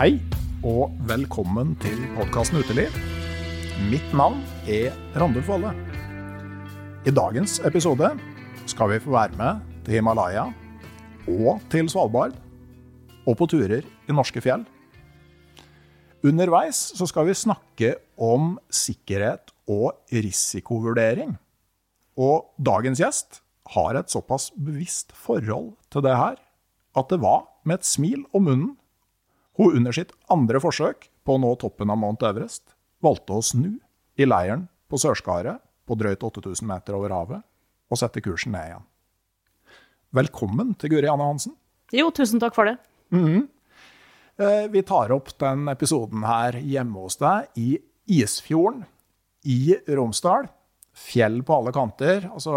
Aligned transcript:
Hei 0.00 0.14
og 0.64 0.94
velkommen 1.04 1.74
til 1.82 1.98
podkasten 2.14 2.62
Uteliv. 2.62 2.94
Mitt 3.90 4.14
navn 4.16 4.38
er 4.64 4.94
Randulf 5.12 5.50
Valle. 5.50 5.74
I 7.04 7.12
dagens 7.12 7.58
episode 7.68 8.08
skal 8.72 8.94
vi 8.94 9.02
få 9.04 9.12
være 9.12 9.36
med 9.36 9.60
til 9.84 9.98
Himalaya 9.98 10.46
og 11.28 11.60
til 11.68 11.92
Svalbard, 11.92 12.32
og 13.28 13.36
på 13.36 13.50
turer 13.52 13.84
i 13.84 14.16
norske 14.16 14.40
fjell. 14.40 14.64
Underveis 16.24 16.80
så 16.96 17.04
skal 17.04 17.28
vi 17.28 17.36
snakke 17.36 17.92
om 18.16 18.54
sikkerhet 18.72 19.52
og 19.68 20.00
risikovurdering. 20.08 21.36
Og 22.16 22.54
dagens 22.56 23.04
gjest 23.04 23.42
har 23.76 24.00
et 24.00 24.08
såpass 24.08 24.48
bevisst 24.56 25.12
forhold 25.12 25.74
til 25.92 26.08
det 26.08 26.16
her 26.16 26.40
at 26.96 27.12
det 27.12 27.20
var 27.20 27.50
med 27.68 27.82
et 27.82 27.92
smil 27.92 28.24
om 28.32 28.48
munnen 28.48 28.76
hun 29.66 29.76
under 29.80 29.92
sitt 29.96 30.12
andre 30.32 30.60
forsøk 30.62 31.08
på 31.26 31.36
å 31.36 31.40
nå 31.42 31.54
toppen 31.60 31.90
av 31.92 31.98
Mount 32.00 32.22
Everest 32.26 32.74
valgte 33.04 33.36
å 33.36 33.44
snu 33.44 33.74
i 34.20 34.26
leiren 34.28 34.66
på 34.90 34.98
Sørskaret 35.00 35.60
på 35.88 35.96
drøyt 35.98 36.22
8000 36.26 36.66
meter 36.68 36.96
over 36.98 37.12
havet 37.14 37.42
og 37.90 37.98
sette 37.98 38.22
kursen 38.22 38.52
ned 38.54 38.68
igjen. 38.70 38.84
Velkommen 40.14 40.74
til 40.78 40.90
Guri 40.94 41.08
Anne 41.10 41.26
Hansen. 41.28 41.54
Jo, 41.94 42.08
tusen 42.14 42.40
takk 42.42 42.54
for 42.56 42.66
det. 42.70 42.76
Eh, 44.40 44.66
Vi 44.70 44.82
tar 44.86 45.12
opp 45.14 45.32
den 45.38 45.68
episoden 45.68 46.22
her 46.26 46.52
hjemme 46.62 47.04
hos 47.04 47.16
deg 47.20 47.48
i 47.60 47.68
Isfjorden 48.20 48.84
i 49.46 49.74
Romsdal. 49.88 50.48
Fjell 50.94 51.42
på 51.46 51.56
alle 51.60 51.72
kanter. 51.72 52.26
Altså, 52.32 52.54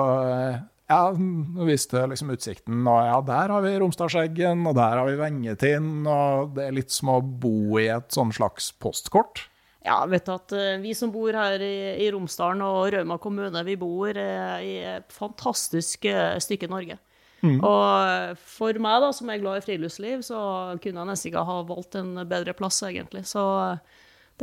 ja, 0.92 1.00
nå 1.16 1.68
viste 1.68 2.04
liksom 2.12 2.34
utsikten, 2.36 2.82
og 2.90 3.00
ja, 3.08 3.16
der 3.28 3.54
har 3.56 3.64
vi 3.66 3.78
Romsdalseggen, 3.80 4.66
og 4.68 4.76
der 4.78 5.00
har 5.00 5.08
vi 5.08 5.20
Vengetind, 5.22 6.04
og 6.10 6.54
det 6.58 6.68
er 6.68 6.76
litt 6.76 6.94
som 6.94 7.14
å 7.14 7.22
bo 7.24 7.80
i 7.82 7.88
et 7.94 8.12
sånn 8.14 8.34
slags 8.36 8.72
postkort. 8.84 9.46
Ja, 9.84 10.02
vet 10.08 10.28
du 10.28 10.34
at 10.36 10.54
eh, 10.56 10.78
vi 10.80 10.94
som 10.96 11.12
bor 11.12 11.36
her 11.36 11.60
i, 11.60 12.04
i 12.06 12.12
Romsdalen 12.16 12.64
og 12.64 12.94
Rauma 12.94 13.18
kommune, 13.20 13.66
vi 13.68 13.76
bor 13.80 14.16
eh, 14.16 14.60
i 14.64 14.76
et 14.96 15.12
fantastisk 15.12 16.08
eh, 16.08 16.38
stykke 16.44 16.72
Norge. 16.72 17.00
Og 17.44 18.08
eh, 18.08 18.34
for 18.40 18.78
meg, 18.80 19.02
da, 19.04 19.12
som 19.16 19.30
er 19.32 19.42
glad 19.42 19.60
i 19.60 19.66
friluftsliv, 19.66 20.24
så 20.24 20.40
kunne 20.84 21.02
jeg 21.02 21.10
nesten 21.10 21.32
ikke 21.32 21.44
ha 21.50 21.58
valgt 21.68 21.98
en 22.00 22.16
bedre 22.30 22.56
plass, 22.56 22.80
egentlig. 22.88 23.26
Så 23.28 23.44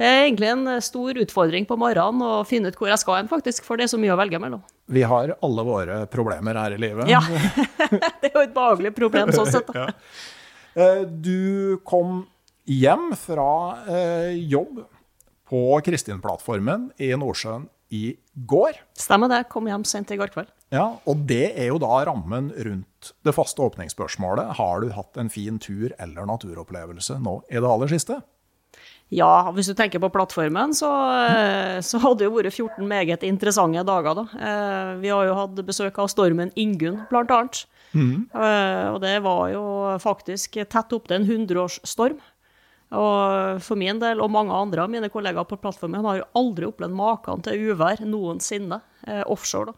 det 0.01 0.09
er 0.09 0.23
egentlig 0.25 0.49
en 0.49 0.63
eh, 0.73 0.81
stor 0.85 1.19
utfordring 1.21 1.67
på 1.69 1.77
morgenen 1.81 2.25
å 2.25 2.41
finne 2.49 2.73
ut 2.73 2.79
hvor 2.81 2.89
jeg 2.89 3.03
skal 3.03 3.19
hen, 3.21 3.29
faktisk, 3.29 3.67
for 3.69 3.77
det 3.77 3.85
er 3.87 3.93
så 3.93 4.01
mye 4.01 4.15
å 4.15 4.19
velge 4.21 4.41
mellom. 4.41 4.63
Vi 4.91 5.03
har 5.07 5.35
alle 5.45 5.65
våre 5.69 5.99
problemer 6.11 6.57
her 6.57 6.75
i 6.75 6.81
livet. 6.81 7.11
Ja, 7.13 7.21
det 8.23 8.31
er 8.31 8.39
jo 8.39 8.45
et 8.47 8.55
behagelig 8.57 8.95
problem 8.97 9.33
sånn 9.37 9.51
sett. 9.53 9.69
da. 9.77 9.91
Eh, 10.79 11.01
Du 11.03 11.81
kom 11.83 12.21
hjem 12.71 13.09
fra 13.19 13.49
eh, 13.91 14.37
jobb 14.53 14.85
på 15.51 15.63
Kristin-plattformen 15.83 16.93
i 17.03 17.09
Nordsjøen 17.19 17.65
i 17.91 18.13
går. 18.47 18.79
Stemmer 18.95 19.27
det, 19.33 19.41
kom 19.51 19.67
hjem 19.67 19.83
sent 19.83 20.13
i 20.15 20.19
går 20.21 20.31
kveld. 20.31 20.53
Ja, 20.71 20.85
og 21.11 21.25
det 21.27 21.49
er 21.59 21.73
jo 21.73 21.81
da 21.83 22.05
rammen 22.07 22.53
rundt 22.55 23.11
det 23.27 23.35
faste 23.35 23.67
åpningsspørsmålet. 23.67 24.55
Har 24.61 24.85
du 24.87 24.93
hatt 24.95 25.19
en 25.19 25.33
fin 25.35 25.59
tur 25.59 25.91
eller 25.99 26.31
naturopplevelse 26.31 27.19
nå 27.19 27.41
i 27.51 27.59
det 27.59 27.67
aller 27.75 27.91
siste? 27.91 28.21
Ja, 29.11 29.51
hvis 29.51 29.67
du 29.67 29.75
tenker 29.75 29.99
på 29.99 30.11
plattformen, 30.15 30.71
så, 30.77 30.87
eh, 31.27 31.81
så 31.83 31.99
hadde 31.99 32.19
det 32.23 32.29
jo 32.29 32.37
vært 32.37 32.53
14 32.55 32.87
meget 32.87 33.25
interessante 33.27 33.83
dager, 33.85 34.15
da. 34.15 34.25
Eh, 34.39 34.91
Vi 35.03 35.09
har 35.11 35.25
jo 35.27 35.35
hatt 35.35 35.57
besøk 35.67 35.99
av 35.99 36.07
stormen 36.13 36.53
Ingunn, 36.55 37.07
blant 37.11 37.31
annet. 37.35 37.65
Eh, 38.33 38.87
Og 38.95 39.01
det 39.03 39.17
var 39.23 39.49
jo 39.51 39.65
faktisk 39.99 40.53
tett 40.71 40.93
opp 40.95 41.09
til 41.09 41.17
en 41.21 41.27
100-årsstorm. 41.27 42.21
Og 42.93 43.61
for 43.63 43.77
min 43.79 43.99
del, 44.03 44.21
og 44.21 44.31
mange 44.31 44.51
andre 44.55 44.83
av 44.83 44.91
mine 44.91 45.09
kollegaer 45.11 45.47
på 45.47 45.59
plattformen, 45.61 46.03
har 46.05 46.19
jo 46.19 46.29
aldri 46.35 46.67
opplevd 46.67 46.95
maken 46.95 47.43
til 47.43 47.71
uvær 47.75 47.99
noensinne, 48.07 48.81
offshore, 49.27 49.67
da. 49.67 49.73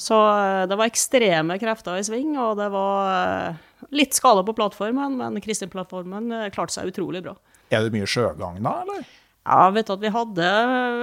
Så 0.00 0.14
eh, 0.16 0.66
det 0.66 0.76
var 0.78 0.86
ekstreme 0.88 1.58
krefter 1.60 1.98
i 1.98 2.04
sving, 2.06 2.36
og 2.38 2.56
det 2.56 2.70
var 2.72 3.56
litt 3.92 4.12
skade 4.16 4.44
på 4.46 4.54
plattformen, 4.56 5.16
men 5.18 5.40
Kristin-plattformen 5.40 6.50
klarte 6.54 6.72
seg 6.76 6.92
utrolig 6.92 7.22
bra. 7.24 7.34
Er 7.70 7.86
det 7.86 7.94
mye 7.94 8.08
sjøgang 8.08 8.60
da, 8.62 8.80
eller? 8.84 9.06
Ja, 9.46 9.70
vet 9.74 9.90
at 9.94 10.02
vi 10.02 10.10
hadde 10.10 10.50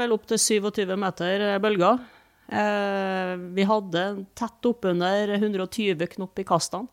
vel 0.01 0.13
opp 0.15 0.25
til 0.27 0.39
27 0.41 0.95
meter 0.99 1.45
bølger. 1.63 2.01
Eh, 2.51 3.33
vi 3.55 3.65
hadde 3.67 4.03
tett 4.35 4.67
oppunder 4.67 5.31
120 5.37 6.07
knop 6.17 6.39
i 6.39 6.45
kastene, 6.47 6.89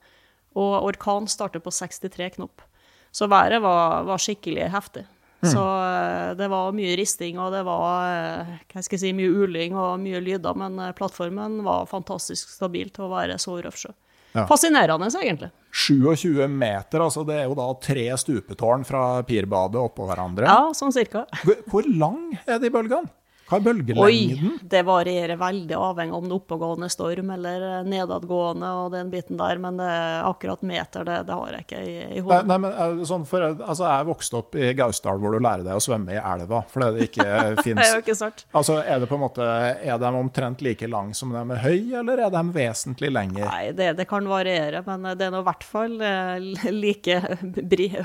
og 0.58 0.86
orkan 0.86 1.26
startet 1.30 1.64
på 1.64 1.72
63 1.74 2.36
knop. 2.38 2.62
Så 3.10 3.26
været 3.30 3.62
var, 3.62 4.04
var 4.06 4.22
skikkelig 4.22 4.70
heftig. 4.70 5.06
Så 5.40 5.62
eh, 5.62 6.34
det 6.36 6.50
var 6.52 6.74
mye 6.76 6.94
risting, 7.00 7.38
og 7.40 7.50
det 7.54 7.64
var 7.66 8.12
eh, 8.12 8.54
hva 8.70 8.84
skal 8.84 8.98
jeg 8.98 9.04
si, 9.06 9.12
mye 9.16 9.32
uling 9.32 9.74
og 9.78 9.98
mye 10.02 10.20
lyder, 10.22 10.54
men 10.58 10.78
plattformen 10.98 11.62
var 11.66 11.88
fantastisk 11.90 12.52
stabil 12.52 12.92
til 12.94 13.08
å 13.08 13.12
være 13.14 13.40
så 13.42 13.58
røff 13.58 13.80
sjø. 13.80 13.94
Ja. 14.32 14.46
Fascinerende, 14.46 15.08
egentlig. 15.22 15.50
27 15.72 16.48
meter, 16.48 17.02
altså 17.02 17.24
det 17.26 17.36
er 17.40 17.48
jo 17.48 17.54
da 17.58 17.68
tre 17.82 18.06
stupetårn 18.18 18.84
fra 18.86 19.22
Pirbadet 19.26 19.80
oppå 19.80 20.06
hverandre. 20.08 20.46
Ja, 20.46 20.70
sånn 20.74 20.94
cirka. 20.94 21.24
Hvor- 21.70 21.88
lang 21.90 22.38
er 22.46 22.58
de 22.62 22.70
bølgene? 22.70 23.08
Hva 23.50 23.58
er 23.58 23.98
Oi, 23.98 24.18
det 24.62 24.80
varierer 24.86 25.38
veldig 25.40 25.74
avhengig 25.74 26.14
om 26.14 26.26
det 26.28 26.30
er 26.30 26.38
oppegående 26.38 26.88
storm 26.92 27.32
eller 27.34 27.64
eh, 27.66 27.88
nedadgående 27.88 28.68
og 28.78 28.92
den 28.94 29.10
biten 29.10 29.40
der, 29.40 29.58
men 29.58 29.80
det 29.80 29.90
akkurat 30.28 30.62
meter, 30.66 31.04
det, 31.08 31.16
det 31.26 31.38
har 31.40 31.56
jeg 31.56 31.66
ikke 31.66 31.80
i, 31.82 31.94
i 32.18 32.22
hodet. 32.22 32.44
nei, 32.46 32.58
men 32.62 32.76
er 32.84 33.00
sånn 33.08 33.26
for, 33.26 33.42
altså, 33.50 33.88
Jeg 33.90 34.08
vokste 34.10 34.38
opp 34.38 34.54
i 34.54 34.70
Gausdal 34.78 35.18
hvor 35.22 35.34
du 35.34 35.42
lærer 35.42 35.66
deg 35.66 35.80
å 35.80 35.82
svømme 35.82 36.14
i 36.14 36.20
elva, 36.20 36.62
fordi 36.70 36.90
det 36.94 37.08
ikke 37.10 37.26
fins. 37.66 38.22
Altså, 38.54 38.78
Er 38.84 39.02
det 39.02 39.10
på 39.10 39.18
en 39.18 39.24
måte, 39.24 39.46
er 39.82 39.98
de 39.98 40.12
omtrent 40.20 40.62
like 40.62 40.86
lang 40.90 41.10
som 41.16 41.34
de 41.34 41.42
er 41.42 41.64
høy, 41.64 41.90
eller 42.00 42.22
er 42.28 42.34
de 42.34 42.44
vesentlig 42.54 43.10
lenger? 43.10 43.48
Nei, 43.50 43.72
det, 43.76 43.92
det 43.98 44.06
kan 44.10 44.30
variere, 44.30 44.84
men 44.86 45.10
det 45.18 45.26
er 45.26 45.34
nå 45.34 45.42
i 45.42 45.48
hvert 45.50 45.66
fall 45.66 45.98
eh, 45.98 46.70
like 46.70 47.18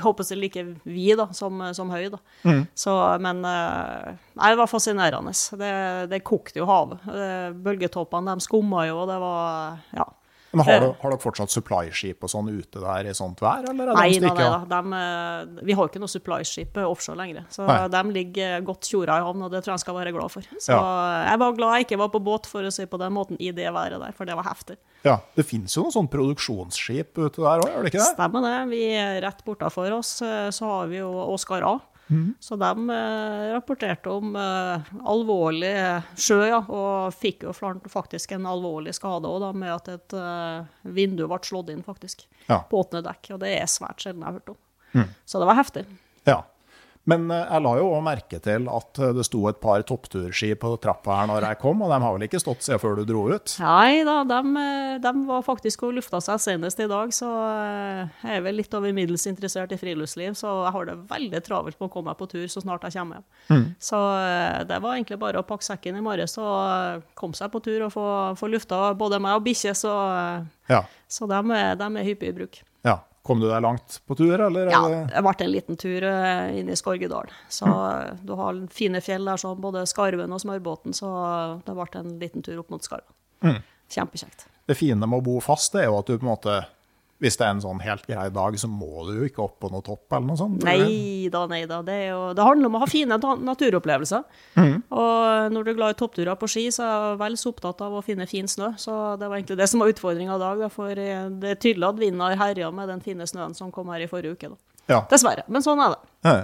håper 0.02 0.26
jeg 0.26 0.40
like 0.40 0.66
vid 0.82 1.16
da, 1.20 1.30
som, 1.36 1.62
som 1.76 1.90
høy. 1.94 2.08
Da. 2.10 2.20
Så, 2.74 2.94
men 3.22 3.44
eh, 3.46 4.16
nei, 4.34 4.50
det 4.50 4.60
var 4.60 4.70
fascinerende. 4.70 5.35
Det, 5.58 5.72
det 6.12 6.22
kokte 6.26 6.60
jo 6.62 6.68
havet. 6.68 7.02
Eh, 7.08 7.50
Bølgetoppene 7.66 8.36
de 8.36 8.46
skumma 8.46 8.86
jo, 8.90 9.02
og 9.04 9.10
det 9.12 9.18
var 9.22 9.82
Ja. 9.96 10.06
Men 10.56 10.64
har, 10.64 10.80
du, 10.80 10.92
har 11.02 11.10
dere 11.12 11.20
fortsatt 11.20 11.52
supply-skip 11.52 12.22
og 12.24 12.30
sånn 12.32 12.46
ute 12.48 12.80
der 12.80 13.08
i 13.10 13.12
sånt 13.18 13.42
vær, 13.44 13.66
eller 13.68 13.90
er 13.92 13.96
Nei, 13.98 14.12
de 14.14 14.22
nei, 14.24 14.30
da. 14.38 14.60
De, 14.70 14.78
eh, 14.96 15.64
vi 15.68 15.74
har 15.76 15.90
ikke 15.90 16.00
noe 16.00 16.08
supply-skip 16.08 16.78
offshore 16.80 17.18
lenger. 17.18 17.42
Så 17.52 17.66
Nei. 17.66 17.74
de 17.92 18.00
ligger 18.14 18.62
godt 18.64 18.88
tjora 18.88 19.18
i 19.20 19.24
havn, 19.26 19.42
og 19.44 19.50
det 19.52 19.60
tror 19.66 19.74
jeg 19.74 19.82
jeg 19.82 19.84
skal 19.84 19.98
være 19.98 20.14
glad 20.16 20.32
for. 20.32 20.46
Så 20.62 20.72
Ja. 20.72 21.26
jeg 21.28 21.42
var 21.42 21.52
glad 21.58 21.74
jeg 21.76 21.86
ikke 21.88 21.98
var 22.00 22.08
på 22.14 22.22
båt, 22.24 22.46
for 22.48 22.62
å 22.64 22.72
si 22.72 22.86
på 22.88 22.96
den 23.02 23.12
måten, 23.12 23.36
i 23.42 23.50
det 23.52 23.68
været 23.74 24.00
der, 24.00 24.14
for 24.16 24.24
det 24.24 24.38
var 24.38 24.44
heftig. 24.48 24.78
Ja, 25.04 25.18
Det 25.36 25.44
fins 25.44 25.76
jo 25.76 25.82
noen 25.84 25.92
sånn 25.98 26.08
produksjonsskip 26.14 27.18
ute 27.18 27.36
der 27.42 27.60
òg, 27.60 27.68
gjør 27.68 27.82
det 27.84 27.92
ikke 27.92 28.00
det? 28.00 28.14
Stemmer 28.16 28.46
det. 28.46 28.56
Vi, 28.70 28.82
rett 29.26 29.44
bortafor 29.44 29.92
oss 29.98 30.22
eh, 30.22 30.48
så 30.54 30.64
har 30.72 30.86
vi 30.88 31.02
jo 31.02 31.10
Oskar 31.34 31.66
A. 31.68 31.80
Mhm. 32.08 32.34
Så 32.40 32.56
de 32.56 32.90
eh, 32.94 33.52
rapporterte 33.52 34.10
om 34.14 34.36
eh, 34.38 34.90
alvorlig 35.10 35.72
sjø, 36.14 36.38
ja, 36.46 36.60
og 36.68 37.14
fikk 37.18 37.42
jo 37.48 37.54
faktisk 37.90 38.32
en 38.36 38.46
alvorlig 38.46 38.94
skade 38.94 39.26
òg, 39.26 39.48
med 39.58 39.72
at 39.74 39.88
et 39.96 40.14
eh, 40.14 40.68
vindu 40.96 41.24
ble 41.26 41.40
slått 41.42 41.70
inn, 41.74 41.82
faktisk, 41.82 42.26
Ja. 42.46 42.60
på 42.70 42.78
åpne 42.84 43.02
dekk. 43.02 43.32
Og 43.34 43.40
det 43.42 43.56
er 43.60 43.66
svært 43.66 43.98
sjelden 44.04 44.22
jeg 44.22 44.28
har 44.30 44.38
hørt 44.38 44.52
om. 44.54 44.56
Mm. 44.94 45.08
Så 45.26 45.40
det 45.42 45.46
var 45.50 45.58
heftig. 45.58 45.84
Ja. 46.26 46.42
Men 47.06 47.28
eh, 47.30 47.44
jeg 47.44 47.62
la 47.62 47.72
jo 47.78 47.90
òg 47.94 48.02
merke 48.02 48.38
til 48.42 48.64
at 48.72 48.98
eh, 48.98 49.12
det 49.14 49.24
sto 49.28 49.44
et 49.46 49.60
par 49.62 49.82
toppturski 49.86 50.48
på 50.58 50.72
trappa 50.82 51.20
her 51.20 51.28
når 51.30 51.46
jeg 51.46 51.58
kom, 51.62 51.84
og 51.86 51.92
de 51.92 51.98
har 52.02 52.16
vel 52.16 52.24
ikke 52.26 52.40
stått 52.42 52.66
siden 52.66 52.82
før 52.82 52.98
du 52.98 53.04
dro 53.06 53.22
ut? 53.30 53.54
Nei 53.62 54.02
da, 54.06 54.16
de, 54.26 54.40
eh, 54.62 54.96
de 55.04 55.12
var 55.28 55.44
faktisk 55.46 55.86
og 55.86 55.94
lufta 56.00 56.18
seg 56.24 56.42
senest 56.42 56.82
i 56.82 56.88
dag, 56.90 57.14
så 57.14 57.30
jeg 57.30 58.40
er 58.40 58.42
vel 58.44 58.58
litt 58.58 58.74
over 58.74 58.94
middels 58.96 59.26
interessert 59.30 59.74
i 59.74 59.78
friluftsliv, 59.80 60.34
så 60.38 60.50
jeg 60.66 60.74
har 60.76 60.90
det 60.90 60.98
veldig 61.12 61.42
travelt 61.46 61.78
med 61.78 61.88
å 61.88 61.92
komme 61.94 62.10
meg 62.10 62.18
på 62.20 62.28
tur 62.34 62.46
så 62.50 62.62
snart 62.64 62.86
jeg 62.88 62.98
kommer 62.98 63.22
hjem. 63.22 63.66
Så 63.78 64.02
eh, 64.18 64.60
det 64.66 64.82
var 64.82 64.98
egentlig 64.98 65.20
bare 65.22 65.42
å 65.42 65.46
pakke 65.46 65.66
sekken 65.66 66.00
i 66.00 66.04
morges 66.04 66.34
og 66.42 67.06
komme 67.18 67.38
seg 67.38 67.54
på 67.54 67.62
tur 67.64 67.86
og 67.86 67.94
få, 67.94 68.06
få 68.38 68.50
lufta 68.50 68.82
både 68.98 69.22
meg 69.22 69.38
og 69.38 69.46
bikkje, 69.46 69.76
så, 69.78 69.94
Ja. 70.70 70.82
så 71.06 71.28
de, 71.30 71.38
de 71.78 71.86
er 72.02 72.10
hyppig 72.10 72.34
i 72.34 72.40
bruk. 72.40 72.58
Kom 73.26 73.40
du 73.42 73.48
deg 73.50 73.62
langt 73.64 73.98
på 74.06 74.14
tur, 74.18 74.38
eller? 74.38 74.70
Ja, 74.70 74.82
det- 74.88 75.22
ble 75.26 75.34
en 75.44 75.50
liten 75.50 75.78
tur 75.80 76.04
eh, 76.06 76.58
inn 76.60 76.70
i 76.70 76.76
Skorgedalen. 76.78 77.32
Så 77.50 77.66
mm. 77.66 78.22
du 78.22 78.34
har 78.38 78.60
fine 78.70 79.00
fjell 79.02 79.26
der, 79.26 79.40
så 79.42 79.54
både 79.58 79.82
Skarven 79.90 80.32
og 80.32 80.42
Smørbåten, 80.42 80.94
så 80.94 81.10
det 81.66 81.74
ble 81.74 81.88
en 81.98 82.18
liten 82.22 82.46
tur 82.46 82.62
opp 82.62 82.70
mot 82.70 82.86
Skarven. 82.86 83.62
Kjempekjekt. 83.90 84.46
Det 84.66 84.74
fine 84.78 85.06
med 85.06 85.20
å 85.20 85.24
bo 85.26 85.40
fast, 85.42 85.74
det 85.74 85.84
er 85.84 85.90
jo 85.90 85.98
at 86.00 86.08
du 86.08 86.16
på 86.16 86.26
en 86.26 86.32
måte 86.32 86.56
Hvis 87.22 87.38
det 87.40 87.46
er 87.46 87.54
en 87.54 87.62
sånn 87.64 87.78
helt 87.80 88.04
grei 88.04 88.26
dag, 88.28 88.56
så 88.60 88.68
må 88.68 89.06
du 89.06 89.14
jo 89.16 89.28
ikke 89.28 89.40
opp 89.46 89.54
på 89.64 89.70
noe 89.72 89.84
topp 89.84 90.12
eller 90.12 90.26
noe 90.28 90.36
sånt. 90.36 90.66
Nei 90.66 91.30
da, 91.32 91.46
nei 91.48 91.62
da. 91.68 91.78
Det, 91.86 91.96
jo, 92.10 92.18
det 92.36 92.44
handler 92.44 92.68
om 92.68 92.76
å 92.76 92.82
ha 92.82 92.88
fine 92.90 93.16
naturopplevelser. 93.16 94.26
naturopplevelser. 94.60 94.74
Og 94.92 95.54
når 95.54 95.64
du 95.64 95.70
er 95.72 95.78
glad 95.78 95.94
i 95.94 95.98
toppturer 96.02 96.36
på 96.36 96.50
ski, 96.52 96.66
så 96.74 96.84
er 96.84 96.92
jeg 96.92 97.20
vel 97.24 97.38
så 97.40 97.54
opptatt 97.54 97.80
av 97.86 97.96
å 97.96 98.04
finne 98.04 98.28
fin 98.28 98.50
snø. 98.50 98.74
Så 98.80 98.92
det 99.16 99.30
var 99.30 99.38
egentlig 99.38 99.56
det 99.62 99.70
som 99.72 99.80
var 99.80 99.94
utfordringa 99.94 100.36
i 100.36 100.44
dag. 100.44 100.66
For 100.76 100.92
eh, 100.92 101.24
det 101.40 101.54
er 101.54 101.62
tydelig 101.62 101.88
at 101.88 102.04
vinden 102.04 102.24
har 102.26 102.36
herja 102.42 102.70
med 102.74 102.92
den 102.92 103.00
fine 103.04 103.28
snøen 103.28 103.56
som 103.56 103.72
kom 103.72 103.88
her 103.94 104.04
i 104.04 104.10
forrige 104.12 104.36
uke. 104.36 104.52
Ja. 104.90 105.00
Dessverre. 105.08 105.48
Men 105.48 105.64
sånn 105.64 105.80
er 105.82 105.96
det. 105.96 106.14
Ja. 106.28 106.38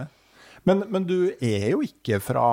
Men, 0.68 0.84
men 0.94 1.04
du 1.04 1.18
er 1.42 1.72
jo 1.74 1.82
ikke 1.84 2.22
fra, 2.22 2.48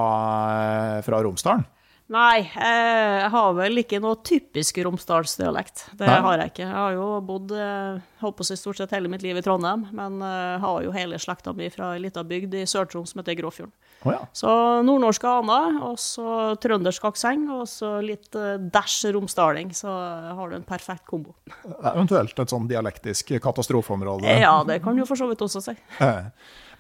fra 1.06 1.24
Romsdalen? 1.24 1.64
Nei, 2.10 2.40
eh, 2.42 3.16
jeg 3.22 3.30
har 3.36 3.52
vel 3.54 3.82
ikke 3.84 4.00
noe 4.02 4.18
typisk 4.26 4.80
romsdalsdialekt. 4.82 5.84
Det 6.00 6.08
Nei. 6.10 6.16
har 6.26 6.42
jeg 6.42 6.52
ikke. 6.54 6.64
Jeg 6.66 6.74
har 6.74 6.96
jo 6.96 7.10
bodd 7.22 7.52
håper 7.54 8.24
holdt 8.24 8.38
på 8.40 8.46
å 8.46 8.48
si 8.50 8.58
stort 8.58 8.80
sett 8.80 8.96
hele 8.96 9.12
mitt 9.12 9.22
liv 9.22 9.38
i 9.38 9.44
Trondheim, 9.46 9.86
men 9.96 10.18
eh, 10.26 10.56
har 10.64 10.80
jo 10.84 10.94
hele 10.96 11.20
slekta 11.22 11.54
mi 11.54 11.70
fra 11.70 11.92
ei 11.94 12.02
lita 12.02 12.24
bygd 12.26 12.56
i 12.58 12.64
Sør-Troms 12.68 13.14
som 13.14 13.22
heter 13.22 13.38
Gråfjorden. 13.38 13.76
Oh, 14.08 14.14
ja. 14.16 14.24
Så 14.34 14.50
nordnorsk 14.88 15.28
aner, 15.30 15.78
og 15.86 16.00
så 16.02 16.56
trøndersk 16.64 17.06
aksent, 17.12 17.52
og 17.54 17.68
så 17.70 17.98
litt 18.02 18.34
dæsj 18.34 19.14
romsdaling, 19.14 19.76
så 19.78 19.94
har 20.34 20.50
du 20.50 20.58
en 20.58 20.66
perfekt 20.66 21.06
kombo. 21.10 21.36
Eventuelt 21.78 22.42
et 22.42 22.56
sånn 22.56 22.66
dialektisk 22.72 23.36
katastrofeområde. 23.44 24.40
Ja, 24.42 24.58
det 24.66 24.82
kan 24.86 24.98
du 24.98 25.06
for 25.06 25.20
så 25.20 25.30
vidt 25.30 25.46
også 25.46 25.62
si. 25.70 25.78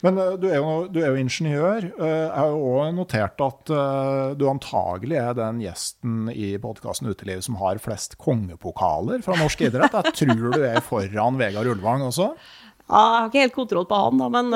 Men 0.05 0.17
eh, 0.17 0.35
du 0.39 0.47
er 0.49 0.59
jo, 0.59 0.75
du 0.91 1.01
er 1.01 1.11
jo 1.11 1.19
ingeniør. 1.19 1.89
Eh, 1.91 2.13
Jeg 2.29 2.37
har 2.37 2.53
jo 2.53 2.71
òg 2.71 2.93
notert 2.95 3.43
at 3.43 3.73
eh, 3.73 4.31
du 4.39 4.47
antagelig 4.51 5.19
er 5.19 5.35
den 5.37 5.61
gjesten 5.63 6.31
i 6.31 6.53
podkasten 6.61 7.11
Uteliv 7.11 7.43
som 7.45 7.59
har 7.59 7.81
flest 7.83 8.17
kongepokaler 8.21 9.23
fra 9.25 9.37
norsk 9.39 9.67
idrett. 9.67 9.99
Jeg 9.99 10.17
tror 10.23 10.55
du 10.55 10.65
er 10.65 10.81
foran 10.85 11.39
Vegard 11.39 11.69
Ulvang 11.69 12.07
også. 12.07 12.31
Ja, 12.89 12.99
jeg 12.99 13.17
har 13.21 13.27
ikke 13.29 13.41
helt 13.43 13.53
kontroll 13.53 13.85
på 13.85 13.97
han, 14.01 14.17
da, 14.17 14.27
men 14.33 14.47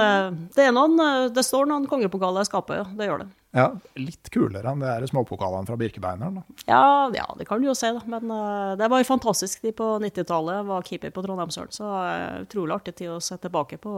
det, 0.56 0.64
er 0.64 0.72
noen, 0.74 0.96
det 1.36 1.44
står 1.46 1.68
noen 1.70 1.84
kongepokaler 1.86 2.42
i 2.42 2.48
skapet. 2.50 2.96
Det 2.98 3.06
gjør 3.06 3.22
det. 3.22 3.28
Ja, 3.54 3.68
Litt 4.02 4.32
kulere 4.34 4.72
enn 4.72 4.82
her 4.82 5.06
småpokalene 5.06 5.70
fra 5.70 5.78
Birkebeineren. 5.78 6.40
Ja, 6.66 7.12
ja, 7.14 7.28
det 7.38 7.46
kan 7.46 7.62
du 7.62 7.68
jo 7.68 7.76
si, 7.78 7.92
da. 7.94 8.02
Men 8.10 8.34
det 8.80 8.90
var 8.90 9.04
jo 9.04 9.06
fantastisk 9.12 9.62
de 9.62 9.76
på 9.78 9.92
90-tallet. 10.02 10.66
Var 10.66 10.88
keeper 10.90 11.14
på 11.14 11.22
Trondheimsølen, 11.28 11.76
så 11.78 11.92
uh, 11.94 12.42
utrolig 12.48 12.74
artig 12.80 12.96
tid 13.04 13.14
å 13.14 13.22
se 13.22 13.38
tilbake 13.44 13.78
på. 13.84 13.94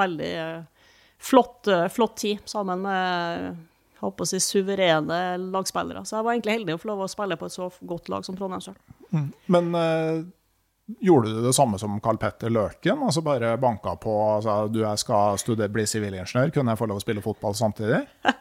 Veldig 0.00 0.32
eh, 0.32 0.73
flott, 1.24 1.66
eh, 1.72 1.88
flott 1.92 2.18
tid 2.20 2.44
sammen 2.50 2.84
med 2.84 3.56
jeg 3.94 4.02
holdt 4.02 4.24
å 4.24 4.26
si, 4.28 4.40
suverene 4.42 5.18
lagspillere. 5.40 6.02
Så 6.04 6.18
jeg 6.18 6.26
var 6.26 6.34
egentlig 6.34 6.58
heldig 6.58 6.74
å 6.76 6.80
få 6.82 6.90
lov 6.90 7.04
å 7.06 7.10
spille 7.10 7.38
på 7.40 7.48
et 7.48 7.54
så 7.54 7.70
godt 7.88 8.10
lag 8.12 8.24
som 8.26 8.36
Trondheimsølen. 8.36 9.30
Men 9.54 9.70
eh, 9.78 10.18
gjorde 11.06 11.30
du 11.32 11.38
det 11.46 11.54
samme 11.56 11.78
som 11.80 11.96
Carl 12.04 12.18
Petter 12.20 12.52
Løken? 12.52 13.00
Altså 13.06 13.22
bare 13.24 13.54
banka 13.62 13.94
på 14.02 14.12
og 14.12 14.42
sa 14.44 14.58
du 14.68 14.82
jeg 14.82 15.00
skal 15.00 15.38
studere, 15.40 15.72
bli 15.72 15.86
sivilingeniør, 15.88 16.52
kunne 16.52 16.74
jeg 16.74 16.82
få 16.82 16.90
lov 16.90 17.00
å 17.00 17.04
spille 17.06 17.24
fotball 17.24 17.56
samtidig? 17.58 18.04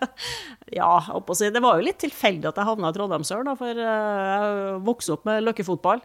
Ja, 0.73 0.87
jeg 0.97 1.11
holdt 1.11 1.27
å 1.29 1.35
si, 1.37 1.51
det 1.53 1.61
var 1.61 1.77
jo 1.77 1.85
litt 1.85 1.99
tilfeldig 2.01 2.47
at 2.49 2.57
jeg 2.57 2.65
havna 2.65 2.89
i 2.89 2.95
Trondheim 2.95 3.25
sjøl, 3.27 3.45
for 3.59 3.77
eh, 3.77 4.29
jeg 4.33 4.79
vokste 4.87 5.13
opp 5.13 5.27
med 5.29 5.43
løkkefotball. 5.45 6.01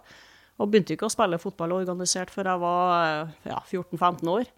Og 0.58 0.68
begynte 0.68 0.92
ikke 0.92 1.08
å 1.08 1.12
spille 1.14 1.38
fotball 1.40 1.72
organisert 1.78 2.32
før 2.34 2.50
jeg 2.52 2.60
var 2.60 2.92
eh, 2.98 3.36
ja, 3.48 3.62
14-15 3.64 4.28
år. 4.34 4.50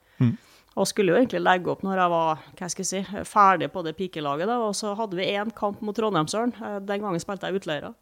Og 0.78 0.86
skulle 0.86 1.10
jo 1.12 1.18
egentlig 1.18 1.40
legge 1.42 1.72
opp 1.72 1.82
når 1.82 1.98
jeg 1.98 2.12
var 2.12 2.42
hva 2.58 2.68
skal 2.70 2.84
jeg 2.84 2.90
si, 2.90 3.22
ferdig 3.26 3.68
på 3.74 3.82
det 3.82 3.96
pikelaget. 3.98 4.46
Da. 4.46 4.58
Og 4.62 4.74
så 4.78 4.94
hadde 4.98 5.18
vi 5.18 5.26
én 5.32 5.50
kamp 5.56 5.80
mot 5.82 5.96
Trondheimsølen. 5.96 6.54
Eh, 6.60 6.78
Den 6.86 7.02
gangen 7.02 7.22
spilte 7.22 7.50
jeg 7.50 7.58
utleiere. 7.60 7.94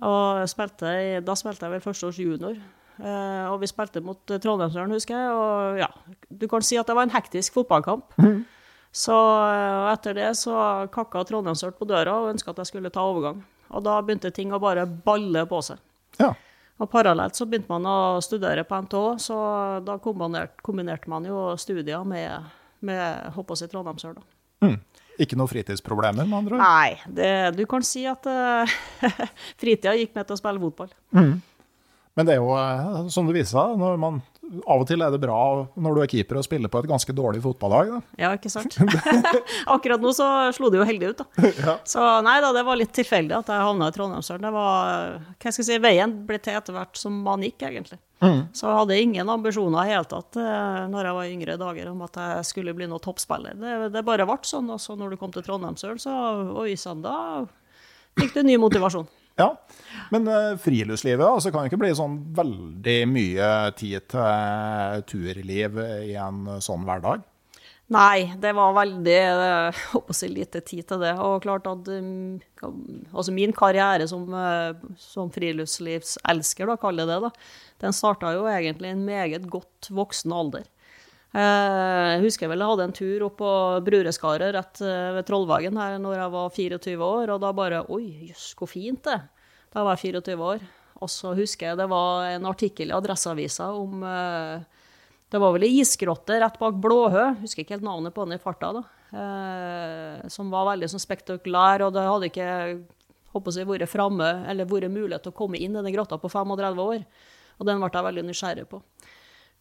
Og 0.00 0.46
spilte, 0.48 1.20
da 1.26 1.34
spilte 1.36 1.66
jeg 1.66 1.74
vel 1.74 1.84
førsteårs 1.84 2.20
junior. 2.22 2.56
Eh, 3.00 3.44
og 3.50 3.60
vi 3.60 3.68
spilte 3.68 4.00
mot 4.04 4.20
Trondheimsøren, 4.28 4.92
husker 4.96 5.16
jeg. 5.16 5.36
Og 5.36 5.80
ja, 5.82 5.90
du 6.30 6.48
kan 6.48 6.64
si 6.64 6.78
at 6.80 6.88
det 6.88 6.96
var 6.96 7.08
en 7.08 7.14
hektisk 7.14 7.58
fotballkamp. 7.60 8.16
Så 8.90 9.14
eh, 9.14 9.92
etter 9.92 10.16
det 10.16 10.30
så 10.34 10.54
kakka 10.90 11.22
Trondheimsøren 11.28 11.76
på 11.78 11.86
døra 11.86 12.16
og 12.18 12.32
ønska 12.32 12.50
at 12.50 12.64
jeg 12.64 12.72
skulle 12.72 12.90
ta 12.90 13.04
overgang. 13.06 13.44
Og 13.70 13.84
da 13.86 14.00
begynte 14.02 14.32
ting 14.34 14.50
å 14.50 14.58
bare 14.58 14.82
balle 14.82 15.44
på 15.46 15.60
seg. 15.62 15.78
Ja. 16.18 16.32
Og 16.80 16.88
parallelt 16.88 17.36
så 17.36 17.44
begynte 17.48 17.68
man 17.68 17.84
å 17.84 18.20
studere 18.24 18.64
på 18.64 18.78
NTH, 18.86 19.02
så 19.20 19.36
da 19.84 19.98
kombinerte, 20.00 20.62
kombinerte 20.64 21.12
man 21.12 21.26
jo 21.28 21.50
studier 21.60 22.06
med, 22.08 22.48
med 22.86 23.34
håper 23.36 23.66
i 23.66 23.68
Trondheimsøl. 23.68 24.16
Mm. 24.64 24.78
Ikke 25.20 25.36
noen 25.36 25.50
fritidsproblemer, 25.50 26.24
med 26.24 26.38
andre 26.38 26.56
ord? 26.56 26.62
Nei, 26.64 27.14
det, 27.18 27.30
du 27.58 27.66
kan 27.68 27.84
si 27.84 28.06
at 28.08 28.24
uh, 28.32 28.78
fritida 29.60 29.92
gikk 29.98 30.16
med 30.16 30.28
til 30.28 30.38
å 30.38 30.40
spille 30.40 30.62
fotball. 30.62 30.94
Men 32.16 32.26
det 32.26 32.34
er 32.34 32.40
jo, 32.40 32.54
eh, 32.58 33.04
som 33.12 33.28
det 33.28 33.36
viser 33.36 33.76
når 33.78 34.00
man, 34.00 34.18
av 34.66 34.82
og 34.82 34.86
til 34.88 35.02
er 35.04 35.12
det 35.14 35.20
bra 35.22 35.38
når 35.78 35.96
du 35.96 36.02
er 36.02 36.10
keeper 36.10 36.40
å 36.40 36.44
spille 36.44 36.70
på 36.70 36.82
et 36.82 36.88
ganske 36.90 37.14
dårlig 37.14 37.42
fotballag. 37.44 37.92
Da. 37.94 38.00
Ja, 38.18 38.32
ikke 38.36 38.50
sant? 38.52 38.76
Akkurat 39.74 40.02
nå 40.02 40.12
så 40.16 40.26
slo 40.56 40.72
det 40.72 40.80
jo 40.80 40.88
heldig 40.88 41.12
ut, 41.12 41.22
da. 41.22 41.76
Så 41.92 42.04
nei 42.26 42.36
da, 42.42 42.52
det 42.56 42.64
var 42.66 42.78
litt 42.78 42.92
tilfeldig 42.96 43.36
at 43.38 43.50
jeg 43.52 43.66
havna 43.66 43.90
i 43.90 43.94
Trondheimsølen. 43.94 44.46
Det 44.46 44.54
var, 44.54 45.18
hva 45.38 45.52
skal 45.52 45.62
jeg 45.62 45.68
si, 45.70 45.82
veien 45.82 46.14
ble 46.26 46.40
til 46.42 46.58
etter 46.58 46.76
hvert 46.76 46.98
som 46.98 47.20
man 47.26 47.44
gikk, 47.46 47.62
egentlig. 47.70 48.00
Så 48.52 48.66
jeg 48.68 48.76
hadde 48.76 48.98
ingen 49.00 49.30
ambisjoner 49.32 49.86
i 49.88 49.94
hele 49.94 50.04
tatt 50.08 50.36
eh, 50.36 50.80
når 50.92 51.06
jeg 51.08 51.16
var 51.16 51.24
i 51.28 51.30
yngre 51.32 51.54
dager 51.60 51.88
om 51.88 52.02
at 52.04 52.18
jeg 52.20 52.48
skulle 52.50 52.74
bli 52.76 52.88
noe 52.90 53.00
toppspiller. 53.00 53.56
Det, 53.56 53.76
det 53.94 54.02
bare 54.04 54.26
ble 54.28 54.36
sånn. 54.44 54.68
Og 54.74 54.82
så 54.82 54.96
når 54.98 55.14
du 55.14 55.20
kom 55.20 55.32
til 55.32 55.46
Trondheimsølen, 55.46 56.02
så 56.02 56.12
oi 56.60 56.74
sann, 56.76 57.00
da 57.06 57.46
fikk 58.20 58.36
du 58.36 58.42
ny 58.44 58.58
motivasjon. 58.60 59.08
Ja, 59.40 59.50
Men 60.12 60.28
uh, 60.28 60.58
friluftslivet 60.60 61.26
altså, 61.26 61.52
kan 61.54 61.66
ikke 61.66 61.80
bli 61.80 61.90
sånn 61.96 62.20
veldig 62.36 62.98
mye 63.10 63.50
tid 63.78 64.06
til 64.10 64.22
eh, 64.22 65.00
turliv 65.08 65.80
i 65.80 66.14
en 66.18 66.46
sånn 66.62 66.86
hverdag. 66.86 67.26
Nei, 67.90 68.30
det 68.38 68.52
var 68.54 68.76
veldig 68.76 69.14
jeg 69.16 69.70
håper 69.90 70.30
lite 70.30 70.60
tid 70.62 70.86
til 70.86 71.00
det. 71.02 71.16
Og 71.18 71.42
klart 71.42 71.66
at 71.66 71.88
um, 71.90 72.38
altså 73.10 73.34
min 73.34 73.54
karriere 73.56 74.06
som, 74.10 74.28
eh, 74.30 74.76
som 75.00 75.32
friluftslivselsker, 75.34 76.70
da, 76.70 76.76
kaller 76.78 77.02
jeg 77.02 77.10
det, 77.10 77.18
da, 77.24 77.32
den 77.82 77.96
starta 77.96 78.30
jo 78.36 78.46
egentlig 78.50 78.92
i 78.92 78.94
en 78.94 79.02
meget 79.08 79.48
godt 79.50 79.90
voksen 79.90 80.36
alder. 80.36 80.68
Eh, 81.30 82.08
Jeg 82.16 82.22
husker 82.24 82.50
vel 82.50 82.58
jeg 82.58 82.72
hadde 82.72 82.86
en 82.88 82.96
tur 82.96 83.22
opp 83.28 83.36
på 83.38 83.50
Brureskaret 83.86 84.50
rett 84.56 84.80
eh, 84.82 85.12
ved 85.14 85.26
Trollvagen 85.28 85.76
her 85.78 85.98
når 86.02 86.16
jeg 86.18 86.32
var 86.34 86.54
24 86.56 87.06
år, 87.06 87.30
og 87.36 87.40
da 87.44 87.52
bare 87.54 87.84
Oi, 87.94 88.30
jøss, 88.32 88.48
hvor 88.58 88.70
fint 88.70 89.04
det 89.06 89.20
Da 89.70 89.84
var 89.86 89.94
jeg 89.94 90.16
24 90.18 90.48
år. 90.54 90.64
Og 91.00 91.08
så 91.08 91.30
husker 91.38 91.70
jeg 91.70 91.78
det 91.78 91.86
var 91.88 92.26
en 92.32 92.48
artikkel 92.50 92.90
i 92.90 92.96
Adresseavisa 92.96 93.70
om 93.78 94.02
eh, 94.02 94.64
Det 95.30 95.38
var 95.40 95.54
vel 95.54 95.68
ei 95.68 95.76
isgrotte 95.84 96.40
rett 96.42 96.58
bak 96.58 96.80
Blåhø, 96.82 97.28
husker 97.44 97.62
ikke 97.62 97.76
helt 97.78 97.86
navnet 97.86 98.14
på 98.16 98.26
den 98.26 98.34
i 98.34 98.42
farta, 98.42 98.72
da. 98.74 98.82
Som 100.30 100.50
var 100.50 100.68
veldig 100.68 100.88
sånn 100.90 101.02
spektakulær, 101.02 101.82
og 101.86 101.94
det 101.94 102.02
hadde 102.06 102.28
ikke 102.28 102.48
håper 103.34 103.54
jeg, 103.54 103.66
vært 103.66 103.90
framme, 103.90 104.28
eller 104.50 104.66
vært 104.70 104.90
mulighet 104.90 105.22
til 105.22 105.32
å 105.32 105.38
komme 105.38 105.58
inn 105.58 105.74
i 105.78 105.82
den 105.82 105.94
grotta 105.94 106.18
på 106.18 106.30
35 106.30 106.82
år. 106.82 107.06
Og 107.58 107.66
den 107.68 107.78
ble 107.82 107.90
jeg 107.94 108.06
veldig 108.06 108.24
nysgjerrig 108.26 108.66
på. 108.70 108.82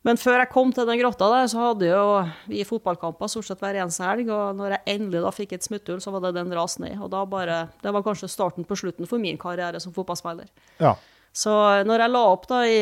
Men 0.08 0.16
før 0.16 0.38
jeg 0.40 0.52
kom 0.54 0.70
til 0.72 0.88
den 0.88 1.00
grotta 1.02 1.28
der, 1.28 1.48
så 1.52 1.60
hadde 1.60 1.90
jo 1.90 2.04
vi 2.48 2.64
fotballkamper 2.68 3.28
stort 3.32 3.50
sett 3.50 3.60
hver 3.60 3.82
eneste 3.82 4.06
helg. 4.08 4.30
Og 4.32 4.56
når 4.56 4.78
jeg 4.78 4.96
endelig 4.96 5.24
da 5.26 5.34
fikk 5.36 5.58
et 5.58 5.66
smutthull, 5.66 6.00
så 6.04 6.14
var 6.16 6.24
det 6.24 6.38
den 6.38 6.54
rasen 6.56 6.88
i. 6.88 6.94
Og 6.96 7.12
da 7.12 7.26
bare 7.28 7.66
Det 7.84 7.92
var 7.92 8.06
kanskje 8.06 8.32
starten 8.32 8.68
på 8.68 8.78
slutten 8.80 9.10
for 9.10 9.20
min 9.20 9.38
karriere 9.38 9.82
som 9.84 9.94
fotballspiller. 9.96 10.48
Ja. 10.80 10.96
Så 11.36 11.52
når 11.86 12.06
jeg 12.06 12.14
la 12.14 12.24
opp 12.32 12.48
da 12.48 12.64
i 12.66 12.80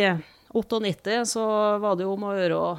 98, 0.54 1.26
så 1.34 1.48
var 1.82 1.98
det 1.98 2.06
jo 2.06 2.14
om 2.14 2.30
å 2.30 2.38
gjøre 2.38 2.62
å 2.62 2.70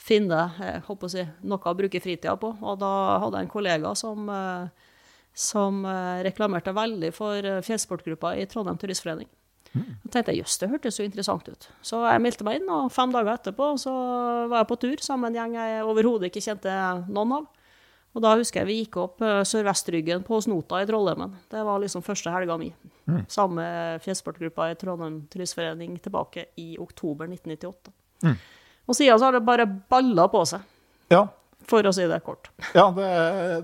finne 0.00 0.44
jeg 0.58 0.84
håper 0.86 1.08
å 1.08 1.12
si, 1.12 1.24
noe 1.46 1.72
å 1.72 1.76
bruke 1.76 2.00
fritida 2.02 2.36
på. 2.40 2.52
Og 2.60 2.78
da 2.80 2.92
hadde 3.22 3.40
jeg 3.40 3.48
en 3.48 3.52
kollega 3.52 3.94
som, 3.98 4.28
eh, 4.28 4.94
som 5.34 5.84
eh, 5.84 6.22
reklamerte 6.26 6.74
veldig 6.76 7.12
for 7.16 7.36
eh, 7.36 7.62
fjellsportgruppa 7.66 8.36
i 8.36 8.46
Trondheim 8.50 8.80
Turistforening. 8.80 9.28
Da 9.70 10.10
tenkte 10.10 10.34
jeg 10.34 10.42
jøss, 10.42 10.58
det 10.58 10.68
hørtes 10.72 10.98
jo 10.98 11.06
interessant 11.06 11.46
ut. 11.46 11.68
Så 11.86 12.00
jeg 12.02 12.22
meldte 12.24 12.46
meg 12.46 12.58
inn, 12.58 12.68
og 12.74 12.90
fem 12.94 13.12
dager 13.14 13.36
etterpå 13.36 13.70
så 13.78 13.92
var 14.50 14.64
jeg 14.64 14.70
på 14.72 14.78
tur 14.82 15.02
sammen 15.04 15.28
med 15.28 15.36
en 15.36 15.38
gjeng 15.38 15.56
jeg 15.60 15.84
overhodet 15.86 16.30
ikke 16.30 16.42
kjente 16.42 16.76
noen 17.06 17.36
av. 17.38 17.48
Og 18.10 18.24
da 18.24 18.32
husker 18.34 18.64
jeg 18.64 18.66
vi 18.66 18.78
gikk 18.80 18.96
opp 18.98 19.22
uh, 19.22 19.40
Sørvestryggen 19.46 20.24
på 20.26 20.40
Snota 20.42 20.80
i 20.82 20.86
Trollheimen. 20.88 21.36
Det 21.52 21.62
var 21.66 21.78
liksom 21.78 22.02
første 22.02 22.32
helga 22.34 22.56
mi. 22.58 22.72
Mm. 23.06 23.20
Samme 23.30 23.66
fjellsportgruppa 24.02 24.72
i 24.72 24.78
Trondheim 24.80 25.20
Turistforening 25.30 25.94
tilbake 26.02 26.48
i 26.58 26.72
oktober 26.82 27.30
1998. 27.30 27.94
Mm. 28.26 28.34
Og 28.90 28.98
siden 28.98 29.20
så 29.20 29.28
har 29.28 29.38
det 29.38 29.46
bare 29.46 29.68
balla 29.70 30.26
på 30.32 30.42
seg. 30.50 30.66
Ja, 31.14 31.28
for 31.68 31.86
å 31.86 31.92
si 31.94 32.06
det 32.08 32.20
kort. 32.26 32.50
Ja, 32.74 32.88
det, 32.94 33.10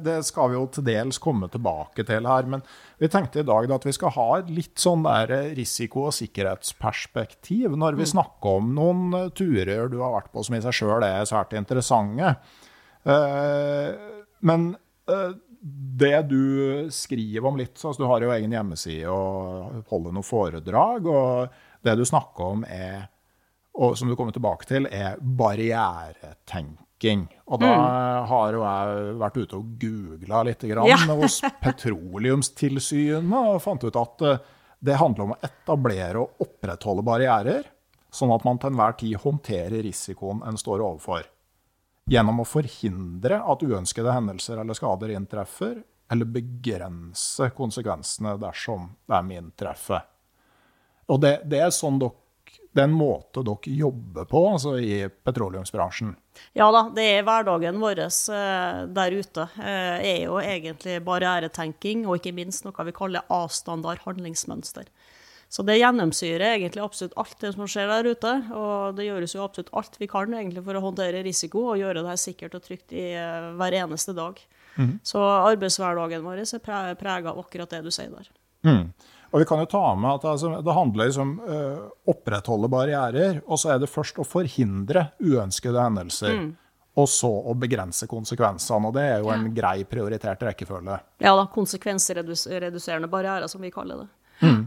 det, 0.05 0.19
skal 0.29 0.51
vi 0.53 0.59
jo 0.59 0.67
til 0.73 0.87
dels 0.87 1.19
komme 1.23 1.49
tilbake 1.53 2.05
til 2.07 2.29
her. 2.29 2.49
Men 2.51 2.63
vi 3.01 3.11
tenkte 3.13 3.43
i 3.43 3.47
dag 3.47 3.73
at 3.77 3.87
vi 3.87 3.95
skal 3.97 4.15
ha 4.17 4.29
et 4.39 4.53
litt 4.53 4.77
sånn 4.81 5.07
der 5.07 5.33
risiko- 5.57 6.07
og 6.11 6.17
sikkerhetsperspektiv 6.17 7.75
når 7.77 7.99
vi 7.99 8.07
mm. 8.07 8.13
snakker 8.13 8.61
om 8.61 8.71
noen 8.77 9.33
turer 9.37 9.91
du 9.93 9.99
har 10.03 10.15
vært 10.19 10.33
på 10.35 10.45
som 10.47 10.59
i 10.59 10.63
seg 10.65 10.79
sjøl 10.81 11.07
er 11.07 11.27
svært 11.29 11.57
interessante. 11.59 12.37
Eh, 13.07 13.91
men 14.47 14.71
eh, 15.11 15.35
det 16.07 16.17
du 16.31 16.89
skriver 16.95 17.49
om 17.49 17.59
litt, 17.59 17.75
altså 17.81 17.99
du 18.03 18.09
har 18.11 18.23
jo 18.23 18.33
egen 18.35 18.55
hjemmeside 18.55 19.11
og 19.11 19.83
holder 19.91 20.15
noen 20.15 20.27
foredrag, 20.27 21.09
og 21.11 21.87
det 21.87 21.97
du 21.99 22.05
snakker 22.07 22.53
om 22.53 22.67
er, 22.71 23.09
og 23.77 23.97
som 23.99 24.09
du 24.09 24.15
kommer 24.19 24.35
tilbake 24.37 24.69
til, 24.69 24.87
er 24.87 25.19
barrieretenk 25.21 26.86
fracking. 26.97 27.29
Og 27.47 27.61
da 27.61 27.67
mm. 27.67 28.27
har 28.29 28.53
jo 28.53 28.63
jeg 28.65 29.17
vært 29.21 29.37
ute 29.37 29.57
og 29.57 29.79
googla 29.81 30.43
litt 30.45 30.63
grann 30.63 30.89
ja. 30.89 30.99
hos 31.21 31.41
Petroleumstilsynet 31.61 33.55
og 33.55 33.63
fant 33.63 33.85
ut 33.85 33.97
at 33.97 34.23
eh, 34.23 34.39
det 34.81 34.97
handler 34.97 35.25
om 35.25 35.33
å 35.33 35.41
etablere 35.43 36.21
og 36.21 36.37
opprettholde 36.41 37.03
barrierer, 37.03 37.65
sånn 38.13 38.33
at 38.33 38.45
man 38.45 38.59
til 38.59 38.71
enhver 38.71 38.97
tid 38.99 39.17
håndterer 39.23 39.83
risikoen 39.83 40.43
en 40.47 40.57
står 40.57 40.83
overfor. 40.83 41.25
Gjennom 42.07 42.41
å 42.41 42.47
forhindre 42.47 43.41
at 43.41 43.63
uønskede 43.63 44.13
hendelser 44.13 44.61
eller 44.61 44.77
skader 44.79 45.11
inntreffer, 45.17 45.81
eller 46.13 46.29
begrense 46.31 47.49
konsekvensene 47.57 48.37
dersom 48.39 48.93
de 49.11 49.41
inntreffer. 49.41 50.05
Og 51.11 51.19
det, 51.23 51.41
det 51.51 51.65
er 51.65 51.75
sånn 51.75 51.99
dere 51.99 52.15
det 52.77 52.85
er 52.85 52.91
en 52.91 52.97
måte 52.97 53.43
dere 53.47 53.75
jobber 53.81 54.29
på 54.29 54.43
altså 54.53 54.77
i 54.79 55.01
petroleumsbransjen? 55.09 56.15
Ja 56.57 56.69
da, 56.75 56.87
det 56.93 57.07
er 57.15 57.27
hverdagen 57.27 57.81
vår 57.81 58.03
uh, 58.05 58.85
der 58.93 59.17
ute. 59.17 59.49
Det 59.57 60.11
er 60.13 60.25
jo 60.27 60.37
egentlig 60.43 61.01
barrieretenking, 61.07 62.05
og 62.07 62.21
ikke 62.21 62.37
minst 62.37 62.67
noe 62.67 62.87
vi 62.87 62.95
kaller 62.97 63.25
A-standard 63.33 64.05
handlingsmønster. 64.05 64.91
Så 65.49 65.63
det 65.63 65.79
gjennomsyrer 65.79 66.57
egentlig 66.57 66.83
absolutt 66.83 67.15
alt 67.21 67.37
det 67.41 67.53
som 67.55 67.69
skjer 67.71 67.89
der 67.91 68.09
ute. 68.11 68.33
Og 68.59 68.97
det 68.99 69.07
gjøres 69.07 69.37
jo 69.37 69.45
absolutt 69.45 69.73
alt 69.79 69.99
vi 70.01 70.09
kan 70.11 70.35
egentlig 70.35 70.65
for 70.67 70.79
å 70.79 70.83
håndtere 70.89 71.23
risiko 71.25 71.69
og 71.71 71.81
gjøre 71.81 72.03
det 72.03 72.11
her 72.11 72.21
sikkert 72.21 72.57
og 72.59 72.65
trygt 72.67 72.95
i 72.97 73.09
uh, 73.15 73.53
hver 73.59 73.79
eneste 73.85 74.15
dag. 74.17 74.41
Mm. 74.77 74.97
Så 75.07 75.23
arbeidshverdagen 75.23 76.27
vår 76.27 76.43
er 76.45 76.99
prega 76.99 77.33
av 77.33 77.39
akkurat 77.41 77.71
det 77.73 77.85
du 77.87 77.93
sier 77.95 78.11
der. 78.13 78.29
Mm. 78.67 78.91
Og 79.37 79.43
vi 79.43 79.47
kan 79.49 79.61
jo 79.61 79.67
ta 79.69 79.91
med 80.01 80.15
at 80.15 80.23
altså, 80.31 80.55
Det 80.65 80.73
handler 80.73 81.11
liksom 81.11 81.33
å 81.37 81.57
uh, 81.61 81.81
opprettholde 82.09 82.71
barrierer, 82.73 83.43
og 83.45 83.61
så 83.61 83.75
er 83.75 83.83
det 83.83 83.91
først 83.93 84.17
å 84.23 84.25
forhindre 84.25 85.11
uønskede 85.21 85.77
hendelser. 85.77 86.39
Mm. 86.41 86.55
Og 86.97 87.11
så 87.13 87.29
å 87.29 87.53
begrense 87.61 88.09
konsekvensene. 88.09 88.89
Og 88.89 88.95
det 88.97 89.03
er 89.05 89.19
jo 89.21 89.29
en 89.29 89.51
grei 89.53 89.83
prioritert 89.85 90.41
rekkefølge. 90.47 90.97
Ja 91.21 91.35
da, 91.37 91.45
konsekvensreduserende 91.53 93.11
barrierer, 93.13 93.45
som 93.53 93.61
vi 93.61 93.69
kaller 93.75 94.07
det. 94.07 94.09
Mm. 94.41 94.63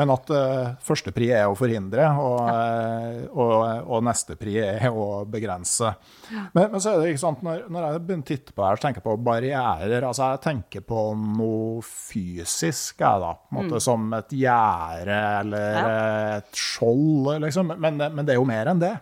Men 0.00 0.12
at 0.14 0.30
uh, 0.32 0.70
første 0.84 1.12
pri 1.12 1.28
er 1.36 1.44
å 1.50 1.56
forhindre, 1.58 2.06
og, 2.16 2.38
ja. 2.48 2.54
uh, 2.56 3.34
og, 3.34 3.54
og, 3.84 3.98
neste 4.06 4.36
pri 4.40 4.56
er 4.62 4.86
å 4.88 5.26
begrense. 5.28 5.92
Ja. 6.30 6.46
Men, 6.56 6.70
men, 6.72 6.80
så 6.80 6.94
er 6.94 7.02
det 7.02 7.12
ikke 7.12 7.22
sant, 7.22 7.42
når, 7.44 7.66
når 7.68 7.84
jeg 7.84 8.02
begynner 8.06 8.24
å 8.24 8.30
titte 8.30 8.54
på 8.54 8.62
det 8.62 8.70
her, 8.70 8.80
så 8.80 8.86
tenker 8.86 9.02
jeg 9.02 9.06
på 9.10 9.16
barrierer. 9.28 10.06
altså 10.08 10.30
Jeg 10.32 10.42
tenker 10.46 10.86
på 10.88 11.04
noe 11.20 11.84
fysisk, 11.84 13.02
jeg 13.02 13.24
da. 13.26 13.34
på 13.36 13.52
en 13.52 13.60
måte 13.60 13.76
mm. 13.76 13.84
Som 13.90 14.10
et 14.16 14.34
gjerde 14.40 15.20
eller 15.40 15.76
ja. 15.76 15.94
et 16.38 16.58
skjold, 16.64 17.30
liksom. 17.44 17.74
Men, 17.76 18.00
men, 18.00 18.24
det 18.24 18.34
er 18.34 18.40
jo 18.40 18.48
mer 18.48 18.72
enn 18.72 18.80
det. 18.82 18.94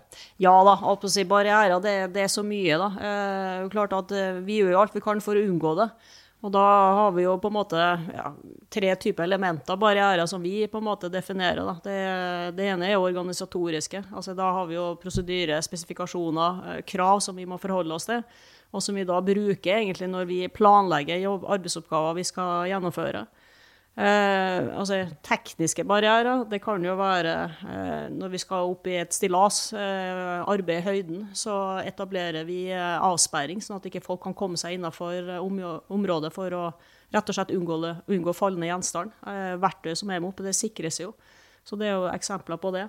Ja 0.43 0.55
da. 0.67 0.79
alt 0.79 1.03
på 1.03 1.11
å 1.11 1.13
si 1.13 1.27
Barrierer, 1.29 1.79
det, 1.85 1.97
det, 2.15 2.27
er 2.27 2.33
så 2.33 2.45
mye, 2.47 2.79
da. 2.81 2.89
Eh, 3.09 3.67
klart 3.73 3.95
at 3.97 4.15
Vi 4.47 4.61
gjør 4.61 4.75
jo 4.75 4.81
alt 4.83 4.97
vi 4.97 5.03
kan 5.05 5.23
for 5.23 5.39
å 5.39 5.45
unngå 5.45 5.75
det. 5.79 5.93
Og 6.41 6.53
da 6.55 6.65
har 6.95 7.13
vi 7.17 7.25
jo 7.25 7.33
på 7.43 7.51
en 7.51 7.57
måte 7.57 7.79
ja, 8.15 8.29
tre 8.71 8.93
typer 8.95 9.25
elementer, 9.27 9.79
barrierer, 9.81 10.27
som 10.31 10.43
vi 10.43 10.69
på 10.71 10.79
en 10.79 10.87
måte 10.87 11.11
definerer. 11.11 11.67
Det, 11.83 11.97
det, 12.55 12.69
ene 12.75 12.93
er 12.93 13.03
organisatoriske. 13.03 14.05
altså 14.15 14.37
Da 14.39 14.53
har 14.55 14.69
vi 14.71 14.77
jo 14.77 14.93
prosedyre, 15.03 15.59
spesifikasjoner, 15.67 16.61
eh, 16.77 16.85
krav 16.87 17.25
som 17.27 17.37
vi 17.37 17.47
må 17.49 17.59
forholde 17.59 17.97
oss 17.97 18.07
til. 18.07 18.23
Og 18.71 18.85
som 18.85 18.95
vi 18.95 19.07
da 19.09 19.19
bruker 19.25 19.81
egentlig 19.81 20.11
når 20.13 20.29
vi 20.29 20.39
planlegger 20.53 21.27
arbeidsoppgaver 21.27 22.21
vi 22.21 22.27
skal 22.31 22.69
gjennomføre. 22.71 23.25
Eh, 23.99 24.67
altså 24.79 25.01
tekniske 25.27 25.83
barrierer, 25.83 26.45
det 26.47 26.61
kan 26.63 26.85
jo 26.87 26.93
være 27.01 27.33
eh, 27.67 28.05
når 28.15 28.31
vi 28.31 28.39
skal 28.39 28.69
opp 28.71 28.87
i 28.87 28.95
et 29.01 29.17
stillas, 29.17 29.73
eh, 29.75 30.37
arbeid 30.39 30.85
i 30.85 30.87
høyden, 30.87 31.25
så 31.35 31.57
etablerer 31.83 32.47
vi 32.47 32.69
eh, 32.71 33.01
avsperring, 33.03 33.59
sånn 33.65 33.81
at 33.81 33.89
ikke 33.91 34.05
folk 34.05 34.23
kan 34.23 34.37
komme 34.39 34.61
seg 34.61 34.77
innenfor 34.77 35.33
eh, 35.35 35.43
om, 35.43 35.59
området 35.99 36.31
for 36.37 36.55
å 36.55 36.63
rett 37.11 37.33
og 37.33 37.39
slett 37.41 37.51
unngå, 37.57 37.81
unngå 38.07 38.37
fallende 38.39 38.71
gjenstand. 38.71 39.19
Eh, 39.27 39.59
verktøy 39.59 39.97
som 39.99 40.15
er 40.15 40.23
med 40.23 40.31
oppe, 40.31 40.47
det 40.47 40.55
sikres 40.55 41.03
jo. 41.03 41.11
Så 41.67 41.75
det 41.75 41.91
er 41.91 41.99
jo 41.99 42.07
eksempler 42.13 42.63
på 42.63 42.71
det. 42.79 42.87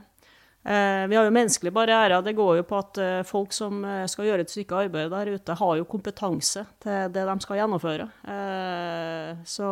vi 0.61 1.15
har 1.15 1.25
jo 1.25 1.33
menneskelige 1.33 1.73
barrierer. 1.73 2.21
Det 2.21 2.35
går 2.35 2.57
jo 2.59 2.63
på 2.69 2.77
at 2.77 2.99
folk 3.27 3.51
som 3.55 3.81
skal 4.07 4.27
gjøre 4.27 4.45
et 4.45 4.51
stykke 4.51 4.85
arbeid 4.85 5.11
der 5.11 5.33
ute, 5.33 5.55
har 5.57 5.75
jo 5.79 5.87
kompetanse 5.89 6.63
til 6.83 7.11
det 7.11 7.25
de 7.27 7.35
skal 7.43 7.59
gjennomføre. 7.59 8.07
så. 9.43 9.67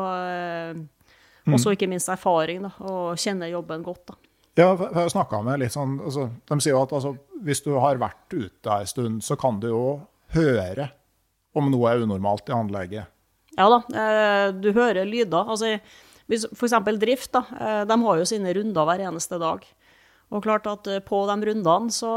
Og 1.54 1.62
så 1.64 1.74
ikke 1.76 1.90
minst 1.90 2.10
erfaring, 2.12 2.64
da, 2.66 2.74
og 2.84 3.20
kjenne 3.22 3.50
jobben 3.52 3.86
godt. 3.86 4.04
da. 4.12 4.18
Ja, 4.58 4.72
jeg 4.74 4.96
har 4.96 5.12
snakka 5.14 5.44
med 5.46 5.62
litt 5.62 5.76
sånn 5.76 6.00
altså, 6.02 6.32
De 6.50 6.56
sier 6.64 6.74
jo 6.74 6.80
at 6.82 6.94
altså, 6.98 7.12
hvis 7.46 7.60
du 7.62 7.76
har 7.78 8.00
vært 8.02 8.34
ute 8.34 8.74
en 8.74 8.90
stund, 8.90 9.20
så 9.26 9.38
kan 9.38 9.60
du 9.62 9.68
jo 9.70 9.84
høre 10.34 10.90
om 11.58 11.70
noe 11.74 11.92
er 11.92 12.04
unormalt 12.06 12.50
i 12.50 12.56
anlegget. 12.56 13.14
Ja 13.58 13.68
da, 13.74 13.80
eh, 13.90 14.48
du 14.54 14.72
hører 14.74 15.08
lyder. 15.10 15.50
Altså, 15.50 15.78
F.eks. 16.28 16.76
drift, 17.00 17.32
da, 17.34 17.44
eh, 17.58 17.84
de 17.90 17.98
har 18.04 18.20
jo 18.20 18.28
sine 18.28 18.54
runder 18.54 18.90
hver 18.90 19.06
eneste 19.08 19.40
dag. 19.42 19.64
Og 20.34 20.44
klart 20.44 20.68
at 20.70 20.90
eh, 20.92 21.04
på 21.06 21.22
de 21.30 21.38
rundene 21.50 21.94
så, 21.94 22.12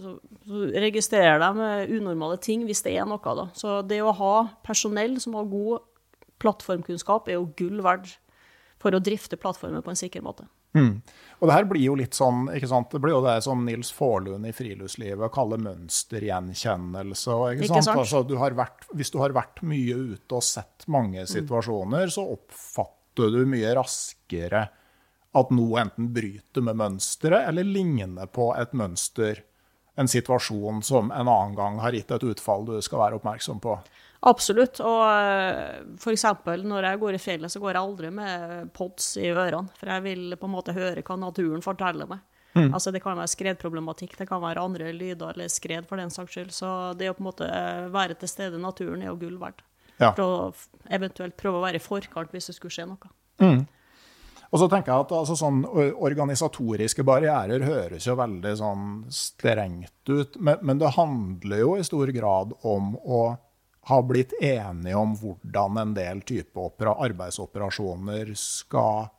så, 0.00 0.14
så, 0.46 0.62
registrerer 0.86 1.42
de 1.42 1.98
unormale 1.98 2.38
ting 2.42 2.64
hvis 2.66 2.82
det 2.86 2.96
er 2.96 3.06
noe. 3.06 3.20
da. 3.22 3.50
Så 3.54 3.82
det 3.86 4.00
å 4.02 4.14
ha 4.16 4.34
personell 4.66 5.18
som 5.22 5.36
har 5.38 5.50
god 5.50 5.85
plattformkunnskap 6.42 7.30
er 7.30 7.38
jo 7.38 7.50
gull 7.58 7.82
verdt 7.84 8.16
for 8.82 8.94
å 8.94 9.00
drifte 9.02 9.38
plattformer 9.40 9.84
på 9.84 9.92
en 9.92 9.98
sikker 9.98 10.24
måte. 10.24 10.46
Mm. 10.76 11.00
Og 11.40 11.48
det 11.48 11.54
her 11.54 11.66
blir 11.68 11.84
jo 11.86 11.94
litt 11.96 12.16
sånn, 12.16 12.50
ikke 12.52 12.68
sant? 12.68 12.90
Det 12.92 13.00
blir 13.00 13.14
jo 13.14 13.22
det 13.24 13.38
som 13.46 13.62
Nils 13.64 13.90
Faarlund 13.96 14.48
i 14.48 14.52
Friluftslivet 14.56 15.32
kaller 15.32 15.60
mønstergjenkjennelse. 15.64 17.36
Ikke, 17.54 17.68
ikke 17.70 17.82
sant? 17.84 18.02
Altså, 18.02 18.22
du 18.28 18.36
vært, 18.36 18.84
hvis 18.96 19.12
du 19.12 19.20
har 19.22 19.36
vært 19.36 19.62
mye 19.66 19.96
ute 20.12 20.36
og 20.36 20.44
sett 20.44 20.86
mange 20.92 21.24
mm. 21.24 21.30
situasjoner, 21.32 22.08
mm. 22.08 22.14
så 22.18 22.26
oppfatter 22.36 23.32
du 23.32 23.42
mye 23.48 23.72
raskere 23.78 24.66
at 25.36 25.52
noe 25.52 25.82
enten 25.82 26.10
bryter 26.16 26.64
med 26.64 26.78
mønsteret 26.80 27.48
eller 27.50 27.68
ligner 27.68 28.28
på 28.32 28.50
et 28.56 28.72
mønster, 28.76 29.42
en 29.96 30.08
situasjon 30.08 30.82
som 30.84 31.08
en 31.08 31.28
annen 31.28 31.56
gang 31.56 31.78
har 31.80 31.96
gitt 31.96 32.12
et 32.12 32.24
utfall 32.28 32.66
du 32.68 32.74
skal 32.84 33.00
være 33.00 33.20
oppmerksom 33.20 33.60
på. 33.64 33.78
Absolutt. 34.20 34.80
Og 34.80 35.02
eh, 35.10 35.82
f.eks. 35.98 36.24
når 36.64 36.88
jeg 36.90 37.02
går 37.02 37.18
i 37.18 37.20
fjellet, 37.20 37.52
så 37.52 37.60
går 37.62 37.74
jeg 37.74 37.82
aldri 37.82 38.12
med 38.14 38.72
pods 38.76 39.12
i 39.20 39.28
ørene. 39.32 39.68
For 39.76 39.92
jeg 39.92 40.06
vil 40.06 40.38
på 40.40 40.48
en 40.48 40.54
måte 40.56 40.76
høre 40.76 41.04
hva 41.06 41.18
naturen 41.20 41.64
forteller 41.64 42.08
meg. 42.10 42.24
Mm. 42.56 42.72
Altså 42.72 42.90
Det 42.90 43.02
kan 43.04 43.18
være 43.18 43.28
skredproblematikk, 43.28 44.14
det 44.16 44.28
kan 44.30 44.40
være 44.40 44.62
andre 44.64 44.92
lyder 44.96 45.34
eller 45.34 45.50
skred 45.52 45.84
for 45.88 46.00
den 46.00 46.10
saks 46.10 46.32
skyld. 46.32 46.52
Så 46.56 46.68
det 46.96 47.10
å 47.10 47.16
på 47.16 47.24
en 47.24 47.30
måte 47.30 47.48
eh, 47.52 47.86
være 47.92 48.16
til 48.16 48.32
stede 48.32 48.56
i 48.56 48.62
naturen 48.62 49.04
er 49.04 49.12
jo 49.12 49.20
gull 49.20 49.36
verdt. 49.40 49.64
Ja. 50.00 50.12
For 50.12 50.24
å 50.24 50.92
eventuelt 50.92 51.36
prøve 51.40 51.60
å 51.60 51.64
være 51.64 51.80
i 51.80 51.84
forkant 51.84 52.32
hvis 52.32 52.50
det 52.50 52.56
skulle 52.56 52.74
skje 52.74 52.88
noe. 52.88 53.12
Mm. 53.40 53.64
Og 54.46 54.60
så 54.62 54.68
tenker 54.70 54.92
jeg 54.92 55.04
at 55.06 55.12
altså, 55.16 55.34
sånn 55.36 55.64
Organisatoriske 55.66 57.04
barrierer 57.06 57.64
høres 57.66 58.06
jo 58.06 58.14
veldig 58.18 58.52
sånn 58.60 58.84
strengt 59.12 60.12
ut, 60.12 60.38
men, 60.38 60.60
men, 60.62 60.80
det 60.80 60.94
handler 60.96 61.62
jo 61.64 61.74
i 61.76 61.84
stor 61.84 62.12
grad 62.14 62.54
om 62.62 62.94
å 63.02 63.22
ha 63.86 64.02
blitt 64.02 64.34
enige 64.42 64.98
om 64.98 65.14
hvordan 65.18 65.78
en 65.78 65.94
del 65.94 66.22
type 66.26 66.68
arbeidsoperasjoner 66.90 68.32
skal 68.38 69.10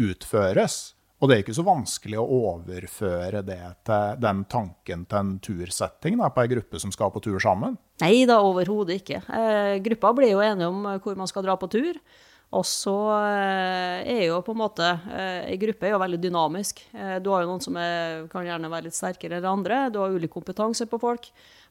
utføres. 0.00 0.80
Og 1.20 1.28
det 1.28 1.36
er 1.36 1.42
ikke 1.42 1.56
så 1.56 1.64
vanskelig 1.66 2.16
å 2.20 2.26
overføre 2.48 3.42
det 3.44 3.60
til 3.84 4.20
den 4.24 4.44
tanken 4.48 5.04
til 5.08 5.18
en 5.18 5.34
tursetting 5.44 6.16
da, 6.20 6.30
på 6.32 6.44
ei 6.44 6.52
gruppe 6.52 6.80
som 6.80 6.92
skal 6.92 7.12
på 7.12 7.20
tur 7.24 7.36
sammen? 7.42 7.76
Nei 8.00 8.24
da, 8.28 8.38
overhodet 8.44 9.02
ikke. 9.02 9.20
Eh, 9.28 9.74
gruppa 9.84 10.14
blir 10.16 10.32
jo 10.32 10.40
enige 10.44 10.70
om 10.72 10.86
hvor 11.04 11.18
man 11.20 11.28
skal 11.28 11.44
dra 11.44 11.58
på 11.60 11.68
tur. 11.72 12.00
Og 12.50 12.64
så 12.66 12.94
eh, 13.14 14.08
er 14.10 14.24
jo 14.24 14.40
på 14.42 14.56
en 14.56 14.58
måte 14.58 14.86
Ei 15.14 15.52
eh, 15.52 15.58
gruppe 15.60 15.86
er 15.86 15.92
jo 15.94 16.00
veldig 16.02 16.18
dynamisk. 16.18 16.80
Eh, 16.90 17.18
du 17.22 17.28
har 17.30 17.44
jo 17.44 17.50
noen 17.52 17.62
som 17.62 17.76
er, 17.78 18.24
kan 18.32 18.46
gjerne 18.46 18.70
være 18.72 18.88
litt 18.88 18.96
sterkere 18.96 19.38
enn 19.38 19.46
andre. 19.46 19.84
Du 19.94 20.00
har 20.02 20.10
ulik 20.10 20.32
kompetanse 20.34 20.88
på 20.90 20.98
folk. 20.98 21.28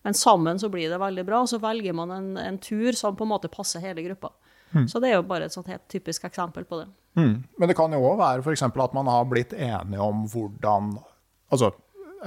Men 0.08 0.16
sammen 0.16 0.62
så 0.62 0.70
blir 0.72 0.88
det 0.88 1.02
veldig 1.02 1.26
bra. 1.28 1.42
Og 1.44 1.52
så 1.52 1.60
velger 1.60 1.98
man 2.00 2.14
en, 2.16 2.30
en 2.40 2.62
tur 2.64 2.96
som 2.96 3.18
på 3.20 3.28
en 3.28 3.34
måte 3.34 3.52
passer 3.52 3.84
hele 3.84 4.06
gruppa. 4.08 4.32
Mm. 4.72 4.88
Så 4.88 5.02
det 5.04 5.12
er 5.12 5.18
jo 5.18 5.28
bare 5.28 5.50
et 5.50 5.58
sånt 5.58 5.68
helt 5.68 5.84
typisk 5.92 6.30
eksempel 6.30 6.64
på 6.70 6.80
det. 6.80 6.88
Mm. 7.20 7.36
Men 7.60 7.72
det 7.72 7.76
kan 7.76 7.92
jo 7.92 8.00
òg 8.14 8.20
være 8.22 8.46
f.eks. 8.46 8.64
at 8.70 8.96
man 8.96 9.12
har 9.12 9.28
blitt 9.28 9.56
enige 9.58 10.04
om 10.04 10.28
hvordan 10.32 10.94
Altså 11.50 11.72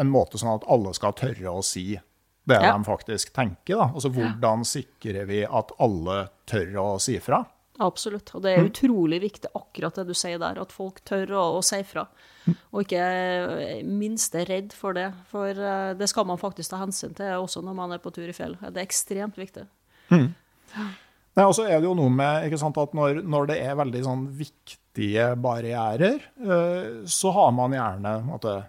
en 0.02 0.08
måte 0.10 0.40
sånn 0.40 0.56
at 0.56 0.64
alle 0.72 0.90
skal 0.98 1.12
tørre 1.14 1.52
å 1.52 1.60
si 1.62 1.92
det 2.48 2.56
ja. 2.58 2.72
de 2.74 2.84
faktisk 2.84 3.30
tenker. 3.36 3.76
da. 3.78 3.86
Altså 3.92 4.10
Hvordan 4.10 4.64
sikrer 4.66 5.28
vi 5.28 5.44
at 5.46 5.70
alle 5.78 6.24
tør 6.50 6.72
å 6.82 6.86
si 6.98 7.14
fra? 7.22 7.44
Absolutt. 7.82 8.30
Og 8.36 8.44
det 8.44 8.52
er 8.52 8.62
mm. 8.62 8.70
utrolig 8.70 9.18
viktig, 9.24 9.50
akkurat 9.58 9.98
det 9.98 10.06
du 10.10 10.14
sier 10.16 10.40
der, 10.42 10.60
at 10.62 10.74
folk 10.74 11.00
tør 11.08 11.34
å, 11.38 11.44
å 11.58 11.62
si 11.66 11.80
fra. 11.86 12.06
Mm. 12.46 12.56
Og 12.72 12.82
ikke 12.84 13.06
minst 13.88 14.36
er 14.38 14.48
redd 14.50 14.74
for 14.76 14.96
det. 14.98 15.08
For 15.30 15.58
uh, 15.58 15.92
det 15.98 16.08
skal 16.10 16.28
man 16.28 16.40
faktisk 16.40 16.72
ta 16.72 16.82
hensyn 16.82 17.16
til 17.18 17.42
også 17.42 17.64
når 17.64 17.78
man 17.78 17.94
er 17.96 18.02
på 18.02 18.12
tur 18.14 18.28
i 18.28 18.36
fjell. 18.36 18.58
Det 18.62 18.76
er 18.76 18.84
ekstremt 18.86 19.40
viktig. 19.40 19.66
Mm. 20.12 20.30
Nei, 21.32 21.46
og 21.46 21.54
så 21.56 21.64
er 21.64 21.80
det 21.80 21.88
jo 21.88 21.96
noe 21.96 22.12
med 22.12 22.52
sant, 22.60 22.78
at 22.80 22.94
når, 22.96 23.22
når, 23.24 23.48
det 23.48 23.58
er 23.64 23.78
veldig 23.80 24.04
sånn 24.04 24.26
viktige 24.36 25.32
barrierer, 25.40 26.20
uh, 26.44 27.02
så 27.08 27.32
har 27.38 27.56
man 27.56 27.74
gjerne 27.76 28.20
måtte, 28.28 28.60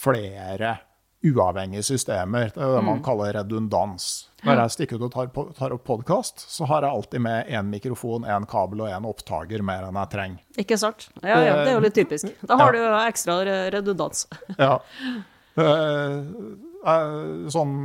flere 0.00 0.76
uavhengige 1.26 1.82
systemer. 1.84 2.52
Det 2.54 2.62
er 2.62 2.76
det 2.76 2.84
man 2.86 3.00
mm. 3.00 3.04
kaller 3.04 3.34
redundans. 3.36 4.08
Når 4.40 4.62
jeg 4.62 4.74
stikker 4.76 5.00
ut 5.00 5.08
og 5.10 5.12
tar, 5.12 5.50
tar 5.58 5.74
opp 5.74 5.82
podkast, 5.84 6.46
så 6.48 6.64
har 6.70 6.86
jeg 6.86 6.96
alltid 6.96 7.24
med 7.26 7.50
én 7.52 7.68
mikrofon, 7.68 8.24
én 8.24 8.46
kabel 8.48 8.86
og 8.86 8.88
én 8.88 9.08
opptaker 9.08 9.64
mer 9.66 9.88
enn 9.90 9.98
jeg 10.00 10.12
trenger. 10.14 10.46
Ikke 10.64 10.78
sant. 10.80 11.10
Ja, 11.20 11.42
ja, 11.44 11.58
det 11.60 11.74
er 11.74 11.76
jo 11.76 11.84
litt 11.84 11.98
typisk. 11.98 12.32
Da 12.48 12.56
har 12.60 12.72
ja. 12.72 12.86
du 12.88 12.96
ekstra 13.04 13.36
redundans. 13.74 14.24
ja. 14.56 14.78
Sånn 17.52 17.76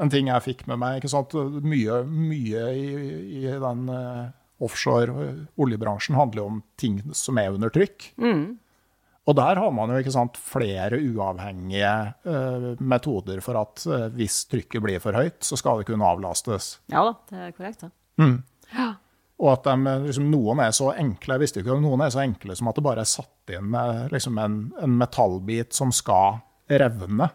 en 0.00 0.10
ting 0.10 0.30
jeg 0.30 0.44
fikk 0.44 0.66
med 0.70 0.80
meg. 0.82 0.98
ikke 0.98 1.12
sant? 1.12 1.34
Mye, 1.64 2.02
mye 2.08 2.66
i, 2.74 2.88
i, 3.42 3.44
den 3.46 3.86
uh, 3.90 4.32
offshore 4.64 5.30
oljebransjen 5.60 6.18
handler 6.18 6.42
jo 6.42 6.50
om 6.50 6.60
ting 6.80 7.00
som 7.14 7.38
er 7.40 7.54
under 7.54 7.72
trykk. 7.74 8.10
Mm. 8.18 8.44
Og 9.24 9.36
der 9.38 9.56
har 9.56 9.70
man 9.72 9.88
jo 9.88 10.00
ikke 10.02 10.12
sant, 10.12 10.36
flere 10.36 10.98
uavhengige 11.00 11.92
uh, 12.28 12.66
metoder 12.80 13.40
for 13.44 13.56
at 13.56 13.84
uh, 13.88 14.08
hvis 14.12 14.42
trykket 14.50 14.84
blir 14.84 15.00
for 15.00 15.16
høyt, 15.16 15.40
så 15.44 15.56
skal 15.56 15.80
det 15.80 15.88
kunne 15.88 16.08
avlastes. 16.08 16.74
Ja 16.92 17.06
da, 17.06 17.14
det 17.30 17.40
er 17.40 17.54
korrekt. 17.56 17.86
Ja. 17.86 17.92
Mm. 18.20 18.36
ja. 18.74 18.90
Og 19.44 19.48
at 19.50 19.64
de, 19.66 19.94
liksom, 20.04 20.28
noen 20.30 20.60
er 20.62 20.74
så 20.76 20.92
enkle, 20.92 21.34
jeg 21.34 21.42
visste 21.42 21.62
ikke 21.62 21.72
om 21.74 21.82
noen 21.82 22.04
er 22.04 22.12
så 22.14 22.20
enkle 22.22 22.54
som 22.56 22.68
at 22.70 22.76
det 22.78 22.84
bare 22.86 23.02
er 23.02 23.10
satt 23.10 23.54
inn 23.56 23.74
liksom, 24.12 24.36
en, 24.38 24.58
en 24.80 24.98
metallbit 25.00 25.74
som 25.74 25.90
skal 25.92 26.38
revne 26.70 27.32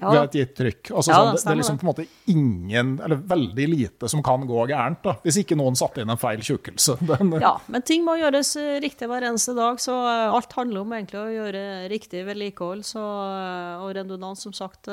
ja. 0.00 0.10
ved 0.12 0.20
et 0.22 0.36
gitt 0.40 0.54
trykk. 0.58 0.90
Altså, 0.92 1.12
ja, 1.12 1.18
sånn, 1.18 1.30
det, 1.32 1.40
det, 1.42 1.52
er 1.52 1.58
liksom 1.60 1.78
på 1.80 1.86
en 1.86 1.90
måte 1.90 2.06
ingen, 2.32 2.92
eller 3.04 3.22
veldig 3.32 3.66
lite, 3.72 4.10
som 4.12 4.22
kan 4.26 4.44
gå 4.48 4.66
gærent. 4.70 5.02
da, 5.04 5.16
Hvis 5.24 5.40
ikke 5.42 5.58
noen 5.58 5.78
satte 5.78 6.02
inn 6.02 6.12
en 6.12 6.20
feil 6.20 6.44
tjukkelse. 6.44 6.98
Ja, 7.46 7.56
men 7.72 7.84
ting 7.86 8.04
må 8.06 8.16
gjøres 8.18 8.54
eh, 8.60 8.76
riktig 8.82 9.08
hver 9.10 9.24
eneste 9.26 9.54
dag. 9.56 9.80
Så 9.82 9.94
eh, 9.94 10.34
alt 10.34 10.52
handler 10.56 10.84
om 10.84 10.94
egentlig 10.96 11.20
å 11.20 11.32
gjøre 11.32 11.62
riktig 11.92 12.24
vedlikehold. 12.28 12.84
Eh, 12.86 13.84
og 13.84 13.92
redundans, 13.96 14.44
som 14.46 14.54
sagt 14.56 14.90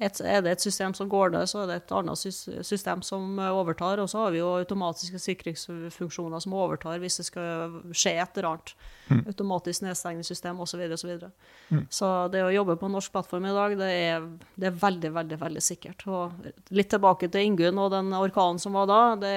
et, 0.00 0.20
er 0.22 0.42
det 0.44 0.52
et 0.52 0.62
system 0.62 0.92
som 0.94 1.08
går 1.10 1.32
ned, 1.34 1.48
så 1.50 1.62
er 1.62 1.70
det 1.70 1.76
et 1.80 1.92
annet 1.98 2.20
system 2.66 3.02
som 3.02 3.38
overtar. 3.48 3.98
Og 4.02 4.10
så 4.10 4.20
har 4.22 4.34
vi 4.34 4.40
jo 4.40 4.52
automatiske 4.60 5.18
sikringsfunksjoner 5.22 6.42
som 6.44 6.54
overtar 6.54 7.00
hvis 7.02 7.18
det 7.20 7.26
skal 7.26 7.80
skje 7.90 8.14
et 8.22 8.38
eller 8.38 8.50
annet. 8.52 8.74
Mm. 9.08 9.22
Automatisk 9.32 9.82
nedstengningssystem 9.86 10.60
osv. 10.60 10.70
Så, 10.70 10.80
videre, 10.80 10.98
og 10.98 11.02
så, 11.02 11.32
mm. 11.74 11.82
så 11.98 12.12
det 12.32 12.44
å 12.44 12.52
jobbe 12.54 12.78
på 12.78 12.92
norsk 12.92 13.14
plattform 13.14 13.48
i 13.48 13.56
dag, 13.56 13.76
det 13.80 13.90
er, 13.96 14.30
det 14.54 14.70
er, 14.70 14.78
veldig, 14.84 15.12
veldig 15.18 15.40
veldig 15.42 15.64
sikkert. 15.64 16.06
Og 16.06 16.72
litt 16.74 16.92
tilbake 16.94 17.30
til 17.32 17.50
Ingunn 17.50 17.82
og 17.82 17.92
den 17.96 18.14
orkanen 18.18 18.62
som 18.62 18.78
var 18.78 18.88
da. 18.90 19.02
Det, 19.18 19.36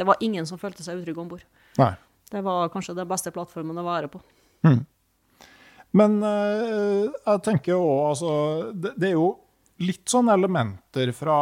det 0.00 0.08
var 0.08 0.24
ingen 0.24 0.48
som 0.48 0.60
følte 0.60 0.86
seg 0.86 1.02
utrygg 1.02 1.20
om 1.20 1.32
bord. 1.34 1.44
Det 2.32 2.42
var 2.42 2.72
kanskje 2.72 2.96
den 2.96 3.08
beste 3.08 3.30
plattformen 3.34 3.78
å 3.78 3.86
være 3.86 4.10
på. 4.10 4.22
Mm. 4.66 4.80
Men 5.96 6.20
uh, 6.24 7.08
jeg 7.08 7.42
tenker 7.46 7.76
òg 7.78 8.06
altså 8.12 8.30
det, 8.74 8.94
det, 8.96 9.10
er 9.10 9.14
jo 9.16 9.28
litt 9.84 10.08
sånn 10.08 10.30
elementer 10.32 11.12
fra, 11.16 11.36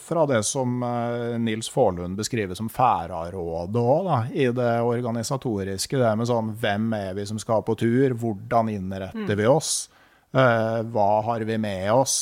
fra 0.00 0.24
det 0.28 0.40
som 0.48 0.80
uh, 0.84 1.36
Nils 1.40 1.68
Faarlund 1.72 2.18
beskriver 2.18 2.58
som 2.58 2.70
Færarådet 2.72 3.80
òg, 3.80 4.10
i 4.32 4.48
det 4.56 4.72
organisatoriske. 4.86 6.00
Det 6.00 6.12
med 6.16 6.30
sånn 6.30 6.54
hvem 6.60 6.90
er 6.96 7.14
vi 7.18 7.28
som 7.28 7.40
skal 7.40 7.64
på 7.66 7.76
tur, 7.80 8.16
hvordan 8.20 8.72
innretter 8.72 9.34
mm. 9.34 9.38
vi 9.40 9.48
oss, 9.50 9.74
uh, 10.36 10.80
hva 10.88 11.10
har 11.28 11.46
vi 11.48 11.60
med 11.60 11.92
oss, 11.94 12.18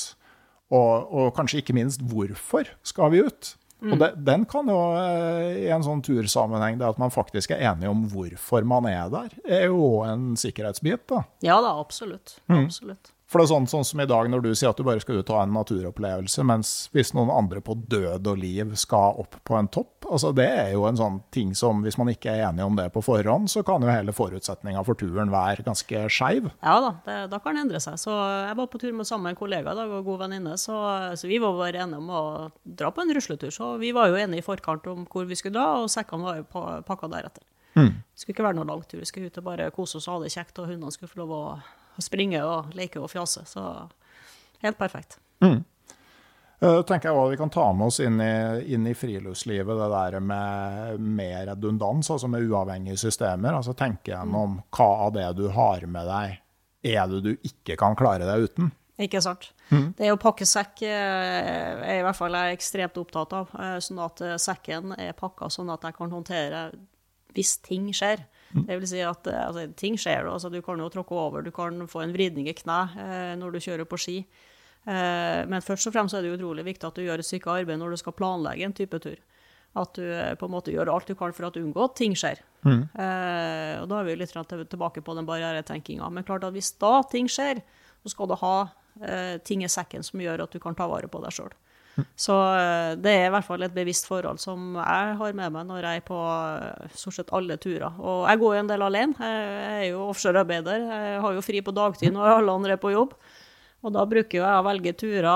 og, 0.69 1.09
og 1.09 1.33
kanskje 1.37 1.63
ikke 1.63 1.77
minst 1.77 2.03
hvorfor 2.05 2.69
skal 2.87 3.15
vi 3.15 3.25
ut? 3.25 3.55
Mm. 3.81 3.93
Og 3.93 4.01
det, 4.01 4.09
den 4.27 4.45
kan 4.51 4.71
jo, 4.71 4.79
eh, 4.99 5.61
i 5.65 5.69
en 5.71 5.85
sånn 5.87 6.01
tursammenheng, 6.03 6.81
det 6.81 6.89
at 6.89 6.99
man 6.99 7.15
faktisk 7.15 7.53
er 7.55 7.63
enige 7.71 7.93
om 7.93 8.07
hvorfor 8.11 8.67
man 8.67 8.89
er 8.91 9.13
der, 9.13 9.37
er 9.47 9.69
jo 9.69 10.01
en 10.07 10.33
sikkerhetsbit, 10.39 11.07
da. 11.13 11.23
Ja 11.47 11.61
da, 11.63 11.77
absolutt. 11.79 12.41
Mm. 12.51 12.65
Absolutt. 12.65 13.13
For 13.29 13.41
det 13.41 13.45
er 13.45 13.51
sånn, 13.51 13.67
sånn, 13.69 13.85
som 13.85 14.01
i 14.01 14.07
dag, 14.09 14.29
når 14.33 14.41
du 14.41 14.49
sier 14.57 14.71
at 14.71 14.79
du 14.79 14.87
bare 14.87 15.03
skal 15.03 15.19
ut 15.21 15.31
og 15.31 15.37
ha 15.37 15.43
en 15.45 15.53
naturopplevelse, 15.53 16.45
mens 16.49 16.69
hvis 16.97 17.11
noen 17.13 17.29
andre 17.29 17.61
på 17.61 17.75
død 17.77 18.31
og 18.31 18.39
liv 18.41 18.71
skal 18.81 19.19
opp 19.21 19.37
på 19.45 19.57
en 19.59 19.69
topp, 19.69 20.07
altså 20.09 20.31
det 20.33 20.47
er 20.49 20.71
jo 20.73 20.87
en 20.89 20.97
sånn 20.97 21.19
ting 21.35 21.51
som 21.59 21.83
hvis 21.85 21.99
man 22.01 22.09
ikke 22.09 22.33
er 22.33 22.47
enig 22.47 22.65
om 22.65 22.79
det 22.79 22.87
på 22.95 23.03
forhånd, 23.05 23.51
så 23.53 23.61
kan 23.69 23.85
jo 23.85 23.91
hele 23.93 24.15
forutsetninga 24.17 24.81
for 24.87 24.97
turen 24.97 25.29
være 25.35 25.67
ganske 25.67 26.07
skeiv. 26.09 26.49
Ja 26.65 26.79
da, 26.81 26.95
det, 27.05 27.19
da 27.35 27.41
kan 27.45 27.59
det 27.59 27.67
endre 27.67 27.83
seg. 27.85 27.99
Så 28.01 28.15
jeg 28.17 28.57
var 28.63 28.71
på 28.73 28.81
tur 28.81 28.95
med 28.97 29.11
samme 29.11 29.35
kollega 29.37 29.75
i 29.75 29.81
dag 29.83 29.93
og 29.93 30.09
god 30.09 30.23
venninne, 30.25 30.57
så, 30.57 30.79
så, 31.13 31.29
vi 31.29 31.41
var 31.43 31.59
bare 31.59 31.85
enige 31.85 32.01
om 32.01 32.09
å 32.09 32.23
dra 32.65 32.89
på 32.97 33.05
en 33.05 33.13
rusletur. 33.13 33.53
Så 33.53 33.75
vi 33.83 33.93
var 33.93 34.09
jo 34.09 34.17
enige 34.17 34.41
i 34.41 34.47
forkant 34.47 34.89
om 34.89 35.05
hvor 35.05 35.29
vi 35.29 35.37
skulle 35.37 35.59
dra, 35.59 35.83
og 35.83 35.93
sekkene 35.93 36.31
var 36.31 36.41
jo 36.41 36.49
pakka 36.89 37.13
deretter. 37.13 37.45
Mm. 37.77 37.93
Det 37.93 38.23
skulle 38.23 38.39
ikke 38.39 38.49
være 38.49 38.57
noe 38.57 38.73
langtur, 38.73 39.03
vi 39.05 39.11
skulle 39.11 39.29
ut 39.29 39.37
og 39.43 39.51
bare 39.53 39.69
kose 39.77 40.01
oss 40.01 40.09
og 40.09 40.17
ha 40.17 40.25
det 40.25 40.33
kjekt, 40.33 40.57
og 40.57 40.73
hundene 40.73 40.97
skulle 40.97 41.13
få 41.13 41.21
lov 41.21 41.37
å 41.37 41.43
springe 42.05 42.43
og 42.45 42.77
leke 42.79 43.01
og 43.03 43.11
fjase. 43.13 43.45
Så 43.49 43.65
helt 44.65 44.79
perfekt. 44.79 45.19
Mm. 45.45 45.61
Uh, 46.59 46.81
tenker 46.83 47.13
jeg 47.13 47.15
også 47.15 47.31
Vi 47.31 47.37
kan 47.39 47.53
ta 47.55 47.65
med 47.71 47.87
oss 47.87 48.01
inn 48.03 48.17
i, 48.19 48.33
inn 48.75 48.87
i 48.91 48.95
friluftslivet 48.99 49.79
det 49.79 49.89
der 49.93 50.19
med, 50.19 50.99
med, 50.99 51.37
redundans, 51.53 52.11
altså 52.11 52.31
med 52.31 52.49
uavhengige 52.49 52.99
systemer. 52.99 53.55
altså 53.55 53.77
Tenke 53.79 54.11
gjennom 54.13 54.57
mm. 54.59 54.65
hva 54.75 54.89
av 55.07 55.15
det 55.15 55.29
du 55.39 55.47
har 55.55 55.87
med 55.87 56.11
deg, 56.11 56.41
er 56.97 57.07
det 57.13 57.23
du 57.23 57.33
ikke 57.47 57.79
kan 57.79 57.95
klare 57.99 58.27
deg 58.27 58.49
uten. 58.49 58.73
Ikke 58.99 59.21
sant. 59.23 59.53
Mm. 59.71 59.93
Det 59.95 60.11
å 60.11 60.19
pakke 60.19 60.47
sekk 60.49 60.83
er 60.89 62.01
i 62.01 62.03
hvert 62.03 62.19
fall 62.19 62.35
jeg 62.35 62.57
ekstremt 62.57 62.99
opptatt 62.99 63.35
av. 63.37 63.53
Eh, 63.55 63.77
sånn 63.85 64.01
at 64.03 64.23
eh, 64.27 64.39
sekken 64.43 64.97
er 64.99 65.15
pakka 65.19 65.51
sånn 65.55 65.71
at 65.71 65.87
jeg 65.87 65.95
kan 66.01 66.11
håndtere 66.11 66.65
hvis 67.37 67.59
ting 67.63 67.93
skjer. 67.95 68.25
Det 68.69 68.79
vil 68.81 68.89
si 68.89 69.01
at 69.05 69.27
eh, 69.29 69.41
altså, 69.47 69.67
ting 69.77 69.99
skjer. 70.01 70.29
Altså, 70.31 70.51
du 70.53 70.61
kan 70.65 70.81
jo 70.81 70.89
tråkke 70.93 71.17
over, 71.17 71.43
du 71.45 71.53
kan 71.55 71.87
få 71.91 72.05
en 72.05 72.15
vridning 72.15 72.49
i 72.49 72.57
kne 72.57 72.79
eh, 72.97 73.33
når 73.41 73.57
du 73.57 73.65
kjører 73.65 73.89
på 73.89 74.01
ski. 74.01 74.19
Eh, 74.89 75.43
men 75.51 75.65
først 75.65 75.91
og 75.91 75.97
fremst 75.97 76.17
er 76.17 76.25
det 76.25 76.37
utrolig 76.39 76.65
viktig 76.69 76.89
at 76.89 76.97
du 76.97 77.05
gjør 77.05 77.21
et 77.21 77.29
stykke 77.29 77.59
arbeid 77.61 77.81
når 77.81 77.93
du 77.93 78.01
skal 78.01 78.17
planlegge 78.17 78.69
en 78.69 78.77
type 78.77 79.03
tur. 79.05 79.19
At 79.77 79.99
du 79.99 80.07
eh, 80.07 80.35
på 80.39 80.49
en 80.49 80.55
måte 80.55 80.73
gjør 80.73 80.95
alt 80.95 81.11
du 81.11 81.17
kan 81.19 81.35
for 81.37 81.49
at 81.49 81.57
du 81.59 81.63
unngår 81.63 81.91
at 81.91 81.99
ting 82.01 82.17
skjer. 82.17 82.41
Mm. 82.65 82.83
Eh, 82.89 83.75
og 83.83 83.89
Da 83.91 84.01
er 84.01 84.09
vi 84.09 84.17
litt 84.17 84.33
tilbake 84.33 85.05
på 85.05 85.17
den 85.19 85.29
barrieretenkinga. 85.29 86.09
Men 86.11 86.27
klart 86.29 86.47
at 86.49 86.57
hvis 86.57 86.73
da 86.81 87.03
ting 87.11 87.29
skjer, 87.31 87.61
så 88.03 88.15
skal 88.15 88.31
du 88.31 88.39
ha 88.41 88.57
eh, 89.03 89.37
ting 89.45 89.65
i 89.65 89.71
sekken 89.71 90.07
som 90.07 90.23
gjør 90.23 90.47
at 90.47 90.55
du 90.55 90.63
kan 90.63 90.77
ta 90.79 90.89
vare 90.89 91.11
på 91.11 91.21
deg 91.25 91.37
sjøl. 91.37 91.53
Så 92.19 92.35
eh, 92.59 92.93
det 93.01 93.15
er 93.15 93.27
i 93.29 93.33
hvert 93.33 93.47
fall 93.47 93.65
et 93.67 93.75
bevisst 93.75 94.09
forhold 94.09 94.41
som 94.43 94.77
jeg 94.79 95.17
har 95.21 95.35
med 95.39 95.55
meg 95.55 95.67
når 95.69 95.87
jeg 95.87 96.03
er 96.03 96.07
på 96.07 96.19
eh, 96.19 96.95
stort 96.95 97.19
sett 97.19 97.35
alle 97.35 97.59
turer. 97.61 97.99
Og 97.99 98.25
jeg 98.29 98.41
går 98.43 98.55
jo 98.55 98.63
en 98.63 98.71
del 98.71 98.87
alene. 98.87 99.33
Jeg 99.33 99.83
er 99.83 99.91
jo 99.91 100.07
offshorearbeider. 100.13 100.87
Jeg 100.93 101.21
har 101.25 101.37
jo 101.37 101.45
fri 101.45 101.63
på 101.65 101.75
dagtid 101.77 102.15
når 102.15 102.39
alle 102.39 102.57
andre 102.61 102.77
er 102.77 102.83
på 102.83 102.95
jobb. 102.95 103.17
Og 103.87 103.95
da 103.95 104.03
bruker 104.11 104.41
jeg 104.41 104.43
å 104.43 104.67
velge 104.67 104.95
turer 104.99 105.27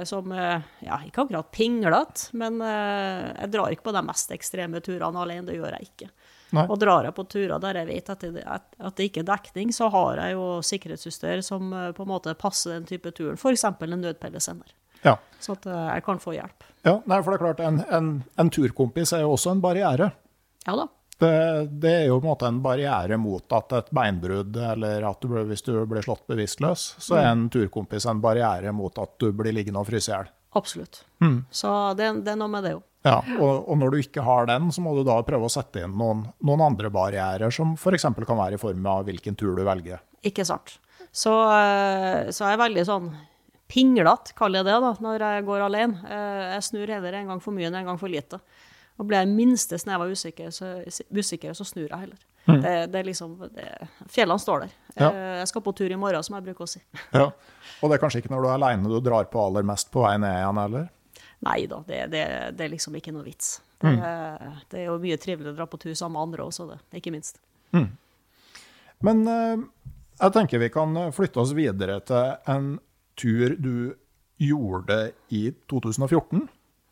eh, 0.00 0.02
som 0.08 0.34
ja, 0.34 1.00
ikke 1.06 1.26
akkurat 1.26 1.50
pinglete, 1.54 2.30
men 2.38 2.60
jeg 2.62 3.50
drar 3.50 3.74
ikke 3.74 3.88
på 3.88 3.96
de 3.96 4.04
mest 4.06 4.30
ekstreme 4.34 4.82
turene 4.84 5.24
alene. 5.24 5.48
Det 5.48 5.58
gjør 5.58 5.74
jeg 5.78 5.90
ikke. 5.90 6.10
Nei. 6.54 6.64
Og 6.66 6.80
drar 6.82 7.06
jeg 7.06 7.14
på 7.14 7.22
turer 7.30 7.62
der 7.62 7.76
jeg 7.78 7.86
vet 7.86 8.08
at 8.10 8.24
det, 8.26 8.42
at, 8.42 8.72
det 8.98 9.04
ikke 9.06 9.22
er 9.22 9.28
dekning, 9.28 9.70
så 9.74 9.86
har 9.94 10.18
jeg 10.18 10.34
jo 10.34 10.46
sikkerhetsutstyr 10.66 11.44
som 11.46 11.70
på 11.94 12.06
en 12.06 12.10
måte 12.10 12.34
passer 12.38 12.74
den 12.74 12.88
type 12.90 13.12
turen, 13.14 13.38
f.eks. 13.38 13.68
en 13.70 14.00
nødpellesender. 14.02 14.74
Ja. 15.06 15.16
Så 15.40 15.56
at 15.56 15.66
eh, 15.66 15.84
jeg 15.96 16.04
kan 16.06 16.18
få 16.22 16.34
hjelp. 16.36 16.64
ja. 16.84 16.98
Nei, 17.08 17.20
for 17.22 17.32
det 17.32 17.38
er 17.38 17.44
klart, 17.44 17.60
en, 17.64 17.82
en, 17.90 18.08
en 18.40 18.50
turkompis 18.52 19.12
er 19.16 19.22
jo 19.24 19.34
også 19.36 19.54
en 19.54 19.62
barriere. 19.64 20.10
Ja 20.66 20.74
da. 20.76 20.88
Det, 21.20 21.30
det 21.82 21.90
er 21.92 22.04
jo 22.08 22.16
på 22.16 22.24
en 22.24 22.30
måte 22.30 22.48
en 22.48 22.58
barriere 22.64 23.16
mot 23.20 23.52
at 23.52 23.72
et 23.76 23.88
beinbrudd, 23.92 24.54
eller 24.56 25.04
at 25.04 25.20
du, 25.20 25.28
ble, 25.28 25.42
hvis 25.50 25.60
du 25.66 25.74
blir 25.88 26.04
slått 26.04 26.22
bevisstløs, 26.32 26.84
så 26.96 27.18
er 27.20 27.26
en 27.34 27.42
turkompis 27.52 28.06
en 28.08 28.22
barriere 28.24 28.72
mot 28.72 28.96
at 29.02 29.18
du 29.20 29.28
blir 29.36 29.52
liggende 29.52 29.82
og 29.82 29.88
fryse 29.90 30.08
i 30.08 30.14
hjel. 30.14 30.30
Absolutt. 30.56 31.02
Så 31.52 31.72
det, 31.98 32.08
det 32.24 32.32
er 32.32 32.38
noe 32.40 32.48
med 32.50 32.64
det 32.64 32.72
jo. 32.72 32.80
Ja, 33.04 33.18
og, 33.36 33.68
og 33.68 33.76
når 33.80 33.92
du 33.92 33.98
ikke 34.00 34.24
har 34.24 34.48
den, 34.48 34.68
så 34.72 34.80
må 34.84 34.94
du 34.96 35.02
da 35.08 35.18
prøve 35.24 35.48
å 35.48 35.52
sette 35.52 35.84
inn 35.84 35.92
noen, 35.96 36.24
noen 36.44 36.64
andre 36.66 36.88
barrierer, 36.92 37.52
som 37.52 37.76
f.eks. 37.76 38.08
kan 38.16 38.40
være 38.40 38.56
i 38.56 38.60
form 38.60 38.88
av 38.92 39.04
hvilken 39.08 39.36
tur 39.40 39.52
du 39.56 39.62
velger. 39.64 40.00
Ikke 40.24 40.44
sant. 40.48 40.78
Så, 41.12 41.32
eh, 41.52 42.28
så 42.32 42.48
jeg 42.48 42.56
er 42.56 42.64
veldig 42.64 42.84
sånn 42.88 43.12
pinglete, 43.70 44.34
kaller 44.38 44.60
jeg 44.60 44.66
det, 44.68 44.78
da, 44.82 44.90
når 45.06 45.22
jeg 45.26 45.44
går 45.46 45.62
alene. 45.68 46.00
Eh, 46.10 46.42
Jeg 46.56 46.66
snur 46.66 46.90
heller 46.90 47.16
en 47.20 47.30
gang 47.34 47.40
for 47.44 47.54
mye 47.56 47.68
enn 47.70 47.78
en 47.80 47.86
gang 47.92 48.00
for 48.00 48.10
lite. 48.12 48.40
Og 49.00 49.06
blir 49.08 49.22
jeg 49.22 49.30
minste 49.32 49.78
snev 49.80 50.02
av 50.04 50.10
usikker, 50.12 50.50
så, 50.52 50.74
usikker, 51.14 51.54
så 51.56 51.64
snur 51.64 51.86
jeg 51.88 52.00
heller. 52.02 52.18
Det, 52.50 52.72
det 52.90 52.98
er 52.98 53.04
liksom 53.06 53.34
det, 53.54 53.64
Fjellene 54.10 54.40
står 54.42 54.64
der. 54.64 54.72
Ja. 54.98 55.08
Eh, 55.08 55.34
Jeg 55.40 55.48
skal 55.52 55.62
på 55.64 55.72
tur 55.78 55.92
i 55.92 55.96
morgen, 56.00 56.22
som 56.26 56.34
jeg 56.36 56.44
bruker 56.50 56.66
å 56.66 56.68
si. 56.68 56.82
Ja. 57.16 57.30
Og 57.80 57.88
det 57.88 57.96
er 57.96 58.02
kanskje 58.02 58.20
ikke 58.20 58.32
når 58.34 58.42
du 58.44 58.48
er 58.50 58.56
aleine 58.58 58.90
du 58.90 58.98
drar 59.00 59.24
på 59.32 59.40
aller 59.40 59.64
mest 59.64 59.88
på 59.94 60.02
vei 60.04 60.16
ned 60.20 60.34
igjen 60.42 60.58
heller? 60.60 60.88
Nei 61.46 61.62
da, 61.70 61.78
det, 61.88 62.00
det, 62.12 62.24
det 62.58 62.66
er 62.66 62.72
liksom 62.74 62.96
ikke 62.98 63.14
noe 63.16 63.24
vits. 63.24 63.54
Det, 63.80 63.94
det 64.68 64.82
er 64.82 64.90
jo 64.90 64.98
mye 65.00 65.16
triveligere 65.16 65.54
å 65.54 65.56
dra 65.62 65.64
på 65.72 65.78
tur 65.80 65.94
sammen 65.96 66.18
med 66.18 66.26
andre 66.26 66.44
også, 66.50 66.66
det. 66.68 66.76
Ikke 67.00 67.14
minst. 67.14 67.38
Men 69.00 69.22
eh, 69.32 69.62
jeg 70.20 70.34
tenker 70.36 70.60
vi 70.60 70.68
kan 70.74 70.98
flytte 71.16 71.40
oss 71.40 71.54
videre 71.56 72.00
til 72.04 72.34
en 72.52 72.74
tur 73.18 73.56
du 73.58 73.74
gjorde 74.40 75.10
i 75.28 75.48
2014. 75.70 76.46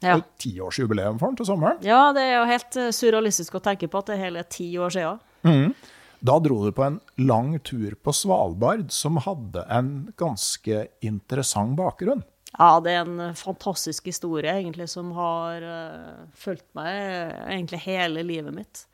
Ja. 0.04 0.20
Tiårsjubileum 0.38 1.18
for 1.18 1.32
den 1.32 1.38
til 1.40 1.48
sommeren. 1.48 1.80
Ja, 1.82 2.12
det 2.14 2.22
er 2.22 2.36
jo 2.36 2.48
helt 2.50 2.76
eh, 2.78 2.90
surrealistisk 2.94 3.56
å 3.58 3.62
tenke 3.64 3.88
på 3.90 3.98
at 3.98 4.10
det 4.10 4.18
er 4.18 4.26
hele 4.28 4.44
ti 4.46 4.68
år 4.78 4.94
siden. 4.94 5.72
Da 6.18 6.34
dro 6.42 6.58
du 6.64 6.72
på 6.74 6.82
en 6.82 6.98
lang 7.22 7.56
tur 7.66 7.94
på 8.02 8.14
Svalbard 8.14 8.88
som 8.94 9.20
hadde 9.22 9.62
en 9.70 9.92
ganske 10.18 10.86
interessant 11.06 11.76
bakgrunn. 11.78 12.24
Ja, 12.56 12.78
det 12.82 12.94
er 12.94 13.04
en 13.04 13.36
fantastisk 13.38 14.08
historie, 14.08 14.50
egentlig, 14.50 14.88
som 14.90 15.12
har 15.14 15.62
uh, 15.62 16.22
fulgt 16.34 16.66
meg 16.78 16.88
eh, 16.90 17.34
egentlig 17.52 17.82
hele 17.84 18.24
livet 18.26 18.56
mitt. 18.56 18.86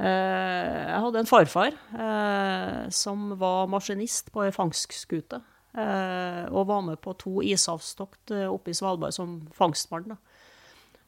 Uh, 0.00 0.06
jeg 0.06 1.02
hadde 1.04 1.20
en 1.22 1.28
farfar 1.28 1.76
uh, 1.94 2.88
som 2.90 3.30
var 3.38 3.70
maskinist 3.70 4.32
på 4.34 4.46
ei 4.46 4.50
fangstskute. 4.54 5.38
Eh, 5.76 6.44
og 6.50 6.68
var 6.70 6.84
med 6.86 7.00
på 7.04 7.14
to 7.20 7.38
ishavstokt 7.44 8.32
uh, 8.34 8.48
oppe 8.52 8.72
i 8.72 8.76
Svalbard 8.76 9.14
som 9.16 9.38
fangstmann. 9.56 10.16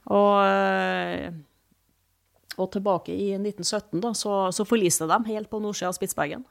Og, 0.09 0.35
eh, 0.45 1.33
og 2.59 2.71
tilbake 2.73 3.13
i 3.13 3.33
1917 3.37 4.01
da, 4.03 4.15
så, 4.17 4.49
så 4.55 4.67
forliste 4.69 5.09
de 5.11 5.19
helt 5.29 5.51
på 5.51 5.61
nordsida 5.63 5.91
av 5.93 5.99
Spitsbergen. 5.99 6.47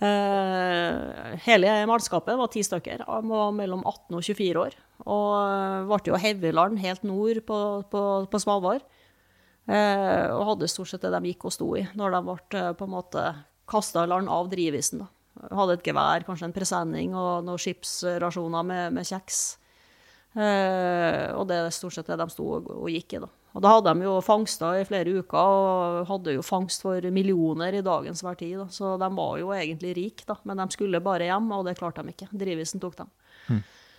Eh, 0.00 1.36
hele 1.44 1.72
mannskapet 1.86 2.38
var 2.38 2.48
ti 2.52 2.62
stykker, 2.64 3.04
var 3.06 3.52
mellom 3.54 3.84
18 3.84 4.16
og 4.16 4.24
24 4.24 4.64
år. 4.64 4.76
Og 5.04 5.28
eh, 5.36 5.86
ble 5.90 6.00
jo 6.08 6.20
hevet 6.24 6.48
i 6.48 6.54
land 6.56 6.80
helt 6.82 7.04
nord 7.06 7.42
på, 7.48 7.58
på, 7.92 8.02
på 8.32 8.42
Svalbard. 8.42 8.84
Eh, 9.70 10.26
og 10.32 10.46
hadde 10.54 10.70
stort 10.70 10.90
sett 10.90 11.04
det 11.04 11.12
de 11.14 11.30
gikk 11.30 11.46
og 11.46 11.54
sto 11.54 11.68
i 11.78 11.84
når 11.94 12.16
de 12.16 12.20
ble 12.26 12.36
eh, 12.58 12.72
på 12.74 12.88
en 12.88 12.94
måte 12.96 13.26
kasta 13.70 14.02
i 14.02 14.10
land 14.10 14.30
av 14.32 14.50
drivisen. 14.50 15.04
da. 15.04 15.21
Hadde 15.50 15.78
et 15.78 15.86
gevær, 15.86 16.24
kanskje 16.26 16.46
en 16.48 16.54
presenning 16.54 17.16
og 17.18 17.42
noen 17.46 17.60
skipsrasjoner 17.60 18.66
med, 18.66 18.96
med 18.98 19.08
kjeks. 19.08 19.42
Eh, 20.32 21.28
og 21.36 21.44
det 21.50 21.58
er 21.58 21.74
stort 21.74 21.96
sett 21.98 22.08
det 22.08 22.16
de 22.20 22.26
sto 22.32 22.46
og, 22.56 22.70
og 22.78 22.90
gikk 22.92 23.18
i. 23.18 23.22
da. 23.24 23.28
Og 23.52 23.60
da 23.60 23.74
hadde 23.74 23.92
de 23.92 24.06
jo 24.06 24.14
fangster 24.24 24.80
i 24.80 24.86
flere 24.88 25.12
uker, 25.20 25.36
og 25.36 26.08
hadde 26.08 26.38
jo 26.38 26.44
fangst 26.46 26.86
for 26.86 27.04
millioner 27.12 27.76
i 27.76 27.84
dagens 27.84 28.24
verdi. 28.24 28.54
Da. 28.56 28.66
Så 28.72 28.94
de 29.00 29.10
var 29.18 29.36
jo 29.42 29.52
egentlig 29.56 29.92
rike, 29.98 30.26
da. 30.28 30.38
men 30.48 30.62
de 30.62 30.68
skulle 30.72 31.02
bare 31.04 31.28
hjem, 31.28 31.50
og 31.52 31.66
det 31.68 31.76
klarte 31.80 32.04
de 32.04 32.14
ikke. 32.14 32.30
Drivisen 32.32 32.80
tok 32.82 32.96
dem. 33.02 33.12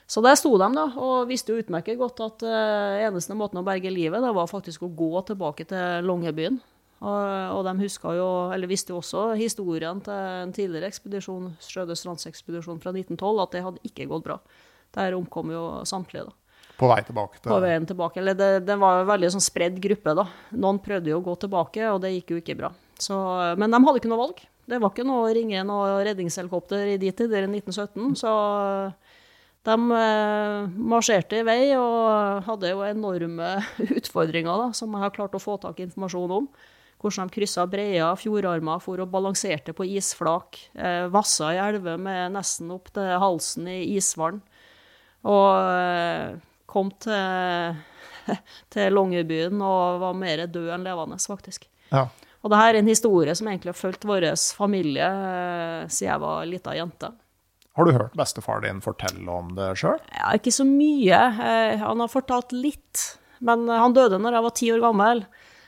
Så 0.09 0.21
der 0.25 0.35
sto 0.37 0.51
de 0.59 0.67
da, 0.75 0.87
og 0.99 1.29
visste 1.29 1.53
jo 1.53 1.61
utmerket 1.61 1.97
godt 1.97 2.19
at 2.25 2.43
uh, 2.45 2.99
eneste 3.05 3.37
måten 3.37 3.61
å 3.61 3.65
berge 3.65 3.93
livet, 3.93 4.21
det 4.21 4.33
var 4.35 4.49
faktisk 4.51 4.83
å 4.83 4.91
gå 4.91 5.21
tilbake 5.29 5.65
til 5.69 6.09
Longyearbyen. 6.09 6.59
Og, 7.03 7.23
og 7.57 7.65
de 7.67 7.73
huska 7.81 8.13
jo, 8.15 8.27
eller 8.55 8.69
visste 8.71 8.93
jo 8.93 9.01
også 9.01 9.33
historien 9.35 9.99
til 10.03 10.13
en 10.15 10.53
tidligere 10.55 10.87
ekspedisjon, 10.87 11.49
Sjødøstlandsekspedisjon 11.65 12.79
fra 12.79 12.93
1912, 12.95 13.41
at 13.43 13.57
det 13.57 13.63
hadde 13.65 13.83
ikke 13.89 14.07
gått 14.11 14.23
bra. 14.29 14.37
Der 14.95 15.17
omkom 15.17 15.51
jo 15.51 15.63
samtlige, 15.89 16.29
da 16.29 16.71
På 16.79 16.87
vei 16.91 17.01
tilbake 17.03 17.41
til 17.41 17.51
på 17.51 17.59
veien 17.63 17.89
tilbake. 17.89 18.21
Eller 18.21 18.37
det, 18.39 18.51
det 18.69 18.77
var 18.79 19.01
en 19.01 19.09
veldig 19.09 19.33
sånn 19.35 19.43
spredd 19.43 19.81
gruppe, 19.83 20.15
da. 20.15 20.27
Noen 20.55 20.79
prøvde 20.85 21.11
jo 21.11 21.19
å 21.19 21.25
gå 21.25 21.35
tilbake, 21.43 21.89
og 21.91 21.99
det 22.05 22.13
gikk 22.15 22.35
jo 22.35 22.41
ikke 22.43 22.57
bra. 22.61 22.71
Så, 23.01 23.17
men 23.59 23.73
de 23.73 23.81
hadde 23.83 23.99
ikke 23.99 24.11
noe 24.13 24.23
valg. 24.23 24.39
Det 24.69 24.79
var 24.79 24.93
ikke 24.93 25.03
noe 25.07 25.25
å 25.25 25.33
ringe 25.35 25.65
noe 25.67 25.97
redningshelikopter 26.07 26.93
i 26.93 26.99
de 27.01 27.11
tider, 27.11 27.49
i 27.49 27.51
1917. 27.51 28.13
Så 28.21 28.31
de 29.67 29.75
eh, 29.97 30.69
marsjerte 30.93 31.39
i 31.39 31.47
vei 31.47 31.73
og 31.75 32.47
hadde 32.47 32.71
jo 32.71 32.85
enorme 32.87 33.57
utfordringer, 33.99 34.53
da, 34.67 34.69
som 34.75 34.95
jeg 34.95 35.03
har 35.03 35.13
klart 35.15 35.35
å 35.35 35.43
få 35.43 35.57
tak 35.59 35.81
i 35.81 35.87
informasjon 35.87 36.37
om. 36.39 36.47
Hvordan 37.03 37.27
de 37.27 37.35
kryssa 37.35 37.65
breia 37.67 38.13
fjordarmer 38.15 38.79
for 38.79 39.01
å 39.03 39.07
balanserte 39.11 39.75
på 39.75 39.83
isflak. 39.97 40.59
Eh, 40.73 41.05
vassa 41.11 41.51
i 41.51 41.59
elver 41.59 41.99
med 41.99 42.31
nesten 42.37 42.71
opp 42.71 42.87
til 42.95 43.09
halsen 43.19 43.67
i 43.67 43.81
isvann. 43.97 44.39
Og 45.27 45.49
eh, 45.59 46.37
kom 46.71 46.91
til, 47.03 47.81
til 48.73 48.95
Longyearbyen 48.95 49.59
og 49.59 49.99
var 50.03 50.15
mer 50.15 50.45
død 50.47 50.71
enn 50.77 50.87
levende, 50.87 51.19
faktisk. 51.19 51.67
Ja. 51.91 52.07
Og 52.43 52.51
dette 52.51 52.69
er 52.71 52.79
en 52.79 52.89
historie 52.91 53.35
som 53.35 53.47
egentlig 53.47 53.71
har 53.71 53.79
fulgt 53.79 54.07
vår 54.07 54.29
familie 54.55 55.03
eh, 55.07 55.83
siden 55.87 56.09
jeg 56.09 56.23
var 56.23 56.47
lita 56.47 56.73
jente. 56.75 57.11
Har 57.73 57.87
du 57.87 57.93
hørt 57.95 58.13
bestefar 58.17 58.61
din 58.61 58.81
fortelle 58.85 59.25
om 59.33 59.53
det 59.57 59.71
sjøl? 59.81 59.97
Ja, 60.13 60.33
ikke 60.37 60.51
så 60.53 60.65
mye. 60.67 61.19
Eh, 61.41 61.79
Han 61.81 62.03
har 62.03 62.11
fortalt 62.11 62.51
litt. 62.53 63.05
Men 63.43 63.65
eh, 63.69 63.79
han 63.79 63.95
døde 63.95 64.19
når 64.21 64.37
jeg 64.37 64.45
var 64.47 64.55
ti 64.59 64.69
år 64.75 64.83
gammel. 64.83 65.23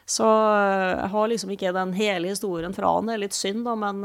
Så 0.05 0.25
eh, 0.27 0.91
jeg 1.01 1.09
har 1.15 1.29
liksom 1.31 1.49
ikke 1.55 1.71
den 1.73 1.93
hele 1.97 2.29
historien 2.29 2.73
fra 2.77 2.91
han. 2.93 3.07
Det 3.09 3.15
er 3.15 3.21
litt 3.23 3.33
synd, 3.37 3.63
da, 3.65 3.73
men 3.79 4.03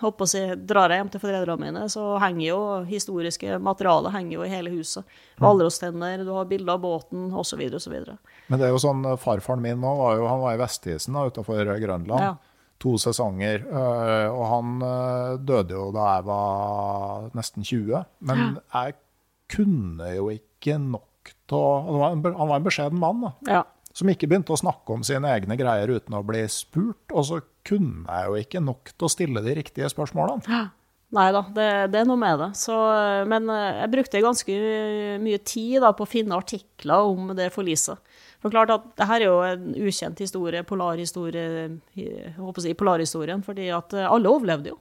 håper 0.00 0.30
jeg, 0.32 0.54
på 0.56 0.66
drar 0.70 0.88
jeg 0.94 1.02
hjem 1.02 1.10
til 1.12 1.20
foreldrene 1.20 1.60
mine, 1.66 1.82
så 1.92 2.04
henger 2.22 2.46
jo 2.46 2.60
historiske 2.88 3.58
materialet 3.60 4.14
henger 4.16 4.38
jo 4.38 4.46
i 4.46 4.48
hele 4.54 4.72
huset. 4.72 5.04
Hvalrosstenner, 5.42 6.24
du 6.24 6.32
har 6.32 6.48
bilder 6.48 6.78
av 6.78 6.80
båten, 6.86 7.26
osv., 7.36 7.60
osv. 7.76 7.94
Men 8.48 8.58
det 8.60 8.66
er 8.70 8.72
jo 8.72 8.80
sånn, 8.80 9.04
eh, 9.10 9.18
farfaren 9.20 9.60
min 9.64 9.80
nå 9.84 9.92
var 10.00 10.16
jo, 10.16 10.26
han 10.32 10.40
var 10.46 10.56
i 10.56 10.62
Vestisen 10.64 11.12
da, 11.18 11.26
utenfor 11.28 11.60
Grønland. 11.82 12.20
Ja. 12.24 12.34
To 12.82 12.96
sesonger. 12.98 13.62
Og 14.34 14.42
han 14.50 14.72
døde 15.46 15.72
jo 15.76 15.84
da 15.94 16.08
jeg 16.16 16.24
var 16.26 17.28
nesten 17.38 17.62
20. 17.64 18.00
Men 18.28 18.58
jeg 18.74 18.96
kunne 19.54 20.08
jo 20.16 20.26
ikke 20.32 20.74
nok 20.82 21.30
til 21.48 21.62
Han 21.86 22.00
var 22.00 22.12
en, 22.16 22.22
be- 22.24 22.34
han 22.36 22.50
var 22.50 22.58
en 22.60 22.66
beskjeden 22.66 22.98
mann, 23.00 23.22
da. 23.24 23.30
Ja. 23.48 23.62
Som 23.94 24.10
ikke 24.10 24.26
begynte 24.26 24.54
å 24.54 24.58
snakke 24.58 24.96
om 24.96 25.04
sine 25.06 25.30
egne 25.36 25.56
greier 25.58 25.92
uten 25.94 26.16
å 26.18 26.24
bli 26.26 26.42
spurt. 26.50 27.04
Og 27.14 27.28
så 27.28 27.42
kunne 27.66 28.04
jeg 28.08 28.30
jo 28.30 28.40
ikke 28.42 28.64
nok 28.64 28.90
til 28.94 29.06
å 29.06 29.12
stille 29.12 29.42
de 29.44 29.54
riktige 29.60 29.90
spørsmålene. 29.92 30.64
Nei 31.14 31.28
da, 31.30 31.44
det, 31.54 31.68
det 31.92 32.00
er 32.00 32.08
noe 32.08 32.18
med 32.18 32.40
det. 32.42 32.48
Så, 32.58 32.74
men 33.30 33.46
eh, 33.52 33.80
jeg 33.84 33.92
brukte 33.92 34.22
ganske 34.24 34.56
mye 35.22 35.40
tid 35.46 35.76
da, 35.84 35.92
på 35.94 36.06
å 36.06 36.10
finne 36.10 36.38
artikler 36.38 37.10
om 37.12 37.30
det 37.38 37.52
forliset. 37.54 38.02
For 38.42 38.52
klart 38.52 38.72
at 38.74 38.88
det 38.98 39.06
her 39.08 39.22
er 39.22 39.30
jo 39.30 39.36
en 39.46 39.68
ukjent 39.78 40.18
historie, 40.20 40.64
polarhistorie, 40.66 41.68
jeg 41.96 42.34
håper 42.36 42.60
å 42.60 42.64
si 42.66 42.74
polarhistorien, 42.76 43.44
fordi 43.46 43.70
at 43.72 43.94
eh, 43.94 44.10
alle 44.10 44.32
overlevde 44.32 44.74
jo. 44.74 44.80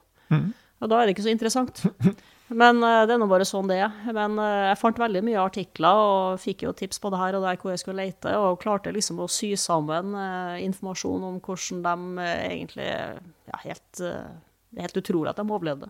Og 0.84 0.89
da 0.91 0.99
er 0.99 1.08
det 1.08 1.13
ikke 1.15 1.28
så 1.28 1.32
interessant. 1.32 1.86
Men 2.54 2.84
eh, 2.86 3.04
det 3.08 3.16
er 3.16 3.22
nå 3.22 3.28
bare 3.32 3.48
sånn 3.48 3.70
det 3.70 3.80
er. 3.86 3.94
Men 4.16 4.38
eh, 4.42 4.70
jeg 4.70 4.80
fant 4.82 5.02
veldig 5.02 5.24
mye 5.26 5.44
artikler 5.44 6.02
og 6.04 6.42
fikk 6.44 6.66
jo 6.68 6.74
tips 6.78 7.02
på 7.04 7.12
det 7.13 7.22
her 7.22 7.38
og 7.38 7.46
der 7.48 7.60
hvor 7.62 7.74
jeg 7.74 7.84
skulle 7.84 8.06
lete, 8.06 8.34
og 8.39 8.60
klarte 8.63 8.94
liksom 8.96 9.22
å 9.24 9.30
sy 9.32 9.54
sammen 9.60 10.13
eh, 10.18 10.63
informasjon 10.68 11.30
om 11.30 11.39
hvordan 11.44 11.84
de 11.86 12.28
egentlig 12.28 12.89
ja, 12.89 13.62
helt, 13.66 14.04
helt 14.80 15.02
utrolig 15.04 15.34
at 15.34 15.42
de 15.42 15.48
overlevde. 15.48 15.89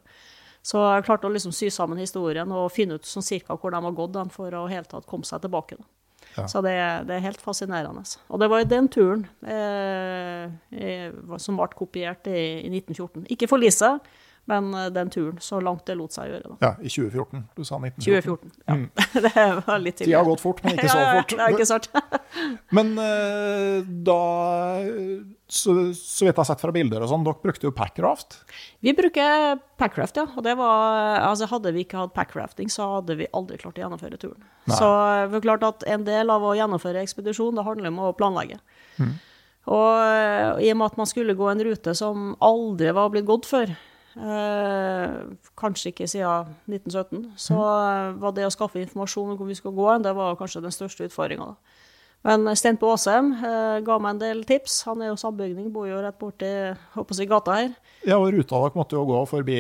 Så 0.64 0.80
jeg 0.80 1.04
klarte 1.04 1.28
å 1.28 1.34
liksom 1.34 1.52
sy 1.56 1.68
sammen 1.74 2.00
historien 2.00 2.52
og 2.56 2.72
finne 2.72 2.96
ut 2.96 3.08
sånn 3.08 3.26
cirka 3.26 3.58
hvor 3.60 3.74
de 3.74 3.84
har 3.84 3.98
gått 3.98 4.16
den 4.16 4.32
for 4.32 4.56
å 4.56 4.70
helt 4.72 4.88
tatt 4.94 5.10
komme 5.10 5.28
seg 5.28 5.44
tilbake. 5.44 5.76
Da. 5.76 5.90
Ja. 6.38 6.48
Så 6.48 6.62
det, 6.66 6.74
det 7.10 7.18
er 7.18 7.26
helt 7.28 7.42
fascinerende. 7.44 8.04
Og 8.32 8.40
det 8.42 8.50
var 8.50 8.64
jo 8.64 8.70
den 8.72 8.88
turen 8.92 9.26
eh, 9.46 10.48
eh, 10.72 11.36
som 11.38 11.60
ble 11.60 11.68
kopiert 11.76 12.30
i, 12.32 12.64
i 12.64 12.72
1914. 12.72 13.28
Ikke 13.36 13.50
forliset, 13.52 14.08
Men 14.52 14.74
eh, 14.76 14.90
den 14.92 15.10
turen, 15.10 15.38
så 15.40 15.60
langt 15.64 15.86
det 15.88 15.96
lot 15.96 16.16
seg 16.16 16.32
gjøre, 16.32 16.50
da. 16.52 16.58
Ja, 16.66 16.72
i 16.84 16.92
2014. 16.92 17.46
Du 17.56 17.64
sa 17.64 17.80
1914. 17.80 18.02
2014. 18.04 18.52
Ja. 18.66 18.76
det 19.28 19.46
var 19.68 19.80
litt 19.80 19.98
tidlig. 20.02 20.10
Tida 20.10 20.20
har 20.20 20.28
gått 20.28 20.44
fort, 20.44 20.60
men 20.66 20.76
ikke 20.76 20.92
så 20.92 21.06
fort. 21.18 21.32
ja, 21.32 21.40
det 21.40 21.46
er 21.46 21.56
ikke 21.56 21.70
sant. 21.70 21.90
Men 22.78 22.92
eh, 23.00 23.94
da 24.10 24.20
så, 25.54 25.74
så 25.94 26.26
vidt 26.26 26.34
jeg 26.34 26.40
har 26.40 26.48
sett 26.50 26.64
fra 26.64 26.74
bilder 26.74 27.04
og 27.06 27.12
sånn, 27.12 27.26
dere 27.28 27.40
brukte 27.44 27.68
jo 27.68 27.74
packraft. 27.78 28.40
Vi 28.84 28.94
bruker 28.98 29.60
packraft, 29.80 30.18
ja. 30.18 30.26
Og 30.34 30.44
det 30.46 30.56
var, 30.58 31.20
altså 31.28 31.48
hadde 31.52 31.74
vi 31.76 31.84
ikke 31.86 32.00
hatt 32.02 32.16
packrafting, 32.16 32.72
så 32.74 32.90
hadde 32.98 33.20
vi 33.20 33.30
aldri 33.38 33.60
klart 33.62 33.78
å 33.78 33.84
gjennomføre 33.86 34.20
turen. 34.20 34.42
Nei. 34.66 34.80
Så 34.80 34.90
det 35.30 35.40
er 35.40 35.46
klart 35.46 35.68
at 35.68 35.86
en 35.94 36.08
del 36.08 36.34
av 36.34 36.44
å 36.44 36.56
gjennomføre 36.58 37.04
ekspedisjon, 37.06 37.60
det 37.60 37.68
handler 37.68 37.94
om 37.94 38.02
å 38.08 38.16
planlegge. 38.18 38.60
Mm. 38.98 39.14
Og 39.72 39.90
eh, 40.04 40.66
i 40.66 40.72
og 40.74 40.80
med 40.80 40.90
at 40.90 41.00
man 41.00 41.08
skulle 41.08 41.38
gå 41.40 41.48
en 41.48 41.64
rute 41.70 41.94
som 41.96 42.34
aldri 42.44 42.92
var 42.96 43.14
blitt 43.14 43.28
gått 43.30 43.48
før, 43.48 43.72
eh, 43.72 43.90
kanskje 44.16 45.92
ikke 45.94 46.08
siden 46.08 46.54
1917, 46.70 47.32
så 47.38 47.54
Mm. 47.54 48.16
eh, 48.18 48.20
var 48.22 48.32
det 48.32 48.46
å 48.46 48.52
skaffe 48.54 48.82
informasjon 48.82 49.32
om 49.32 49.38
hvor 49.38 49.48
vi 49.48 49.56
skulle 49.56 49.76
gå, 49.76 50.04
det 50.04 50.16
var 50.16 50.36
kanskje 50.36 50.62
den 50.62 50.72
største 50.72 51.06
utfordringa. 51.10 51.56
Men 52.26 52.56
Stein 52.56 52.78
på 52.78 52.88
Åsheim 52.88 53.34
eh, 53.44 53.82
ga 53.84 53.98
meg 54.00 54.12
en 54.12 54.20
del 54.20 54.44
tips. 54.46 54.84
Han 54.86 55.02
er 55.02 55.08
jo 55.10 55.16
sambygning, 55.20 55.74
bor 55.74 55.86
jo 55.90 55.98
rett 56.02 56.18
borti 56.18 56.78
håper 56.96 57.18
jeg, 57.20 57.28
gata 57.28 57.52
her. 57.58 57.74
Ja, 58.08 58.16
og 58.18 58.32
ruta 58.32 58.56
dere 58.62 58.72
måtte 58.78 58.92
jo 58.96 59.04
gå 59.06 59.28
forbi, 59.28 59.58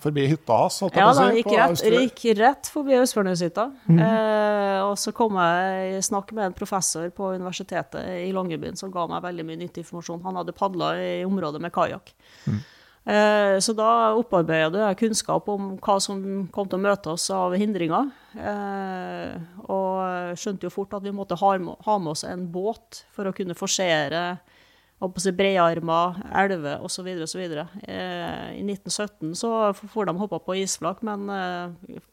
forbi 0.00 0.24
hytta 0.26 0.56
hans, 0.56 0.80
Ja, 0.80 0.88
det 0.88 0.94
da 0.94 1.12
si. 1.12 1.42
gikk 1.42 1.52
rett, 1.58 1.82
gikk 2.24 2.38
rett 2.38 2.62
forbi 2.72 2.96
Østfjordneshytta. 2.96 3.66
Mhm. 3.90 4.00
Eh, 4.00 4.80
og 4.88 4.96
så 4.96 5.12
kom 5.12 5.32
jeg 5.36 5.98
i 5.98 6.00
snakk 6.00 6.32
med 6.32 6.44
en 6.46 6.52
professor 6.54 7.10
på 7.10 7.34
universitetet 7.36 8.08
i 8.26 8.32
Longyearbyen 8.32 8.76
som 8.78 8.90
ga 8.90 9.06
meg 9.06 9.22
veldig 9.22 9.44
mye 9.44 9.56
nyttig 9.68 9.84
informasjon. 9.84 10.22
Han 10.22 10.36
hadde 10.36 10.52
padla 10.54 10.94
i 10.96 11.24
området 11.24 11.60
med 11.60 11.72
kajakk. 11.72 12.14
Mhm. 12.48 12.64
Eh, 13.02 13.56
så 13.58 13.74
da 13.74 14.14
opparbeidet 14.14 14.78
jeg 14.78 14.98
kunnskap 15.00 15.48
om 15.50 15.72
hva 15.82 15.96
som 16.02 16.20
kom 16.54 16.68
til 16.70 16.78
å 16.78 16.84
møte 16.84 17.10
oss 17.10 17.26
av 17.34 17.56
hindringer. 17.58 18.12
Eh, 18.38 19.34
og 19.66 20.38
skjønte 20.38 20.68
jo 20.68 20.74
fort 20.74 20.94
at 20.94 21.02
vi 21.02 21.14
måtte 21.14 21.38
ha 21.40 21.56
med, 21.58 22.10
oss 22.12 22.22
en 22.28 22.46
båt 22.54 23.02
for 23.14 23.26
å 23.26 23.34
kunne 23.34 23.58
forsere 23.58 24.38
brearmer, 25.02 26.20
elver 26.30 26.84
osv. 26.86 27.08
osv. 27.26 27.40
Eh, 27.42 28.46
I 28.54 28.62
1917 28.62 29.34
så 29.34 29.72
får 29.74 30.06
de 30.06 30.14
hoppa 30.20 30.38
på 30.38 30.60
isflak, 30.62 31.02
men 31.02 31.26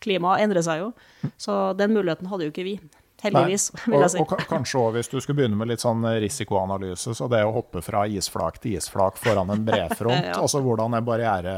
klimaet 0.01 0.47
endrer 0.47 0.65
seg 0.65 0.81
jo. 0.81 0.89
Så 1.37 1.59
den 1.77 1.93
muligheten 1.93 2.31
hadde 2.31 2.49
jo 2.49 2.55
ikke 2.55 2.65
vi. 2.65 2.79
Heldigvis, 3.23 3.65
Nei. 3.75 3.83
vil 3.93 4.03
jeg 4.05 4.11
si. 4.13 4.19
Og, 4.23 4.31
og 4.31 4.43
kanskje 4.47 4.79
også 4.79 4.93
hvis 4.95 5.09
du 5.11 5.17
skulle 5.19 5.37
begynne 5.41 5.57
med 5.59 5.67
litt 5.71 5.81
sånn 5.83 6.05
risikoanalyse, 6.23 7.11
så 7.17 7.27
det 7.31 7.41
å 7.43 7.51
hoppe 7.55 7.81
fra 7.83 8.05
isflak 8.07 8.61
til 8.63 8.77
isflak 8.79 9.17
foran 9.19 9.51
en 9.51 9.65
brefront, 9.67 10.25
Ja. 10.29 10.37
altså 10.39 10.61
hvordan 10.63 10.95
er 10.95 11.03
barriere 11.03 11.55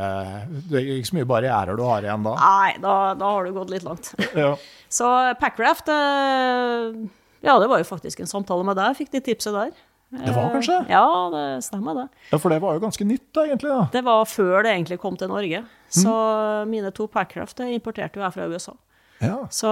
Det 0.71 0.79
er 0.81 0.89
ikke 0.97 1.11
så 1.11 1.17
mye 1.19 1.29
barrierer 1.29 1.77
du 1.77 1.83
har 1.85 2.01
igjen 2.07 2.25
da. 2.25 2.33
Nei, 2.41 2.73
da, 2.81 2.95
da 3.19 3.31
har 3.35 3.45
du 3.45 3.53
gått 3.59 3.69
litt 3.75 3.85
langt. 3.87 4.13
Ja. 4.41 4.55
Så 4.91 5.07
Packraft 5.39 5.87
eh, 5.91 6.97
Ja, 7.45 7.55
det 7.61 7.69
var 7.71 7.81
jo 7.81 7.87
faktisk 7.87 8.19
en 8.21 8.29
samtale 8.29 8.65
med 8.67 8.77
deg. 8.77 8.91
Jeg 8.91 9.03
fikk 9.05 9.11
de 9.15 9.21
tipset 9.31 9.53
der. 9.55 9.71
Det 10.11 10.33
var 10.35 10.49
kanskje? 10.51 10.75
Eh, 10.83 10.91
Ja, 10.91 11.05
det 11.31 11.43
stemmer, 11.63 11.95
det. 12.01 12.07
ja, 12.33 12.37
for 12.41 12.51
det 12.51 12.57
var 12.63 12.75
jo 12.75 12.81
ganske 12.83 13.05
nytt 13.07 13.37
egentlig, 13.45 13.69
da. 13.71 13.85
Det 13.93 14.01
var 14.03 14.25
før 14.27 14.65
det 14.65 14.73
egentlig 14.75 14.97
kom 14.99 15.15
til 15.17 15.29
Norge. 15.31 15.61
Så 15.91 16.11
mine 16.67 16.91
to 16.95 17.07
Packraft 17.11 17.61
importerte 17.63 18.19
jo 18.19 18.25
jeg 18.25 18.35
fra 18.35 18.47
USA. 18.51 18.73
Ja. 19.21 19.35
Så, 19.53 19.69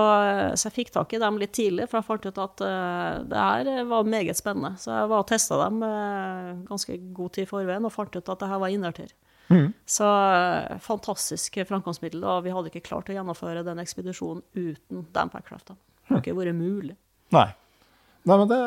så 0.54 0.68
jeg 0.68 0.76
fikk 0.76 0.92
tak 0.94 1.14
i 1.16 1.20
dem 1.22 1.40
litt 1.42 1.56
tidlig, 1.58 1.88
for 1.90 2.00
jeg 2.00 2.08
fant 2.08 2.28
ut 2.28 2.42
at 2.44 2.62
uh, 2.62 3.22
det 3.26 3.46
her 3.46 3.88
var 3.90 4.10
meget 4.10 4.38
spennende. 4.38 4.76
Så 4.82 4.94
jeg 4.94 5.10
var 5.10 5.24
og 5.24 5.30
testa 5.32 5.58
dem 5.64 5.82
uh, 5.82 6.52
ganske 6.70 7.00
god 7.18 7.34
tid 7.36 7.48
i 7.48 7.50
forveien 7.50 7.88
og 7.88 7.94
fant 7.96 8.14
ut 8.14 8.32
at 8.36 8.44
det 8.44 8.50
her 8.52 8.62
var 8.62 8.74
innertier. 8.74 9.14
Mm. 9.50 9.72
Så 9.90 10.06
uh, 10.06 10.76
fantastisk 10.86 11.58
framkomstmiddel, 11.66 12.22
og 12.22 12.44
vi 12.46 12.54
hadde 12.54 12.70
ikke 12.70 12.86
klart 12.92 13.10
å 13.10 13.16
gjennomføre 13.18 13.66
den 13.66 13.82
ekspedisjonen 13.82 14.46
uten 14.54 15.08
den 15.16 15.34
packraftene. 15.34 15.80
Det 15.80 16.14
hadde 16.14 16.24
ikke 16.28 16.40
vært 16.42 16.60
mulig. 16.60 16.98
Nei. 17.34 17.50
Nei, 18.28 18.36
men 18.36 18.50
det, 18.52 18.62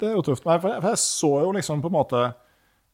det 0.00 0.08
er 0.08 0.16
jo 0.16 0.24
tøft. 0.24 0.46
Nei, 0.48 0.56
for 0.62 0.72
jeg, 0.72 0.80
for 0.80 0.94
jeg 0.94 1.02
så 1.02 1.32
jo 1.44 1.52
liksom 1.58 1.84
på 1.84 1.92
en 1.92 1.98
måte 1.98 2.24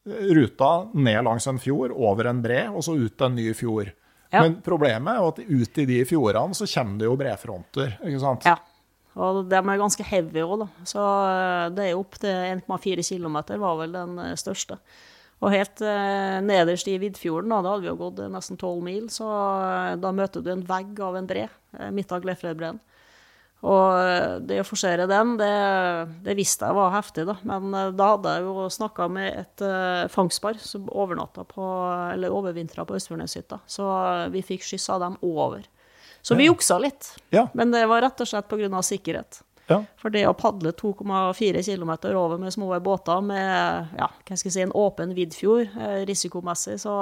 ruta 0.09 0.69
ned 0.93 1.23
langs 1.23 1.47
en 1.47 1.59
fjord, 1.61 1.93
over 1.95 2.29
en 2.29 2.41
bre, 2.43 2.63
og 2.71 2.83
så 2.83 2.95
ut 2.97 3.23
en 3.23 3.35
ny 3.35 3.51
fjord. 3.55 3.91
Ja. 4.29 4.43
Men 4.43 4.59
problemet 4.61 5.15
er 5.15 5.23
jo 5.23 5.29
at 5.31 5.39
ut 5.41 5.79
i 5.81 5.85
de 5.89 6.01
fjordene 6.05 6.57
så 6.57 6.67
kommer 6.69 7.01
det 7.01 7.07
jo 7.07 7.15
brefronter, 7.17 7.95
ikke 8.05 8.21
sant? 8.21 8.45
Ja. 8.45 8.59
Og 9.19 9.45
de 9.49 9.57
er 9.57 9.81
ganske 9.81 10.05
heavy 10.05 10.43
òg, 10.45 10.59
da. 10.63 10.67
Så 10.87 11.03
eh, 11.03 11.69
det 11.75 11.87
er 11.89 11.99
opp 11.99 12.19
til 12.21 12.35
1,4 12.59 13.05
km 13.09 13.39
var 13.59 13.79
vel 13.81 13.95
den 13.97 14.19
eh, 14.21 14.35
største. 14.39 14.77
Og 15.39 15.53
helt 15.53 15.81
eh, 15.81 16.37
nederst 16.45 16.87
i 16.91 16.97
Vidfjorden, 17.01 17.51
da, 17.51 17.63
da 17.63 17.73
hadde 17.73 17.87
vi 17.87 17.91
jo 17.91 17.97
gått 17.99 18.21
nesten 18.31 18.59
12 18.59 18.85
mil, 18.85 19.09
så 19.11 19.27
da 19.99 20.13
møter 20.15 20.43
du 20.45 20.51
en 20.53 20.65
vegg 20.67 20.99
av 21.03 21.17
en 21.17 21.29
bre 21.29 21.47
midt 21.95 22.13
av 22.13 22.23
Glefredbreen. 22.23 22.79
Og 23.67 23.95
eh, 23.99 24.37
det 24.47 24.61
å 24.61 24.67
forsere 24.67 25.07
den, 25.09 25.33
det, 25.39 25.49
det 26.23 26.35
visste 26.39 26.69
jeg 26.69 26.77
var 26.77 26.93
heftig, 26.93 27.25
da. 27.27 27.35
Men 27.47 27.73
eh, 27.75 27.89
da 27.97 28.13
hadde 28.13 28.35
jeg 28.37 28.45
jo 28.47 28.69
snakka 28.71 29.09
med 29.11 29.41
et 29.41 29.65
uh, 29.65 30.05
fangstpar 30.11 30.61
som 30.63 30.87
overnatta 30.87 31.43
på, 31.47 31.65
eller 32.13 32.35
overvintra 32.35 32.87
på 32.87 32.95
Østfjordneshytta. 32.95 33.59
Så 33.67 33.89
vi 34.31 34.45
fikk 34.45 34.63
skyssa 34.63 34.99
dem 35.03 35.19
over. 35.25 35.67
Så 36.21 36.35
vi 36.39 36.47
juksa 36.47 36.79
litt. 36.79 37.13
Ja. 37.35 37.47
Men 37.55 37.71
det 37.71 37.85
var 37.87 38.03
rett 38.03 38.19
og 38.23 38.27
slett 38.27 38.47
pga. 38.51 38.81
sikkerhet. 38.83 39.41
Ja. 39.69 39.83
For 40.01 40.09
det 40.09 40.23
å 40.25 40.33
padle 40.33 40.71
2,4 40.73 41.61
km 41.61 41.91
over 42.17 42.39
med 42.41 42.53
små 42.55 42.71
båter 42.81 43.21
med 43.21 43.91
ja, 43.99 44.07
hva 44.09 44.37
skal 44.37 44.49
jeg 44.49 44.55
si, 44.55 44.63
en 44.63 44.73
åpen 44.73 45.13
Vidfjord, 45.13 45.75
eh, 45.77 45.99
risikomessig, 46.09 46.79
så 46.81 46.95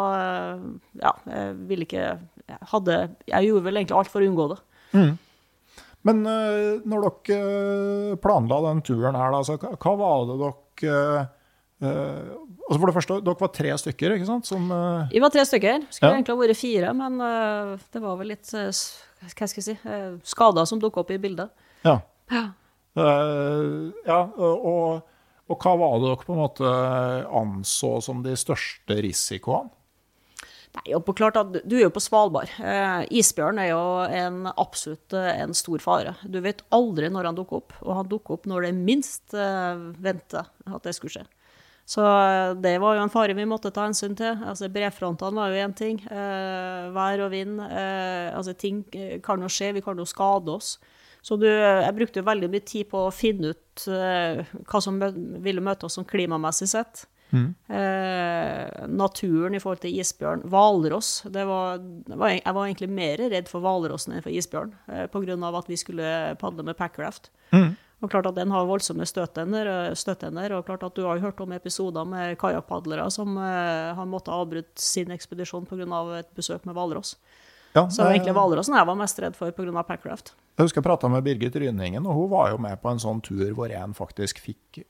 ja, 0.99 1.13
jeg 1.31 1.53
ville 1.69 1.87
ikke 1.87 2.09
jeg 2.47 2.59
hadde, 2.71 2.97
Jeg 3.27 3.47
gjorde 3.47 3.65
vel 3.65 3.79
egentlig 3.79 3.97
alt 3.97 4.11
for 4.11 4.23
å 4.23 4.27
unngå 4.27 4.49
det. 4.51 4.59
Men 6.07 6.21
eh, 6.29 6.77
når 6.87 7.07
dere 7.07 7.39
eh, 8.11 8.19
planla 8.23 8.59
den 8.69 8.83
turen 8.87 9.17
her, 9.19 9.33
da, 9.33 9.41
så 9.47 9.57
hva, 9.59 9.95
var 9.99 10.27
det 10.29 10.37
dere 10.43 11.01
eh, 11.81 12.29
altså 12.67 12.77
For 12.79 12.87
det 12.89 12.95
første, 12.97 13.17
dere 13.25 13.41
var 13.41 13.51
tre 13.55 13.73
stykker, 13.83 14.15
ikke 14.17 14.29
sant? 14.29 14.47
Som, 14.49 14.69
Vi 15.11 15.21
var 15.23 15.33
tre 15.33 15.43
stykker. 15.47 15.83
Skulle 15.91 16.13
Ja. 16.13 16.15
egentlig 16.19 16.35
ha 16.35 16.41
vært 16.45 16.59
fire, 16.61 16.93
men 16.97 17.19
det 17.19 18.01
var 18.03 18.15
vel 18.21 18.33
litt 18.33 18.53
hva 19.17 19.29
skal 19.31 19.47
jeg 19.49 19.65
si, 19.65 19.75
eh, 19.89 20.15
skader 20.27 20.65
som 20.69 20.79
dukka 20.81 21.01
opp 21.03 21.11
i 21.15 21.19
bildet. 21.21 21.49
ja. 21.85 21.99
Ja. 22.29 22.45
Eh, 22.97 23.91
ja, 24.09 24.23
og, 24.35 25.03
og 25.47 25.59
hva 25.63 25.73
var 25.79 25.99
det 26.01 26.07
dere 26.09 26.25
på 26.25 26.33
en 26.33 26.41
måte 26.41 26.71
anså 27.39 27.91
som 28.03 28.23
de 28.25 28.33
største 28.35 28.97
risikoene? 29.05 29.69
Nei, 30.77 30.93
og 30.93 31.07
klart 31.17 31.37
at 31.39 31.53
du- 31.67 31.77
er 31.77 31.83
jo 31.87 31.89
på 31.93 32.01
Svalbard. 32.03 32.49
Eh, 32.59 33.07
isbjørn 33.19 33.59
er 33.59 33.69
jo 33.71 33.81
en 34.13 34.43
absolutt 34.57 35.13
eh, 35.13 35.41
en 35.41 35.53
stor 35.53 35.79
fare. 35.79 36.15
Du 36.23 36.39
vet 36.43 36.61
aldri 36.71 37.09
når 37.09 37.25
han 37.31 37.35
dukker 37.39 37.61
opp, 37.61 37.73
og 37.81 37.95
han 37.95 38.07
dukker 38.11 38.33
opp 38.37 38.45
når 38.45 38.67
det 38.67 38.73
minst 38.75 39.33
eh, 39.33 39.75
venter 39.99 40.45
at 40.67 40.83
det 40.83 40.93
skulle 40.95 41.15
skje. 41.15 41.25
Så 41.87 42.03
eh, 42.03 42.53
det 42.61 42.75
var 42.83 42.97
jo 42.97 43.05
en 43.05 43.09
fare 43.13 43.33
vi 43.33 43.45
måtte 43.47 43.71
ta 43.73 43.85
hensyn 43.87 44.15
til. 44.19 44.35
Altså 44.45 44.67
Brefrontene 44.69 45.39
var 45.39 45.49
jo 45.55 45.63
én 45.65 45.73
ting. 45.75 46.01
Eh, 46.11 46.91
vær 46.93 47.25
og 47.25 47.31
vind. 47.31 47.59
Eh, 47.63 48.35
altså 48.35 48.53
Ting 48.59 48.83
eh, 48.93 49.17
kan 49.23 49.41
jo 49.41 49.47
skje, 49.47 49.73
vi 49.73 49.81
kan 49.85 49.97
jo 49.97 50.05
skade 50.05 50.51
oss. 50.51 50.75
Så 51.23 51.39
du, 51.39 51.47
jeg 51.47 51.95
brukte 51.95 52.19
jo 52.21 52.27
veldig 52.27 52.49
mye 52.53 52.63
tid 52.63 52.87
på 52.91 53.07
å 53.07 53.11
finne 53.11 53.49
ut 53.51 53.83
hva 53.89 54.79
som 54.81 54.99
ville 55.43 55.59
møte 55.61 55.83
oss 55.87 55.97
som 55.97 56.05
klimamessig 56.07 56.69
sett. 56.71 57.01
Eh, 57.33 58.87
naturen 58.87 59.55
i 59.55 59.59
forhold 59.59 59.81
til 59.83 59.97
isbjørn. 59.99 60.45
Hvalross. 60.47 61.25
Jeg 61.27 61.47
var 61.47 62.63
egentlig 62.63 62.89
mer 62.89 63.25
redd 63.33 63.49
for 63.51 63.63
hvalrossen 63.63 64.15
enn 64.15 64.23
for 64.23 64.31
isbjørn, 64.31 64.73
eh, 64.87 65.07
av 65.43 65.55
at 65.55 65.67
vi 65.67 65.77
skulle 65.77 66.35
padle 66.39 66.63
med 66.63 66.77
packraft. 66.77 67.31
Og 68.01 68.11
klart 68.11 68.27
at 68.29 68.35
Den 68.35 68.51
har 68.51 68.65
voldsomme 68.65 69.05
støtender, 69.05 69.65
eh, 69.65 70.57
og 70.57 70.65
klart 70.65 70.83
at 70.83 70.95
du 70.95 71.03
har 71.03 71.19
hørt 71.19 71.41
om 71.41 71.51
episoder 71.51 72.05
med 72.05 72.37
kajakkpadlere 72.37 73.09
som 73.11 73.37
eh, 73.37 73.95
har 73.95 74.05
måttet 74.05 74.33
avbryte 74.33 74.75
sin 74.75 75.09
ekspedisjon 75.09 75.65
pga. 75.65 76.19
et 76.19 76.35
besøk 76.35 76.65
med 76.65 76.75
hvalross. 76.75 77.15
Ja, 77.77 77.83
Så 77.93 78.03
det- 78.07 78.15
egentlig 78.17 78.33
hvalrossen 78.33 78.73
jeg 78.79 78.87
var 78.89 78.95
mest 78.97 79.19
redd 79.21 79.35
for 79.37 79.51
pga. 79.53 79.83
packraft. 79.85 80.31
Jeg 80.57 80.65
husker 80.65 80.81
jeg 80.81 80.87
prata 80.87 81.09
med 81.13 81.23
Birgit 81.23 81.53
Rynningen, 81.61 82.07
og 82.09 82.13
hun 82.17 82.29
var 82.31 82.49
jo 82.49 82.57
med 82.57 82.81
på 82.81 82.89
en 82.89 82.97
sånn 82.97 83.21
tur 83.21 83.53
hvor 83.53 83.69
en 83.69 83.93
faktisk 83.93 84.39
fikk 84.41 84.83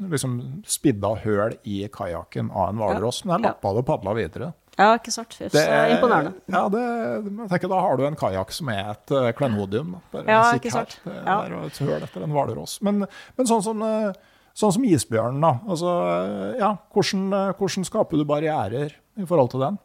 liksom 0.00 0.62
spidda 0.68 1.14
høl 1.24 1.56
i 1.64 1.82
kajakken 1.92 2.50
av 2.54 2.70
en 2.72 2.80
hvalross. 2.80 3.24
Men 3.24 3.38
jeg 3.42 3.48
lappa 3.50 3.72
det 3.74 3.82
og 3.82 3.86
padla 3.90 4.14
videre. 4.18 4.52
Ja, 4.78 4.92
ikke 4.94 5.10
sant? 5.10 5.34
Det 5.40 5.58
er 5.58 5.96
imponerende. 5.96 6.36
Ja, 6.46 6.68
det, 6.70 6.82
jeg 7.26 7.48
tenker 7.50 7.68
Da 7.72 7.80
har 7.82 7.96
du 7.98 8.04
en 8.06 8.14
kajakk 8.18 8.52
som 8.54 8.68
er 8.70 8.92
et 8.92 9.10
uh, 9.10 9.32
klenodium. 9.34 9.96
Bare 10.12 10.24
Ja, 10.30 10.52
ikke 10.54 10.70
sant? 10.70 11.00
Her. 11.04 11.12
Det 11.16 11.24
Ja. 11.26 11.40
er 11.42 11.66
et 11.66 11.78
høl 11.82 12.02
etter 12.06 12.22
en 12.22 12.30
hvalross. 12.36 12.78
Men, 12.80 13.00
men 13.36 13.46
sånn 13.46 13.62
som 13.62 13.82
eh, 13.82 14.12
Sånn 14.58 14.72
som 14.74 14.82
isbjørnen, 14.82 15.40
da. 15.40 15.60
Altså, 15.70 16.58
ja, 16.58 16.72
hvordan, 16.92 17.26
eh, 17.32 17.52
hvordan 17.54 17.84
skaper 17.86 18.18
du 18.18 18.24
barrierer 18.26 18.90
i 19.16 19.24
forhold 19.24 19.50
til 19.52 19.60
den? 19.60 19.78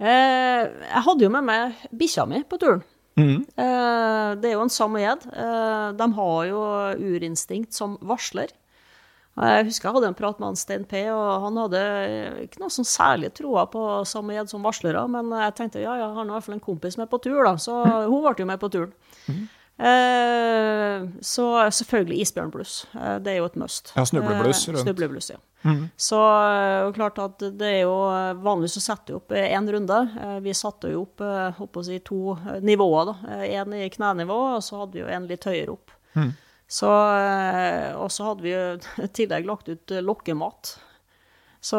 Eh, 0.00 0.62
jeg 0.88 1.04
hadde 1.06 1.26
jo 1.26 1.30
med 1.32 1.46
meg 1.46 1.84
bikkja 1.92 2.26
mi 2.28 2.42
på 2.48 2.58
turen. 2.62 2.82
Mhm. 3.18 3.44
Eh, 3.60 4.34
det 4.40 4.50
er 4.50 4.56
jo 4.56 4.64
en 4.64 4.72
samojed. 4.72 5.26
Eh, 5.32 5.92
de 5.98 6.12
har 6.16 6.44
jo 6.48 6.60
urinstinkt 6.96 7.72
som 7.76 7.98
varsler. 8.00 8.48
Jeg 9.32 9.64
husker 9.64 9.88
jeg 9.88 9.94
hadde 9.96 10.08
en 10.10 10.16
prat 10.16 10.38
med 10.38 10.50
han 10.50 10.56
Stein 10.60 10.82
P, 10.84 11.06
og 11.08 11.40
han 11.40 11.56
hadde 11.56 11.80
ikke 12.44 12.60
noe 12.60 12.68
sånn 12.68 12.84
særlig 12.84 13.30
troa 13.32 13.64
på 13.64 13.80
samme 14.04 14.34
gjedd 14.36 14.50
som 14.52 14.62
varslere, 14.64 15.06
men 15.08 15.30
jeg 15.32 15.54
tenkte 15.56 15.80
ja, 15.80 15.94
ja, 15.96 16.10
han 16.12 16.28
har 16.28 16.34
i 16.34 16.36
hvert 16.36 16.44
fall 16.44 16.56
en 16.58 16.60
kompis 16.60 16.98
med 17.00 17.08
på 17.08 17.20
tur, 17.24 17.40
da, 17.46 17.54
så 17.56 17.78
hun 18.10 18.20
ble 18.20 18.34
jo 18.36 18.48
med 18.50 18.60
på 18.60 18.68
turen. 18.68 18.92
Mhm. 19.28 19.48
Eh, 19.82 21.08
så 21.20 21.70
selvfølgelig 21.70 22.20
isbjørnbluss. 22.22 22.74
Eh, 22.94 23.16
det 23.24 23.32
er 23.32 23.40
jo 23.40 23.48
et 23.48 23.56
must. 23.58 23.90
Ja, 23.96 24.04
snublebluss 24.06 24.68
Eh, 24.68 24.74
rundt. 24.74 24.84
Snublebluss, 24.84 25.30
ja. 25.32 25.40
Så 25.96 26.18
eh, 26.18 26.82
og 26.86 26.94
klart 26.94 27.18
at 27.22 27.38
det 27.38 27.68
er 27.68 27.80
jo 27.84 27.94
Vanligvis 28.42 28.74
så 28.78 28.82
setter 28.82 29.12
vi 29.12 29.18
opp 29.18 29.34
én 29.38 29.68
runde. 29.74 29.98
Vi 30.42 30.54
satte 30.54 30.90
jo 30.92 31.02
opp 31.06 31.22
eh, 31.26 31.58
å 31.62 31.84
si, 31.86 31.98
to 32.06 32.36
nivåer. 32.62 33.10
da. 33.10 33.42
Én 33.42 33.74
i 33.74 33.90
knenivå, 33.90 34.38
og 34.58 34.62
så 34.62 34.84
hadde 34.84 34.98
vi 34.98 35.02
jo 35.02 35.10
en 35.10 35.28
litt 35.30 35.48
høyere 35.50 35.74
opp. 35.74 35.90
Så, 36.72 36.88
eh, 37.18 37.90
og 37.98 38.08
så 38.12 38.30
hadde 38.30 38.46
vi 38.46 38.54
jo 38.54 38.62
i 39.06 39.10
tillegg 39.10 39.50
lagt 39.50 39.68
ut 39.68 39.98
lokkemat. 39.98 40.76
Så, 41.62 41.78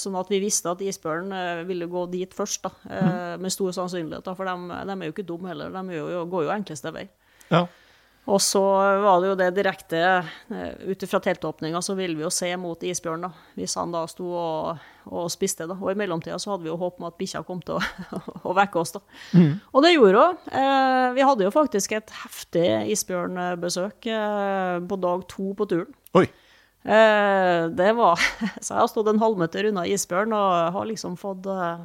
sånn 0.00 0.14
at 0.16 0.30
vi 0.32 0.38
visste 0.40 0.70
at 0.72 0.80
isbjørnen 0.80 1.66
ville 1.68 1.84
gå 1.84 2.06
dit 2.08 2.32
først, 2.32 2.62
da, 2.64 2.70
mm. 2.88 3.42
med 3.44 3.52
stor 3.52 3.74
sannsynlighet. 3.76 4.24
Da, 4.24 4.32
for 4.32 4.48
de, 4.48 4.78
de 4.88 4.94
er 4.94 5.10
jo 5.10 5.12
ikke 5.12 5.26
dumme 5.28 5.50
heller, 5.50 5.68
de 5.68 5.98
jo, 5.98 6.22
går 6.32 6.46
jo 6.46 6.54
enkleste 6.54 6.94
vei. 6.96 7.04
Ja. 7.52 7.66
Og 8.30 8.38
så 8.38 8.60
var 9.02 9.18
det 9.18 9.32
jo 9.32 9.38
det 9.38 9.48
direkte 9.56 9.98
eh, 9.98 10.74
Ut 10.86 11.02
ifra 11.02 11.18
teltåpninga 11.24 11.80
så 11.82 11.96
ville 11.98 12.14
vi 12.14 12.22
jo 12.22 12.30
se 12.30 12.52
mot 12.60 12.84
isbjørn, 12.86 13.24
da, 13.26 13.32
hvis 13.58 13.74
han 13.80 13.94
da 13.94 14.04
sto 14.10 14.28
og, 14.30 14.84
og 15.10 15.26
spiste. 15.34 15.66
da. 15.66 15.74
Og 15.74 15.90
i 15.90 15.98
mellomtida 15.98 16.38
så 16.38 16.52
hadde 16.52 16.68
vi 16.68 16.70
jo 16.70 16.78
håp 16.78 17.00
om 17.00 17.08
at 17.08 17.18
bikkja 17.18 17.42
kom 17.48 17.58
til 17.66 17.80
å, 17.80 18.20
å 18.48 18.54
vekke 18.54 18.78
oss, 18.78 18.94
da. 18.94 19.02
Og 19.72 19.82
det 19.82 19.96
gjorde 19.96 20.28
hun. 20.28 20.38
Eh, 20.54 21.08
vi 21.18 21.26
hadde 21.26 21.48
jo 21.48 21.54
faktisk 21.54 21.96
et 21.98 22.14
heftig 22.22 22.68
isbjørnbesøk 22.94 24.06
eh, 24.14 24.76
på 24.86 25.00
dag 25.02 25.26
to 25.34 25.50
på 25.58 25.66
turen. 25.74 25.90
Oi. 26.18 26.28
Eh, 26.82 27.64
det 27.70 27.92
var 27.94 28.18
Så 28.62 28.74
jeg 28.74 28.80
har 28.80 28.88
stått 28.90 29.10
en 29.12 29.20
halvmeter 29.22 29.68
unna 29.70 29.84
isbjørn 29.86 30.34
og 30.34 30.78
har 30.78 30.88
liksom 30.90 31.18
fått 31.18 31.46
eh, 31.50 31.84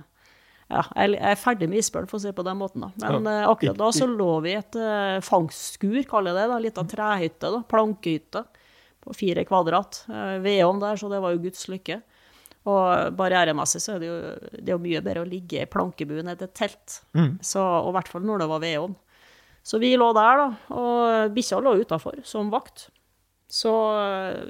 ja, 0.70 0.82
jeg 0.96 1.16
er 1.22 1.38
ferdig 1.40 1.70
med 1.72 1.80
isbjørn, 1.80 2.08
for 2.10 2.18
å 2.18 2.22
si 2.22 2.28
det 2.28 2.36
på 2.36 2.44
den 2.44 2.58
måten. 2.60 2.82
da. 2.84 2.92
Men 3.00 3.24
Ja. 3.24 3.36
eh, 3.44 3.48
akkurat 3.48 3.78
da 3.80 3.88
så 3.96 4.08
lå 4.10 4.42
vi 4.44 4.52
i 4.52 4.58
et 4.60 4.76
uh, 4.76 5.20
fangstskur, 5.24 6.02
kaller 6.10 6.34
jeg 6.34 6.42
det. 6.42 6.48
da, 6.52 6.60
Litt 6.60 6.78
av 6.82 6.88
trehytte, 6.92 7.52
da, 7.54 7.62
plankehytte 7.72 8.44
på 9.06 9.16
fire 9.16 9.46
kvadrat. 9.48 10.02
Uh, 10.10 10.38
Vedovn 10.44 10.80
der, 10.84 10.96
så 11.00 11.10
det 11.10 11.22
var 11.24 11.32
jo 11.32 11.44
Guds 11.46 11.68
lykke. 11.72 12.02
Og 12.68 13.16
barrieremessig 13.16 13.80
så 13.80 13.94
er 13.96 14.00
det 14.04 14.08
jo, 14.10 14.16
det 14.60 14.68
er 14.68 14.76
jo 14.76 14.84
mye 14.84 15.02
bedre 15.02 15.22
å 15.24 15.30
ligge 15.30 15.62
i 15.64 15.70
plankebuen 15.72 16.28
enn 16.28 16.36
et 16.36 16.54
telt. 16.54 16.98
Så, 17.40 17.62
og 17.64 17.94
i 17.94 17.96
hvert 17.96 18.10
fall 18.12 18.26
når 18.28 18.40
det 18.44 18.48
var 18.52 18.60
vedovn. 18.60 18.96
Så 19.64 19.80
vi 19.80 19.94
lå 19.96 20.10
der, 20.16 20.42
da, 20.42 20.76
og 20.76 21.32
bikkja 21.36 21.62
lå 21.64 21.78
utafor 21.80 22.20
som 22.28 22.52
vakt. 22.52 22.90
Så 23.48 23.72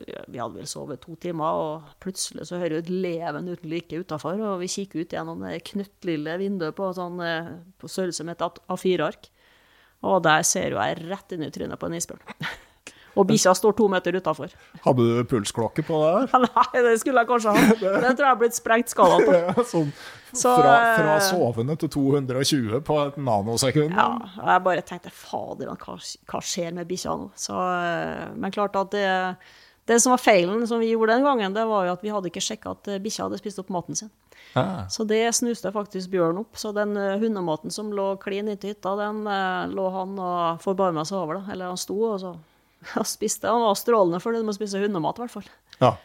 ja, 0.09 0.23
vi 0.25 0.39
hadde 0.41 0.57
vel 0.57 0.69
sovet 0.69 1.03
to 1.03 1.13
timer, 1.21 1.59
og 1.61 1.89
plutselig 2.01 2.47
så 2.49 2.57
hører 2.57 2.79
vi 2.79 2.81
et 2.81 2.93
leven 3.05 3.49
uten 3.51 3.69
like 3.69 3.99
utafor. 4.01 4.41
Og 4.41 4.61
vi 4.63 4.71
kikker 4.73 5.05
ut 5.05 5.13
gjennom 5.13 5.43
det 5.45 5.59
knøttlille 5.69 6.37
vinduet 6.41 6.77
på, 6.77 6.89
sånn, 6.97 7.21
eh, 7.21 7.51
på 7.77 7.89
størrelse 7.91 8.25
med 8.25 8.41
et 8.41 8.61
A4-ark. 8.73 9.29
Og 10.07 10.21
der 10.25 10.45
ser 10.45 10.73
jo 10.73 10.81
jeg 10.81 11.03
rett 11.05 11.33
inn 11.33 11.45
i 11.45 11.51
trynet 11.53 11.81
på 11.81 11.89
en 11.89 11.97
isbjørn. 11.99 12.25
Og 13.17 13.25
bikkja 13.25 13.53
står 13.57 13.73
to 13.77 13.87
meter 13.89 14.15
utafor. 14.19 14.53
Hadde 14.83 15.05
du 15.05 15.21
pulsklokke 15.29 15.83
på 15.85 15.99
det 16.03 16.11
der? 16.13 16.43
Nei, 16.45 16.83
det 16.85 16.93
skulle 17.01 17.23
jeg 17.23 17.29
kanskje 17.31 17.53
ha. 17.55 17.75
Den 17.81 18.01
det 18.05 18.13
tror 18.13 18.27
jeg 18.27 18.31
har 18.31 18.41
blitt 18.41 18.57
sprengt 18.57 18.93
skala 18.93 19.19
på. 19.23 19.33
Ja, 19.33 19.65
sånn 19.65 19.91
Så, 20.29 20.51
fra, 20.53 20.73
fra 20.99 21.15
eh, 21.15 21.23
sovende 21.25 21.77
til 21.81 21.89
220 21.95 22.81
på 22.85 22.97
et 23.05 23.17
nanosekund. 23.17 23.95
Ja, 23.95 24.09
og 24.37 24.51
jeg 24.51 24.65
bare 24.67 24.83
tenkte 24.85 25.13
fader, 25.13 25.71
hva, 25.71 25.95
hva 25.97 26.41
skjer 26.45 26.75
med 26.77 26.89
bikkja 26.89 27.15
nå? 27.17 27.31
Så, 27.39 27.55
eh, 27.57 28.27
men 28.37 28.53
klart 28.53 28.77
at 28.77 28.93
det, 28.93 29.07
det 29.89 29.97
som 30.03 30.13
var 30.13 30.21
feilen 30.21 30.67
som 30.69 30.83
vi 30.83 30.91
gjorde 30.91 31.15
den 31.15 31.25
gangen, 31.25 31.55
det 31.57 31.65
var 31.65 31.87
jo 31.87 31.95
at 31.97 32.05
vi 32.05 32.13
hadde 32.13 32.29
ikke 32.29 32.43
sjekka 32.43 32.75
at 32.77 32.91
eh, 32.91 33.01
bikkja 33.01 33.25
hadde 33.25 33.41
spist 33.41 33.63
opp 33.63 33.73
maten 33.73 33.97
sin. 33.97 34.13
Ah. 34.57 34.85
Så 34.93 35.03
det 35.09 35.23
snuste 35.35 35.73
faktisk 35.73 36.11
Bjørn 36.13 36.43
opp. 36.43 36.59
Så 36.59 36.69
den 36.75 36.93
hundematen 36.95 37.73
som 37.73 37.89
lå 37.93 38.11
klin 38.21 38.47
inntil 38.51 38.75
hytta, 38.75 38.93
den 38.99 39.25
lå 39.73 39.87
han 39.93 40.13
og 40.21 40.61
forbarma 40.63 41.03
seg 41.05 41.17
over. 41.19 41.41
da. 41.41 41.51
Eller 41.53 41.73
han 41.73 41.81
sto 41.81 41.97
og 42.11 42.21
så 42.21 42.31
og 42.99 43.07
spiste. 43.07 43.49
Han 43.49 43.65
var 43.65 43.79
strålende 43.79 44.21
fornøyd 44.23 44.45
med 44.45 44.55
å 44.55 44.57
spise 44.57 44.81
hundemat, 44.81 45.19
i 45.19 45.25
hvert 45.25 45.35
fall. 45.39 45.49
Ja. 45.81 45.95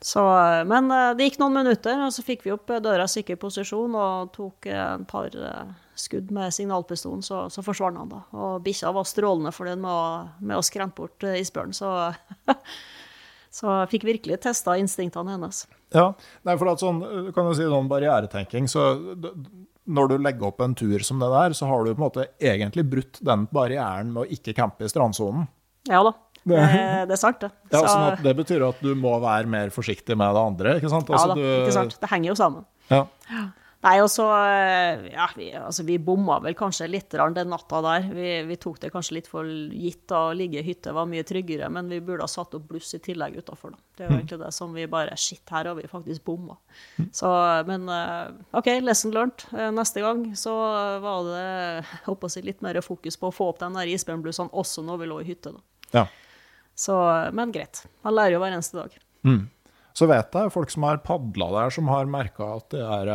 Så, 0.00 0.22
eh, 0.38 0.62
men 0.64 0.88
eh, 0.94 1.10
det 1.16 1.28
gikk 1.28 1.40
noen 1.42 1.58
minutter, 1.60 1.98
og 2.06 2.14
så 2.14 2.24
fikk 2.24 2.46
vi 2.46 2.54
opp 2.54 2.70
eh, 2.72 2.80
døra 2.80 3.04
i 3.04 3.12
sikker 3.12 3.36
posisjon 3.40 3.96
og 4.00 4.30
tok 4.32 4.70
en 4.72 5.04
et 5.04 5.10
par 5.10 5.34
skudd 6.00 6.30
med 6.32 6.54
signalpistolen, 6.56 7.20
så, 7.24 7.42
så 7.52 7.64
forsvant 7.64 8.00
han 8.00 8.08
da. 8.08 8.22
Og 8.32 8.62
bikkja 8.64 8.94
var 8.96 9.08
strålende 9.08 9.52
fornøyd 9.52 9.82
med 9.82 9.92
å, 9.92 10.06
med 10.40 10.56
å 10.56 10.64
skremme 10.64 10.96
bort 10.96 11.28
isbjørnen, 11.28 11.76
så 11.76 12.14
Så 13.50 13.66
jeg 13.66 13.88
fikk 13.90 14.04
virkelig 14.06 14.36
testa 14.44 14.76
instinktene 14.78 15.32
hennes. 15.34 15.64
Ja, 15.90 16.12
Nei, 16.46 16.54
for 16.54 16.70
at 16.70 16.82
sånn, 16.84 17.00
du 17.02 17.32
kan 17.34 17.48
jo 17.48 17.56
si 17.58 17.64
sånn 17.66 17.88
barrieretenking, 17.90 18.68
så 18.70 18.92
når 19.90 20.12
du 20.12 20.14
legger 20.22 20.52
opp 20.52 20.62
en 20.62 20.76
tur 20.78 21.02
som 21.02 21.18
det 21.18 21.30
der, 21.32 21.56
så 21.58 21.66
har 21.66 21.82
du 21.82 21.90
på 21.90 21.98
en 21.98 22.04
måte 22.04 22.28
egentlig 22.38 22.84
brutt 22.92 23.18
den 23.26 23.48
barrieren 23.50 24.12
med 24.14 24.22
å 24.22 24.36
ikke 24.38 24.54
campe 24.54 24.86
i 24.86 24.92
strandsonen. 24.92 25.48
Ja 25.88 26.02
da, 26.04 26.12
det, 26.44 26.58
det 27.08 27.14
er 27.16 27.20
sant, 27.20 27.40
det. 27.40 27.50
Ja, 27.72 27.80
sånn 27.86 28.04
at 28.12 28.22
det 28.24 28.34
betyr 28.36 28.62
at 28.68 28.80
du 28.84 28.94
må 28.98 29.14
være 29.22 29.46
mer 29.48 29.70
forsiktig 29.72 30.16
med 30.16 30.34
det 30.36 30.42
andre, 30.42 30.74
ikke 30.80 30.90
sant? 30.92 31.08
ja 31.08 31.16
Altså, 31.16 31.28
da, 31.28 31.34
du- 31.34 31.62
ikke 31.64 31.72
sant. 31.76 31.96
Det 32.00 32.10
henger 32.10 32.28
jo 32.32 32.34
sammen. 32.34 32.64
Ja. 32.90 33.04
Nei, 33.80 33.94
og 34.04 34.10
så 34.12 34.26
eh, 34.36 35.06
Ja, 35.14 35.26
vi, 35.36 35.46
altså, 35.56 35.84
vi 35.88 35.96
bomma 36.04 36.36
vel 36.44 36.56
kanskje 36.58 36.88
litt 36.90 37.14
den 37.14 37.48
natta 37.48 37.80
der. 37.84 38.08
Vi, 38.12 38.28
vi 38.50 38.58
tok 38.60 38.80
det 38.82 38.90
kanskje 38.92 39.16
litt 39.16 39.30
for 39.30 39.48
gitt 39.48 40.12
å 40.12 40.34
ligge 40.36 40.60
i 40.60 40.66
hytte 40.66 40.92
var 40.92 41.08
mye 41.08 41.24
tryggere, 41.24 41.70
men 41.72 41.88
vi 41.88 42.02
burde 42.04 42.26
ha 42.26 42.30
satt 42.30 42.54
opp 42.58 42.66
bluss 42.68 42.92
i 42.94 43.00
tillegg 43.00 43.38
utafor. 43.40 43.72
Det 43.96 44.04
er 44.04 44.12
jo 44.12 44.18
egentlig 44.18 44.40
det 44.42 44.52
som 44.56 44.76
vi 44.76 44.84
bare 44.90 45.16
Shit, 45.20 45.46
her 45.48 45.70
har 45.70 45.78
vi 45.78 45.88
faktisk 45.88 46.26
bomma. 46.28 46.58
Så, 47.16 47.32
men 47.68 47.88
eh, 47.88 48.36
OK, 48.60 48.68
lesson 48.84 49.16
learned. 49.16 49.48
Eh, 49.56 49.72
Neste 49.72 50.04
gang 50.04 50.26
så 50.36 50.54
var 51.00 51.24
det 51.30 51.40
jeg 51.40 52.04
håper 52.10 52.28
å 52.28 52.34
si, 52.36 52.44
litt 52.44 52.60
mer 52.64 52.82
fokus 52.84 53.16
på 53.16 53.30
å 53.30 53.34
få 53.34 53.48
opp 53.54 53.64
den 53.64 53.80
der 53.80 53.88
isbjørnblussene 53.96 54.52
også 54.52 54.84
når 54.84 55.00
vi 55.00 55.08
lå 55.14 55.22
i 55.24 55.30
hytte. 55.32 55.56
Da. 55.56 55.64
ja. 56.02 56.08
Så, 56.80 56.94
men 57.36 57.50
greit. 57.52 57.82
Man 58.04 58.14
lærer 58.16 58.36
jo 58.36 58.40
hver 58.40 58.54
eneste 58.56 58.78
dag. 58.78 58.94
Så 59.96 60.06
vet 60.08 60.36
jeg 60.36 60.52
folk 60.54 60.70
som 60.72 60.84
har 60.86 61.00
padla 61.04 61.48
der, 61.52 61.72
som 61.74 61.88
har 61.92 62.08
merka 62.08 62.46
at 62.56 62.70
det 62.72 62.80
er 62.80 63.10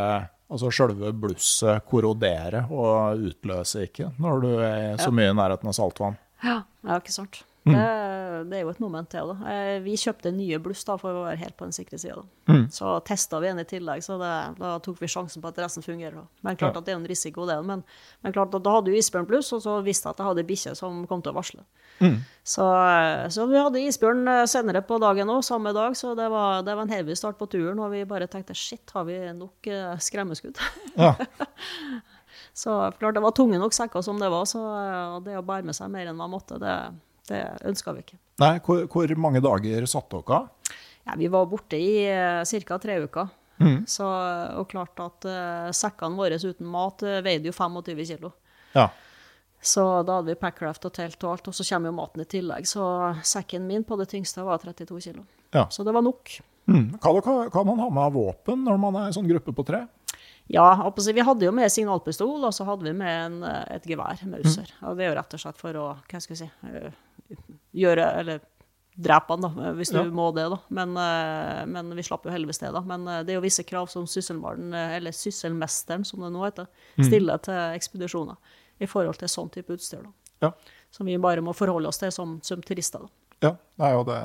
Altså 0.46 0.70
sjølve 0.70 1.10
blusset 1.18 1.82
korroderer 1.90 2.68
og 2.70 3.22
utløser 3.32 3.88
ikke 3.88 4.12
når 4.22 4.44
du 4.44 4.50
er 4.62 5.00
så 5.02 5.10
mye 5.10 5.32
i 5.32 5.36
nærheten 5.36 5.70
av 5.72 5.74
saltvann. 5.74 6.18
Ja, 6.44 6.60
ja 6.86 6.98
ikke 7.00 7.14
sant. 7.14 7.42
Det, 7.74 8.50
det 8.50 8.58
er 8.58 8.62
jo 8.62 8.68
et 8.70 8.80
moment 8.80 9.08
til. 9.10 9.26
da. 9.32 9.50
Eh, 9.50 9.80
Vi 9.82 9.96
kjøpte 9.98 10.30
nye 10.32 10.58
bluss 10.62 10.84
da, 10.86 10.94
for 11.00 11.10
å 11.10 11.24
være 11.24 11.38
helt 11.40 11.56
på 11.58 11.64
den 11.66 11.72
sikre 11.74 11.98
sida. 11.98 12.22
Så 12.70 12.92
testa 13.04 13.40
vi 13.42 13.48
en 13.50 13.58
i 13.58 13.64
tillegg, 13.66 14.04
så 14.06 14.18
det, 14.20 14.30
da 14.60 14.76
tok 14.84 15.00
vi 15.02 15.08
sjansen 15.10 15.42
på 15.42 15.48
at 15.50 15.58
resten 15.64 15.82
fungerer. 15.82 16.14
da. 16.20 16.26
Men 16.46 16.56
klart 16.60 16.76
at 16.78 16.84
det 16.86 16.92
er 16.94 17.00
en 17.00 17.08
risiko, 17.10 17.46
det. 17.48 17.56
Men, 17.66 17.82
men 18.22 18.32
klart 18.36 18.54
at 18.54 18.62
da 18.62 18.76
hadde 18.76 18.92
jo 18.92 19.00
isbjørnbluss, 19.00 19.50
og 19.56 19.62
så 19.64 19.78
visste 19.82 20.06
jeg 20.06 20.14
at 20.14 20.22
jeg 20.22 20.28
hadde 20.30 20.46
bikkje 20.52 20.76
som 20.78 21.02
kom 21.10 21.22
til 21.26 21.32
å 21.34 21.38
varsle. 21.40 21.64
Så, 22.46 22.62
eh, 22.62 23.26
så 23.34 23.46
vi 23.50 23.58
hadde 23.58 23.82
isbjørn 23.82 24.28
eh, 24.28 24.44
senere 24.46 24.82
på 24.86 25.00
dagen 25.02 25.32
òg, 25.32 25.42
samme 25.42 25.72
dag, 25.74 25.96
så 25.98 26.14
det 26.14 26.28
var, 26.30 26.62
det 26.62 26.76
var 26.76 26.86
en 26.86 26.94
heavy 26.94 27.16
start 27.18 27.38
på 27.40 27.48
turen. 27.50 27.78
Og 27.82 27.90
vi 27.90 28.04
bare 28.04 28.28
tenkte 28.30 28.54
shit, 28.54 28.84
har 28.94 29.04
vi 29.08 29.18
nok 29.34 29.66
skremmeskudd? 29.98 30.60
Ja. 30.94 31.14
Så 32.56 32.72
klart 32.98 33.14
det 33.16 33.20
var 33.20 33.32
tunge 33.36 33.58
nok 33.60 33.74
sekker 33.76 34.00
som 34.04 34.16
det 34.20 34.28
var, 34.32 34.44
så 34.48 34.60
det 35.24 35.34
å 35.36 35.42
bære 35.44 35.66
med 35.68 35.76
seg 35.76 35.90
mer 35.92 36.08
enn 36.08 36.16
man 36.16 36.30
måtte, 36.32 36.56
det, 36.60 36.72
det 37.30 37.40
ønska 37.66 37.94
vi 37.96 38.04
ikke. 38.04 38.20
Nei, 38.42 38.52
hvor, 38.64 38.84
hvor 38.92 39.16
mange 39.20 39.42
dager 39.44 39.88
satte 39.90 40.20
dere 40.20 40.38
av? 40.40 40.76
Ja, 41.06 41.16
vi 41.18 41.28
var 41.30 41.46
borte 41.46 41.78
i 41.78 42.06
ca. 42.66 42.78
tre 42.82 42.98
uker. 43.04 43.28
Så, 43.88 44.06
og 44.58 44.66
klart 44.68 45.00
at 45.00 45.24
uh, 45.24 45.68
sekkene 45.72 46.18
våre 46.18 46.36
uten 46.36 46.66
mat 46.68 47.00
uh, 47.06 47.22
veide 47.24 47.48
jo 47.48 47.54
25 47.56 48.02
kilo. 48.10 48.32
Ja. 48.74 48.90
Så 49.62 49.84
da 50.06 50.18
hadde 50.18 50.34
vi 50.34 50.38
packraft 50.38 50.84
og 50.84 50.92
telt 50.94 51.22
og 51.24 51.32
alt, 51.32 51.48
og 51.48 51.56
så 51.56 51.64
kommer 51.64 51.90
jo 51.90 51.96
maten 51.96 52.22
i 52.22 52.28
tillegg. 52.28 52.68
Så 52.68 52.84
sekken 53.24 53.64
min 53.66 53.86
på 53.86 53.96
det 53.96 54.10
tyngste 54.12 54.44
var 54.44 54.60
32 54.62 55.00
kilo. 55.08 55.24
ja. 55.56 55.66
Så 55.70 55.86
det 55.86 55.94
var 55.96 56.04
nok. 56.04 56.36
Mm. 56.66 56.98
Hva 57.00 57.20
kan 57.22 57.66
man 57.66 57.78
ha 57.78 57.88
med 57.88 58.02
av 58.02 58.16
våpen 58.18 58.64
når 58.66 58.78
man 58.82 58.98
er 58.98 59.08
en 59.08 59.16
sånn 59.16 59.28
gruppe 59.30 59.54
på 59.54 59.64
tre? 59.66 59.84
Ja, 60.50 60.92
vi 61.14 61.24
hadde 61.26 61.46
jo 61.46 61.52
med 61.54 61.72
signalpistol, 61.72 62.44
og 62.46 62.54
så 62.54 62.66
hadde 62.68 62.86
vi 62.86 62.92
med 62.94 63.14
en, 63.24 63.42
eh, 63.42 63.76
et 63.76 63.86
gevær, 63.86 64.20
Mauser. 64.30 64.70
Og 64.82 64.96
det 64.96 65.06
er 65.06 65.10
jo 65.10 65.16
rett 65.18 65.34
og 65.34 65.42
slett 65.42 65.58
for 65.58 65.74
å, 65.74 65.86
hva 66.06 66.20
skal 66.22 66.36
jeg 66.36 66.44
si, 66.44 66.50
eh, 66.70 66.92
gjøre, 67.76 68.06
eller 68.20 68.40
drepe 68.96 69.34
han 69.34 69.42
da, 69.44 69.48
hvis 69.76 69.90
du 69.92 69.98
Ja. 69.98 70.04
må 70.08 70.30
det 70.34 70.46
da. 70.48 70.58
Men, 70.70 70.96
eh, 70.96 71.64
men 71.66 71.90
vi 71.96 72.02
slapp 72.02 72.24
jo 72.24 72.30
heldigvis 72.32 72.58
det 72.62 72.72
da. 72.72 72.80
Men 72.80 73.06
eh, 73.08 73.22
det 73.22 73.34
er 73.34 73.40
jo 73.40 73.44
visse 73.44 73.64
krav 73.68 73.90
som 73.92 74.06
sysselmaren, 74.08 74.72
eh, 74.72 74.96
eller 74.96 75.12
sysselmesteren 75.12 76.04
som 76.08 76.20
det 76.24 76.32
nå 76.32 76.44
heter, 76.46 76.66
stiller 77.02 77.38
til 77.44 77.54
ekspedisjoner 77.76 78.36
i 78.80 78.86
forhold 78.88 79.18
til 79.20 79.28
sånn 79.28 79.50
type 79.52 79.68
utstyr 79.76 80.02
da. 80.02 80.12
Ja. 80.42 80.52
Som 80.90 81.06
vi 81.06 81.16
bare 81.20 81.42
må 81.44 81.52
forholde 81.56 81.88
oss 81.88 81.98
til 82.00 82.10
som, 82.12 82.38
som 82.42 82.62
turister 82.64 83.00
da. 83.04 83.08
Ja, 83.42 83.50
det 83.76 83.86
er 83.90 83.92
jo 83.98 84.04
det 84.08 84.20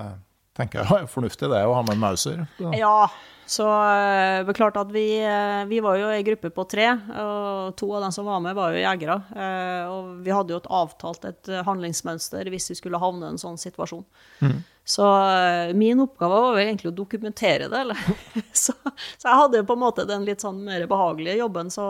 tenker 0.56 0.84
jeg 0.84 1.04
er 1.04 1.08
fornuftig 1.18 1.50
det 1.52 1.62
å 1.68 1.74
ha 1.76 1.82
med 1.88 2.00
mauser. 2.00 2.48
Ja, 2.76 3.10
så 3.52 3.66
eh, 3.68 4.42
det 4.46 4.54
er 4.54 4.56
klart 4.56 4.78
at 4.80 4.92
vi, 4.96 5.06
eh, 5.20 5.66
vi 5.68 5.82
var 5.84 5.98
jo 6.00 6.08
ei 6.14 6.22
gruppe 6.24 6.54
på 6.56 6.64
tre, 6.72 6.86
og 7.20 7.74
to 7.80 7.90
av 7.98 8.06
dem 8.06 8.14
som 8.16 8.30
var 8.30 8.40
med, 8.44 8.56
var 8.56 8.72
jo 8.72 8.80
jegere. 8.80 9.18
Eh, 9.36 9.90
Og 9.92 10.12
vi 10.24 10.32
hadde 10.32 10.54
jo 10.56 10.60
et 10.62 10.70
avtalt 10.72 11.28
et 11.28 11.50
handlingsmønster 11.68 12.48
hvis 12.54 12.70
vi 12.72 12.78
skulle 12.80 13.02
havne 13.02 13.28
i 13.28 13.34
en 13.34 13.42
sånn 13.42 13.60
situasjon. 13.60 14.06
Så 14.88 15.04
eh, 15.04 15.74
min 15.78 16.00
oppgave 16.02 16.40
var 16.46 16.56
vel 16.56 16.70
egentlig 16.70 16.94
å 16.94 16.96
dokumentere 17.02 17.68
det. 17.68 17.82
Eller? 17.84 18.00
så, 18.64 18.74
så 19.20 19.28
jeg 19.28 19.40
hadde 19.44 19.60
jo 19.60 19.68
på 19.68 19.76
en 19.76 19.84
måte 19.84 20.08
den 20.08 20.24
litt 20.28 20.42
sånn 20.48 20.64
mer 20.64 20.88
behagelige 20.90 21.42
jobben. 21.44 21.70
Så 21.76 21.86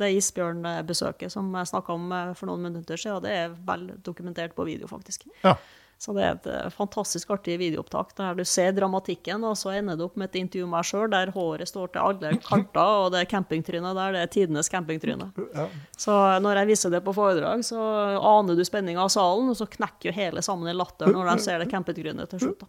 det 0.00 0.10
isbjørnbesøket 0.18 1.30
som 1.32 1.54
jeg 1.54 1.70
snakka 1.70 1.94
om 1.94 2.10
for 2.34 2.50
noen 2.50 2.66
minutter 2.66 2.98
siden, 2.98 3.22
det 3.24 3.36
er 3.44 3.54
vel 3.70 3.92
dokumentert 4.02 4.58
på 4.58 4.66
video, 4.66 4.90
faktisk. 4.90 5.28
Ja. 5.46 5.54
Så 6.00 6.14
det 6.16 6.22
er 6.24 6.30
et 6.32 6.46
eh, 6.48 6.68
fantastisk 6.72 7.28
artig 7.34 7.58
videoopptak 7.60 8.14
der 8.16 8.38
du 8.38 8.40
ser 8.48 8.72
dramatikken, 8.72 9.42
og 9.44 9.58
så 9.60 9.74
ender 9.76 9.98
det 10.00 10.06
opp 10.06 10.14
med 10.16 10.30
et 10.30 10.38
intervju 10.40 10.64
med 10.64 10.72
meg 10.78 10.86
sjøl 10.88 11.10
der 11.12 11.32
håret 11.34 11.68
står 11.68 11.90
til 11.92 12.00
alle 12.00 12.30
kanter, 12.40 12.92
og 13.04 13.10
det 13.12 13.26
campingtrynet 13.28 13.98
der, 13.98 14.16
det 14.16 14.22
er 14.24 14.30
tidenes 14.32 14.72
campingtryne. 14.72 15.28
Ja. 15.52 15.66
Så 16.00 16.14
når 16.40 16.62
jeg 16.62 16.70
viser 16.72 16.94
det 16.94 17.02
på 17.04 17.12
foredrag, 17.16 17.60
så 17.68 17.80
aner 18.16 18.56
du 18.56 18.64
spenninga 18.64 19.04
av 19.04 19.12
salen, 19.12 19.52
og 19.52 19.58
så 19.60 19.68
knekker 19.68 20.08
jo 20.08 20.16
hele 20.16 20.44
sammen 20.46 20.72
i 20.72 20.76
latter 20.76 21.12
når 21.12 21.34
de 21.34 21.44
ser 21.44 21.60
det 21.60 21.68
campingtrynet 21.74 22.32
til 22.32 22.46
slutt. 22.46 22.64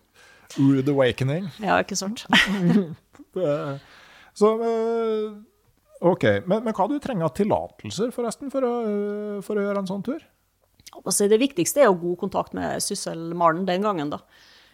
Rude 0.57 0.91
awakening. 0.91 1.47
Ja, 1.63 1.79
ikke 1.79 1.95
sant? 1.95 2.25
Så 4.35 4.47
eh, 4.63 5.31
OK. 6.07 6.23
Men, 6.47 6.63
men 6.65 6.75
hva 6.75 6.87
du 6.91 6.97
trenger 7.03 7.27
av 7.27 7.33
tillatelser, 7.37 8.11
forresten, 8.15 8.51
for 8.51 8.67
å, 8.67 8.75
eh, 8.87 9.39
for 9.45 9.59
å 9.59 9.65
gjøre 9.65 9.83
en 9.83 9.89
sånn 9.89 10.03
tur? 10.07 10.23
Altså, 10.91 11.27
det 11.31 11.39
viktigste 11.41 11.81
er 11.81 11.87
jo 11.89 11.99
god 12.01 12.17
kontakt 12.25 12.53
med 12.57 12.81
sysselmannen 12.83 13.65
den 13.65 13.85
gangen, 13.85 14.11
da. 14.11 14.19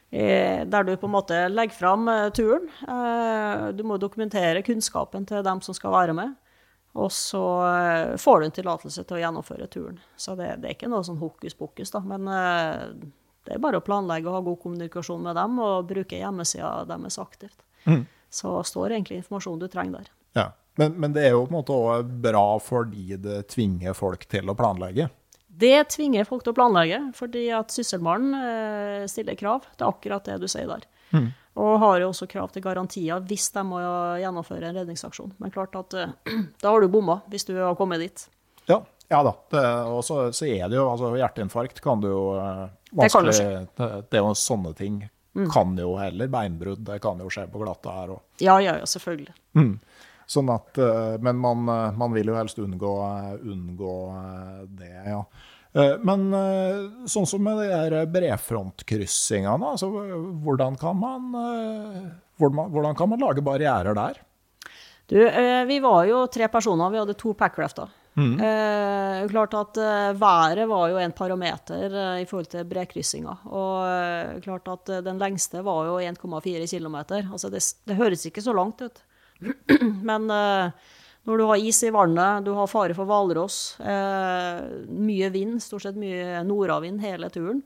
Eh, 0.09 0.63
Der 0.65 0.83
du 0.83 0.95
på 0.97 1.05
en 1.07 1.13
måte 1.13 1.37
legger 1.51 1.75
fram 1.75 2.07
eh, 2.07 2.29
turen. 2.31 2.67
Eh, 2.87 3.71
Du 3.77 3.83
må 3.83 3.97
dokumentere 3.99 4.63
kunnskapen 4.63 5.27
til 5.27 5.43
dem 5.43 5.61
som 5.61 5.75
skal 5.77 5.91
være 5.91 6.13
med. 6.17 6.35
Og 6.97 7.11
så 7.13 7.41
får 8.17 8.39
du 8.39 8.45
en 8.47 8.55
tillatelse 8.55 9.03
til 9.05 9.17
å 9.17 9.19
gjennomføre 9.21 9.67
turen. 9.69 9.99
Så 10.17 10.33
det, 10.35 10.55
det 10.63 10.69
er 10.71 10.73
ikke 10.73 10.89
noe 10.89 11.03
sånn 11.05 11.19
hokus 11.21 11.53
pokus, 11.53 11.91
da. 11.93 11.99
Men 12.01 12.25
det 13.45 13.53
er 13.53 13.61
bare 13.61 13.77
å 13.77 13.85
planlegge 13.85 14.25
og 14.31 14.33
ha 14.33 14.39
god 14.41 14.57
kommunikasjon 14.63 15.21
med 15.21 15.37
dem, 15.37 15.59
og 15.61 15.85
bruke 15.91 16.17
hjemmesida 16.17 16.87
deres 16.89 17.19
aktivt. 17.21 17.61
Så 18.33 18.55
står 18.65 18.95
egentlig 18.95 19.19
informasjonen 19.21 19.61
du 19.61 19.67
trenger 19.69 19.99
der. 19.99 20.09
Ja. 20.39 20.47
Men, 20.81 20.97
men 20.97 21.13
det 21.13 21.27
er 21.27 21.35
jo 21.35 21.45
på 21.45 21.53
en 21.53 21.59
måte 21.59 21.77
òg 21.77 22.09
bra 22.25 22.45
fordi 22.61 23.15
det 23.21 23.43
tvinger 23.53 23.93
folk 23.97 24.25
til 24.29 24.49
å 24.49 24.57
planlegge. 24.57 25.07
Det 25.57 25.89
tvinger 25.95 26.27
folk 26.27 26.43
til 26.45 26.53
å 26.53 26.57
planlegge, 26.57 26.99
fordi 27.17 27.47
at 27.55 27.73
Sysselmannen 27.73 28.37
eh, 28.37 29.05
stiller 29.09 29.37
krav. 29.39 29.65
Det 29.73 29.85
er 29.85 29.89
akkurat 29.89 30.27
det 30.29 30.37
du 30.43 30.47
sier 30.51 30.69
der. 30.69 30.85
Og 31.57 31.79
har 31.81 32.01
jo 32.01 32.11
også 32.11 32.27
krav 32.29 32.51
til 32.53 32.61
garantier 32.61 33.23
hvis 33.25 33.47
de 33.55 33.63
må 33.65 33.79
gjennomføre 34.21 34.69
en 34.69 34.77
redningsaksjon. 34.77 35.33
Men 35.41 35.53
klart 35.53 35.73
at 35.79 35.97
eh, 35.97 36.13
da 36.61 36.73
har 36.73 36.83
du 36.83 36.91
bomma, 36.93 37.21
hvis 37.31 37.47
du 37.49 37.55
har 37.57 37.77
kommet 37.79 38.03
dit. 38.03 38.27
Ja, 38.69 38.83
ja 39.09 39.23
da. 39.25 39.33
Og 39.89 40.03
så, 40.05 40.27
er 40.45 40.67
det 40.69 40.77
jo 40.77 40.87
altså 40.91 41.15
Hjerteinfarkt 41.17 41.81
kan 41.81 42.03
du 42.03 42.11
jo 42.11 42.23
eh, 42.37 42.65
vanskelig 42.91 43.37
det, 43.39 43.91
det 44.11 44.19
er 44.19 44.25
jo 44.25 44.35
sånne 44.37 44.75
ting. 44.77 45.05
Kan 45.53 45.77
jo 45.77 45.95
heller 45.99 46.29
beinbrudd. 46.33 46.85
Det 46.85 46.99
kan 47.01 47.19
jo 47.21 47.29
skje 47.33 47.45
på 47.49 47.61
glatta 47.61 47.93
her 47.99 48.13
òg. 48.15 48.21
Ja, 48.41 48.59
ja, 48.61 48.77
ja, 48.81 48.85
selvfølgelig. 48.89 49.33
Sånn 50.27 50.49
at, 50.51 50.77
eh, 50.77 51.17
men 51.23 51.37
man, 51.39 51.67
eh, 51.71 51.91
man 51.97 52.15
vil 52.15 52.33
jo 52.33 52.35
helst 52.35 52.59
unngå, 52.59 52.95
eh, 53.07 53.35
unngå 53.53 53.93
det, 54.79 54.95
ja. 55.07 55.21
Men 55.77 56.31
sånn 57.05 57.27
som 57.29 57.43
med 57.43 57.59
de 57.59 57.99
brefrontkryssingene, 58.09 59.73
altså, 59.75 59.91
hvordan, 60.41 60.73
kan 60.79 60.97
man, 60.97 61.27
hvordan, 62.39 62.95
kan 62.97 63.11
man 63.11 63.21
lage 63.21 63.43
barrierer 63.45 63.93
der? 63.93 64.17
Du, 65.05 65.19
vi 65.69 65.77
var 65.83 66.07
jo 66.09 66.23
tre 66.33 66.47
personer, 66.49 66.89
vi 66.89 66.97
hadde 67.03 67.17
to 67.19 67.35
packrafter. 67.37 67.91
Eh, 68.17 69.27
klart 69.29 69.53
at 69.53 69.77
eh, 69.77 70.13
været 70.17 70.67
var 70.67 70.87
jo 70.89 70.97
en 70.97 71.11
parameter 71.11 71.93
eh, 71.93 72.21
i 72.21 72.25
forhold 72.25 72.49
til 72.49 72.65
brekryssinga. 72.65 73.35
Og 73.45 74.41
klart 74.41 74.71
at 74.73 74.91
den 75.05 75.21
lengste 75.21 75.61
var 75.61 75.85
jo 75.85 75.99
1,4 76.01 76.65
km. 76.65 76.97
Altså 77.31 77.51
det, 77.53 77.61
det 77.85 77.99
høres 77.99 78.25
ikke 78.25 78.41
så 78.41 78.55
langt 78.57 78.81
ut. 78.81 79.03
Men 80.09 80.29
eh, 80.33 80.93
når 81.27 81.41
du 81.41 81.45
har 81.49 81.63
is 81.63 81.81
i 81.83 81.91
vannet, 81.91 82.45
du 82.45 82.53
har 82.55 82.69
fare 82.71 82.95
for 82.95 83.09
hvalross, 83.09 83.77
eh, 83.83 84.61
mye 84.87 85.31
vind, 85.33 85.59
stort 85.63 85.83
sett 85.83 85.99
mye 85.99 86.39
nordavind 86.47 87.03
hele 87.03 87.27
turen, 87.33 87.59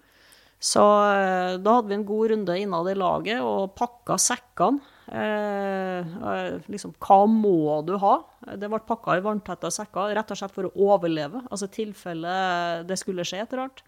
så 0.61 0.81
eh, 1.09 1.55
da 1.61 1.77
hadde 1.77 1.89
vi 1.89 1.97
en 1.97 2.05
god 2.05 2.31
runde 2.33 2.57
innad 2.61 2.89
i 2.91 2.97
laget 2.97 3.41
og 3.45 3.71
pakka 3.77 4.17
sekkene. 4.21 4.81
Eh, 5.11 6.11
liksom, 6.71 6.93
hva 7.03 7.23
må 7.27 7.81
du 7.85 7.95
ha? 7.99 8.13
Det 8.57 8.69
ble 8.69 8.79
pakka 8.87 9.17
i 9.17 9.23
vanntette 9.25 9.71
sekker, 9.73 10.13
rett 10.15 10.31
og 10.31 10.39
slett 10.39 10.53
for 10.55 10.69
å 10.69 10.91
overleve. 10.93 11.41
Altså 11.49 11.67
i 11.69 11.75
tilfelle 11.81 12.35
det 12.87 12.97
skulle 13.01 13.25
skje 13.27 13.41
et 13.43 13.57
rart. 13.57 13.81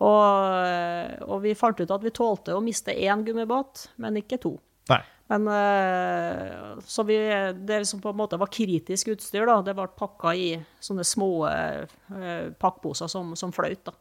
Og, 0.00 0.24
eh, 0.64 1.20
og 1.28 1.42
vi 1.44 1.52
fant 1.58 1.80
ut 1.80 1.92
at 1.92 2.04
vi 2.04 2.12
tålte 2.16 2.56
å 2.56 2.64
miste 2.64 2.92
én 2.96 3.24
gummibåt, 3.26 3.90
men 4.00 4.16
ikke 4.20 4.40
to. 4.40 4.54
Nei. 4.92 5.02
Men 5.30 5.46
eh, 5.46 6.78
Så 6.86 7.04
vi, 7.06 7.16
det 7.54 7.84
som 7.86 8.00
på 8.02 8.10
en 8.10 8.18
måte 8.18 8.38
var 8.40 8.50
kritisk 8.50 9.12
utstyr, 9.14 9.46
da, 9.46 9.60
det 9.62 9.76
ble 9.78 9.86
pakka 9.96 10.34
i 10.34 10.48
sånne 10.82 11.04
små 11.06 11.30
eh, 11.46 12.50
pakkposer 12.58 13.10
som, 13.12 13.36
som 13.38 13.52
fløyt. 13.54 13.84
da. 13.86 13.94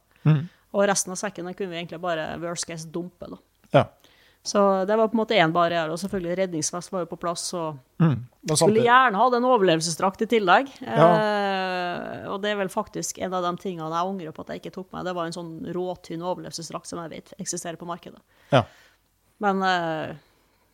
Og 0.73 0.85
resten 0.89 1.13
av 1.13 1.17
sekken 1.21 1.47
kunne 1.53 1.71
vi 1.73 1.79
egentlig 1.83 2.01
bare 2.01 2.31
worst 2.41 2.67
case 2.69 2.89
dumpe. 2.93 3.29
da. 3.29 3.37
Ja. 3.73 3.85
Så 4.49 4.61
det 4.87 4.95
var 4.95 5.09
på 5.11 5.17
en 5.17 5.19
måte 5.19 5.35
én 5.37 5.51
barriere. 5.53 5.91
Og 5.91 5.99
selvfølgelig 6.01 6.37
redningsvest 6.39 6.93
var 6.93 7.03
jo 7.03 7.09
på 7.11 7.17
plass. 7.21 7.47
og 7.53 7.77
Mm. 7.99 8.21
Skulle 8.55 8.81
gjerne 8.85 9.19
hatt 9.19 9.33
en 9.35 9.43
overlevelsesdrakt 9.49 10.21
i 10.23 10.27
tillegg. 10.31 10.69
Eh, 10.81 12.21
og 12.31 12.39
det 12.41 12.53
er 12.53 12.59
vel 12.61 12.69
faktisk 12.71 13.19
en 13.19 13.33
av 13.35 13.43
de 13.43 13.51
tingene 13.61 13.89
jeg 13.91 14.07
angrer 14.13 14.31
på 14.33 14.41
at 14.45 14.53
jeg 14.53 14.61
ikke 14.63 14.75
tok 14.77 14.93
med. 14.95 15.05
Det 15.05 15.13
var 15.17 15.27
en 15.27 15.35
sånn 15.35 15.51
råtynn 15.75 16.23
overlevelsesdrakt 16.23 16.87
som 16.89 17.01
jeg 17.03 17.11
vet 17.17 17.33
eksisterer 17.43 17.77
på 17.81 17.89
markedet. 17.89 18.21
Ja. 18.55 18.63
Men 19.43 19.61
eh, 19.67 20.15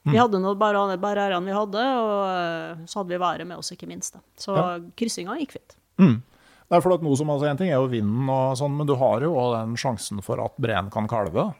vi 0.05 0.17
hadde 0.17 0.39
nå 0.41 0.53
bare 0.57 0.85
de 0.91 0.97
barrierene 1.01 1.45
vi 1.45 1.51
hadde, 1.57 1.83
og 1.97 2.21
eh, 2.29 2.85
så 2.85 3.01
hadde 3.01 3.09
vi 3.15 3.17
været 3.21 3.47
med 3.47 3.57
oss, 3.57 3.71
ikke 3.75 3.87
minst. 3.89 4.13
Da. 4.13 4.19
Så 4.37 4.55
Ja. 4.55 4.79
kryssinga 4.95 5.37
gikk 5.41 5.57
fint. 5.57 5.77
Det 5.97 6.77
er 6.77 6.81
for 6.81 6.93
at 6.95 7.01
noe 7.05 7.15
som 7.15 7.29
altså, 7.29 7.45
En 7.49 7.57
ting 7.57 7.69
er 7.69 7.77
jo 7.77 7.87
vinden, 7.87 8.27
og 8.29 8.55
sånn, 8.57 8.75
men 8.75 8.87
du 8.87 8.95
har 8.95 9.21
jo 9.21 9.33
også 9.35 9.59
den 9.65 9.75
sjansen 9.77 10.21
for 10.25 10.41
at 10.43 10.55
breen 10.57 10.89
kan 10.89 11.07
kalve. 11.07 11.53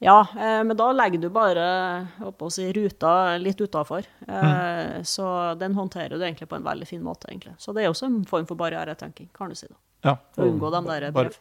Ja, 0.00 0.20
eh, 0.38 0.62
men 0.64 0.76
da 0.76 0.86
legger 0.92 1.20
du 1.20 1.28
bare 1.28 2.08
å 2.22 2.50
si, 2.50 2.70
ruta 2.72 3.36
litt 3.38 3.58
utafor. 3.60 4.04
Eh, 4.26 5.02
Så 5.02 5.58
den 5.58 5.74
håndterer 5.74 6.16
du 6.16 6.24
egentlig 6.24 6.48
på 6.48 6.56
en 6.56 6.64
veldig 6.64 6.86
fin 6.86 7.02
måte, 7.02 7.28
egentlig. 7.28 7.54
Så 7.58 7.74
det 7.74 7.84
er 7.84 7.90
også 7.90 8.06
en 8.06 8.24
form 8.24 8.46
for 8.46 8.56
barrieretenking, 8.56 9.28
kan 9.34 9.48
du 9.50 9.54
si. 9.54 9.66
da. 9.68 9.74
Ja, 10.04 10.16
For 10.32 10.44
unngå 10.46 10.70
de 10.70 10.80
der 10.86 11.10
Bare 11.12 11.28
brev. 11.28 11.38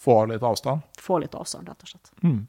få 0.00 0.26
litt 0.28 0.42
avstand. 0.42 0.82
Få 0.98 1.20
litt 1.20 1.34
avstand, 1.34 1.68
rett 1.68 1.82
og 1.82 1.88
slett. 1.88 2.46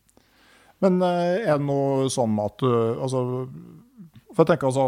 Men 0.83 1.01
eh, 1.03 1.45
er 1.45 1.59
det 1.59 1.67
noe 1.67 2.09
sånn 2.11 2.37
at 2.39 2.61
du 2.61 2.69
altså, 2.71 3.21
For 4.31 4.43
jeg 4.43 4.53
tenker 4.53 4.69
altså, 4.69 4.85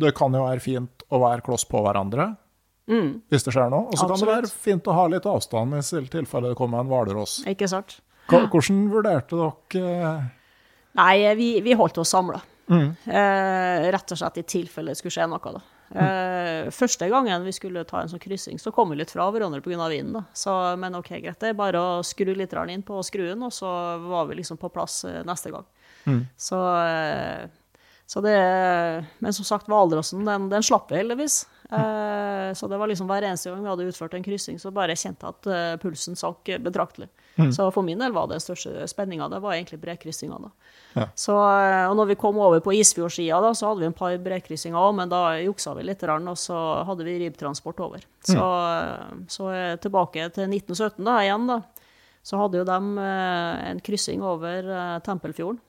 det 0.00 0.14
kan 0.16 0.34
jo 0.34 0.44
være 0.46 0.64
fint 0.64 1.04
å 1.12 1.20
være 1.24 1.44
kloss 1.44 1.66
på 1.68 1.82
hverandre 1.84 2.32
hvis 3.28 3.44
det 3.44 3.52
skjer 3.52 3.70
noe. 3.72 3.90
Og 3.90 4.00
så 4.00 4.08
kan 4.08 4.20
det 4.20 4.28
være 4.30 4.48
fint 4.48 4.86
å 4.88 4.96
ha 4.96 5.06
litt 5.12 5.26
avstand 5.28 5.76
i 5.76 5.82
tilfelle 6.08 6.52
det 6.52 6.58
kommer 6.58 6.80
en 6.80 6.88
hvalross. 6.88 7.42
Hvordan 8.28 8.86
vurderte 8.92 9.36
dere 9.36 9.92
eh, 9.96 10.22
Nei, 10.98 11.34
vi, 11.38 11.50
vi 11.62 11.76
holdt 11.78 12.00
oss 12.00 12.10
samla. 12.10 12.40
Mm. 12.68 12.88
Eh, 13.06 13.88
rett 13.92 14.12
og 14.12 14.18
slett 14.18 14.40
i 14.40 14.46
tilfelle 14.48 14.92
det 14.92 14.98
skulle 14.98 15.14
skje 15.14 15.28
noe. 15.30 15.52
da. 15.54 15.60
Eh, 15.94 16.68
første 16.74 17.08
gangen 17.08 17.46
vi 17.46 17.54
skulle 17.56 17.84
ta 17.88 18.02
en 18.02 18.10
sånn 18.10 18.20
kryssing, 18.22 18.58
så 18.60 18.72
kom 18.74 18.92
vi 18.92 18.98
litt 19.00 19.12
fra 19.14 19.28
hverandre 19.32 19.62
pga. 19.64 19.88
vinden. 19.88 20.24
Så, 20.36 20.52
men 20.76 20.94
ok, 20.98 21.14
greit, 21.22 21.38
det 21.40 21.52
er 21.52 21.58
bare 21.58 21.80
å 21.80 22.02
skru 22.04 22.34
litt 22.34 22.52
inn 22.52 22.82
på 22.82 23.00
skruen, 23.02 23.42
og 23.42 23.52
så 23.52 23.70
var 24.04 24.26
vi 24.28 24.40
liksom 24.40 24.60
på 24.60 24.68
plass 24.72 25.04
eh, 25.04 25.22
neste 25.24 25.50
gang. 25.54 25.66
Så, 26.36 26.58
eh, 26.86 27.48
så 28.06 28.20
det 28.24 28.38
Men 29.20 29.32
som 29.32 29.44
sagt, 29.44 29.68
hvalrossen, 29.68 30.24
den, 30.24 30.48
den 30.48 30.62
slapp 30.62 30.90
vi 30.90 30.96
heldigvis. 30.96 31.46
Eh, 31.70 32.54
så 32.54 32.68
det 32.68 32.76
var 32.76 32.88
liksom 32.88 33.08
hver 33.10 33.26
eneste 33.28 33.50
gang 33.50 33.60
vi 33.62 33.68
hadde 33.68 33.86
utført 33.90 34.14
en 34.16 34.24
kryssing, 34.24 34.56
så 34.60 34.70
bare 34.72 34.96
kjente 34.96 35.26
jeg 35.26 35.36
at 35.36 35.48
eh, 35.52 35.72
pulsen 35.82 36.16
sank 36.16 36.48
betraktelig. 36.64 37.10
Så 37.54 37.68
for 37.70 37.86
min 37.86 38.00
del 38.02 38.10
var 38.10 38.26
det 38.26 38.40
største 38.42 38.82
spenninga, 38.90 39.28
det 39.30 39.38
var 39.44 39.54
egentlig 39.54 39.76
brekryssinga 39.78 40.40
da. 40.42 40.48
Ja. 40.96 41.04
Så, 41.14 41.36
eh, 41.36 41.84
og 41.86 41.94
når 42.00 42.08
vi 42.10 42.16
kom 42.18 42.40
over 42.42 42.62
på 42.64 42.74
Isfjordsida, 42.74 43.38
da, 43.44 43.52
så 43.54 43.68
hadde 43.68 43.84
vi 43.84 43.90
en 43.90 43.98
par 44.00 44.16
brekryssinger 44.24 44.80
òg, 44.80 44.96
men 44.98 45.12
da 45.12 45.36
juksa 45.38 45.76
vi 45.78 45.84
litt, 45.86 46.02
og 46.02 46.40
så 46.40 46.58
hadde 46.88 47.06
vi 47.06 47.18
ribbtransport 47.22 47.84
over. 47.84 48.02
Så, 48.26 48.40
mm. 48.40 49.22
så 49.30 49.52
tilbake 49.84 50.30
til 50.34 50.48
1917 50.48 51.04
da, 51.04 51.20
igjen, 51.22 51.46
da, 51.52 51.60
så 52.26 52.40
hadde 52.40 52.58
jo 52.58 52.66
de 52.66 53.06
en 53.70 53.80
kryssing 53.86 54.24
over 54.26 54.66
Tempelfjorden 55.06 55.62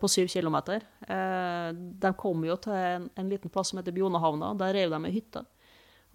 på 0.00 0.08
syv 0.08 0.28
kilometer. 0.32 0.82
Eh, 1.06 1.70
de 1.76 2.12
kom 2.16 2.44
jo 2.48 2.56
til 2.56 2.72
en, 2.72 3.08
en 3.16 3.28
liten 3.32 3.52
plass 3.52 3.70
som 3.72 3.78
heter 3.80 3.92
Bjonehavna. 3.96 4.54
Der 4.58 4.72
rev 4.74 4.90
de 4.96 5.02
ei 5.10 5.16
hytte 5.18 5.44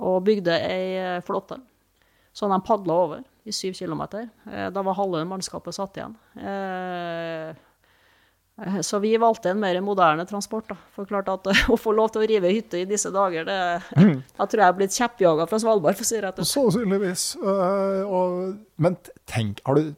og 0.02 0.24
bygde 0.26 0.56
ei 0.66 0.96
eh, 0.98 1.20
flåte. 1.22 1.60
Så 2.34 2.48
de 2.50 2.62
padla 2.66 2.94
over 3.06 3.26
i 3.46 3.52
syv 3.54 3.74
kilometer. 3.78 4.30
Eh, 4.50 4.70
da 4.74 4.82
var 4.86 4.98
halve 4.98 5.26
mannskapet 5.30 5.76
satt 5.78 5.98
igjen. 6.02 6.16
Eh, 6.38 7.52
Eh, 8.62 8.82
Så 8.84 9.00
vi 9.00 9.14
valgte 9.18 9.50
en 9.50 9.60
mer 9.60 9.78
moderne 9.82 10.26
transport. 10.28 10.68
da. 10.68 10.76
For 10.94 11.06
klart 11.08 11.30
at 11.32 11.48
Å 11.72 11.78
få 11.80 11.94
lov 11.96 12.12
til 12.12 12.22
å 12.22 12.28
rive 12.28 12.52
hytte 12.52 12.82
i 12.82 12.86
disse 12.86 13.10
dager, 13.10 13.46
det 13.48 13.56
Jeg 13.96 14.50
tror 14.52 14.60
jeg 14.60 14.68
er 14.68 14.76
blitt 14.78 14.92
kjeppjaga 14.98 15.48
fra 15.50 15.58
Svalbard, 15.64 15.96
for 15.96 16.04
å 16.04 16.10
si 16.10 16.16
det 16.20 16.24
rett 16.26 16.40
ut. 16.42 16.46
Sannsynligvis. 16.52 17.24
Men 18.78 18.98
tenk, 19.26 19.62
har 19.66 19.80
du, 19.80 19.94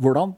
hvordan, 0.00 0.34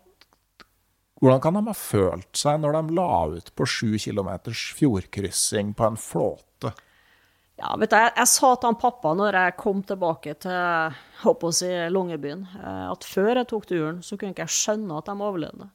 hvordan 1.24 1.40
kan 1.40 1.56
de 1.56 1.64
ha 1.64 1.72
følt 1.72 2.36
seg 2.36 2.58
når 2.60 2.74
de 2.76 2.96
la 2.98 3.10
ut 3.32 3.46
på 3.56 3.64
sju 3.64 3.94
kilometers 3.96 4.66
fjordkryssing 4.76 5.70
på 5.76 5.86
en 5.86 5.96
flåte? 5.96 6.74
Ja, 7.56 7.70
vet 7.78 7.92
du, 7.92 7.96
jeg, 7.96 8.10
jeg 8.18 8.28
sa 8.28 8.50
til 8.58 8.68
han 8.68 8.76
pappa 8.82 9.14
når 9.16 9.38
jeg 9.38 9.54
kom 9.62 9.80
tilbake 9.86 10.34
til 10.42 10.96
håper 11.22 11.48
å 11.48 11.54
si, 11.54 11.70
Longyearbyen, 11.94 12.42
eh, 12.58 12.84
at 12.90 13.06
før 13.08 13.40
jeg 13.40 13.48
tok 13.54 13.68
turen, 13.70 14.02
så 14.04 14.18
kunne 14.18 14.34
ikke 14.34 14.44
jeg 14.44 14.56
skjønne 14.58 14.98
at 14.98 15.08
de 15.08 15.14
overlevde. 15.16 15.68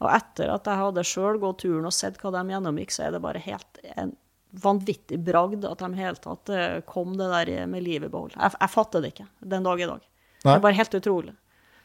Og 0.00 0.08
etter 0.12 0.52
at 0.52 0.68
jeg 0.68 0.80
hadde 0.82 1.06
sjøl 1.06 1.38
gått 1.40 1.62
turen 1.62 1.88
og 1.88 1.94
sett 1.96 2.18
hva 2.20 2.34
de 2.34 2.42
gjennomgikk, 2.52 2.92
så 2.92 3.06
er 3.06 3.14
det 3.14 3.22
bare 3.24 3.44
helt 3.44 3.80
en 3.94 4.12
vanvittig 4.60 5.20
bragd 5.22 5.64
at 5.64 5.80
de 5.80 5.90
i 5.94 6.00
hele 6.02 6.20
tatt 6.20 6.52
eh, 6.52 6.80
kom 6.88 7.14
det 7.16 7.30
der 7.30 7.68
med 7.70 7.86
livet 7.86 8.10
i 8.10 8.12
behold. 8.12 8.34
Jeg, 8.34 8.56
jeg 8.58 8.74
fatter 8.74 9.04
det 9.04 9.14
ikke 9.14 9.30
den 9.54 9.64
dag 9.64 9.80
i 9.80 9.88
dag. 9.94 10.02
Det 10.40 10.48
Nei. 10.48 10.56
er 10.58 10.66
bare 10.66 10.80
helt 10.80 10.98
utrolig. 10.98 11.36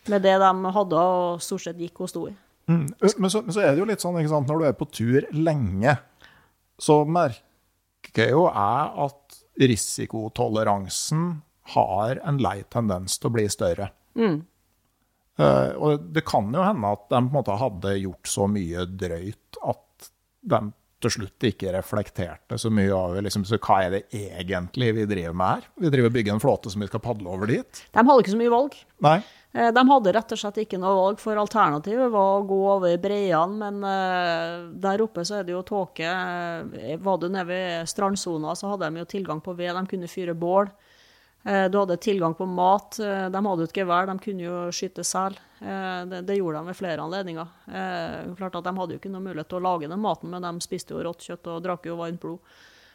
Med 0.09 0.25
det 0.25 0.35
de 0.41 0.73
hadde 0.75 1.05
og 1.13 1.45
stort 1.45 1.63
sett 1.63 1.79
gikk 1.81 2.03
og 2.03 2.11
sto 2.11 2.25
i. 2.31 2.33
Mm. 2.67 2.85
Men, 2.99 3.29
så, 3.29 3.41
men 3.45 3.53
så 3.53 3.61
er 3.61 3.73
det 3.73 3.81
jo 3.83 3.87
litt 3.89 4.03
sånn, 4.03 4.17
ikke 4.21 4.33
sant, 4.33 4.49
når 4.49 4.61
du 4.61 4.67
er 4.69 4.77
på 4.77 4.87
tur 4.89 5.27
lenge, 5.35 5.97
så 6.81 7.01
merker 7.07 8.31
jo 8.31 8.47
jeg 8.47 9.05
at 9.05 9.39
risikotoleransen 9.61 11.27
har 11.75 12.19
en 12.27 12.39
lei 12.41 12.59
tendens 12.73 13.17
til 13.19 13.31
å 13.31 13.35
bli 13.37 13.45
større. 13.49 13.89
Eh, 15.39 15.71
og 15.75 16.09
det 16.15 16.23
kan 16.27 16.47
jo 16.53 16.63
hende 16.63 16.91
at 16.95 17.05
de 17.09 17.17
på 17.17 17.21
en 17.23 17.33
måte 17.33 17.59
hadde 17.59 17.95
gjort 17.99 18.29
så 18.29 18.47
mye 18.51 18.85
drøyt 18.87 19.61
at 19.65 20.09
de 20.45 20.59
til 21.05 21.11
slutt 21.11 21.45
ikke 21.49 21.73
reflekterte 21.75 22.57
så 22.61 22.71
mye 22.73 22.93
over 22.95 23.25
liksom, 23.25 23.43
så 23.45 23.59
hva 23.61 23.81
er 23.85 23.91
det 23.93 24.03
egentlig 24.15 24.93
vi 24.95 25.07
driver 25.09 25.35
med 25.37 25.57
her. 25.57 25.67
Vi 25.83 25.91
driver 25.93 26.09
og 26.09 26.15
bygger 26.15 26.35
en 26.35 26.43
flåte 26.43 26.71
som 26.73 26.81
vi 26.81 26.89
skal 26.89 27.03
padle 27.03 27.29
over 27.29 27.51
dit. 27.51 27.81
De 27.91 28.01
hadde 28.01 28.23
ikke 28.23 28.33
så 28.33 28.39
mye 28.39 28.53
valg. 28.53 28.77
Nei. 29.05 29.19
Eh, 29.55 29.71
De 29.71 29.83
hadde 29.87 30.11
rett 30.11 30.33
og 30.35 30.39
slett 30.41 30.57
ikke 30.65 30.79
noe 30.81 30.95
valg, 30.97 31.19
for 31.23 31.39
alternativet 31.39 32.11
var 32.11 32.39
å 32.39 32.45
gå 32.47 32.57
over 32.75 32.97
breiene. 32.99 33.55
men 33.61 33.83
eh, 33.87 34.65
der 34.83 35.03
oppe 35.05 35.23
så 35.25 35.39
er 35.39 35.47
det 35.47 35.55
jo 35.55 35.61
tåke. 35.63 36.03
Eh, 36.09 36.97
Var 36.99 37.17
du 37.21 37.29
nede 37.29 37.47
ved 37.47 37.87
strandsona, 37.87 38.55
så 38.59 38.73
hadde 38.73 38.89
de 38.91 39.03
jo 39.05 39.11
tilgang 39.15 39.39
på 39.41 39.55
ved, 39.55 39.71
de 39.75 39.85
kunne 39.87 40.11
fyre 40.11 40.35
bål. 40.35 40.71
Du 41.45 41.75
hadde 41.77 41.99
tilgang 42.01 42.33
på 42.33 42.47
mat. 42.49 42.95
De 42.97 43.37
hadde 43.37 43.61
jo 43.61 43.67
et 43.69 43.75
gevær, 43.77 44.07
de 44.09 44.15
kunne 44.17 44.41
jo 44.47 44.61
skyte 44.73 45.03
sel. 45.05 45.35
Det, 45.61 46.23
det 46.25 46.39
gjorde 46.39 46.57
de 46.63 46.71
ved 46.71 46.77
flere 46.79 47.03
anledninger. 47.03 47.51
Klart 48.39 48.55
at 48.57 48.65
De 48.65 48.73
hadde 48.73 48.95
jo 48.95 48.97
ikke 48.97 49.11
noe 49.13 49.21
mulighet 49.21 49.51
til 49.53 49.59
å 49.59 49.61
lage 49.61 49.85
den 49.91 50.01
maten, 50.01 50.31
men 50.33 50.41
de 50.41 50.65
spiste 50.65 50.95
jo 50.97 51.03
rått 51.05 51.21
kjøtt 51.21 51.45
og 51.53 51.59
drakk 51.67 51.85
jo 51.85 51.99
varmt 51.99 52.17
blod. 52.23 52.39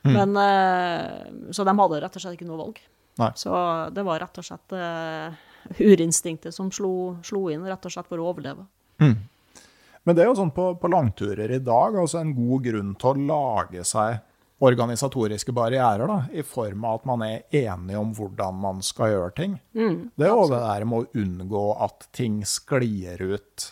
Men, 0.03 0.35
eh, 0.35 1.31
så 1.55 1.63
de 1.63 1.77
hadde 1.79 2.01
rett 2.03 2.19
og 2.19 2.25
slett 2.25 2.41
ikke 2.41 2.49
noe 2.51 2.59
valg. 2.65 2.83
Nei. 3.23 3.31
Så 3.39 3.55
det 3.95 4.03
var 4.11 4.19
rett 4.25 4.43
og 4.43 4.49
slett 4.51 4.75
urinstinktet 5.79 6.55
som 6.55 6.71
slo, 6.73 7.19
slo 7.27 7.49
inn, 7.53 7.67
rett 7.67 7.87
og 7.87 7.93
slett 7.93 8.09
for 8.09 8.21
å 8.21 8.31
overleve. 8.33 8.67
Men 10.05 10.17
det 10.17 10.25
er 10.25 10.31
jo 10.31 10.39
sånn 10.39 10.53
på, 10.57 10.73
på 10.81 10.91
langturer 10.91 11.53
i 11.53 11.61
dag, 11.63 11.97
altså 12.01 12.21
en 12.23 12.35
god 12.37 12.65
grunn 12.65 12.95
til 13.01 13.11
å 13.11 13.29
lage 13.31 13.85
seg 13.89 14.21
organisatoriske 14.61 15.53
barrierer, 15.57 16.05
da, 16.09 16.23
i 16.37 16.45
form 16.45 16.85
av 16.85 16.99
at 16.99 17.07
man 17.09 17.23
er 17.25 17.61
enig 17.63 17.97
om 17.97 18.11
hvordan 18.17 18.59
man 18.61 18.83
skal 18.85 19.15
gjøre 19.15 19.35
ting. 19.37 19.59
det 20.21 20.27
er 20.29 20.35
jo 20.35 20.49
det 20.51 20.61
der 20.61 20.85
med 20.89 21.05
å 21.05 21.23
unngå 21.23 21.67
at 21.87 22.09
ting 22.17 22.43
sklir 22.49 23.23
ut 23.23 23.71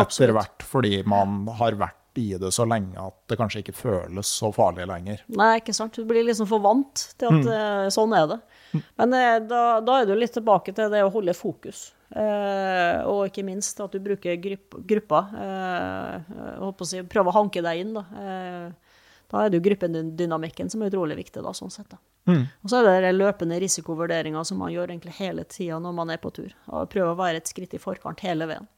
etter 0.00 0.32
hvert, 0.32 0.64
fordi 0.64 1.02
man 1.08 1.42
har 1.60 1.76
vært 1.80 1.98
i 2.20 2.32
det 2.40 2.50
så 2.52 2.64
lenge 2.66 2.98
at 2.98 3.16
det 3.30 3.36
kanskje 3.38 3.62
ikke 3.62 3.76
føles 3.76 4.30
så 4.40 4.50
farlig 4.54 4.88
lenger. 4.90 5.22
Nei, 5.36 5.52
ikke 5.60 5.74
sant. 5.76 5.94
Du 5.94 6.08
blir 6.08 6.24
liksom 6.26 6.48
for 6.50 6.62
vant 6.64 7.04
til 7.20 7.30
at 7.30 7.46
mm. 7.46 7.92
sånn 7.94 8.16
er 8.16 8.26
det. 8.32 8.40
Men 8.72 9.16
eh, 9.16 9.38
da, 9.50 9.62
da 9.84 10.00
er 10.00 10.08
du 10.08 10.14
litt 10.18 10.34
tilbake 10.36 10.74
til 10.76 10.92
det 10.92 11.02
å 11.04 11.12
holde 11.12 11.34
fokus. 11.36 11.90
Eh, 12.10 13.00
og 13.06 13.28
ikke 13.28 13.44
minst 13.46 13.78
at 13.82 13.94
du 13.94 14.02
bruker 14.02 14.38
grupp, 14.42 14.78
gruppa. 14.92 15.24
Eh, 15.46 16.84
si, 16.86 17.02
prøve 17.10 17.32
å 17.32 17.38
hanke 17.38 17.62
deg 17.64 17.84
inn. 17.84 17.94
Da, 17.96 18.04
eh, 18.22 18.94
da 19.30 19.44
er 19.44 19.50
det 19.50 19.60
jo 19.60 19.66
gruppedynamikken 19.68 20.70
som 20.72 20.82
er 20.82 20.90
utrolig 20.90 21.18
viktig. 21.20 21.42
da, 21.42 21.54
sånn 21.54 21.72
sett. 21.74 21.90
Da. 21.92 22.00
Og 22.30 22.70
så 22.70 22.82
er 22.84 23.02
det 23.06 23.14
løpende 23.16 23.58
risikovurderinga 23.62 24.42
som 24.44 24.60
man 24.62 24.72
gjør 24.74 24.92
egentlig 24.92 25.16
hele 25.18 25.44
tida 25.44 25.78
når 25.82 25.96
man 25.96 26.10
er 26.10 26.20
på 26.22 26.32
tur. 26.34 26.52
Og 26.68 26.90
prøve 26.90 27.14
å 27.14 27.18
være 27.18 27.40
et 27.40 27.50
skritt 27.50 27.74
i 27.74 27.82
forkant 27.82 28.22
hele 28.26 28.46
veien. 28.50 28.68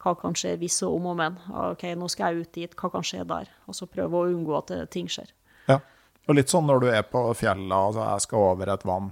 Hva 0.00 0.14
kan 0.16 0.36
skje 0.38 0.54
hvis 0.60 0.78
og 0.86 0.96
om 0.96 1.10
og 1.12 1.16
men? 1.20 1.36
Ok, 1.52 1.84
nå 1.98 2.08
skal 2.08 2.32
jeg 2.32 2.46
ut 2.46 2.52
dit, 2.56 2.76
hva 2.80 2.90
kan 2.94 3.04
skje 3.04 3.26
der? 3.28 3.50
Og 3.68 3.76
så 3.76 3.88
prøve 3.90 4.16
å 4.16 4.30
unngå 4.30 4.56
at 4.56 4.72
eh, 4.72 4.86
ting 4.88 5.10
skjer. 5.12 5.28
Ja. 5.68 5.80
Og 6.28 6.38
litt 6.38 6.52
sånn 6.52 6.68
når 6.68 6.80
du 6.80 6.88
er 6.92 7.04
på 7.04 7.20
fjellet, 7.36 7.74
og 7.74 7.98
jeg 8.00 8.24
skal 8.24 8.46
over 8.54 8.72
et 8.72 8.86
vann. 8.88 9.10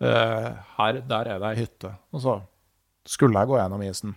Eh, 0.00 0.50
her, 0.78 1.00
der 1.06 1.28
er 1.34 1.38
det 1.42 1.48
ei 1.52 1.60
hytte. 1.64 1.90
Og 2.12 2.20
så 2.24 2.38
skulle 3.06 3.38
jeg 3.42 3.48
gå 3.50 3.58
gjennom 3.60 3.82
isen. 3.84 4.14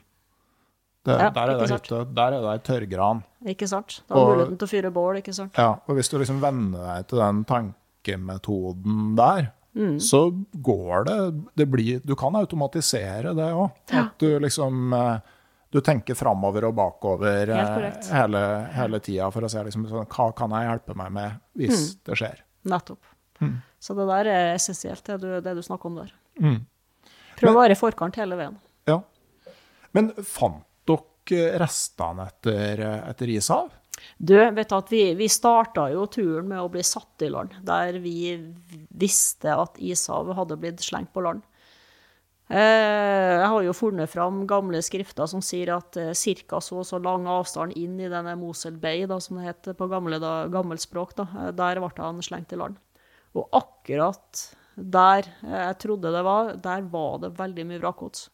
Det, 1.03 1.17
Ja, 1.19 1.29
der 1.35 1.41
er 1.51 1.57
det 1.59 1.65
ei 1.69 1.75
hytte, 1.75 1.97
der 2.15 2.31
er 2.37 2.41
det 2.45 2.51
ei 2.53 2.61
tørrgran. 2.69 3.23
Ikke 3.51 3.67
sant? 3.67 3.97
Da 4.07 4.15
har 4.15 4.29
muligheten 4.31 4.57
til 4.61 4.67
å 4.67 4.71
fyre 4.71 4.91
bål, 4.95 5.17
ikke 5.19 5.33
sant? 5.35 5.57
Ja, 5.59 5.73
og 5.87 5.95
hvis 5.97 6.07
du 6.09 6.17
liksom 6.21 6.39
venner 6.39 6.85
deg 6.95 7.07
til 7.11 7.19
den 7.19 7.43
tankemetoden 7.45 9.15
der, 9.17 9.51
Mm. 9.75 9.95
så 9.99 10.29
går 10.61 11.05
det, 11.05 11.45
det 11.55 11.65
blir, 11.71 11.99
Du 12.05 12.15
kan 12.15 12.35
automatisere 12.35 13.33
det 13.33 13.47
òg. 13.57 13.71
At 13.91 14.19
du 14.19 14.39
liksom 14.39 14.93
eh, 14.93 15.19
Du 15.71 15.81
tenker 15.81 16.13
framover 16.13 16.65
og 16.67 16.75
bakover 16.75 17.49
eh, 17.49 17.91
hele, 18.13 18.67
hele 18.75 18.99
tida 18.99 19.31
for 19.31 19.41
å 19.41 19.49
se 19.49 19.63
liksom, 19.65 19.87
hva 20.05 20.27
kan 20.37 20.51
jeg 20.51 20.69
hjelpe 20.69 20.95
meg 20.95 21.11
med 21.11 21.31
Mm. 21.31 21.39
hvis 21.57 21.95
det 22.05 22.15
skjer. 22.19 22.37
Nettopp. 22.65 22.99
Så 23.83 23.95
det 23.97 24.07
der 24.07 24.29
er 24.31 24.53
essensielt, 24.53 25.03
det 25.09 25.19
du, 25.19 25.29
det 25.43 25.55
du 25.57 25.63
snakker 25.65 25.91
om 25.91 25.97
der. 25.99 26.13
Mm. 26.39 26.61
Prøv 27.39 27.51
å 27.51 27.59
være 27.59 27.75
i 27.75 27.79
forkant 27.79 28.19
hele 28.21 28.37
veien. 28.39 28.55
Ja. 28.87 29.01
Men 29.95 30.13
fant 30.23 30.63
dere 30.87 31.57
restene 31.61 32.27
etter, 32.31 32.81
etter 33.11 33.31
ishav? 33.31 33.71
Du, 34.17 34.35
vet 34.35 34.69
du 34.69 34.75
at 34.75 34.91
vi, 34.91 35.03
vi 35.15 35.29
starta 35.31 35.87
jo 35.93 36.05
turen 36.11 36.47
med 36.49 36.59
å 36.59 36.69
bli 36.71 36.83
satt 36.85 37.23
i 37.23 37.29
land, 37.31 37.55
der 37.63 37.99
vi 38.03 38.35
visste 38.89 39.55
at 39.55 39.79
ishavet 39.79 40.37
hadde 40.37 40.59
blitt 40.59 40.83
slengt 40.83 41.13
på 41.13 41.23
land. 41.23 41.43
Eh, 42.51 43.39
Jeg 43.39 43.47
har 43.49 43.63
jo 43.63 43.75
funnet 43.75 44.11
fram 44.11 44.43
gamle 44.49 44.81
skrifter 44.83 45.29
som 45.31 45.41
sier 45.45 45.71
at 45.77 45.95
eh, 45.97 46.11
ca. 46.43 46.59
så 46.61 46.81
og 46.81 46.87
så 46.89 46.99
lang 47.01 47.27
avstand 47.31 47.77
inn 47.79 47.95
i 47.99 48.11
denne 48.11 48.35
Mosel 48.39 48.75
Bay, 48.77 49.05
da, 49.07 49.19
som 49.23 49.39
det 49.39 49.47
heter 49.47 49.77
på 49.79 49.87
gamle, 49.91 50.19
da, 50.19 50.47
gammelt 50.51 50.83
da, 51.15 51.27
eh, 51.47 51.51
der 51.55 51.79
ble 51.79 52.03
han 52.03 52.21
slengt 52.21 52.53
i 52.53 52.59
land. 52.59 52.77
Og 53.33 53.49
akkurat 53.57 54.45
der 54.75 55.27
eh, 55.43 55.59
jeg 55.69 55.77
trodde 55.83 56.13
det 56.13 56.23
var, 56.25 56.55
der 56.61 56.87
var 56.93 57.19
det 57.23 57.35
veldig 57.37 57.67
mye 57.69 57.81
vrakgods 57.81 58.27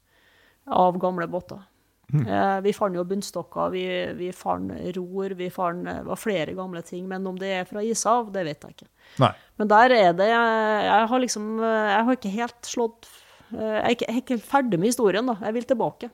av 0.70 1.00
gamle 1.02 1.28
båter. 1.32 1.62
Eh, 2.10 2.60
vi 2.66 2.74
fant 2.74 2.96
jo 2.98 3.04
bunnstokker, 3.06 3.70
vi, 3.74 3.84
vi 4.18 4.32
fant 4.34 4.72
ror, 4.96 5.36
vi 5.38 5.50
fant 5.54 5.86
det 5.86 5.98
var 6.08 6.18
flere 6.18 6.56
gamle 6.58 6.82
ting. 6.86 7.06
Men 7.10 7.28
om 7.30 7.38
det 7.38 7.52
er 7.54 7.68
fra 7.70 7.84
ishav, 7.86 8.32
det 8.34 8.46
vet 8.48 8.66
jeg 8.66 8.78
ikke. 8.78 8.90
Nei. 9.22 9.34
Men 9.62 9.70
der 9.70 9.94
er 9.94 10.14
det 10.14 10.28
Jeg 10.30 11.06
har 11.12 11.20
liksom 11.20 11.46
Jeg 11.60 12.04
har 12.06 12.14
ikke 12.14 12.30
helt 12.30 12.68
slått 12.70 13.08
Jeg 13.50 13.80
er 13.82 13.96
ikke, 13.96 14.06
jeg 14.06 14.14
er 14.14 14.22
ikke 14.22 14.38
ferdig 14.46 14.80
med 14.80 14.92
historien, 14.92 15.26
da. 15.26 15.38
Jeg 15.42 15.58
vil 15.58 15.70
tilbake. 15.70 16.12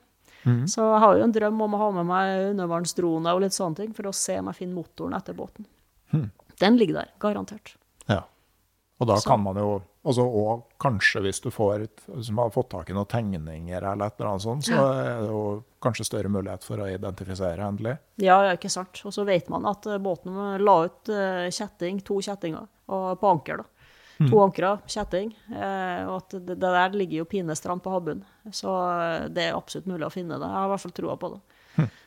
Så 0.70 0.84
jeg 0.84 1.02
har 1.02 1.18
jo 1.18 1.24
en 1.26 1.34
drøm 1.34 1.64
om 1.66 1.74
å 1.74 1.80
ha 1.82 1.88
med 1.98 2.06
meg 2.06 2.52
undervannsdrone 2.52 3.32
og 3.34 3.42
litt 3.42 3.56
sånne 3.56 3.80
ting, 3.80 3.96
for 3.98 4.08
å 4.08 4.14
se 4.14 4.38
om 4.40 4.52
jeg 4.52 4.60
finner 4.60 4.78
motoren 4.78 5.16
etter 5.18 5.34
båten. 5.38 5.66
Den 6.62 6.78
ligger 6.78 7.02
der, 7.02 7.10
garantert. 7.20 7.74
Og 9.02 9.08
da 9.08 9.16
Så- 9.20 9.28
kan 9.30 9.42
man 9.44 9.56
jo 9.60 9.82
også, 10.06 10.22
Og 10.24 10.64
kanskje 10.80 11.22
hvis 11.22 11.42
du 11.42 11.50
får, 11.50 11.88
har 12.38 12.50
fått 12.52 12.70
tak 12.70 12.90
i 12.90 12.94
noen 12.94 13.08
tegninger 13.08 13.78
eller 13.92 14.06
et 14.06 14.14
eller 14.20 14.30
annet 14.30 14.42
sånt, 14.42 14.64
så 14.64 14.78
er 14.94 15.22
det 15.22 15.30
jo 15.30 15.64
kanskje 15.82 16.06
større 16.06 16.30
mulighet 16.30 16.64
for 16.64 16.78
å 16.78 16.88
identifisere 16.94 17.58
endelig. 17.60 17.98
Ja, 18.18 18.54
ikke 18.56 18.70
sant. 18.70 19.02
Og 19.04 19.12
så 19.12 19.26
vet 19.26 19.50
man 19.50 19.66
at 19.66 19.86
eh, 19.88 19.98
båten 19.98 20.62
la 20.64 20.84
ut 20.86 21.10
eh, 21.10 21.50
kjetting, 21.50 22.02
to 22.04 22.16
kjettinger, 22.22 22.68
og 22.88 23.20
på 23.20 23.32
anker, 23.32 23.58
da. 23.58 23.64
To 24.30 24.38
ankre, 24.46 24.80
kjetting. 24.88 25.34
eh, 25.52 26.06
Og 26.08 26.18
at 26.22 26.30
det, 26.46 26.58
der 26.60 26.90
ligger 26.92 27.18
jo 27.18 27.26
pinestramt 27.26 27.84
på 27.84 27.92
havbunnen. 27.92 28.24
Så 28.52 28.70
det 29.34 29.50
er 29.50 29.56
absolutt 29.58 29.88
mulig 29.88 30.06
å 30.08 30.12
finne 30.14 30.38
det. 30.40 30.46
Jeg 30.48 30.56
har 30.56 30.68
i 30.68 30.72
hvert 30.72 30.80
fall 30.86 30.92
troa 30.92 31.18
på 31.18 31.34
det. 31.34 31.42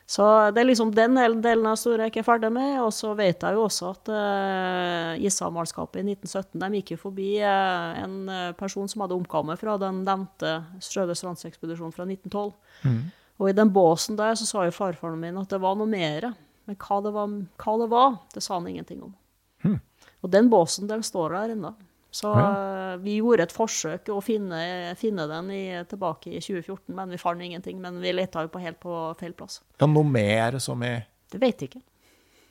Så 0.09 0.25
det 0.55 0.63
er 0.63 0.65
liksom 0.65 0.89
den 0.97 1.19
delen 1.43 1.67
av 1.69 1.75
historien 1.75 2.07
jeg 2.07 2.13
ikke 2.15 2.23
er 2.23 2.27
ferdig 2.31 2.49
med. 2.55 2.79
Og 2.81 2.89
så 2.95 3.11
vet 3.17 3.43
jeg 3.45 3.53
jo 3.53 3.65
også 3.67 3.91
at 3.91 4.09
uh, 4.09 5.21
Ishavmannskapet 5.21 6.01
i 6.01 6.15
1917 6.15 6.63
de 6.63 6.79
gikk 6.79 6.95
jo 6.95 7.01
forbi 7.03 7.27
uh, 7.43 7.99
en 8.01 8.15
eh, 8.33 8.47
person 8.57 8.89
som 8.89 9.03
hadde 9.03 9.13
omkommet 9.19 9.61
fra 9.61 9.75
den 9.81 10.01
nevnte 10.07 10.55
Strøde 10.81 11.13
strandsekspedisjonen 11.17 11.93
fra 11.93 12.07
1912. 12.09 12.49
Og 13.39 13.51
i 13.51 13.55
den 13.55 13.69
båsen 13.71 14.17
der 14.19 14.33
så 14.35 14.49
sa 14.49 14.65
jo 14.65 14.73
farfaren 14.75 15.21
min 15.21 15.37
at 15.39 15.53
det 15.53 15.61
var 15.61 15.77
noe 15.77 15.89
mer. 15.89 16.31
Men 16.65 16.79
hva 16.81 16.97
det 17.05 17.13
var, 17.13 17.37
hva 17.61 17.77
det, 17.83 17.91
var 17.93 18.17
det 18.33 18.43
sa 18.43 18.57
han 18.57 18.67
ingenting 18.71 19.05
om. 19.05 19.13
Og 20.25 20.33
den 20.33 20.49
båsen 20.51 20.89
den 20.89 21.05
står 21.05 21.37
der 21.37 21.53
ennå. 21.53 21.71
Så 22.11 22.31
ja. 22.33 22.95
vi 23.03 23.19
gjorde 23.19 23.45
et 23.45 23.53
forsøk 23.53 24.09
å 24.09 24.17
finne, 24.25 24.59
finne 24.97 25.27
den 25.29 25.51
i, 25.53 25.63
tilbake 25.89 26.31
i 26.33 26.41
2014, 26.41 26.89
men 26.97 27.13
vi 27.13 27.21
fant 27.21 27.45
ingenting. 27.45 27.77
Men 27.83 28.01
vi 28.01 28.15
leta 28.15 28.45
jo 28.45 28.51
på 28.53 28.63
helt 28.63 28.79
på 28.81 28.95
feil 29.19 29.35
plass. 29.37 29.61
Ja, 29.77 29.89
noe 29.89 30.07
mer 30.07 30.57
som 30.63 30.81
i 30.85 30.95
Det 31.29 31.41
vet 31.41 31.61
jeg 31.61 31.69
ikke. 31.69 31.83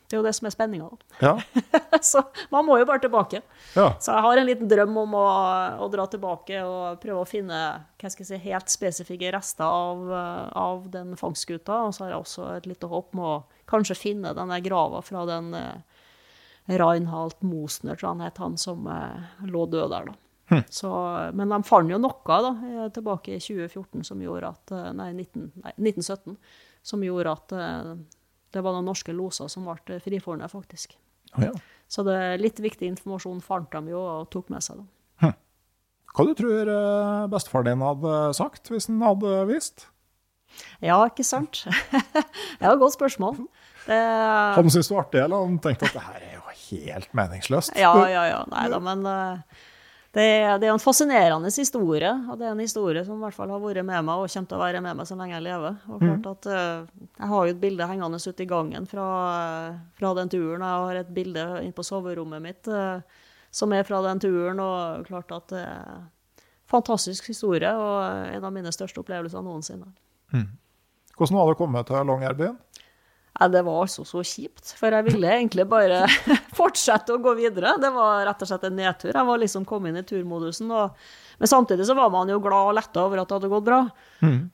Det 0.08 0.16
er 0.16 0.22
jo 0.22 0.24
det 0.24 0.32
som 0.38 0.46
er 0.48 0.52
spenninga. 0.54 0.86
Ja. 1.20 1.34
Så 2.10 2.22
man 2.48 2.64
må 2.64 2.78
jo 2.80 2.86
bare 2.88 3.02
tilbake. 3.02 3.42
ja. 3.74 3.90
Så 4.00 4.14
jeg 4.14 4.24
har 4.24 4.40
en 4.40 4.46
liten 4.48 4.70
drøm 4.70 4.96
om 5.02 5.16
å, 5.18 5.24
å 5.84 5.88
dra 5.92 6.06
tilbake 6.08 6.62
og 6.64 7.02
prøve 7.02 7.26
å 7.26 7.28
finne 7.28 7.58
hva 8.00 8.08
skal 8.08 8.24
jeg 8.24 8.30
si, 8.30 8.38
helt 8.46 8.72
spesifikke 8.72 9.34
rester 9.34 9.68
av, 9.68 10.08
av 10.56 10.88
den 10.94 11.12
fangstskuta. 11.20 11.82
Og 11.84 11.92
så 11.92 12.06
har 12.06 12.14
jeg 12.14 12.22
også 12.22 12.48
et 12.54 12.70
lite 12.70 12.88
håp 12.88 13.12
om 13.18 13.24
å 13.26 13.34
kanskje 13.68 13.98
finne 14.00 14.32
denne 14.38 14.62
grava 14.64 15.02
fra 15.04 15.26
den 15.28 15.52
eh, 15.58 15.97
Reinhald 16.68 17.38
Mosner, 17.40 17.96
tror 17.96 18.08
han 18.12 18.20
het, 18.26 18.38
han 18.38 18.56
som 18.60 18.86
eh, 18.92 19.28
lå 19.48 19.64
død 19.66 19.90
der, 19.92 20.10
da. 20.10 20.16
Så, 20.72 20.90
men 21.36 21.52
de 21.52 21.58
fant 21.68 21.92
jo 21.92 21.98
noe 22.00 22.36
da, 22.44 22.52
eh, 22.68 22.86
tilbake 22.92 23.34
i 23.36 23.40
2014 23.40 24.04
som 24.08 24.22
gjorde 24.24 24.52
at 24.54 24.72
eh, 24.72 24.86
Nei, 24.96 25.10
19, 25.16 25.50
nei 25.64 25.74
1917. 25.76 26.38
Som 26.88 27.02
gjorde 27.04 27.32
at 27.34 27.52
det 28.54 28.60
var 28.64 28.72
noen 28.72 28.86
norske 28.88 29.12
loser 29.12 29.50
som 29.52 29.66
ble 29.66 29.98
frifunnet, 30.00 30.48
faktisk. 30.48 30.94
ja. 31.42 31.50
Så 31.90 32.04
det 32.06 32.14
er 32.16 32.40
litt 32.40 32.60
viktig 32.60 32.86
informasjon 32.86 33.42
fant 33.44 33.68
de 33.72 33.92
jo 33.92 33.98
og 33.98 34.28
tok 34.32 34.48
med 34.52 34.64
seg. 34.64 34.78
da. 34.78 35.32
Hva 36.14 36.24
du 36.24 36.32
tror 36.38 36.70
du 36.70 36.76
bestefar 37.32 37.66
din 37.66 37.82
hadde 37.84 38.14
sagt 38.38 38.70
hvis 38.72 38.88
han 38.88 39.02
hadde 39.04 39.42
visst? 39.50 39.88
Ja, 40.84 40.98
ikke 41.08 41.24
sant? 41.26 41.64
det 41.68 42.64
var 42.66 42.74
et 42.76 42.82
godt 42.82 42.96
spørsmål. 42.98 43.40
Hadde 43.88 44.58
han 44.58 44.70
syntes 44.70 44.88
det 44.90 44.96
var 44.96 45.06
artig, 45.06 45.20
eller 45.24 45.46
han 45.48 45.58
tenkte 45.64 45.88
at 45.88 45.96
det 45.96 46.04
her 46.04 46.20
er 46.20 46.36
jo 46.36 46.54
helt 46.68 47.12
meningsløst? 47.16 47.76
ja, 47.80 47.92
ja, 48.10 48.24
ja. 48.28 48.40
Nei 48.52 48.66
da, 48.72 48.78
men 48.84 49.06
eh, 49.08 49.60
det, 50.16 50.24
er- 50.24 50.58
det 50.60 50.68
er 50.68 50.74
en 50.74 50.82
fascinerende 50.82 51.48
historie. 51.54 52.10
Og 52.28 52.36
det 52.40 52.48
er 52.48 52.52
en 52.56 52.60
historie 52.64 53.04
som 53.06 53.16
i 53.20 53.24
hvert 53.26 53.36
fall 53.36 53.52
har 53.54 53.62
vært 53.62 53.84
med 53.88 54.04
meg, 54.08 54.14
og 54.24 54.28
kommer 54.32 54.50
til 54.50 54.58
å 54.58 54.60
være 54.64 54.82
med 54.84 54.98
meg 54.98 55.08
så 55.08 55.16
lenge 55.16 55.36
jeg 55.38 55.46
lever. 55.46 55.78
Og 55.88 56.02
klart 56.04 56.28
at 56.34 56.50
eh, 56.52 57.06
Jeg 57.22 57.30
har 57.32 57.46
jo 57.48 57.54
et 57.54 57.62
bilde 57.62 57.88
hengende 57.88 58.20
ute 58.20 58.44
i 58.44 58.50
gangen 58.50 58.86
fra, 58.90 59.06
fra 60.00 60.12
den 60.20 60.28
turen. 60.34 60.64
Jeg 60.66 60.84
har 60.88 61.00
et 61.04 61.14
bilde 61.16 61.46
inne 61.62 61.76
på 61.76 61.86
soverommet 61.86 62.44
mitt 62.44 62.68
eh, 62.68 63.00
som 63.50 63.72
er 63.72 63.86
fra 63.88 64.02
den 64.04 64.20
turen, 64.20 64.60
og 64.60 65.06
klart 65.08 65.32
at 65.32 65.48
det 65.54 65.62
er 65.64 65.94
en 65.96 66.06
fantastisk 66.68 67.30
historie, 67.32 67.70
og 67.72 68.28
en 68.36 68.44
av 68.44 68.52
mine 68.52 68.68
største 68.76 69.00
opplevelser 69.00 69.40
noensinne. 69.40 69.88
Hvordan 71.18 71.38
var 71.38 71.48
det 71.48 71.56
å 71.56 71.58
komme 71.58 71.84
til 71.86 72.08
Longyearbyen? 72.08 72.56
Ja, 73.40 73.46
det 73.48 73.60
var 73.62 73.84
altså 73.84 74.02
så 74.06 74.18
kjipt, 74.26 74.72
for 74.74 74.90
jeg 74.90 75.04
ville 75.06 75.28
egentlig 75.30 75.62
bare 75.70 76.00
fortsette 76.58 77.14
å 77.14 77.20
gå 77.22 77.36
videre. 77.38 77.76
Det 77.78 77.90
var 77.94 78.24
rett 78.26 78.40
og 78.42 78.50
slett 78.50 78.64
en 78.66 78.74
nedtur. 78.74 79.12
Jeg 79.12 79.28
var 79.28 79.38
liksom 79.38 79.66
kommet 79.68 79.92
inn 79.92 80.00
i 80.00 80.06
turmodusen. 80.06 80.72
Og, 80.74 80.96
men 81.38 81.50
samtidig 81.50 81.86
så 81.86 81.94
var 81.94 82.10
man 82.10 82.32
jo 82.32 82.40
glad 82.42 82.72
og 82.72 82.78
letta 82.80 83.04
over 83.06 83.22
at 83.22 83.30
det 83.30 83.36
hadde 83.38 83.50
gått 83.52 83.68
bra. 83.68 83.78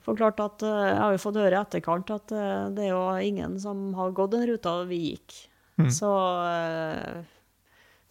For 0.05 0.19
klart 0.19 0.43
at 0.45 0.65
eh, 0.69 0.83
Jeg 0.91 0.99
har 1.01 1.15
jo 1.17 1.23
fått 1.23 1.39
høre 1.41 1.57
i 1.57 1.61
etterkant 1.63 2.13
at 2.13 2.35
eh, 2.37 2.67
det 2.77 2.85
er 2.85 2.93
jo 2.93 3.07
ingen 3.25 3.57
som 3.63 3.87
har 3.97 4.13
gått 4.17 4.35
den 4.37 4.45
ruta 4.53 4.77
vi 4.91 5.01
gikk. 5.07 5.39
Så, 5.91 6.11
eh, 6.51 7.25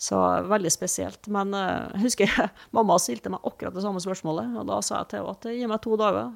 så 0.09 0.23
veldig 0.49 0.73
spesielt. 0.73 1.29
Men 1.29 1.53
jeg 1.53 2.01
husker 2.07 2.33
mamma 2.75 2.97
stilte 2.97 3.29
meg 3.29 3.45
akkurat 3.45 3.77
det 3.77 3.85
samme 3.85 4.01
spørsmålet, 4.01 4.57
og 4.57 4.65
da 4.73 4.81
sa 4.81 5.03
jeg 5.03 5.13
til 5.13 5.21
henne 5.21 5.37
at 5.37 5.47
gi 5.53 5.69
meg 5.69 5.85
to 5.85 6.01
dager. 6.01 6.33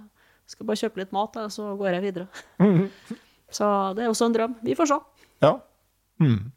Skal 0.48 0.68
bare 0.68 0.80
kjøpe 0.80 1.02
litt 1.02 1.16
mat, 1.16 1.40
og 1.42 1.54
så 1.54 1.74
går 1.80 1.98
jeg 1.98 2.06
videre. 2.08 2.28
Så 3.58 3.66
det 3.96 4.04
er 4.04 4.12
også 4.12 4.28
en 4.28 4.36
drøm. 4.36 4.56
Vi 4.64 4.76
får 4.76 4.90
se. 4.92 5.00
Ja. 5.44 5.54
Mm. 6.24 6.52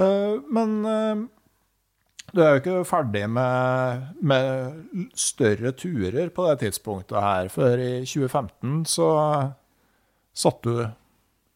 Uh, 0.00 0.36
men 0.52 0.70
uh, 0.84 1.24
du 2.34 2.40
er 2.42 2.54
jo 2.54 2.62
ikke 2.62 2.78
ferdig 2.88 3.26
med, 3.30 4.06
med 4.24 5.08
større 5.18 5.74
turer 5.76 6.32
på 6.34 6.48
det 6.48 6.64
tidspunktet 6.64 7.20
her, 7.20 7.50
for 7.52 7.78
i 7.78 8.00
2015 8.02 8.80
så 8.90 9.08
satte 10.34 10.72
du 10.72 10.80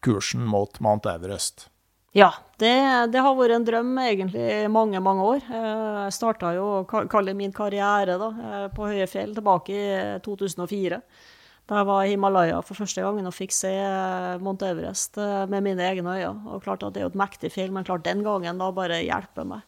kursen 0.05 0.45
mot 0.47 0.79
Mount 0.79 1.09
Everest. 1.11 1.67
Ja, 2.17 2.31
det, 2.57 2.71
det 3.13 3.21
har 3.21 3.35
vært 3.37 3.53
en 3.53 3.65
drøm 3.67 3.91
egentlig 4.01 4.41
i 4.41 4.69
mange, 4.71 4.97
mange 5.03 5.25
år. 5.35 5.43
Eh, 5.45 5.97
Jeg 6.07 6.15
starta 6.15 6.53
jo 6.55 6.63
å 6.79 7.03
kalle 7.09 7.35
min 7.37 7.53
karriere 7.53 8.15
da, 8.17 8.29
eh, 8.49 8.63
på 8.73 8.87
høye 8.89 9.05
fjell 9.09 9.35
tilbake 9.37 9.75
i 9.75 9.91
2004. 10.25 10.97
Da 11.69 11.77
jeg 11.77 11.85
var 11.85 12.01
i 12.07 12.15
Himalaya 12.15 12.63
for 12.65 12.79
første 12.81 13.03
gangen 13.05 13.29
og 13.29 13.35
fikk 13.37 13.53
se 13.53 13.75
eh, 13.77 14.41
Mount 14.41 14.65
Everest 14.65 15.21
med 15.21 15.61
mine 15.67 15.85
egne 15.85 16.17
øyne. 16.17 16.49
Og 16.55 16.63
klart 16.65 16.81
at 16.87 16.95
det 16.95 17.03
er 17.03 17.05
jo 17.05 17.13
et 17.13 17.21
mektig 17.21 17.53
fjell, 17.53 17.69
men 17.75 17.85
klart 17.85 18.07
den 18.09 18.25
gangen 18.25 18.57
da 18.57 18.71
bare 18.73 19.03
hjelper 19.05 19.45
meg. 19.45 19.61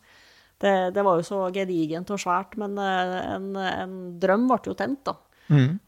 Det, 0.61 0.73
det 0.97 1.05
var 1.05 1.21
jo 1.21 1.25
så 1.25 1.43
gedigent 1.53 2.09
og 2.13 2.21
svært, 2.21 2.57
men 2.61 2.73
en, 2.81 3.53
en 3.57 3.93
drøm 4.21 4.49
ble 4.49 4.59
jo 4.65 4.75
tent, 4.77 5.05
da. 5.05 5.13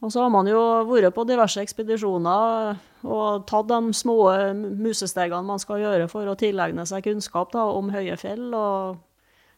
Og 0.04 0.12
så 0.12 0.24
har 0.24 0.32
man 0.34 0.48
jo 0.50 0.60
vært 0.90 1.14
på 1.16 1.24
diverse 1.28 1.62
ekspedisjoner 1.64 2.80
og 3.04 3.46
tatt 3.48 3.70
de 3.70 3.94
små 3.96 4.18
musestegene 4.56 5.48
man 5.48 5.62
skal 5.62 5.84
gjøre 5.84 6.10
for 6.12 6.28
å 6.28 6.38
tilegne 6.40 6.86
seg 6.88 7.06
kunnskap 7.06 7.54
da, 7.54 7.66
om 7.72 7.92
høye 7.94 8.18
fjell. 8.20 8.50
Og 8.52 8.98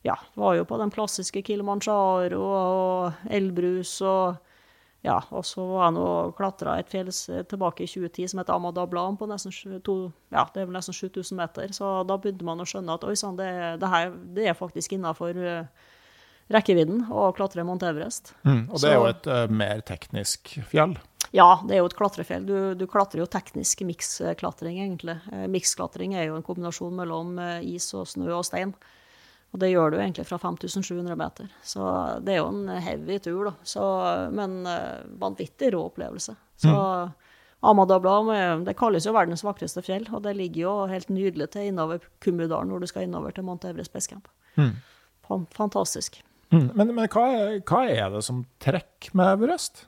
ja, 0.05 0.17
var 0.37 0.57
jo 0.59 0.65
på 0.69 0.77
den 0.81 0.93
klassiske 0.93 1.41
Kilimanjaro 1.45 2.41
og 2.41 3.29
Elbrus 3.33 3.97
og 4.05 4.41
ja, 5.05 5.19
og 5.29 5.43
så 5.45 5.61
var 5.69 5.83
jeg 5.83 5.93
nå 5.99 6.05
klatra 6.33 6.79
et 6.81 6.89
fjell 6.89 7.11
tilbake 7.45 7.85
i 7.85 7.89
2010 7.89 8.31
som 8.31 8.39
heter 8.41 8.55
Amadablan 8.55 9.19
på 9.19 9.27
nesten, 9.29 9.53
to, 9.85 9.95
ja, 10.33 10.47
det 10.53 10.63
er 10.63 10.69
vel 10.69 10.77
nesten 10.79 10.97
7000 10.97 11.37
meter. 11.37 11.73
Så 11.77 11.91
da 12.09 12.17
begynte 12.17 12.47
man 12.47 12.63
å 12.63 12.65
skjønne 12.65 12.95
at 12.97 13.05
oi 13.05 13.13
sann, 13.19 13.37
det, 13.37 13.51
det 13.81 13.91
her 13.91 14.15
det 14.33 14.47
er 14.49 14.57
faktisk 14.57 14.95
innafor 14.97 15.37
rekkevidden 16.53 17.07
å 17.09 17.31
klatre 17.35 17.63
Mount 17.65 17.83
Everest. 17.87 18.33
Og 18.45 18.77
det 18.81 18.89
er 18.91 18.97
jo 18.99 19.05
et 19.09 19.27
uh, 19.31 19.45
mer 19.49 19.81
teknisk 19.87 20.55
fjell. 20.69 20.97
Ja, 21.35 21.59
det 21.67 21.75
er 21.75 21.81
jo 21.81 21.87
et 21.89 21.95
klatrefjell. 21.97 22.45
Du, 22.47 22.57
du 22.77 22.85
klatrer 22.87 23.23
jo 23.23 23.25
teknisk 23.27 23.81
miksklatring, 23.83 24.77
egentlig. 24.83 25.17
Eh, 25.33 25.47
Miksklatring 25.51 26.13
er 26.15 26.29
jo 26.29 26.35
en 26.37 26.45
kombinasjon 26.45 26.93
mellom 26.95 27.33
eh, 27.41 27.65
is 27.75 27.89
og 27.97 28.05
snø 28.07 28.29
og 28.37 28.45
stein. 28.47 28.71
Og 29.51 29.59
det 29.59 29.71
gjør 29.73 29.91
du 29.91 29.97
egentlig 29.97 30.27
fra 30.29 30.37
5700 30.39 31.17
meter. 31.19 31.49
Så 31.65 31.81
det 32.23 32.35
er 32.35 32.39
jo 32.43 32.47
en 32.53 32.69
heavy 32.83 33.17
tur, 33.23 33.49
da. 33.49 33.53
Så, 33.67 33.83
men 34.35 34.61
vanvittig 35.19 35.69
rå 35.73 35.85
opplevelse. 35.89 36.35
Så 36.59 36.73
Amadablam 37.65 38.29
er- 38.35 38.63
det 38.67 38.75
kalles 38.77 39.05
jo 39.07 39.13
verdens 39.15 39.43
vakreste 39.43 39.81
fjell, 39.83 40.05
og 40.13 40.23
det 40.23 40.35
ligger 40.37 40.61
jo 40.61 40.73
helt 40.91 41.09
nydelig 41.09 41.49
til 41.55 41.69
innover 41.71 42.03
Kumbudalen 42.23 42.69
når 42.71 42.83
du 42.83 42.87
skal 42.91 43.07
innover 43.07 43.31
til 43.35 43.47
Mount 43.47 43.63
Everest 43.65 43.93
Basecamp. 43.95 44.27
Mm. 44.59 44.75
Fantastisk. 45.55 46.19
Mm. 46.53 46.69
Men, 46.73 46.93
men 46.95 47.09
hva, 47.11 47.25
er, 47.33 47.59
hva 47.65 47.83
er 47.89 48.13
det 48.13 48.23
som 48.25 48.43
trekker 48.63 49.15
med 49.17 49.37
Everest? 49.37 49.85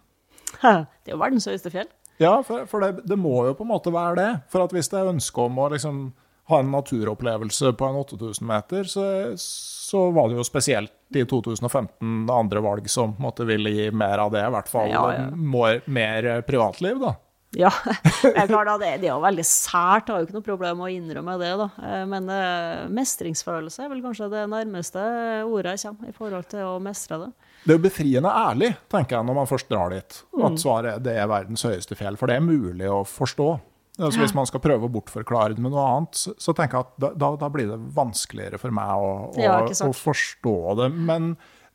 Det 0.57 1.11
er 1.11 1.15
jo 1.15 1.21
verdens 1.21 1.47
høyeste 1.49 1.71
fjell. 1.73 1.89
Ja, 2.17 2.39
for, 2.45 2.65
for 2.69 2.81
det, 2.81 3.03
det 3.05 3.17
må 3.19 3.43
jo 3.45 3.57
på 3.57 3.65
en 3.65 3.71
måte 3.75 3.93
være 3.93 4.15
det. 4.17 4.29
For 4.53 4.65
at 4.65 4.73
hvis 4.73 4.89
det 4.89 5.01
er 5.01 5.11
ønske 5.11 5.43
om 5.43 5.59
å 5.61 5.67
liksom 5.75 6.07
ha 6.47 6.61
en 6.63 6.71
naturopplevelse 6.71 7.73
på 7.77 7.87
en 7.89 7.99
8000 7.99 8.47
meter, 8.47 8.87
så, 8.87 9.03
så 9.37 10.05
var 10.15 10.29
det 10.29 10.39
jo 10.39 10.45
spesielt 10.47 10.93
i 11.15 11.25
2015 11.27 12.29
andre 12.31 12.63
valg 12.63 12.87
som 12.91 13.17
måtte 13.19 13.45
ville 13.47 13.73
gi 13.73 13.89
mer 13.91 14.23
av 14.23 14.31
det, 14.31 14.45
i 14.47 14.53
hvert 14.55 14.71
fall 14.71 14.91
Ja, 14.93 15.03
ja. 15.13 15.25
Mer, 15.35 15.81
mer 15.91 16.29
privatliv, 16.47 17.01
da. 17.03 17.13
Ja, 17.57 17.71
det 18.21 18.33
er 18.37 18.49
klart 18.51 18.69
det, 18.83 18.89
det 19.01 19.07
er 19.09 19.15
jo 19.15 19.21
veldig 19.23 19.45
sært, 19.49 20.09
jeg 20.09 20.13
har 20.13 20.21
jo 20.21 20.27
ikke 20.27 20.35
noe 20.37 20.45
problem 20.45 20.77
med 20.81 20.87
å 20.87 20.93
innrømme 20.93 21.37
det, 21.41 21.51
da. 21.57 21.67
Eh, 21.81 22.03
Men 22.11 22.27
eh, 22.33 22.83
mestringsfølelse 22.93 23.85
er 23.85 23.89
vel 23.93 24.03
kanskje 24.05 24.27
det 24.33 24.43
nærmeste 24.51 25.05
ordet 25.47 25.73
jeg 25.77 25.87
kommer 25.89 26.11
i 26.11 26.17
forhold 26.17 26.49
til 26.51 26.67
å 26.67 26.75
mestre 26.83 27.17
det. 27.23 27.31
Det 27.63 27.73
er 27.73 27.79
jo 27.79 27.85
befriende 27.87 28.29
ærlig, 28.43 28.69
tenker 28.93 29.17
jeg, 29.17 29.27
når 29.27 29.39
man 29.41 29.49
først 29.49 29.71
drar 29.73 29.89
dit, 29.95 30.21
Mm. 30.37 30.43
at 30.51 30.61
svaret 30.61 31.01
det 31.03 31.15
er 31.17 31.27
verdens 31.31 31.65
høyeste 31.65 31.97
fjell, 31.97 32.15
for 32.19 32.29
det 32.29 32.37
er 32.37 32.45
mulig 32.45 32.85
å 32.93 33.01
forstå. 33.07 33.49
Altså, 33.97 34.19
hvis 34.21 34.35
man 34.37 34.45
skal 34.45 34.61
prøve 34.61 34.85
å 34.85 34.91
bortforklare 34.93 35.55
det 35.57 35.63
med 35.65 35.73
noe 35.73 35.81
annet, 35.95 36.19
så, 36.37 36.53
tenker 36.53 36.77
jeg 36.77 36.85
at 36.85 36.91
da, 37.01 37.09
da, 37.17 37.31
da 37.41 37.47
blir 37.49 37.71
det 37.71 37.79
vanskeligere 37.95 38.59
for 38.61 38.69
meg 38.69 38.91
å, 38.93 39.07
å, 39.33 39.39
Ja, 39.41 39.55
å 39.65 39.89
forstå 39.97 40.53
det. 40.77 40.91
Men, 40.93 41.31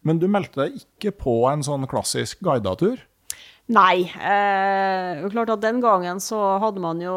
men 0.07 0.21
du 0.23 0.29
meldte 0.31 0.63
deg 0.69 0.77
ikke 0.85 1.11
på 1.25 1.35
en 1.51 1.65
sånn 1.67 1.89
klassisk 1.91 2.39
guidatur? 2.47 3.03
Nei. 3.71 4.03
Eh, 4.03 5.31
klart 5.31 5.51
at 5.55 5.61
Den 5.63 5.81
gangen 5.81 6.21
så 6.21 6.39
hadde 6.59 6.83
man 6.83 7.01
jo 7.01 7.15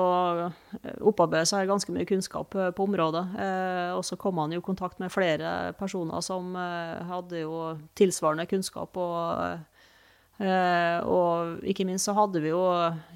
opparbeidet 1.01 1.49
seg 1.49 1.67
ganske 1.67 1.91
mye 1.91 2.05
kunnskap 2.05 2.53
eh, 2.55 2.69
på 2.75 2.85
området. 2.85 3.23
Eh, 3.41 3.93
og 3.97 4.05
så 4.05 4.17
kom 4.19 4.37
man 4.37 4.53
jo 4.53 4.61
i 4.61 4.65
kontakt 4.65 5.01
med 5.01 5.11
flere 5.13 5.73
personer 5.79 6.21
som 6.21 6.53
eh, 6.55 7.01
hadde 7.09 7.41
jo 7.41 7.73
tilsvarende 7.97 8.45
kunnskap. 8.51 8.95
Og, 8.95 9.57
eh, 10.37 11.01
og 11.01 11.65
ikke 11.65 11.87
minst 11.89 12.07
så 12.07 12.15
hadde 12.15 12.43
vi 12.45 12.53
jo, 12.53 12.61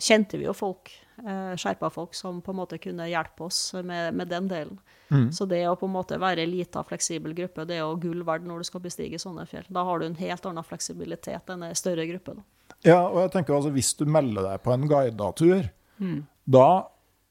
kjente 0.01 0.41
vi 0.41 0.49
jo 0.49 0.57
folk, 0.57 0.91
eh, 1.21 1.53
skjerpa 1.53 1.93
folk, 1.93 2.17
som 2.17 2.41
på 2.41 2.51
en 2.51 2.61
måte 2.63 2.81
kunne 2.81 3.07
hjelpe 3.11 3.45
oss 3.45 3.75
med, 3.77 4.17
med 4.17 4.33
den 4.33 4.49
delen. 4.51 4.79
Så 5.33 5.45
det 5.49 5.63
å 5.69 5.77
på 5.77 5.87
en 5.87 5.95
måte 5.95 6.19
være 6.21 6.43
en 6.43 6.51
lita, 6.51 6.83
fleksibel 6.85 7.33
gruppe, 7.37 7.63
det 7.65 7.77
er 7.77 7.85
jo 7.85 7.95
gull 7.97 8.25
verdt 8.25 8.43
når 8.45 8.61
du 8.61 8.67
skal 8.67 8.83
bestige 8.83 9.17
sånne 9.21 9.47
fjell. 9.49 9.65
Da 9.73 9.81
har 9.87 10.01
du 10.01 10.05
en 10.05 10.19
helt 10.19 10.45
annen 10.45 10.65
fleksibilitet 10.65 11.49
enn 11.49 11.63
en 11.65 11.77
større 11.77 12.05
gruppe. 12.09 12.35
da. 12.37 12.43
Ja, 12.87 13.01
og 13.09 13.19
jeg 13.25 13.33
tenker 13.33 13.57
altså, 13.57 13.73
hvis 13.75 13.91
du 13.99 14.05
melder 14.07 14.45
deg 14.51 14.63
på 14.63 14.71
en 14.75 14.87
guidatur, 14.87 15.67
da 16.49 16.69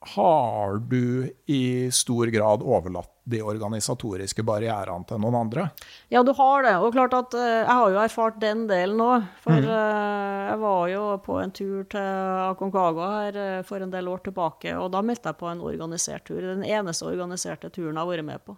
har 0.00 0.78
du 0.78 1.28
i 1.46 1.90
stor 1.90 2.30
grad 2.30 2.62
overlatt 2.62 3.10
de 3.28 3.40
organisatoriske 3.42 4.44
barrierene 4.46 5.04
til 5.08 5.18
noen 5.20 5.36
andre? 5.40 5.66
Ja, 6.12 6.22
du 6.22 6.30
har 6.38 6.62
det. 6.64 6.76
Og 6.78 6.94
klart 6.94 7.16
at 7.18 7.34
eh, 7.36 7.64
jeg 7.64 7.74
har 7.80 7.90
jo 7.92 7.98
erfart 8.00 8.38
den 8.40 8.64
delen 8.70 9.02
òg. 9.02 9.26
For 9.42 9.58
mm. 9.58 9.68
jeg 9.68 10.60
var 10.62 10.86
jo 10.92 11.02
på 11.26 11.40
en 11.42 11.52
tur 11.52 11.82
til 11.90 12.22
Aconcagua 12.46 13.10
her 13.16 13.40
eh, 13.42 13.58
for 13.68 13.84
en 13.84 13.92
del 13.92 14.08
år 14.08 14.22
tilbake, 14.28 14.76
og 14.78 14.92
da 14.94 15.02
meldte 15.04 15.32
jeg 15.32 15.40
på 15.42 15.50
en 15.50 15.66
organisert 15.66 16.28
tur. 16.30 16.40
Den 16.46 16.64
eneste 16.64 17.08
organiserte 17.10 17.72
turen 17.74 17.96
jeg 17.96 18.00
har 18.00 18.12
vært 18.12 18.28
med 18.30 18.46
på. 18.46 18.56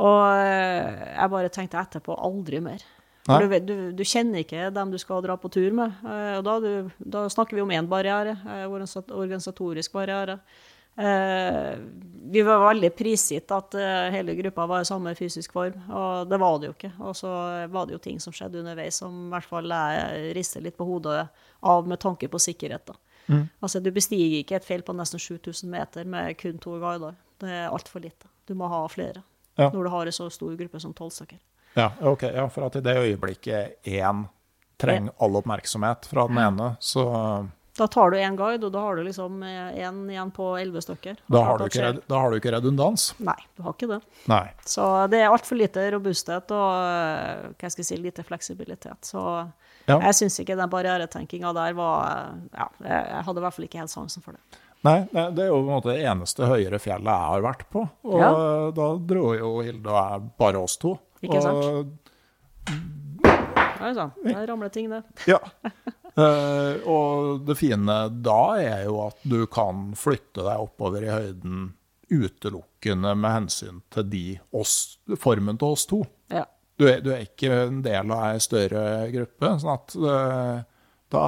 Og 0.00 0.22
eh, 0.44 1.06
jeg 1.16 1.34
bare 1.34 1.52
tenkte 1.56 1.80
etterpå 1.80 2.20
aldri 2.20 2.60
mer. 2.64 2.84
For 3.26 3.46
du, 3.46 3.58
du, 3.60 3.92
du 3.92 4.02
kjenner 4.04 4.40
ikke 4.44 4.70
dem 4.72 4.90
du 4.90 4.98
skal 4.98 5.20
dra 5.22 5.36
på 5.36 5.50
tur 5.52 5.70
med. 5.76 5.92
eh, 6.04 6.38
Og 6.38 6.44
da, 6.44 6.58
du, 6.60 6.90
da 6.98 7.26
snakker 7.28 7.54
vi 7.54 7.60
om 7.62 7.68
én 7.70 7.86
barriere, 7.88 8.32
eh, 8.48 8.66
organisatorisk 9.12 9.92
barriere. 9.92 10.38
Eh, 10.96 11.76
vi 12.30 12.42
var 12.42 12.64
veldig 12.74 12.90
prisgitt 12.96 13.50
at 13.54 13.74
hele 14.12 14.34
gruppa 14.38 14.66
var 14.68 14.82
i 14.82 14.88
samme 14.88 15.14
fysisk 15.16 15.52
form, 15.52 15.76
og 15.90 16.28
det 16.28 16.38
var 16.40 16.58
det 16.60 16.68
jo 16.70 16.74
ikke. 16.76 16.90
Og 17.00 17.14
så 17.16 17.30
var 17.72 17.86
det 17.86 17.94
jo 17.96 18.02
ting 18.04 18.18
som 18.20 18.32
skjedde 18.36 18.60
underveis 18.62 18.98
som 19.00 19.26
i 19.26 19.30
hvert 19.34 19.48
fall 19.48 19.70
jeg 19.72 20.34
rister 20.36 20.60
litt 20.64 20.76
på 20.78 20.86
hodet 20.88 21.28
av 21.62 21.88
med 21.88 22.00
tanke 22.02 22.28
på 22.28 22.40
sikkerhet. 22.42 22.86
da. 22.86 22.98
Altså, 23.62 23.80
Du 23.82 23.90
bestiger 23.94 24.40
ikke 24.42 24.56
et 24.56 24.64
fjell 24.66 24.82
på 24.82 24.92
nesten 24.96 25.18
7000 25.22 25.70
meter 25.70 26.04
med 26.04 26.36
kun 26.38 26.58
to 26.58 26.78
guider. 26.80 27.14
Det 27.40 27.48
er 27.48 27.68
altfor 27.70 28.00
lite. 28.02 28.26
Du 28.46 28.54
må 28.54 28.68
ha 28.68 28.86
flere 28.88 29.22
Ja. 29.58 29.68
når 29.70 29.84
du 29.84 29.90
har 29.90 30.06
en 30.06 30.12
så 30.12 30.30
stor 30.30 30.56
gruppe 30.56 30.80
som 30.80 30.92
tolv 30.94 31.10
stykker. 31.12 31.38
Ja, 31.80 31.90
okay, 32.12 32.34
Ja, 32.36 32.48
for 32.52 32.66
at 32.68 32.76
i 32.76 32.84
det 32.84 32.96
øyeblikket 33.00 33.80
én 33.88 34.26
trenger 34.80 35.12
all 35.20 35.34
oppmerksomhet 35.40 36.06
fra 36.08 36.26
den 36.28 36.38
ene, 36.40 36.74
så 36.80 37.04
Da 37.80 37.86
tar 37.88 38.10
du 38.12 38.16
én 38.18 38.34
guide, 38.36 38.64
og 38.66 38.72
da 38.74 38.80
har 38.82 38.96
du 38.98 39.02
liksom 39.06 39.38
én 39.42 40.00
igjen 40.10 40.30
på 40.36 40.50
elleve 40.60 40.82
stykker. 40.84 41.16
Da 41.32 41.42
har, 41.46 41.58
du 41.58 41.64
ikke, 41.70 41.92
da 42.10 42.18
har 42.20 42.30
du 42.32 42.36
ikke 42.36 42.52
redundans. 42.52 43.14
Nei, 43.24 43.36
du 43.56 43.62
har 43.64 43.72
ikke 43.76 43.88
det. 43.88 44.00
Nei. 44.28 44.42
Så 44.68 44.84
det 45.08 45.20
er 45.22 45.30
altfor 45.32 45.56
lite 45.56 45.86
robusthet 45.94 46.50
og 46.52 46.74
eh, 46.76 47.46
hva 47.56 47.70
skal 47.72 47.80
jeg 47.84 47.88
si, 47.88 47.96
lite 48.02 48.24
fleksibilitet. 48.26 49.00
Så 49.08 49.22
Ja. 49.88 49.96
jeg 49.98 50.14
syns 50.18 50.36
ikke 50.42 50.56
den 50.60 50.68
barrieretenkinga 50.70 51.54
der 51.56 51.72
var 51.78 52.34
Ja, 52.52 52.66
jeg 52.84 53.24
hadde 53.24 53.38
i 53.40 53.44
hvert 53.46 53.54
fall 53.56 53.64
ikke 53.70 53.78
helt 53.80 53.90
sansen 53.94 54.22
for 54.22 54.32
det. 54.36 54.40
Nei, 54.84 54.98
det 55.12 55.42
er 55.44 55.48
jo 55.48 55.62
på 55.62 55.68
en 55.68 55.74
måte 55.76 55.92
det 55.94 56.04
eneste 56.08 56.46
høyere 56.48 56.78
fjellet 56.80 57.04
jeg 57.08 57.30
har 57.32 57.42
vært 57.44 57.64
på. 57.70 57.86
Og 58.04 58.18
Ja. 58.20 58.30
da 58.76 58.90
dro 58.96 59.32
jo 59.36 59.60
Hilde 59.62 59.88
og 59.88 59.96
jeg 60.10 60.30
bare 60.38 60.60
oss 60.60 60.76
to. 60.76 60.98
Ikke 61.24 61.42
sant? 61.44 61.64
Det 61.64 62.10
Oi 63.80 63.94
sann, 63.96 64.10
der 64.24 64.46
ramler 64.46 64.68
ting, 64.68 64.90
det. 64.92 65.02
ja. 65.30 65.40
Uh, 66.18 66.76
og 66.90 67.44
det 67.46 67.54
fine 67.56 67.94
da 68.20 68.40
er 68.60 68.82
jo 68.84 68.98
at 69.06 69.20
du 69.24 69.44
kan 69.48 69.92
flytte 69.96 70.42
deg 70.44 70.64
oppover 70.66 71.06
i 71.06 71.12
høyden 71.12 71.70
utelukkende 72.10 73.14
med 73.16 73.36
hensyn 73.36 73.78
til 73.94 74.08
de 74.10 74.24
oss, 74.52 74.98
formen 75.22 75.60
til 75.60 75.76
oss 75.76 75.86
to. 75.88 76.02
Ja. 76.32 76.44
Du 76.80 76.88
er, 76.90 77.00
du 77.04 77.12
er 77.14 77.24
ikke 77.24 77.52
en 77.68 77.80
del 77.84 78.12
av 78.12 78.34
ei 78.34 78.42
større 78.42 78.84
gruppe, 79.14 79.52
sånn 79.62 79.72
at 79.76 79.96
uh, 80.00 80.58
da, 81.14 81.24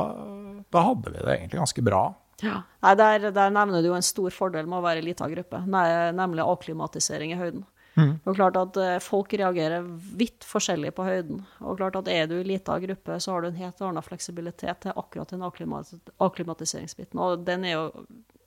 da 0.73 0.85
hadde 0.91 1.15
vi 1.15 1.21
det 1.23 1.37
egentlig 1.39 1.63
ganske 1.63 1.87
bra. 1.87 2.03
Ja. 2.43 2.65
Nei, 2.83 2.95
der, 2.99 3.29
der 3.33 3.55
nevner 3.55 3.81
du 3.81 3.93
jo 3.93 3.97
en 3.97 4.05
stor 4.05 4.35
fordel 4.35 4.67
med 4.67 4.81
å 4.81 4.85
være 4.85 5.01
ei 5.01 5.07
lita 5.07 5.29
gruppe, 5.31 5.63
nemlig 5.69 6.45
akklimatisering 6.45 7.33
i 7.33 7.39
høyden. 7.39 7.63
Og 7.99 8.35
klart 8.37 8.57
at 8.57 8.77
eh, 8.81 8.99
Folk 9.05 9.35
reagerer 9.37 9.85
vidt 10.17 10.47
forskjellig 10.49 10.95
på 10.97 11.05
høyden. 11.05 11.43
Og 11.61 11.77
klart 11.77 11.97
at 12.01 12.09
Er 12.09 12.27
du 12.31 12.39
i 12.39 12.47
lita 12.47 12.79
gruppe, 12.81 13.19
så 13.21 13.35
har 13.35 13.43
du 13.43 13.51
en 13.51 13.61
helt 13.61 13.81
annen 13.85 14.03
fleksibilitet 14.05 14.81
til 14.87 14.97
akkurat 14.97 15.29
den 15.29 15.45
akklimatiseringsbiten. 15.45 17.21
Og 17.21 17.45
den 17.45 17.65
er 17.69 17.77
jo 17.77 17.87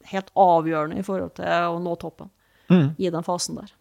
helt 0.09 0.31
avgjørende 0.35 0.99
i 1.01 1.05
forhold 1.05 1.35
til 1.37 1.45
å 1.45 1.79
nå 1.81 1.95
toppen 2.01 2.31
i 2.97 3.09
den 3.13 3.23
fasen 3.25 3.59
der. 3.59 3.73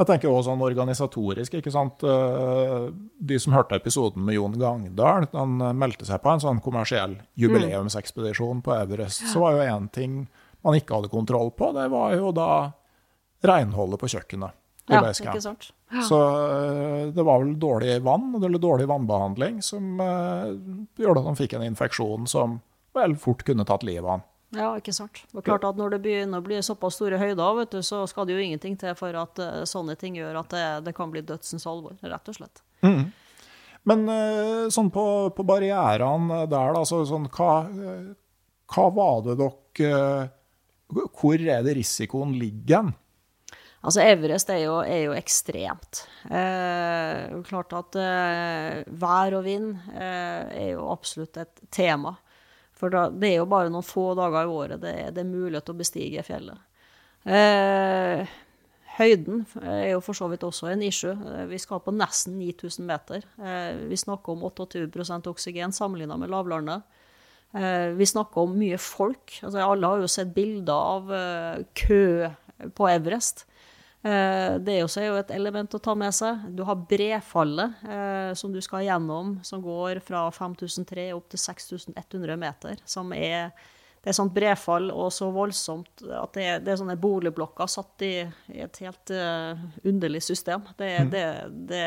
Jeg 0.00 0.06
tenker 0.06 0.30
også 0.30 0.48
sånn 0.52 0.62
organisatorisk, 0.64 1.54
ikke 1.58 1.72
sant. 1.74 2.02
Eh, 2.06 2.86
De 3.18 3.38
som 3.42 3.52
hørte 3.52 3.76
episoden 3.76 4.24
med 4.24 4.38
Jon 4.38 4.54
Gangdal, 4.58 5.26
han 5.34 5.58
meldte 5.76 6.06
seg 6.06 6.22
på 6.22 6.30
en 6.30 6.40
sånn 6.40 6.62
kommersiell 6.62 7.18
jubileumsekspedisjon 7.36 8.62
på 8.62 8.78
Everest. 8.78 9.26
Så 9.32 9.42
var 9.42 9.58
jo 9.58 9.66
én 9.66 9.90
ting 9.92 10.28
man 10.62 10.76
ikke 10.76 10.94
hadde 10.94 11.10
kontroll 11.12 11.50
på, 11.56 11.72
det 11.74 11.88
var 11.90 12.14
jo 12.14 12.32
da 12.36 12.72
renholdet 13.42 14.00
på 14.00 14.08
kjøkkenet. 14.12 14.59
I 14.88 14.94
Ja, 14.94 15.02
ikke 15.10 15.42
sant? 15.42 15.70
Så 16.08 16.18
eh, 16.20 17.06
det 17.14 17.22
var 17.22 17.42
vel 17.42 17.54
dårlig 17.58 18.00
vann, 18.02 18.34
eller 18.44 18.58
dårlig 18.62 18.86
vannbehandling, 18.88 19.62
som 19.62 20.00
uh, 20.00 20.50
gjorde 20.98 21.22
at 21.22 21.30
han 21.32 21.38
fikk 21.38 21.56
en 21.58 21.66
infeksjon 21.66 22.28
som 22.30 22.60
vel 22.94 23.16
fort 23.18 23.42
kunne 23.46 23.66
tatt 23.66 23.84
livet 23.86 24.06
av 24.06 24.12
han. 24.16 24.26
Ja, 24.54 24.68
ikke 24.78 24.94
sant. 24.94 25.20
Og 25.30 25.44
klart 25.46 25.62
at 25.62 25.76
Når 25.78 25.92
det 25.94 26.00
begynner 26.02 26.42
å 26.42 26.46
bli 26.46 26.58
såpass 26.62 26.96
store 26.98 27.20
høyder, 27.20 27.52
vet 27.60 27.74
du, 27.74 27.82
så 27.86 28.02
skal 28.10 28.26
det 28.26 28.34
jo 28.34 28.42
ingenting 28.42 28.74
til 28.78 28.94
for 28.98 29.14
at 29.18 29.42
uh, 29.42 29.62
sånne 29.68 29.98
ting 29.98 30.18
gjør 30.18 30.40
at 30.42 30.54
det, 30.54 30.64
det 30.88 30.94
kan 30.96 31.10
bli 31.12 31.22
dødsens 31.26 31.66
alvor, 31.70 31.98
rett 32.02 32.32
og 32.32 32.38
slett. 32.38 32.64
Men 33.90 34.06
uh, 34.10 34.66
sånn 34.70 34.90
på, 34.94 35.04
på 35.34 35.46
barrierene 35.46 36.44
der, 36.50 36.74
da, 36.76 36.82
så 36.86 37.02
sånn, 37.08 37.30
hva, 37.34 37.52
hva 38.70 38.88
var 38.94 39.22
det 39.26 39.38
dere 39.40 39.94
Hvor 40.90 41.38
er 41.38 41.62
det 41.66 41.78
risikoen 41.78 42.34
ligger? 42.38 42.90
Altså, 43.80 44.02
Everest 44.04 44.50
er 44.52 44.58
jo, 44.66 44.74
er 44.84 45.06
jo 45.06 45.14
ekstremt. 45.16 46.02
Eh, 46.28 47.30
klart 47.48 47.72
at 47.78 47.96
eh, 47.96 48.82
vær 49.00 49.36
og 49.38 49.46
vind 49.46 49.70
eh, 49.94 50.50
er 50.52 50.68
jo 50.74 50.90
absolutt 50.92 51.38
et 51.40 51.62
tema. 51.72 52.12
For 52.76 52.92
da, 52.92 53.06
det 53.12 53.30
er 53.30 53.38
jo 53.38 53.48
bare 53.48 53.72
noen 53.72 53.84
få 53.84 54.10
dager 54.18 54.44
i 54.44 54.52
året 54.52 54.82
det, 54.84 54.94
det 55.16 55.22
er 55.24 55.30
mulighet 55.32 55.72
å 55.72 55.76
bestige 55.78 56.24
fjellet. 56.26 56.60
Eh, 57.24 58.28
høyden 58.98 59.42
er 59.64 59.90
jo 59.94 60.02
for 60.04 60.16
så 60.16 60.28
vidt 60.32 60.44
også 60.44 60.68
en 60.74 60.84
issue. 60.84 61.16
Eh, 61.16 61.46
Vi 61.48 61.60
skal 61.60 61.80
på 61.84 61.96
nesten 61.96 62.36
9000 62.40 62.84
meter. 62.88 63.24
Eh, 63.40 63.80
vi 63.88 63.96
snakker 64.00 64.36
om 64.36 64.44
28% 64.48 65.28
oksygen 65.32 65.72
sammenlignet 65.76 66.20
med 66.20 66.32
lavlandet. 66.32 66.84
Vi 67.50 68.06
snakker 68.06 68.44
om 68.44 68.52
mye 68.54 68.76
folk. 68.78 69.40
Altså, 69.42 69.58
alle 69.64 69.88
har 69.90 69.98
jo 70.04 70.06
sett 70.12 70.28
bilder 70.36 70.70
av 70.70 71.08
kø 71.74 72.28
på 72.78 72.86
Everest. 72.86 73.42
Eh, 74.02 74.54
det 74.64 74.72
er 74.72 74.78
jo 74.80 74.88
så 74.88 75.02
jo 75.04 75.18
et 75.20 75.32
element 75.36 75.74
å 75.76 75.82
ta 75.82 75.94
med 75.98 76.14
seg. 76.16 76.46
Du 76.56 76.62
har 76.64 76.78
brefallet 76.88 77.82
eh, 77.84 78.30
som 78.38 78.52
du 78.52 78.60
skal 78.64 78.86
gjennom, 78.86 79.36
som 79.44 79.60
går 79.64 80.00
fra 80.04 80.24
5003 80.32 81.10
opp 81.16 81.28
til 81.32 81.42
6100 81.42 82.40
meter. 82.40 82.80
Som 82.88 83.12
er 83.16 83.52
det 84.00 84.14
er 84.14 84.16
sånt 84.16 84.32
brefall 84.32 84.86
og 84.94 85.10
så 85.12 85.26
voldsomt 85.28 86.06
at 86.08 86.32
det 86.32 86.44
er, 86.48 86.62
det 86.64 86.72
er 86.72 86.78
sånne 86.80 86.96
boligblokker 86.96 87.68
satt 87.68 88.00
i, 88.06 88.14
i 88.48 88.62
et 88.64 88.78
helt 88.80 89.12
uh, 89.12 89.60
underlig 89.84 90.22
system. 90.24 90.64
Det, 90.78 90.88
det, 91.12 91.24
det, 91.68 91.82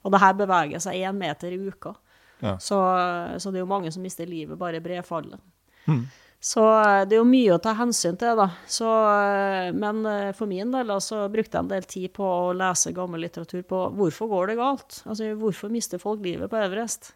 og 0.00 0.14
det 0.14 0.20
her 0.22 0.38
beveger 0.38 0.80
seg 0.80 1.02
én 1.04 1.20
meter 1.20 1.52
i 1.52 1.58
uka. 1.60 1.92
Ja. 2.40 2.54
Så, 2.56 2.78
så 3.36 3.52
det 3.52 3.60
er 3.60 3.66
jo 3.66 3.68
mange 3.68 3.92
som 3.92 4.00
mister 4.00 4.24
livet 4.24 4.56
bare 4.56 4.80
i 4.80 4.84
brefallet. 4.86 5.44
Så 6.40 6.64
eh, 6.64 7.02
det 7.04 7.18
er 7.18 7.20
jo 7.20 7.28
mye 7.28 7.52
å 7.54 7.60
ta 7.62 7.74
hensyn 7.76 8.16
til, 8.20 8.38
da. 8.40 8.48
Så, 8.64 8.88
eh, 8.88 9.70
men 9.76 10.02
eh, 10.08 10.32
for 10.36 10.48
min 10.48 10.72
del 10.72 10.88
altså, 10.88 11.26
så 11.26 11.32
brukte 11.32 11.58
jeg 11.58 11.66
en 11.66 11.72
del 11.74 11.88
tid 11.88 12.14
på 12.16 12.24
å 12.24 12.52
lese 12.56 12.94
gammel 12.96 13.26
litteratur 13.26 13.64
på 13.68 13.86
hvorfor 13.98 14.30
går 14.32 14.52
det 14.52 14.60
galt. 14.60 15.02
Altså 15.04 15.34
hvorfor 15.40 15.72
mister 15.72 16.00
folk 16.00 16.24
livet 16.24 16.50
på 16.50 16.60
Everest? 16.60 17.12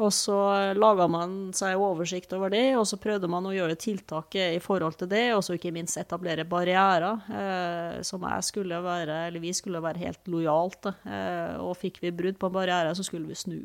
Og 0.00 0.12
så 0.16 0.36
laga 0.76 1.04
man 1.12 1.50
seg 1.56 1.80
oversikt 1.80 2.32
over 2.32 2.52
det, 2.52 2.72
og 2.78 2.86
så 2.88 2.96
prøvde 3.00 3.28
man 3.28 3.44
å 3.44 3.52
gjøre 3.52 3.76
tiltak 3.80 4.36
i 4.40 4.60
forhold 4.62 4.96
til 5.02 5.10
det, 5.10 5.26
og 5.36 5.42
så 5.44 5.58
ikke 5.58 5.74
minst 5.76 6.00
etablere 6.00 6.46
barrierer, 6.48 7.20
eh, 7.28 7.98
som 8.06 8.24
skulle 8.46 8.80
være, 8.84 9.26
vi 9.42 9.52
skulle 9.56 9.82
være 9.84 10.00
helt 10.06 10.32
lojalt. 10.32 10.80
til. 10.86 10.96
Eh, 11.04 11.60
og 11.60 11.76
fikk 11.76 12.00
vi 12.00 12.16
brudd 12.16 12.40
på 12.40 12.48
en 12.48 12.56
barriere, 12.56 12.94
så 12.96 13.04
skulle 13.04 13.28
vi 13.28 13.36
snu. 13.36 13.60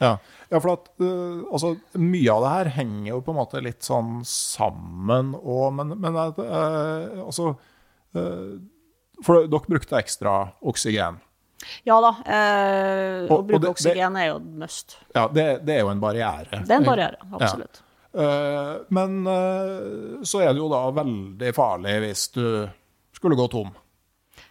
Ja, 0.00 0.12
ja 0.50 0.60
for 0.62 0.72
at, 0.76 0.88
uh, 1.02 1.42
altså, 1.52 1.72
mye 1.98 2.30
av 2.34 2.44
det 2.44 2.50
her 2.54 2.68
henger 2.78 3.08
jo 3.12 3.20
på 3.26 3.32
en 3.34 3.38
måte 3.40 3.62
litt 3.64 3.82
sånn 3.86 4.20
sammen, 4.28 5.32
og, 5.38 5.72
men, 5.74 5.94
men 5.98 6.18
eh, 6.22 7.18
altså 7.24 7.48
uh, 8.14 8.52
For 9.26 9.48
dere 9.50 9.66
brukte 9.74 9.98
ekstra 9.98 10.36
oksygen. 10.62 11.18
Ja 11.88 11.96
da, 12.00 12.12
Og- 12.14 13.32
å 13.32 13.38
og 13.40 13.46
bruke 13.48 13.64
det- 13.64 13.72
oksygen 13.74 14.16
er 14.22 14.28
jo 14.30 14.38
must. 14.62 14.94
Ja, 15.16 15.26
det, 15.26 15.48
det 15.66 15.74
er 15.74 15.80
jo 15.82 15.90
en 15.90 16.00
barriere. 16.00 16.62
Det 16.62 16.70
er 16.70 16.78
en 16.78 16.86
barriere, 16.86 17.18
absolutt. 17.34 17.80
Eh, 18.14 18.76
men 18.94 19.18
så 20.24 20.40
er 20.46 20.54
det 20.54 20.62
jo 20.62 20.70
da 20.70 20.84
veldig 20.96 21.50
farlig 21.58 21.96
hvis 22.06 22.22
du 22.38 22.44
skulle 23.18 23.36
gå 23.36 23.48
tom. 23.50 23.74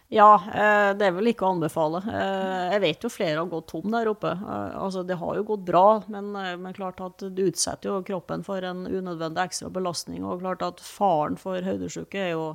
Ja, 0.08 0.42
eh, 0.54 0.90
det 0.96 1.04
er 1.04 1.12
vel 1.12 1.28
ikke 1.28 1.44
å 1.44 1.50
anbefale. 1.52 2.00
Eh, 2.08 2.68
jeg 2.72 2.80
vet 2.80 3.02
jo 3.04 3.10
flere 3.12 3.42
har 3.42 3.50
gått 3.50 3.66
tom 3.74 3.90
der 3.92 4.08
oppe. 4.08 4.30
Eh, 4.32 4.76
altså, 4.80 5.02
det 5.04 5.18
har 5.20 5.34
jo 5.36 5.44
gått 5.50 5.66
bra, 5.68 6.00
men, 6.08 6.30
men 6.32 6.76
klart 6.76 7.02
at 7.04 7.26
du 7.28 7.42
utsetter 7.44 7.90
jo 7.90 7.98
kroppen 8.06 8.44
for 8.46 8.64
en 8.64 8.86
unødvendig 8.88 9.44
ekstra 9.44 9.68
belastning. 9.72 10.24
Og 10.24 10.40
klart 10.40 10.64
at 10.64 10.80
faren 10.80 11.36
for 11.40 11.60
høydesyke 11.60 12.24
er 12.24 12.32
jo 12.32 12.46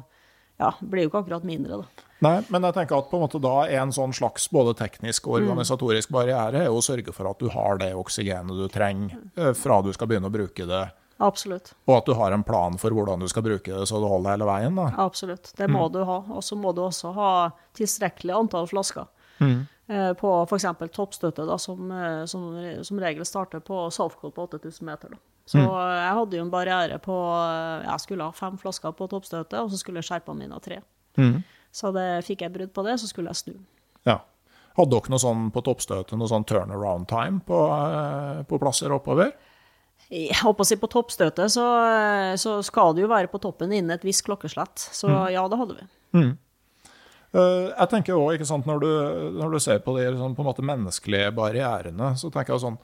ja, 0.62 0.72
blir 0.82 1.06
jo 1.06 1.12
ikke 1.12 1.24
akkurat 1.24 1.46
mindre, 1.46 1.82
da. 1.82 2.10
Nei, 2.24 2.36
men 2.54 2.66
jeg 2.66 2.76
tenker 2.78 2.98
at 2.98 3.08
på 3.12 3.18
en 3.18 3.24
måte 3.26 3.42
da 3.42 3.56
en 3.82 3.92
sånn 3.94 4.14
slags 4.16 4.46
både 4.54 4.76
teknisk 4.80 5.26
og 5.28 5.42
organisatorisk 5.42 6.14
barriere 6.14 6.62
er 6.66 6.74
å 6.74 6.82
sørge 6.86 7.14
for 7.14 7.28
at 7.28 7.42
du 7.42 7.50
har 7.52 7.82
det 7.82 7.90
oksygenet 8.00 8.62
du 8.62 8.70
trenger 8.72 9.58
fra 9.60 9.82
du 9.84 9.90
skal 9.98 10.08
begynne 10.08 10.30
å 10.30 10.34
bruke 10.34 10.68
det 10.70 10.84
Absolutt. 11.24 11.74
Og 11.88 11.98
at 11.98 12.08
du 12.10 12.14
har 12.20 12.36
en 12.36 12.44
plan 12.44 12.76
for 12.80 12.96
hvordan 12.96 13.22
du 13.24 13.30
skal 13.32 13.46
bruke 13.46 13.72
det 13.72 13.88
så 13.88 14.02
det 14.04 14.10
holder 14.12 14.36
hele 14.36 14.48
veien. 14.50 14.76
da. 14.76 14.90
Absolutt. 15.06 15.54
Det 15.58 15.70
må 15.72 15.88
du 15.94 16.02
ha. 16.04 16.20
Og 16.36 16.44
så 16.44 16.58
må 16.60 16.74
du 16.76 16.84
også 16.84 17.14
ha 17.16 17.30
tilstrekkelig 17.80 18.36
antall 18.36 18.68
flasker. 18.68 19.08
Eh, 19.44 20.12
På 20.20 20.34
f.eks. 20.48 20.66
toppstøtte, 20.96 21.46
da, 21.48 21.58
som, 21.60 21.92
eh, 21.92 22.24
som, 22.30 22.50
som 22.88 23.00
regel 23.04 23.28
starter 23.28 23.64
på 23.64 23.86
Southcold 23.92 24.36
på 24.36 24.48
8000 24.48 24.88
meter. 24.88 25.16
Da. 25.16 25.22
Så 25.46 25.60
mm. 25.60 25.68
jeg 25.68 26.14
hadde 26.20 26.38
jo 26.38 26.44
en 26.46 26.52
barriere 26.54 27.00
på 27.04 27.16
eh, 27.36 27.84
Jeg 27.84 28.04
skulle 28.06 28.28
ha 28.30 28.36
fem 28.36 28.56
flasker 28.60 28.96
på 28.96 29.10
toppstøtet, 29.12 29.58
og 29.60 29.72
så 29.72 29.80
skulle 29.80 30.04
skjerpene 30.06 30.44
mine 30.44 30.56
ha 30.56 30.64
tre. 30.64 30.80
Så 31.74 31.90
det, 31.96 32.06
fikk 32.28 32.46
jeg 32.46 32.54
brudd 32.54 32.72
på 32.74 32.86
det, 32.86 33.00
så 33.02 33.10
skulle 33.10 33.34
jeg 33.34 33.42
snu. 33.42 33.56
Ja. 34.08 34.22
Hadde 34.78 34.94
dere 34.96 35.14
noe 35.14 35.22
sånn 35.22 35.50
på 35.54 35.62
toppstøtet, 35.66 36.16
noe 36.18 36.30
sånn 36.30 36.46
turnaround 36.50 37.10
time 37.10 37.42
på, 37.46 37.60
eh, 37.74 38.44
på 38.50 38.60
plasser 38.62 38.94
oppover? 38.94 39.34
Jeg 40.14 40.40
håper 40.44 40.62
å 40.62 40.68
si 40.68 40.78
På 40.78 40.90
toppstøtet 40.92 41.52
så, 41.56 41.66
så 42.38 42.58
skal 42.66 42.94
du 42.94 43.04
jo 43.04 43.12
være 43.12 43.32
på 43.32 43.42
toppen 43.42 43.72
innen 43.74 43.96
et 43.96 44.06
visst 44.06 44.26
klokkeslett. 44.28 44.88
Så 44.94 45.10
ja, 45.34 45.46
det 45.50 45.60
hadde 45.60 45.78
vi. 45.80 45.88
Eh, 47.34 47.70
Jeg 47.74 47.90
tenker 47.90 48.16
også, 48.18 48.36
ikke 48.38 48.50
sant, 48.50 48.68
Når 48.70 48.84
du, 48.84 48.92
når 49.40 49.56
du 49.56 49.62
ser 49.64 49.82
på 49.86 49.96
de 49.98 50.10
sånn, 50.20 50.36
på 50.38 50.54
menneskelige 50.62 51.32
barrierene, 51.36 52.14
så 52.20 52.30
tenker 52.34 52.56
jeg 52.56 52.66
sånn 52.68 52.78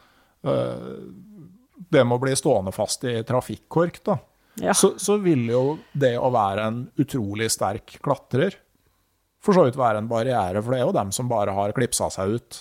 uh, 0.50 0.96
Det 1.78 2.02
med 2.02 2.18
å 2.18 2.24
bli 2.24 2.34
stående 2.38 2.74
fast 2.76 3.06
i 3.06 3.20
trafikkork, 3.28 4.02
da. 4.10 4.18
Ja. 4.60 4.74
Så, 4.76 4.96
så 5.00 5.20
vil 5.22 5.46
jo 5.48 5.78
det 5.94 6.16
å 6.20 6.32
være 6.34 6.66
en 6.68 6.82
utrolig 7.00 7.48
sterk 7.54 8.00
klatrer 8.04 8.58
for 9.40 9.56
så 9.56 9.64
vidt 9.64 9.78
være 9.80 10.02
en 10.02 10.10
barriere, 10.10 10.60
for 10.60 10.74
det 10.74 10.82
er 10.82 10.88
jo 10.90 10.96
dem 10.98 11.14
som 11.16 11.30
bare 11.32 11.54
har 11.56 11.72
klipsa 11.78 12.10
seg 12.12 12.34
ut 12.36 12.58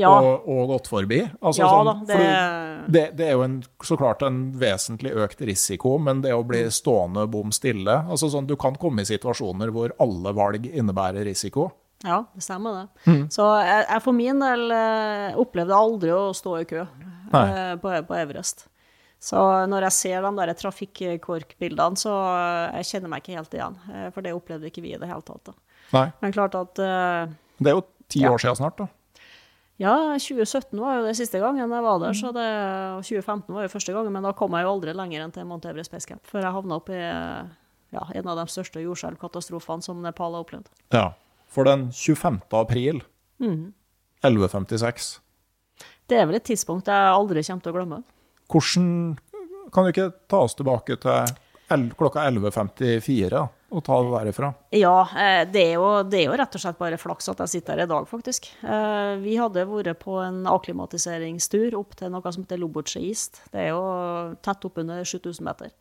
Ja, 0.00 0.10
og, 0.20 0.46
og 0.48 0.68
gått 0.72 0.88
forbi. 0.92 1.20
Altså, 1.40 1.62
ja 1.62 1.68
sånn, 1.72 1.90
da. 1.90 1.94
Det, 2.08 2.92
det, 2.94 3.04
det 3.18 3.26
er 3.28 3.32
jo 3.36 3.44
en, 3.46 3.58
så 3.84 3.96
klart 4.00 4.22
en 4.26 4.40
vesentlig 4.58 5.12
økt 5.14 5.40
risiko, 5.48 5.98
men 5.98 6.22
det 6.24 6.32
å 6.34 6.42
bli 6.46 6.64
stående 6.70 7.26
bom 7.30 7.52
stille 7.54 8.00
altså 8.08 8.30
sånn, 8.32 8.46
Du 8.50 8.56
kan 8.56 8.74
komme 8.80 9.02
i 9.04 9.08
situasjoner 9.08 9.70
hvor 9.74 9.94
alle 10.02 10.32
valg 10.36 10.66
innebærer 10.72 11.24
risiko. 11.28 11.70
ja, 12.04 12.24
det 12.34 12.42
stemmer 12.42 12.80
det. 12.82 13.14
Så 13.30 13.46
jeg, 13.62 13.86
jeg 13.88 14.02
for 14.02 14.12
min 14.16 14.40
del 14.42 14.70
eh, 14.74 15.36
opplevde 15.38 15.76
aldri 15.76 16.10
å 16.16 16.32
stå 16.34 16.56
i 16.60 16.64
kø 16.66 16.80
eh, 16.82 17.74
på, 17.78 17.92
på 18.08 18.16
Everest. 18.18 18.66
Så 19.22 19.38
når 19.70 19.84
jeg 19.86 19.94
ser 19.94 20.24
de 20.24 20.32
der 20.40 20.50
trafikkorkbildene, 20.58 21.96
så 22.00 22.10
eh, 22.10 22.80
jeg 22.80 22.88
kjenner 22.90 23.12
meg 23.12 23.22
ikke 23.22 23.36
helt 23.38 23.54
igjen. 23.54 23.76
eh, 23.92 24.08
For 24.14 24.24
det 24.26 24.32
opplevde 24.34 24.66
ikke 24.70 24.82
vi 24.82 24.94
i 24.96 24.98
det 24.98 25.06
hele 25.10 25.22
tatt. 25.26 25.44
da. 25.46 25.54
Nei. 25.92 26.06
Men 26.24 26.32
klart 26.34 26.54
at 26.56 26.80
uh, 26.80 27.30
Det 27.60 27.70
er 27.70 27.76
jo 27.76 27.84
ti 28.10 28.22
Ja. 28.24 28.30
år 28.32 28.40
siden 28.42 28.56
snart, 28.58 28.78
da. 28.80 28.86
Ja, 29.82 29.94
2017 30.14 30.78
var 30.78 31.00
jo 31.00 31.06
det 31.08 31.16
siste 31.18 31.40
gangen 31.42 31.64
jeg 31.64 31.84
var 31.84 31.98
der, 31.98 32.14
så 32.14 32.30
det, 32.34 32.46
og 32.94 33.02
2015 33.02 33.56
var 33.56 33.66
jo 33.66 33.72
første 33.72 33.94
gangen, 33.96 34.14
men 34.14 34.22
da 34.22 34.30
kom 34.38 34.54
jeg 34.54 34.66
jo 34.66 34.74
aldri 34.76 34.94
lenger 34.94 35.24
enn 35.24 35.34
til 35.34 35.48
Mount 35.48 35.66
Everest 35.66 35.90
Base 35.90 36.06
Camp, 36.06 36.22
før 36.28 36.46
jeg 36.46 36.54
havna 36.54 36.78
oppi 36.78 36.94
ja, 36.96 38.04
en 38.14 38.30
av 38.30 38.38
de 38.38 38.46
største 38.52 38.82
jordskjelvkatastrofene 38.84 39.84
som 39.84 39.98
Nepal 40.04 40.36
har 40.36 40.46
opplevd. 40.46 40.70
Ja. 40.94 41.08
For 41.52 41.68
den 41.68 41.90
25. 41.92 42.38
april 42.56 43.02
1156 43.42 45.08
Det 46.08 46.16
er 46.16 46.28
vel 46.30 46.38
et 46.38 46.46
tidspunkt 46.46 46.88
jeg 46.88 47.10
aldri 47.12 47.42
kommer 47.44 47.66
til 47.66 47.72
å 47.72 47.76
glemme. 47.76 47.98
Hvordan 48.52 48.86
Kan 49.72 49.84
du 49.84 49.90
ikke 49.90 50.12
ta 50.30 50.44
oss 50.46 50.54
tilbake 50.56 50.96
til 51.02 51.90
klokka 51.98 52.24
11.54 52.30 53.42
og 53.72 53.82
ta 53.86 53.96
det 54.04 54.10
derifra? 54.12 54.50
Ja, 54.76 54.96
eh, 55.16 55.42
det 55.48 55.62
er, 55.62 55.72
jo, 55.80 55.86
det 56.04 56.20
er 56.20 56.26
jo 56.28 56.36
rett 56.36 56.56
og 56.58 56.62
slett 56.62 56.78
bare 56.80 56.98
flaks 57.00 57.30
at 57.32 57.40
jeg 57.42 57.52
sitter 57.54 57.80
her 57.80 57.86
i 57.86 57.90
dag, 57.90 58.08
faktisk. 58.10 58.50
Eh, 58.60 59.14
Vi 59.22 59.38
hadde 59.40 59.64
vært 59.68 60.00
på 60.02 60.18
en 60.20 60.42
akklimatiseringstur 60.50 61.76
opp 61.78 61.96
til 61.98 62.12
noe 62.12 62.32
som 62.34 62.44
heter 62.44 62.60
Loboche 62.60 63.00
Det 63.02 63.62
er 63.64 63.70
jo 63.70 63.82
tett 64.44 64.66
oppunder 64.68 65.04
7000 65.04 65.46
meter. 65.46 65.72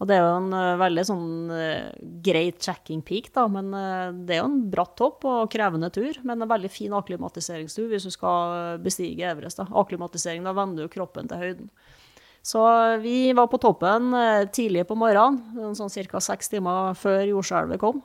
Og 0.00 0.08
det 0.08 0.16
er 0.16 0.24
jo 0.24 0.38
en 0.38 0.56
eh, 0.56 0.78
veldig 0.80 1.04
sånn 1.10 1.26
great 1.50 2.24
grei 2.26 2.46
tracking 2.52 3.02
peak, 3.06 3.30
da, 3.36 3.46
men 3.48 3.70
det 4.26 4.36
er 4.36 4.40
jo 4.42 4.48
en 4.48 4.62
bratt 4.72 4.96
topp 4.98 5.24
og 5.28 5.50
krevende 5.52 5.92
tur. 5.92 6.16
Men 6.24 6.40
en 6.42 6.50
veldig 6.50 6.72
fin 6.72 6.96
akklimatiseringstur 6.96 7.92
hvis 7.92 8.08
du 8.08 8.14
skal 8.14 8.80
bestige 8.82 9.28
Everest. 9.28 9.60
da. 9.60 9.68
Akklimatisering, 9.76 10.44
da 10.46 10.56
vender 10.56 10.86
jo 10.86 10.92
kroppen 10.96 11.28
til 11.28 11.42
høyden. 11.44 11.70
Så 12.46 12.62
vi 13.02 13.32
var 13.34 13.48
på 13.50 13.58
toppen 13.58 14.12
eh, 14.14 14.44
tidlig 14.54 14.84
på 14.86 14.94
morgenen, 14.98 15.74
sånn 15.74 15.90
ca. 15.90 16.20
seks 16.22 16.52
timer 16.52 16.94
før 16.94 17.24
jordskjelvet 17.26 17.82
kom. 17.82 18.04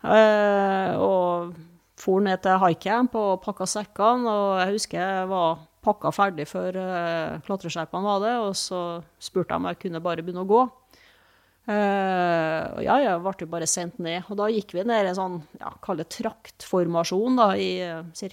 Eh, 0.00 0.94
og 0.96 1.52
for 2.00 2.24
ned 2.24 2.40
til 2.44 2.60
highcamp 2.62 3.16
og 3.20 3.42
pakka 3.44 3.68
sekkene. 3.68 4.32
Og 4.32 4.62
jeg 4.62 4.76
husker 4.76 5.02
jeg 5.02 5.28
var 5.32 5.60
pakka 5.86 6.10
ferdig 6.10 6.48
før 6.50 6.76
uh, 6.80 7.36
klatreskjerpene 7.46 8.08
var 8.08 8.24
det, 8.24 8.32
og 8.42 8.56
så 8.58 8.80
spurte 9.22 9.54
jeg 9.54 9.62
om 9.62 9.68
jeg 9.70 9.78
kunne 9.84 10.02
bare 10.02 10.24
begynne 10.24 10.42
å 10.42 10.50
gå. 10.50 10.64
Uh, 11.66 12.62
og 12.76 12.80
ja, 12.82 12.96
jeg 13.02 13.20
ble 13.22 13.34
jo 13.42 13.48
bare 13.52 13.68
sendt 13.70 14.00
ned. 14.02 14.26
Og 14.26 14.38
da 14.40 14.48
gikk 14.50 14.74
vi 14.74 14.82
ned 14.86 15.06
i 15.06 15.12
en 15.12 15.18
sånn, 15.18 15.36
ja, 15.60 15.70
kall 15.84 16.02
det 16.02 16.08
traktformasjon 16.16 17.38
da, 17.38 17.52
i 17.54 17.70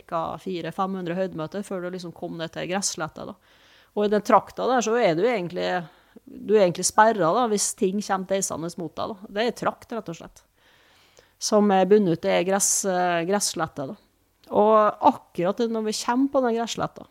ca. 0.08 0.24
400-500 0.42 1.20
høydemeter 1.20 1.68
før 1.68 1.86
du 1.86 1.94
liksom 1.94 2.16
kom 2.16 2.40
ned 2.42 2.56
til 2.56 2.72
gressletta, 2.74 3.28
da. 3.34 3.53
Og 3.94 4.06
i 4.06 4.12
den 4.12 4.26
trakta 4.26 4.66
der 4.70 4.86
så 4.86 4.96
er 4.98 5.18
du 5.18 5.26
egentlig 5.28 5.68
du 6.24 6.56
egentlig 6.58 6.86
sperra 6.88 7.48
hvis 7.52 7.74
ting 7.78 8.02
kommer 8.02 8.30
deisende 8.30 8.70
mot 8.78 8.96
deg. 8.96 9.14
da. 9.14 9.30
Det 9.30 9.46
er 9.46 9.56
trakt, 9.58 9.92
rett 9.92 10.12
og 10.12 10.18
slett. 10.18 10.44
Som 11.42 11.72
er 11.76 11.90
bundet 11.90 12.22
ut 12.22 12.30
i 12.30 12.38
gress, 12.48 12.86
eh, 12.86 13.24
gresslette. 13.28 13.88
da. 13.88 13.96
Og 14.54 15.08
akkurat 15.10 15.60
når 15.70 15.90
vi 15.90 15.98
kommer 16.06 16.32
på 16.32 16.42
den 16.46 16.56
gressletta, 16.60 17.08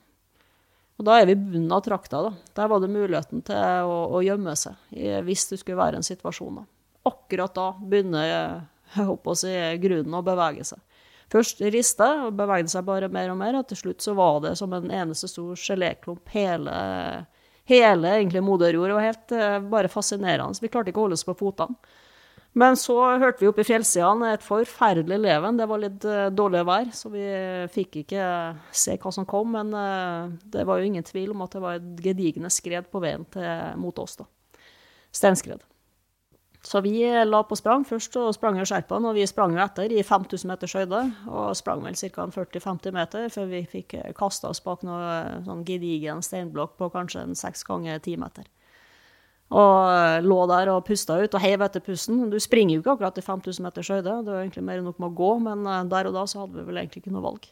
og 0.98 1.06
da 1.08 1.16
er 1.18 1.26
vi 1.26 1.34
i 1.34 1.62
av 1.72 1.80
trakta, 1.82 2.22
da. 2.22 2.32
Der 2.54 2.68
var 2.68 2.80
det 2.80 2.92
muligheten 2.92 3.42
til 3.42 3.88
å, 3.88 3.96
å 4.14 4.22
gjemme 4.22 4.52
seg 4.54 4.76
hvis 5.26 5.48
det 5.50 5.58
skulle 5.58 5.80
være 5.80 5.98
en 5.98 6.06
situasjon. 6.06 6.60
da. 6.60 6.64
Akkurat 7.10 7.54
da 7.54 7.72
begynner 7.80 8.28
jeg 8.28 9.06
håper 9.08 9.32
å 9.32 9.34
si, 9.34 9.52
grunnen 9.82 10.14
å 10.14 10.22
bevege 10.22 10.64
seg. 10.68 10.78
Først 11.32 11.62
riste 11.72 12.06
og 12.26 12.36
bevegde 12.36 12.68
seg 12.68 12.84
bare 12.84 13.08
mer 13.12 13.30
og 13.32 13.38
mer, 13.40 13.56
og 13.56 13.68
til 13.70 13.78
slutt 13.80 14.04
så 14.04 14.12
var 14.18 14.42
det 14.44 14.56
som 14.60 14.72
en 14.76 14.90
eneste 14.92 15.30
stor 15.30 15.56
geléklump 15.56 16.28
hele, 16.34 16.74
hele 17.70 18.16
egentlig 18.18 18.42
moderjord. 18.44 18.90
Det 18.90 18.98
var 18.98 19.06
helt 19.08 19.36
eh, 19.38 19.58
bare 19.72 19.92
fascinerende. 19.92 20.60
Vi 20.60 20.68
klarte 20.72 20.92
ikke 20.92 21.00
å 21.00 21.06
holde 21.06 21.16
oss 21.16 21.28
på 21.28 21.38
fotene. 21.40 21.78
Men 22.52 22.76
så 22.76 22.98
hørte 23.16 23.40
vi 23.40 23.48
oppe 23.48 23.62
i 23.64 23.64
fjellsidene 23.64 24.34
et 24.34 24.44
forferdelig 24.44 25.16
leven. 25.22 25.56
Det 25.56 25.66
var 25.70 25.80
litt 25.80 26.04
eh, 26.04 26.28
dårlig 26.36 26.66
vær, 26.68 26.92
så 26.92 27.08
vi 27.14 27.24
fikk 27.72 28.02
ikke 28.02 28.28
se 28.76 28.98
hva 29.00 29.16
som 29.16 29.28
kom. 29.28 29.56
Men 29.56 29.72
eh, 29.72 30.36
det 30.52 30.68
var 30.68 30.82
jo 30.82 30.92
ingen 30.92 31.08
tvil 31.08 31.32
om 31.32 31.46
at 31.46 31.56
det 31.56 31.64
var 31.64 31.80
et 31.80 32.06
gedigne 32.10 32.52
skred 32.52 32.92
på 32.92 33.00
veien 33.00 33.24
til, 33.32 33.48
mot 33.80 34.04
oss. 34.04 34.20
da. 34.20 34.28
Stenskred. 35.12 35.64
Så 36.62 36.78
vi 36.84 37.02
la 37.26 37.40
på 37.42 37.56
sprang 37.58 37.82
først, 37.82 38.14
og 38.22 38.34
sprang 38.36 38.60
i 38.60 38.64
skjerpene, 38.68 39.10
og 39.10 39.16
vi 39.18 39.26
sprang 39.26 39.56
etter 39.58 39.90
i 39.90 40.02
5000 40.06 40.46
meters 40.46 40.76
høyde. 40.78 41.00
Og 41.26 41.56
sprang 41.58 41.82
vel 41.82 41.98
ca. 41.98 42.26
40-50 42.30 42.94
meter 42.94 43.28
før 43.34 43.48
vi 43.50 43.64
fikk 43.66 43.96
kasta 44.18 44.52
oss 44.52 44.62
bak 44.62 44.84
noe 44.86 45.42
sånn 45.46 45.64
gedigen 45.66 46.22
steinblokk 46.22 46.76
på 46.78 46.92
kanskje 46.94 47.26
en 47.26 47.38
seks 47.38 47.66
ganger 47.66 47.98
ti 48.04 48.14
meter. 48.20 48.46
Og 49.52 50.24
lå 50.24 50.38
der 50.48 50.70
og 50.72 50.84
pusta 50.86 51.18
ut 51.20 51.34
og 51.36 51.42
heiv 51.42 51.64
etter 51.66 51.82
pusten. 51.84 52.24
Du 52.32 52.38
springer 52.40 52.78
jo 52.78 52.82
ikke 52.84 52.94
akkurat 52.94 53.18
i 53.20 53.24
5000 53.26 53.66
meters 53.66 53.90
høyde, 53.92 54.14
det 54.24 54.32
var 54.32 54.44
egentlig 54.44 54.64
mer 54.64 54.80
enn 54.80 54.86
nok 54.88 55.02
med 55.02 55.10
å 55.10 55.18
gå, 55.18 55.32
men 55.44 55.66
eh, 55.68 55.82
der 55.92 56.08
og 56.08 56.16
da 56.16 56.24
så 56.30 56.44
hadde 56.44 56.60
vi 56.60 56.68
vel 56.70 56.80
egentlig 56.80 57.02
ikke 57.02 57.12
noe 57.12 57.26
valg. 57.26 57.48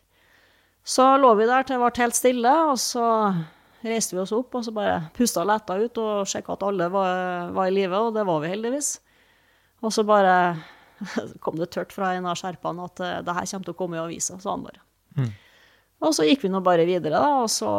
Så 0.87 1.05
lå 1.21 1.35
vi 1.37 1.49
der 1.51 1.67
til 1.67 1.77
det 1.77 1.83
ble 1.83 2.05
helt 2.07 2.17
stille, 2.17 2.55
og 2.71 2.79
så 2.81 3.05
reiste 3.85 4.17
vi 4.17 4.23
oss 4.23 4.35
opp 4.37 4.55
og 4.59 4.65
så 4.67 4.75
bare 4.77 4.99
pusta 5.17 5.45
letta 5.47 5.77
ut 5.81 6.01
og 6.03 6.29
sjekka 6.29 6.57
at 6.57 6.67
alle 6.69 6.91
var, 6.93 7.53
var 7.57 7.71
i 7.71 7.75
live, 7.75 7.97
og 7.97 8.15
det 8.17 8.27
var 8.29 8.43
vi 8.43 8.53
heldigvis. 8.53 8.95
Og 9.81 9.95
så 9.95 10.05
bare 10.05 10.35
kom 11.45 11.61
det 11.61 11.71
tørt 11.75 11.95
fra 11.97 12.13
en 12.17 12.29
av 12.29 12.39
skjerpene 12.41 12.89
at 12.91 13.05
eh, 13.05 13.21
det 13.25 13.37
her 13.37 13.47
kommer 13.53 13.69
til 13.69 13.77
å 13.77 13.79
komme 13.79 13.97
i 13.99 14.03
avisa, 14.03 14.37
sa 14.41 14.57
han 14.57 14.67
bare. 14.67 14.83
Og 16.01 16.15
så 16.17 16.25
gikk 16.25 16.47
vi 16.47 16.51
nå 16.53 16.63
bare 16.65 16.87
videre, 16.89 17.21
da, 17.21 17.43
og 17.43 17.51
så 17.53 17.71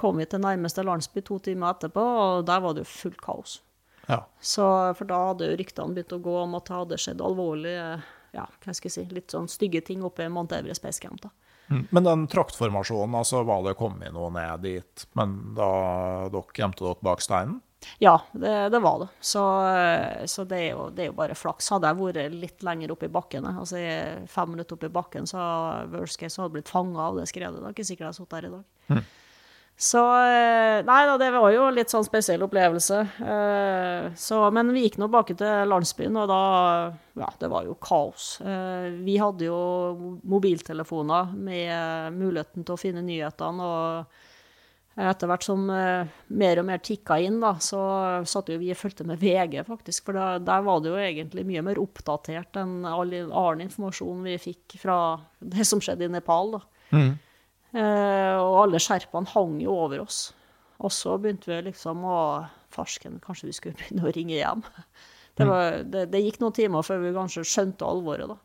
kom 0.00 0.16
vi 0.20 0.24
til 0.28 0.40
nærmeste 0.40 0.84
landsby 0.86 1.20
to 1.24 1.36
timer 1.44 1.74
etterpå, 1.74 2.00
og 2.02 2.46
der 2.48 2.62
var 2.64 2.76
det 2.76 2.86
jo 2.86 2.92
fullt 2.92 3.20
kaos. 3.24 3.58
Ja. 4.06 4.22
Så, 4.40 4.64
for 4.96 5.08
da 5.08 5.18
hadde 5.30 5.50
jo 5.50 5.58
ryktene 5.60 5.92
begynt 5.92 6.14
å 6.14 6.22
gå 6.24 6.36
om 6.44 6.54
at 6.56 6.68
det 6.68 6.76
hadde 6.76 7.00
skjedd 7.02 7.24
alvorlige, 7.24 7.88
ja, 8.36 8.46
hva 8.46 8.76
skal 8.76 8.88
jeg 8.88 8.94
si, 8.94 9.04
litt 9.12 9.34
sånn 9.34 9.48
stygge 9.50 9.82
ting 9.84 10.04
oppe 10.06 10.24
i 10.24 10.32
Mount 10.32 10.54
Everest 10.56 10.84
Base 10.84 11.02
Camp. 11.02 11.20
da. 11.24 11.32
Mm. 11.68 11.86
Men 11.90 12.06
den 12.06 12.26
traktformasjonen, 12.30 13.14
altså 13.18 13.42
var 13.46 13.64
det 13.66 13.76
kommet 13.78 14.14
noe 14.14 14.30
ned 14.34 14.66
dit, 14.66 15.06
men 15.18 15.38
da 15.56 15.70
dere 16.32 16.60
gjemte 16.60 16.86
dere 16.86 17.06
bak 17.06 17.24
steinen? 17.24 17.60
Ja, 17.98 18.16
det, 18.32 18.68
det 18.72 18.78
var 18.82 18.98
det. 19.02 19.08
Så, 19.20 19.42
så 20.26 20.44
det, 20.48 20.58
er 20.58 20.70
jo, 20.72 20.88
det 20.90 21.04
er 21.04 21.10
jo 21.10 21.18
bare 21.18 21.36
flaks. 21.38 21.68
Hadde 21.70 21.90
jeg 21.90 21.98
vært 22.00 22.32
litt 22.34 22.64
lenger 22.66 22.94
oppe 22.94 23.06
i 23.06 23.12
bakken, 23.12 23.46
altså 23.50 23.82
fem 24.32 24.54
minutter 24.54 24.78
oppe 24.78 24.90
i 24.90 24.94
bakken, 24.96 25.28
så 25.28 25.42
worst 25.92 26.18
case 26.18 26.34
så 26.34 26.42
hadde 26.42 26.54
jeg 26.54 26.56
blitt 26.60 26.72
fanga 26.72 27.10
av 27.10 27.20
det 27.20 27.28
skredet. 27.30 27.60
Det 27.60 27.68
er 27.68 27.76
ikke 27.76 27.86
sikkert 27.90 28.06
jeg 28.06 28.10
hadde 28.10 28.20
sittet 28.22 28.38
her 28.38 28.48
i 28.48 28.54
dag. 28.56 29.04
Så 29.76 30.00
eh, 30.00 30.78
Nei 30.88 31.02
da, 31.04 31.16
det 31.20 31.26
var 31.34 31.50
jo 31.52 31.66
litt 31.74 31.92
sånn 31.92 32.04
spesiell 32.06 32.40
opplevelse. 32.46 33.00
Eh, 33.20 34.06
Så, 34.16 34.38
men 34.56 34.70
vi 34.72 34.86
gikk 34.86 34.96
nå 34.96 35.04
tilbake 35.10 35.36
til 35.36 35.68
landsbyen, 35.68 36.16
og 36.22 36.30
da 36.32 36.38
Ja, 37.20 37.28
det 37.40 37.50
var 37.52 37.66
jo 37.68 37.74
kaos. 37.80 38.38
Eh, 38.40 38.88
Vi 39.04 39.18
hadde 39.20 39.50
jo 39.50 39.58
mobiltelefoner 40.24 41.34
med 41.36 42.16
muligheten 42.16 42.64
til 42.64 42.76
å 42.76 42.80
finne 42.80 43.04
nyhetene 43.04 43.68
og 43.68 44.22
Etter 44.96 45.28
hvert 45.28 45.44
som 45.44 45.66
mer 45.68 46.56
og 46.56 46.64
mer 46.64 46.78
tikka 46.80 47.18
inn, 47.20 47.34
da, 47.42 47.50
så 47.60 47.76
satt 48.24 48.46
jo 48.48 48.54
vi 48.56 48.70
og 48.72 48.78
fulgte 48.80 49.04
med 49.04 49.18
VG, 49.20 49.58
faktisk. 49.68 50.06
For 50.06 50.16
da, 50.16 50.38
der 50.40 50.62
var 50.64 50.80
det 50.80 50.88
jo 50.88 50.96
egentlig 50.96 51.44
mye 51.44 51.60
mer 51.66 51.76
oppdatert 51.82 52.56
enn 52.62 52.78
all 52.88 53.12
annen 53.12 53.66
informasjon 53.66 54.24
vi 54.24 54.38
fikk 54.40 54.78
fra 54.80 54.96
det 55.44 55.66
som 55.68 55.84
skjedde 55.84 56.08
i 56.08 56.14
Nepal. 56.14 56.54
da. 56.56 56.62
Eh, 56.96 57.12
og 57.74 58.54
alle 58.62 58.80
skjerpene 58.80 59.32
hang 59.32 59.58
jo 59.60 59.74
over 59.74 60.04
oss. 60.04 60.20
Og 60.84 60.92
så 60.92 61.16
begynte 61.20 61.50
vi 61.50 61.58
liksom 61.70 62.04
å 62.06 62.20
Farsken, 62.76 63.20
kanskje 63.24 63.48
vi 63.48 63.54
skulle 63.56 63.78
begynne 63.78 64.04
å 64.04 64.12
ringe 64.12 64.36
hjem. 64.36 64.64
Det, 65.36 65.44
var, 65.48 65.78
det, 65.84 66.06
det 66.12 66.22
gikk 66.24 66.40
noen 66.42 66.54
timer 66.56 66.84
før 66.84 67.02
vi 67.02 67.14
kanskje 67.16 67.44
skjønte 67.48 67.88
alvoret, 67.88 68.28
da. 68.30 68.36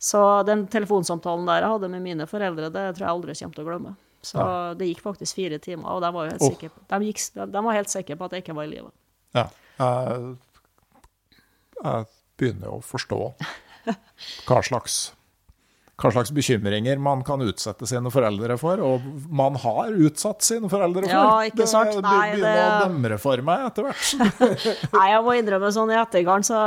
Så 0.00 0.20
den 0.48 0.64
telefonsamtalen 0.72 1.48
der 1.48 1.60
jeg 1.60 1.72
hadde 1.74 1.88
med 1.92 2.04
mine 2.04 2.26
foreldre, 2.28 2.70
det 2.72 2.84
tror 2.96 3.04
jeg 3.04 3.12
aldri 3.12 3.34
kommer 3.36 3.56
til 3.56 3.64
å 3.64 3.68
glemme. 3.68 3.92
Så 4.24 4.44
det 4.76 4.88
gikk 4.90 5.02
faktisk 5.04 5.36
fire 5.36 5.58
timer, 5.60 5.88
og 5.92 6.04
de 6.04 6.10
var, 6.12 6.26
jo 6.26 6.34
helt 6.34 6.44
oh. 6.44 6.52
sikre 6.54 6.70
på, 6.72 6.84
de, 6.88 7.08
gikk, 7.08 7.22
de 7.36 7.62
var 7.66 7.76
helt 7.76 7.92
sikre 7.92 8.16
på 8.16 8.28
at 8.28 8.36
jeg 8.36 8.44
ikke 8.44 8.56
var 8.56 8.68
i 8.68 8.72
live. 8.72 8.92
Ja. 9.36 9.46
Jeg, 9.80 10.30
jeg 11.80 12.08
begynner 12.40 12.76
å 12.76 12.80
forstå 12.84 13.20
hva 14.48 14.60
slags, 14.64 14.98
hva 16.00 16.10
slags 16.14 16.30
bekymringer 16.32 16.98
man 17.02 17.20
kan 17.26 17.42
utsette 17.44 17.86
sine 17.88 18.08
foreldre 18.12 18.56
for, 18.60 18.80
og 18.80 19.04
man 19.28 19.58
har 19.60 19.92
utsatt 19.92 20.42
sine 20.46 20.70
foreldre 20.72 21.04
for. 21.04 21.12
Ja, 21.12 21.34
ikke 21.50 21.66
sant? 21.68 21.92
Det 21.92 22.02
begynner 22.02 22.32
begynner 22.34 22.60
å 22.60 22.70
det- 22.70 22.88
demre 22.88 23.18
for 23.20 23.42
meg 23.44 23.66
etter 23.68 23.88
hvert. 23.88 24.10
Nei, 24.96 25.06
jeg 25.12 25.22
må 25.26 25.36
innrømme 25.36 25.72
sånn 25.76 25.92
i 25.92 25.98
etterkant, 26.00 26.48
så 26.48 26.60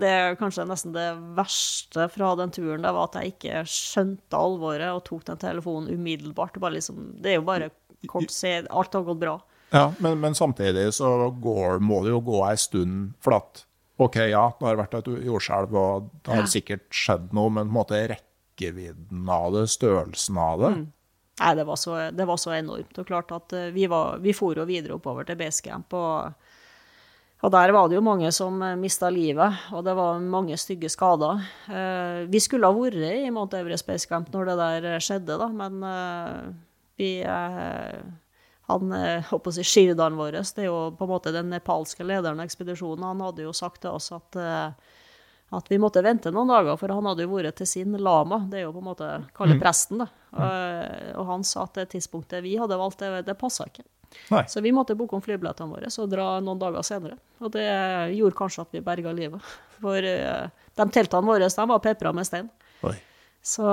det 0.00 0.12
er 0.14 0.38
kanskje 0.40 0.68
nesten 0.70 0.94
det 0.94 1.08
verste 1.38 2.06
fra 2.14 2.32
den 2.38 2.54
turen, 2.54 2.82
det 2.86 2.94
var 2.94 3.10
at 3.10 3.18
jeg 3.20 3.34
ikke 3.34 3.64
skjønte 3.70 4.38
alvoret 4.38 4.90
og 4.94 5.02
tok 5.08 5.26
den 5.32 5.42
telefonen 5.42 5.90
umiddelbart. 5.94 6.60
Liksom, 6.78 7.16
det 7.20 7.34
er 7.34 7.40
jo 7.40 7.46
bare 7.50 7.70
kort 8.08 8.30
se, 8.32 8.60
alt 8.70 8.94
har 8.96 9.02
gått 9.06 9.20
bra. 9.20 9.34
Ja, 9.74 9.88
men, 10.02 10.16
men 10.22 10.34
samtidig 10.34 10.88
så 10.96 11.30
går, 11.42 11.78
må 11.82 12.00
det 12.04 12.14
jo 12.14 12.22
gå 12.26 12.40
ei 12.48 12.56
stund, 12.58 13.12
flatt. 13.22 13.64
OK, 14.00 14.16
ja, 14.30 14.46
det 14.56 14.64
har 14.66 14.78
vært 14.80 14.94
et 14.96 15.10
jordskjelv, 15.26 15.74
og 15.76 16.08
det 16.24 16.32
har 16.38 16.46
sikkert 16.48 16.86
skjedd 16.94 17.34
noe, 17.36 17.50
men 17.52 17.66
på 17.68 17.74
en 17.74 17.76
måte 17.76 17.98
rekkevidden 18.60 19.28
av 19.28 19.52
det, 19.52 19.66
størrelsen 19.68 20.38
av 20.38 20.60
det 20.60 20.74
Nei, 21.40 21.54
det 21.56 21.64
var 21.64 21.76
så, 21.76 22.10
det 22.12 22.24
var 22.28 22.36
så 22.36 22.52
enormt. 22.52 22.98
Og 23.00 23.06
klart 23.06 23.30
at 23.32 23.52
eh, 23.56 23.70
vi, 23.72 23.86
var, 23.88 24.18
vi 24.20 24.34
for 24.36 24.52
jo 24.52 24.66
videre 24.68 24.98
oppover 24.98 25.24
til 25.24 25.38
basecamp, 25.40 25.94
og, 25.96 26.34
og 27.40 27.52
der 27.54 27.72
var 27.72 27.88
det 27.88 27.96
jo 27.96 28.02
mange 28.04 28.28
som 28.28 28.60
mista 28.76 29.08
livet, 29.08 29.56
og 29.72 29.86
det 29.86 29.94
var 29.96 30.20
mange 30.20 30.58
stygge 30.60 30.90
skader. 30.92 31.40
Eh, 31.72 32.28
vi 32.28 32.42
skulle 32.44 32.68
ha 32.68 32.76
vært 32.76 33.00
i 33.22 33.32
Mount 33.32 33.56
Everest 33.56 33.88
basecamp 33.88 34.28
når 34.34 34.50
det 34.50 34.58
der 34.60 35.00
skjedde, 35.00 35.38
da, 35.40 35.48
men 35.48 35.80
eh, 35.80 36.52
vi 37.00 37.10
eh, 37.24 38.04
han, 38.68 38.92
håper 39.32 39.56
si, 39.56 39.64
Skirdalen 39.64 40.20
vår, 40.20 40.42
det 40.44 40.66
er 40.66 40.68
jo 40.68 40.90
på 40.92 41.08
en 41.08 41.14
måte 41.14 41.32
den 41.32 41.48
nepalske 41.54 42.04
lederen 42.04 42.44
av 42.44 42.50
ekspedisjonen, 42.50 43.14
han 43.14 43.24
hadde 43.24 43.48
jo 43.48 43.56
sagt 43.56 43.80
til 43.86 43.96
oss 43.96 44.12
at, 44.12 44.36
eh, 44.36 44.99
at 45.50 45.70
vi 45.70 45.78
måtte 45.82 46.02
vente 46.06 46.30
noen 46.30 46.50
dager, 46.52 46.76
for 46.78 46.92
han 46.94 47.06
hadde 47.10 47.24
jo 47.26 47.32
vært 47.32 47.56
til 47.58 47.66
sin 47.66 47.96
lama, 47.98 48.38
det 48.50 48.60
er 48.60 48.68
jo 48.68 48.74
på 48.76 48.82
en 48.84 48.86
måte 48.86 49.08
kalle 49.34 49.56
presten, 49.58 50.04
da. 50.04 50.06
Og, 50.30 51.16
og 51.18 51.24
han 51.32 51.46
sa 51.46 51.64
at 51.66 51.80
det 51.80 51.88
tidspunktet 51.96 52.44
vi 52.44 52.52
hadde 52.60 52.78
valgt, 52.78 53.02
det, 53.02 53.24
det 53.26 53.34
passa 53.40 53.66
ikke. 53.66 53.82
Nei. 54.30 54.44
Så 54.50 54.62
vi 54.62 54.72
måtte 54.74 54.94
booke 54.98 55.16
om 55.18 55.22
flybillettene 55.22 55.70
våre 55.74 55.90
og 55.90 56.10
dra 56.10 56.28
noen 56.42 56.58
dager 56.60 56.86
senere. 56.86 57.18
Og 57.42 57.52
det 57.54 57.66
gjorde 58.16 58.38
kanskje 58.38 58.64
at 58.64 58.74
vi 58.74 58.82
berga 58.86 59.12
livet. 59.14 59.52
For 59.80 60.06
eh, 60.06 60.46
de 60.78 60.86
teltene 60.94 61.26
våre 61.26 61.50
de 61.50 61.66
var 61.72 61.82
pepra 61.84 62.12
med 62.14 62.26
stein. 62.28 62.50
Oi. 62.86 62.96
Så 63.42 63.66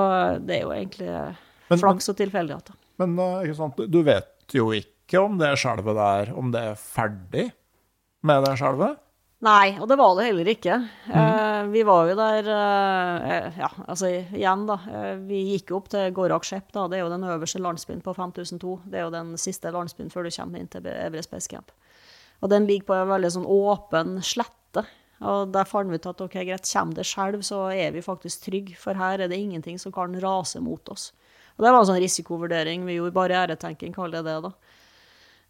det 0.45 0.59
er 0.59 0.65
jo 0.65 0.73
egentlig 0.75 1.09
Men- 1.11 1.82
flaks 1.82 2.09
og 2.13 2.17
tilfeldigheter. 2.21 2.78
Men 3.01 3.17
eh, 3.19 3.88
du 3.89 4.01
vet 4.05 4.57
jo 4.57 4.69
ikke 4.73 5.21
om 5.23 5.38
det 5.41 5.53
skjelvet 5.59 5.97
der, 5.97 6.34
om 6.38 6.53
det 6.53 6.63
er 6.71 6.80
ferdig 6.80 7.49
med 8.28 8.43
det 8.45 8.55
skjelvet? 8.59 8.97
Nei, 9.45 9.75
og 9.77 9.85
det 9.85 9.99
var 9.99 10.15
det 10.17 10.23
heller 10.31 10.47
ikke. 10.49 10.75
Eh, 11.13 11.67
vi 11.69 11.83
var 11.85 12.07
jo 12.09 12.15
der 12.17 12.47
eh, 12.49 13.59
Ja, 13.59 13.67
altså 13.85 14.09
igjen, 14.09 14.63
da. 14.65 14.79
Eh, 14.89 15.11
vi 15.29 15.43
gikk 15.51 15.75
opp 15.77 15.91
til 15.93 16.09
Gorakshep, 16.15 16.71
da. 16.73 16.88
Det 16.89 16.97
er 16.97 17.03
jo 17.03 17.11
den 17.11 17.27
øverste 17.27 17.61
landsbyen 17.61 18.01
på 18.01 18.15
5002. 18.17 18.79
Det 18.89 18.97
er 18.97 19.05
jo 19.05 19.13
den 19.13 19.35
siste 19.38 19.69
landsbyen 19.73 20.09
før 20.09 20.25
du 20.25 20.33
kommer 20.33 20.57
inn 20.57 20.71
til 20.73 20.89
Everest 20.89 21.29
Base 21.29 21.51
Camp. 21.51 21.69
Og 22.41 22.49
den 22.49 22.65
ligger 22.65 22.89
på 22.89 22.97
en 22.97 23.11
veldig 23.13 23.31
sånn 23.35 23.45
åpen 23.45 24.17
slette. 24.25 24.88
Og 25.21 25.53
der 25.53 25.69
fant 25.69 25.89
vi 25.89 26.01
ut 26.01 26.09
at 26.09 26.25
ok, 26.25 26.39
greit, 26.41 26.65
kommer 26.71 26.97
det 26.97 27.05
skjelv, 27.09 27.45
så 27.45 27.67
er 27.73 27.93
vi 27.93 28.05
faktisk 28.05 28.49
trygge, 28.49 28.77
for 28.77 28.97
her 28.97 29.21
er 29.21 29.29
det 29.29 29.38
ingenting 29.38 29.77
som 29.81 29.93
kan 29.93 30.17
rase 30.21 30.61
mot 30.61 30.93
oss. 30.93 31.11
Og 31.57 31.65
det 31.65 31.71
var 31.71 31.81
en 31.81 31.89
sånn 31.89 32.01
risikovurdering 32.01 32.85
vi 32.85 32.99
gjorde, 32.99 33.15
bare 33.15 33.39
æretenking, 33.45 33.93
kaller 33.93 34.21
jeg 34.21 34.27
det, 34.29 34.38
da. 34.45 34.76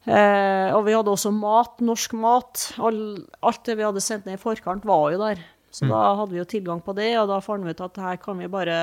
Eh, 0.07 0.71
og 0.75 0.85
vi 0.87 0.93
hadde 0.95 1.11
også 1.11 1.33
mat, 1.35 1.81
norsk 1.83 2.13
mat. 2.15 2.63
All, 2.79 3.01
alt 3.43 3.63
det 3.67 3.75
vi 3.79 3.83
hadde 3.85 4.03
sendt 4.03 4.25
ned 4.25 4.37
i 4.39 4.41
forkant, 4.41 4.85
var 4.87 5.11
jo 5.11 5.19
der. 5.19 5.41
Så 5.77 5.85
da 5.91 6.15
hadde 6.15 6.31
vi 6.31 6.39
jo 6.39 6.45
tilgang 6.47 6.79
på 6.81 6.93
det, 6.95 7.09
og 7.19 7.27
da 7.29 7.37
fant 7.43 7.61
vi 7.67 7.73
ut 7.75 7.81
at 7.83 7.97
her 8.01 8.15
kan 8.17 8.39
vi 8.39 8.47
bare 8.49 8.77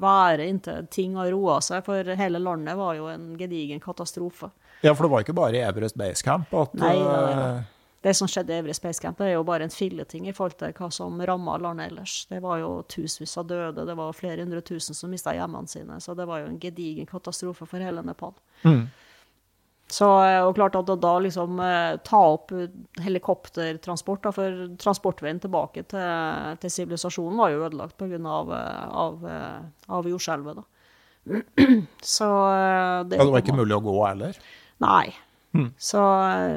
være 0.00 0.46
inntil 0.48 0.86
ting 0.88 1.16
har 1.18 1.28
roa 1.34 1.58
seg, 1.60 1.82
for 1.84 2.06
hele 2.16 2.38
landet 2.40 2.78
var 2.78 2.94
jo 2.96 3.10
en 3.12 3.34
gedigen 3.36 3.82
katastrofe. 3.82 4.48
Ja, 4.80 4.94
for 4.94 5.04
det 5.04 5.10
var 5.12 5.26
ikke 5.26 5.34
bare 5.36 5.58
i 5.58 5.64
Everest 5.66 5.98
Base 6.00 6.24
Camp 6.24 6.54
at 6.56 6.72
Nei, 6.80 6.94
nei, 6.96 7.34
nei. 7.34 7.50
eh, 7.58 7.76
Det 8.06 8.14
som 8.16 8.30
skjedde 8.30 8.54
i 8.54 8.60
Everest 8.62 8.80
Base 8.86 9.02
Camp, 9.02 9.18
det 9.20 9.26
er 9.26 9.34
jo 9.34 9.42
bare 9.44 9.66
en 9.66 9.74
filleting 9.74 10.30
i 10.30 10.32
forhold 10.32 10.56
til 10.62 10.72
hva 10.78 10.88
som 10.94 11.20
ramma 11.20 11.58
landet 11.60 11.90
ellers. 11.90 12.14
Det 12.30 12.40
var 12.40 12.62
jo 12.62 12.70
tusenvis 12.88 13.36
av 13.42 13.50
døde, 13.50 13.84
det 13.90 13.98
var 13.98 14.16
flere 14.16 14.40
hundre 14.46 14.62
tusen 14.64 14.96
som 14.96 15.10
mista 15.12 15.34
hjemmene 15.36 15.68
sine, 15.68 15.98
så 16.00 16.16
det 16.16 16.24
var 16.30 16.40
jo 16.40 16.48
en 16.54 16.60
gedigen 16.62 17.10
katastrofe 17.10 17.66
for 17.68 17.84
hele 17.84 18.06
Nepal. 18.06 18.32
Mm. 18.64 18.86
Så, 19.90 20.06
eh, 20.22 20.38
og 20.46 20.54
klart 20.54 20.76
at 20.78 20.90
da 21.02 21.12
liksom 21.18 21.58
eh, 21.64 21.96
ta 22.06 22.18
opp 22.36 22.52
helikoptertransport, 23.02 24.22
da, 24.22 24.32
for 24.34 24.60
transportveien 24.78 25.40
tilbake 25.42 25.82
til, 25.90 26.04
til 26.62 26.72
sivilisasjonen 26.72 27.40
var 27.40 27.50
jo 27.50 27.64
ødelagt 27.66 27.96
pga. 27.98 28.20
Av, 28.30 28.52
eh, 28.54 28.84
av, 29.04 29.24
av 29.98 30.10
jordskjelvet. 30.10 30.60
da. 30.60 30.66
Så 32.16 32.28
det, 33.10 33.18
ja, 33.18 33.24
det 33.24 33.32
var 33.34 33.42
ikke 33.42 33.58
mulig 33.58 33.76
å 33.76 33.82
gå 33.82 33.96
heller? 34.04 34.38
Nei. 34.84 35.10
Så, 35.82 35.98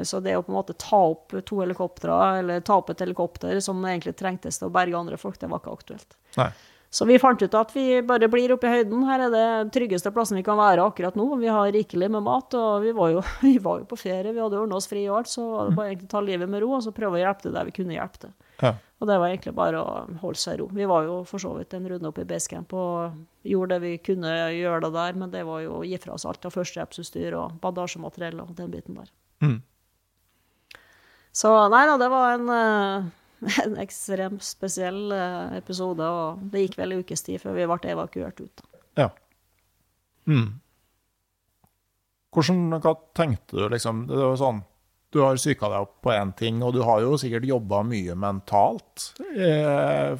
så 0.06 0.20
det 0.22 0.36
å 0.38 0.44
på 0.46 0.52
en 0.52 0.58
måte 0.60 0.76
ta 0.78 1.00
opp 1.10 1.34
to 1.42 1.56
helikoptre, 1.58 2.14
eller 2.38 2.60
ta 2.62 2.76
opp 2.78 2.92
et 2.92 3.00
helikopter 3.02 3.58
som 3.64 3.80
egentlig 3.82 4.14
trengtes 4.20 4.60
til 4.60 4.68
å 4.68 4.74
berge 4.74 4.94
andre 4.94 5.18
folk, 5.18 5.40
det 5.42 5.50
var 5.50 5.58
ikke 5.58 5.74
aktuelt. 5.74 6.14
Nei. 6.38 6.52
Så 6.94 7.06
vi 7.08 7.16
fant 7.18 7.40
ut 7.42 7.54
at 7.58 7.72
vi 7.74 7.98
bare 8.06 8.28
blir 8.30 8.52
oppe 8.54 8.68
i 8.70 8.74
høyden. 8.76 9.00
Her 9.08 9.24
er 9.24 9.32
det 9.32 9.46
tryggeste 9.74 10.12
plassen 10.14 10.38
vi 10.38 10.44
kan 10.46 10.60
være 10.60 10.84
akkurat 10.86 11.16
nå. 11.18 11.26
Vi 11.40 11.50
har 11.50 11.72
rikelig 11.74 12.06
med 12.14 12.22
mat, 12.22 12.54
og 12.54 12.84
vi 12.84 12.92
var 12.94 13.10
jo, 13.16 13.24
vi 13.42 13.56
var 13.62 13.80
jo 13.80 13.88
på 13.90 13.98
ferie. 13.98 14.30
Vi 14.30 14.42
hadde 14.42 14.60
ordna 14.60 14.78
oss 14.78 14.86
fri 14.90 15.02
og 15.08 15.18
alt, 15.18 15.32
så 15.32 15.46
var 15.50 15.68
det 15.70 15.78
bare 15.80 15.90
egentlig 15.90 16.10
ta 16.12 16.22
livet 16.22 16.52
med 16.52 16.62
ro 16.62 16.76
og 16.76 16.84
så 16.86 16.94
prøve 16.94 17.18
å 17.18 17.24
hjelpe 17.24 17.48
til 17.48 17.56
der 17.56 17.66
vi 17.66 17.74
kunne 17.74 17.96
hjelpe 17.96 18.22
til. 18.22 18.34
Ja. 18.62 18.76
Og 19.02 19.10
det 19.10 19.18
var 19.18 19.32
egentlig 19.32 19.56
bare 19.58 19.80
å 19.82 19.96
holde 20.22 20.40
seg 20.40 20.54
i 20.54 20.60
ro. 20.62 20.68
Vi 20.78 20.86
var 20.88 21.08
jo 21.08 21.18
for 21.26 21.42
så 21.42 21.50
vidt 21.58 21.74
en 21.74 21.90
runde 21.90 22.12
opp 22.12 22.22
i 22.22 22.28
basecamp 22.30 22.76
og 22.78 23.18
gjorde 23.50 23.74
det 23.74 23.82
vi 23.82 23.92
kunne 24.12 24.36
gjøre 24.54 24.86
det 24.86 24.92
der, 24.94 25.18
men 25.18 25.34
det 25.34 25.42
var 25.50 25.64
jo 25.64 25.80
å 25.80 25.84
gi 25.84 25.98
fra 26.00 26.14
oss 26.14 26.28
alt 26.30 26.46
av 26.46 26.54
førstehjelpsutstyr 26.54 27.34
og 27.40 27.58
bandasjemateriell 27.64 28.38
og 28.46 28.54
den 28.54 28.70
biten 28.70 29.02
der. 29.02 29.10
Mm. 29.42 29.58
Så 31.34 31.50
nei 31.74 31.82
da, 31.90 31.98
det 31.98 32.08
var 32.12 32.38
en, 32.38 32.54
eh, 32.54 33.12
en 33.64 33.78
ekstremt 33.82 34.44
spesiell 34.44 35.12
eh, 35.14 35.56
episode, 35.60 36.04
og 36.04 36.44
det 36.52 36.66
gikk 36.66 36.78
vel 36.80 36.94
en 36.94 37.04
ukes 37.04 37.24
tid 37.26 37.42
før 37.42 37.58
vi 37.58 37.66
ble 37.70 37.94
evakuert 37.94 38.44
ut. 38.44 38.64
Ja. 38.98 39.10
Mm. 40.28 40.60
Hvordan, 42.34 42.78
hva 42.82 42.94
tenkte 43.14 43.58
du 43.58 43.66
liksom 43.70 44.06
Det 44.08 44.16
var 44.16 44.38
sånn, 44.40 44.62
Du 45.12 45.18
har 45.20 45.36
psyka 45.38 45.68
deg 45.68 45.84
opp 45.84 45.98
på 46.02 46.14
én 46.14 46.32
ting, 46.34 46.62
og 46.66 46.72
du 46.74 46.80
har 46.86 47.02
jo 47.04 47.18
sikkert 47.20 47.46
jobba 47.46 47.82
mye 47.86 48.16
mentalt 48.18 49.12
i 49.36 49.50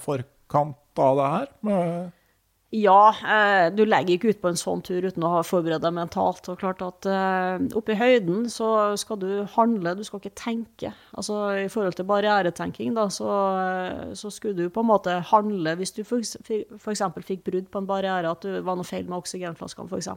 forkant 0.04 1.02
av 1.02 1.18
det 1.18 1.30
her. 1.32 1.48
Ja, 2.74 3.14
eh, 3.22 3.68
du 3.70 3.84
legger 3.86 4.16
ikke 4.16 4.32
ut 4.32 4.40
på 4.42 4.50
en 4.50 4.58
sånn 4.58 4.80
tur 4.82 5.04
uten 5.06 5.22
å 5.22 5.30
ha 5.36 5.42
forberedt 5.46 5.84
deg 5.84 5.94
mentalt. 5.94 6.48
Og 6.50 6.58
klart 6.58 6.80
at 6.82 7.06
eh, 7.06 7.66
oppe 7.78 7.94
i 7.94 7.98
høyden 8.00 8.48
så 8.50 8.68
skal 8.98 9.20
du 9.22 9.28
handle, 9.52 9.92
du 9.94 10.02
skal 10.06 10.18
ikke 10.18 10.34
tenke. 10.40 10.90
Altså 11.14 11.36
i 11.60 11.68
forhold 11.70 11.94
til 11.94 12.08
barrieretenking, 12.08 12.96
da, 12.96 13.04
så, 13.14 13.28
eh, 13.62 14.00
så 14.18 14.32
skulle 14.34 14.58
du 14.58 14.72
på 14.74 14.82
en 14.82 14.90
måte 14.90 15.20
handle 15.30 15.76
hvis 15.78 15.94
du 15.94 16.02
f.eks. 16.02 17.04
fikk 17.28 17.44
brudd 17.46 17.70
på 17.70 17.82
en 17.82 17.86
barriere, 17.86 18.32
at 18.32 18.42
det 18.42 18.64
var 18.66 18.80
noe 18.80 18.88
feil 18.88 19.06
med 19.06 19.20
oksygenflaskene 19.20 19.86
f.eks. 19.92 20.10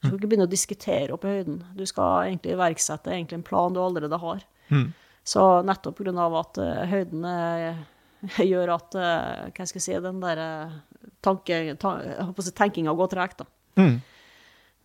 Du 0.00 0.08
skal 0.08 0.16
ikke 0.16 0.30
begynne 0.32 0.48
å 0.48 0.54
diskutere 0.54 1.12
oppe 1.14 1.28
i 1.28 1.36
høyden. 1.42 1.60
Du 1.76 1.84
skal 1.86 2.30
egentlig 2.30 2.56
iverksette 2.56 3.12
egentlig 3.12 3.42
en 3.42 3.44
plan 3.46 3.76
du 3.76 3.82
allerede 3.82 4.16
har. 4.18 4.40
Så 5.28 5.44
nettopp 5.62 6.00
pga. 6.00 6.24
at 6.40 6.58
høyden 6.88 7.28
gjør 8.52 8.74
at 8.78 8.96
hva 8.96 9.68
skal 9.68 9.78
jeg 9.78 9.84
si, 9.84 10.00
den 10.08 10.24
der 10.24 10.40
eh, 10.40 10.80
tanke, 11.22 11.62
ta, 11.80 11.96
tenkinga 12.54 12.94
gå 12.98 13.08
tregt. 13.12 13.42
da. 13.44 13.48
Mm. 13.80 13.96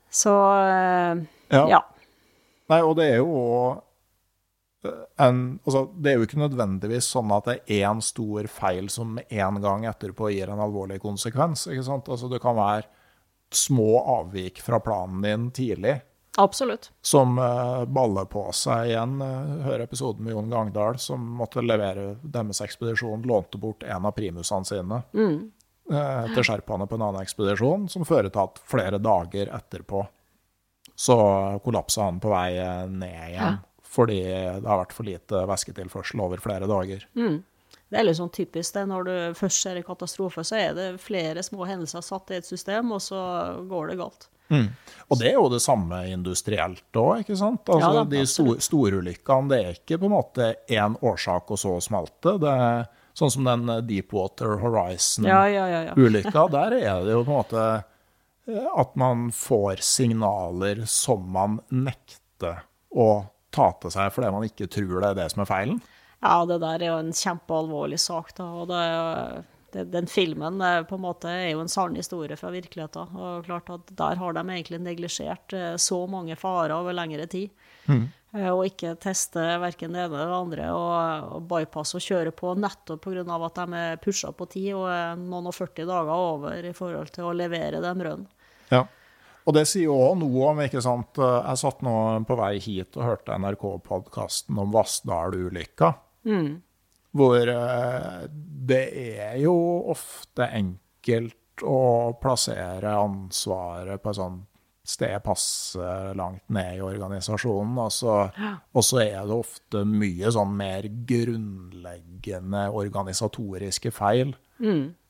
Så 0.09 0.33
eh, 0.61 1.25
Ja. 1.49 1.65
ja. 1.69 1.81
Nei, 2.67 2.81
og 2.83 2.97
det 2.99 3.11
er 3.11 3.19
jo 3.21 3.27
òg 3.31 3.83
en 5.17 5.59
Altså, 5.65 5.87
det 5.97 6.11
er 6.11 6.19
jo 6.19 6.27
ikke 6.27 6.41
nødvendigvis 6.41 7.09
sånn 7.11 7.31
at 7.35 7.47
det 7.49 7.55
er 7.65 7.87
én 7.89 8.01
stor 8.03 8.47
feil 8.51 8.89
som 8.93 9.17
en 9.17 9.61
gang 9.63 9.87
etterpå 9.89 10.29
gir 10.31 10.51
en 10.53 10.61
alvorlig 10.63 11.01
konsekvens. 11.03 11.67
ikke 11.67 11.83
sant? 11.83 12.09
Altså, 12.09 12.29
det 12.31 12.41
kan 12.43 12.55
være 12.55 12.85
små 13.51 14.03
avvik 14.19 14.61
fra 14.61 14.79
planen 14.83 15.21
din 15.23 15.51
tidlig 15.51 16.01
Absolutt. 16.37 16.91
som 17.01 17.39
uh, 17.39 17.85
baller 17.85 18.27
på 18.29 18.43
seg 18.53 18.91
igjen. 18.91 19.21
Uh, 19.21 19.63
hører 19.65 19.85
episoden 19.87 20.23
med 20.25 20.35
Jon 20.35 20.51
Gangdal, 20.51 20.99
som 20.99 21.23
måtte 21.39 21.63
levere 21.63 22.17
deres 22.21 22.61
ekspedisjon, 22.61 23.23
lånte 23.25 23.57
bort 23.57 23.83
en 23.87 24.05
av 24.05 24.13
primusene 24.17 24.67
sine 24.67 25.01
eh, 25.01 25.37
til 25.87 26.43
sherpaene 26.43 26.87
på 26.89 26.97
en 26.97 27.05
annen 27.07 27.23
ekspedisjon, 27.23 27.87
som 27.89 28.05
fører 28.07 28.27
til 28.33 28.43
at 28.43 28.61
flere 28.67 28.99
dager 28.99 29.51
etterpå 29.55 30.03
så 30.97 31.15
kollapsa 31.63 32.07
han 32.07 32.17
på 32.19 32.31
vei 32.31 32.57
eh, 32.57 32.87
ned 32.89 33.29
igjen. 33.29 33.59
Fordi 33.87 34.17
det 34.25 34.65
har 34.67 34.79
vært 34.81 34.93
for 34.97 35.07
lite 35.07 35.43
væsketilførsel 35.47 36.21
over 36.21 36.41
flere 36.43 36.67
dager. 36.69 37.05
Det 37.15 37.99
er 37.99 38.03
litt 38.03 38.17
sånn 38.19 38.33
typisk 38.33 38.75
det. 38.75 38.83
Når 38.89 39.05
du 39.07 39.13
først 39.37 39.61
ser 39.63 39.77
en 39.79 39.85
katastrofe, 39.87 40.43
så 40.45 40.57
er 40.59 40.73
det 40.75 40.87
flere 41.01 41.43
små 41.45 41.67
hendelser 41.69 42.03
satt 42.03 42.33
i 42.33 42.39
et 42.41 42.49
system, 42.49 42.91
og 42.97 42.99
så 43.05 43.21
går 43.69 43.93
det 43.93 43.99
galt. 44.01 44.27
Og 45.07 45.19
det 45.19 45.29
er 45.29 45.37
jo 45.37 45.47
det 45.51 45.61
samme 45.63 46.01
industrielt 46.11 46.99
òg, 46.99 47.23
ikke 47.23 47.37
sant? 47.39 47.67
Altså, 47.67 47.93
Ja 47.93 47.93
da, 48.01 48.03
de 48.11 48.25
store 48.27 48.59
storulykkene, 48.63 49.49
det 49.53 49.59
er 49.63 49.79
ikke 49.79 49.99
på 50.01 50.09
en 50.09 50.15
måte 50.17 50.49
én 50.67 50.97
årsak, 50.99 51.51
og 51.51 51.59
så 51.61 51.77
smalt 51.83 52.15
det. 52.25 52.37
Det 52.43 52.53
er 52.67 52.87
sånn 53.17 53.33
som 53.33 53.47
den 53.47 53.65
Deepwater 53.87 54.59
Horizon-ulykka. 54.61 55.49
ja, 55.49 55.67
ja. 55.69 55.81
ja. 55.89 56.47
Der 56.53 56.77
er 56.77 57.05
det 57.05 57.15
jo 57.15 57.23
på 57.25 57.33
en 57.33 57.39
måte 57.39 57.65
eh, 58.45 58.69
at 58.77 58.95
man 58.99 59.27
får 59.33 59.81
signaler 59.85 60.85
som 60.89 61.25
man 61.33 61.59
nekter 61.73 62.63
å 62.93 63.09
ta 63.53 63.71
til 63.81 63.93
seg 63.93 64.13
fordi 64.13 64.33
man 64.35 64.45
ikke 64.47 64.69
tror 64.69 64.99
det 65.01 65.11
er 65.11 65.21
det 65.23 65.29
som 65.33 65.43
er 65.43 65.49
feilen. 65.49 65.79
Ja, 66.21 66.39
det 66.49 66.61
der 66.63 66.81
er 66.81 66.91
jo 66.91 66.97
en 67.01 67.13
kjempealvorlig 67.13 67.99
sak, 68.01 68.33
da. 68.37 68.47
Og 68.61 68.69
det 68.71 68.77
er 68.81 68.93
jo, 68.93 69.85
den 69.93 70.07
filmen 70.09 70.61
er 70.65 70.85
på 70.89 70.97
en 70.97 71.03
måte 71.03 71.29
er 71.29 71.51
jo 71.51 71.61
en 71.61 71.69
sann 71.69 71.97
historie 71.97 72.37
fra 72.39 72.49
virkeligheten. 72.53 73.17
Og 73.17 73.45
klart 73.45 73.69
at 73.73 73.91
der 73.99 74.17
har 74.21 74.37
de 74.37 74.45
egentlig 74.45 74.81
neglisjert 74.81 75.53
eh, 75.53 75.75
så 75.81 76.03
mange 76.09 76.37
farer 76.39 76.73
over 76.77 76.97
lengre 76.97 77.27
tid. 77.29 77.53
Eh, 77.85 78.07
Og 78.35 78.65
ikke 78.67 78.97
teste 78.99 79.39
verken 79.61 79.95
det 79.95 80.01
ene 80.03 80.17
eller 80.19 80.27
det 80.27 80.37
andre, 80.37 80.65
og, 80.75 81.29
og 81.37 81.45
bypasse 81.47 81.95
og 81.95 82.03
kjøre 82.03 82.33
på 82.35 82.51
nettopp 82.59 83.05
pga. 83.05 83.23
at 83.23 83.61
de 83.61 83.79
er 83.79 84.01
pusha 84.03 84.33
på 84.35 84.49
tid 84.51 84.73
og 84.75 84.89
er 84.91 85.15
noen 85.21 85.47
og 85.47 85.55
40 85.55 85.87
dager 85.87 86.11
over 86.11 86.67
i 86.67 86.73
forhold 86.75 87.13
til 87.15 87.29
å 87.29 87.35
levere 87.37 87.79
dem 87.81 88.03
rønn. 88.03 88.27
Ja. 88.69 88.83
Og 89.47 89.55
det 89.55 89.63
sier 89.71 89.87
jo 89.87 89.95
òg 89.95 90.17
noe 90.19 90.49
om 90.51 90.59
ikke 90.59 90.83
sant? 90.83 91.15
Jeg 91.15 91.61
satt 91.61 91.83
nå 91.87 91.95
på 92.27 92.35
vei 92.35 92.57
hit 92.59 92.97
og 92.99 93.07
hørte 93.07 93.37
NRK-podkasten 93.39 94.59
om 94.59 94.75
Vassdal-ulykka. 94.75 95.93
Hvor 97.17 97.51
eh, 97.53 98.25
det 98.67 98.83
er 99.15 99.37
jo 99.39 99.55
ofte 99.93 100.49
enkelt 100.51 101.63
å 101.63 102.13
plassere 102.19 102.91
ansvaret 102.99 104.03
på 104.03 104.11
et 104.11 104.19
sånt 104.19 104.46
sted 104.87 105.17
passe 105.25 105.87
langt 106.15 106.45
ned 106.53 106.77
i 106.77 106.83
organisasjonen. 106.85 107.75
Altså, 107.83 108.29
og 108.71 108.85
så 108.85 109.01
er 109.03 109.27
det 109.27 109.35
ofte 109.35 109.83
mye 109.87 110.31
sånn 110.33 110.53
mer 110.57 110.87
grunnleggende 111.09 112.67
organisatoriske 112.71 113.91
feil 113.91 114.31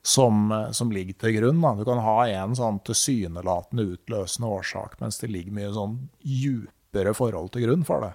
som, 0.02 0.50
som 0.74 0.92
ligger 0.92 1.20
til 1.22 1.38
grunn. 1.38 1.62
Da. 1.62 1.76
Du 1.78 1.86
kan 1.88 2.02
ha 2.04 2.18
en 2.28 2.56
sånn 2.58 2.80
tilsynelatende 2.88 3.86
utløsende 3.94 4.50
årsak, 4.60 4.98
mens 5.04 5.22
det 5.22 5.30
ligger 5.34 5.56
mye 5.60 5.74
sånn 5.76 5.98
djupere 6.24 7.14
forhold 7.18 7.54
til 7.54 7.68
grunn 7.68 7.86
for 7.88 8.08
det. 8.08 8.14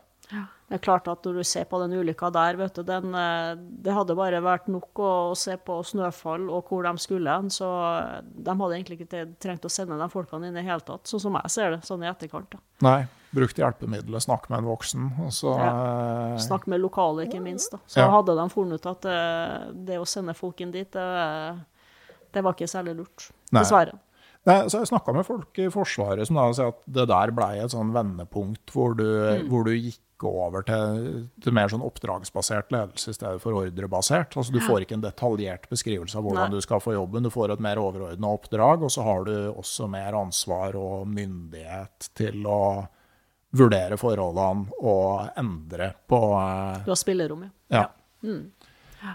Det 0.73 0.79
er 0.79 0.85
klart 0.87 1.09
at 1.13 1.27
når 1.29 1.35
du 1.37 1.45
ser 1.45 1.67
på 1.69 1.77
den 1.83 1.93
ulykka 2.01 2.31
der, 2.33 2.57
vet 2.57 2.79
du, 2.79 2.83
den, 2.89 3.13
eh, 3.13 3.51
det 3.85 3.93
hadde 3.93 4.15
bare 4.17 4.39
vært 4.41 4.71
nok 4.73 4.97
å 5.05 5.09
se 5.37 5.59
på 5.61 5.75
snøfall 5.85 6.47
og 6.49 6.65
hvor 6.71 6.87
de 6.87 6.93
skulle 7.03 7.29
hen, 7.29 7.51
så 7.53 7.67
de 8.25 8.55
hadde 8.57 8.79
egentlig 8.79 8.97
ikke 9.03 9.27
trengt 9.43 9.67
å 9.69 9.71
sende 9.71 9.99
de 10.01 10.07
folkene 10.09 10.49
inn 10.49 10.57
i 10.57 10.63
det 10.63 10.65
hele 10.71 10.81
tatt, 10.81 11.05
sånn 11.11 11.21
som 11.27 11.37
jeg 11.43 11.53
ser 11.53 11.75
det, 11.77 11.81
sånn 11.85 12.07
i 12.07 12.09
etterkant. 12.09 12.49
da. 12.57 12.63
Nei, 12.87 13.03
brukt 13.37 13.61
hjelpemiddelet, 13.61 14.25
snakk 14.25 14.49
med 14.49 14.63
en 14.63 14.71
voksen. 14.71 15.11
Og 15.27 15.35
så, 15.37 15.53
ja. 15.61 15.75
Snakk 16.41 16.65
med 16.73 16.81
lokale, 16.81 17.27
ikke 17.29 17.43
minst. 17.45 17.71
da. 17.77 17.79
Så 17.87 18.01
Ja. 18.01 18.09
hadde 18.11 18.35
de 18.35 18.49
funnet 18.49 18.81
ut 18.81 18.87
at 18.87 19.03
det, 19.03 19.85
det 19.93 19.99
å 20.01 20.07
sende 20.09 20.33
folk 20.35 20.59
inn 20.65 20.73
dit, 20.73 20.91
det, 20.91 21.59
det 22.33 22.43
var 22.43 22.55
ikke 22.57 22.65
særlig 22.71 22.97
lurt. 22.97 23.29
Nei. 23.53 23.61
Dessverre. 23.61 23.99
Nei, 24.45 24.57
så 24.67 24.81
Jeg 24.81 24.89
snakka 24.91 25.13
med 25.15 25.25
folk 25.29 25.59
i 25.63 25.69
Forsvaret 25.71 26.27
som 26.27 26.35
da 26.41 26.49
sier 26.57 26.73
at 26.73 26.81
det 26.91 27.05
der 27.13 27.31
ble 27.31 27.51
et 27.63 27.71
sånn 27.71 27.93
vendepunkt 27.95 28.73
hvor 28.75 28.97
du, 28.97 29.05
Mm. 29.05 29.49
hvor 29.53 29.65
du 29.69 29.71
gikk 29.77 30.01
over 30.29 30.65
til, 30.67 31.27
til 31.43 31.55
mer 31.57 31.71
sånn 31.73 31.85
oppdragsbasert 31.85 32.73
ledelse 32.75 33.13
i 33.13 33.17
stedet 33.17 33.43
for 33.43 33.57
ordrebasert. 33.59 34.37
Altså 34.37 34.55
Du 34.55 34.61
får 34.63 34.85
ikke 34.85 34.97
en 34.99 35.05
detaljert 35.05 35.69
beskrivelse 35.71 36.19
av 36.19 36.27
hvordan 36.27 36.51
Nei. 36.53 36.59
du 36.61 36.65
skal 36.65 36.83
få 36.83 36.95
jobben, 36.97 37.27
du 37.27 37.33
får 37.33 37.55
et 37.55 37.65
mer 37.65 37.81
overordna 37.83 38.33
oppdrag, 38.37 38.85
og 38.87 38.93
så 38.93 39.07
har 39.07 39.25
du 39.29 39.35
også 39.53 39.89
mer 39.91 40.19
ansvar 40.19 40.77
og 40.79 41.07
myndighet 41.11 42.11
til 42.19 42.47
å 42.49 42.63
vurdere 43.53 43.99
forholdene 44.01 44.79
og 44.81 45.39
endre 45.39 45.91
på 46.09 46.21
eh, 46.39 46.85
Du 46.87 46.93
har 46.95 47.01
spillerom, 47.01 47.43
ja. 47.45 47.83
Ja. 47.83 47.89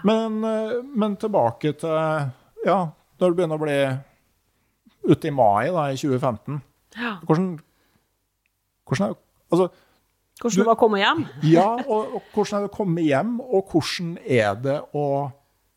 Men, 0.04 0.42
ja. 0.44 0.82
men 0.84 1.16
tilbake 1.18 1.72
til 1.80 1.96
Ja, 2.66 2.80
når 3.18 3.30
det 3.30 3.36
begynner 3.38 3.58
å 3.58 3.62
bli 3.64 3.78
ute 5.08 5.30
i 5.30 5.32
mai 5.34 5.70
da, 5.72 5.88
i 5.88 5.96
2015 5.96 6.60
Hvordan, 7.24 7.48
hvordan 8.88 9.08
er 9.08 9.18
Altså, 9.48 9.70
Hvordan 10.38 10.62
det 10.62 10.68
var 10.68 10.76
å 10.76 10.80
komme 10.80 11.00
hjem? 11.02 11.24
ja, 11.50 11.66
og, 11.82 12.14
og 12.18 12.30
hvordan 12.34 12.58
er 12.58 12.64
det 12.66 12.70
å 12.70 12.76
komme 12.76 13.04
hjem, 13.06 13.34
og 13.42 13.72
hvordan 13.72 14.12
er 14.22 14.60
det 14.62 14.78
å 14.94 15.06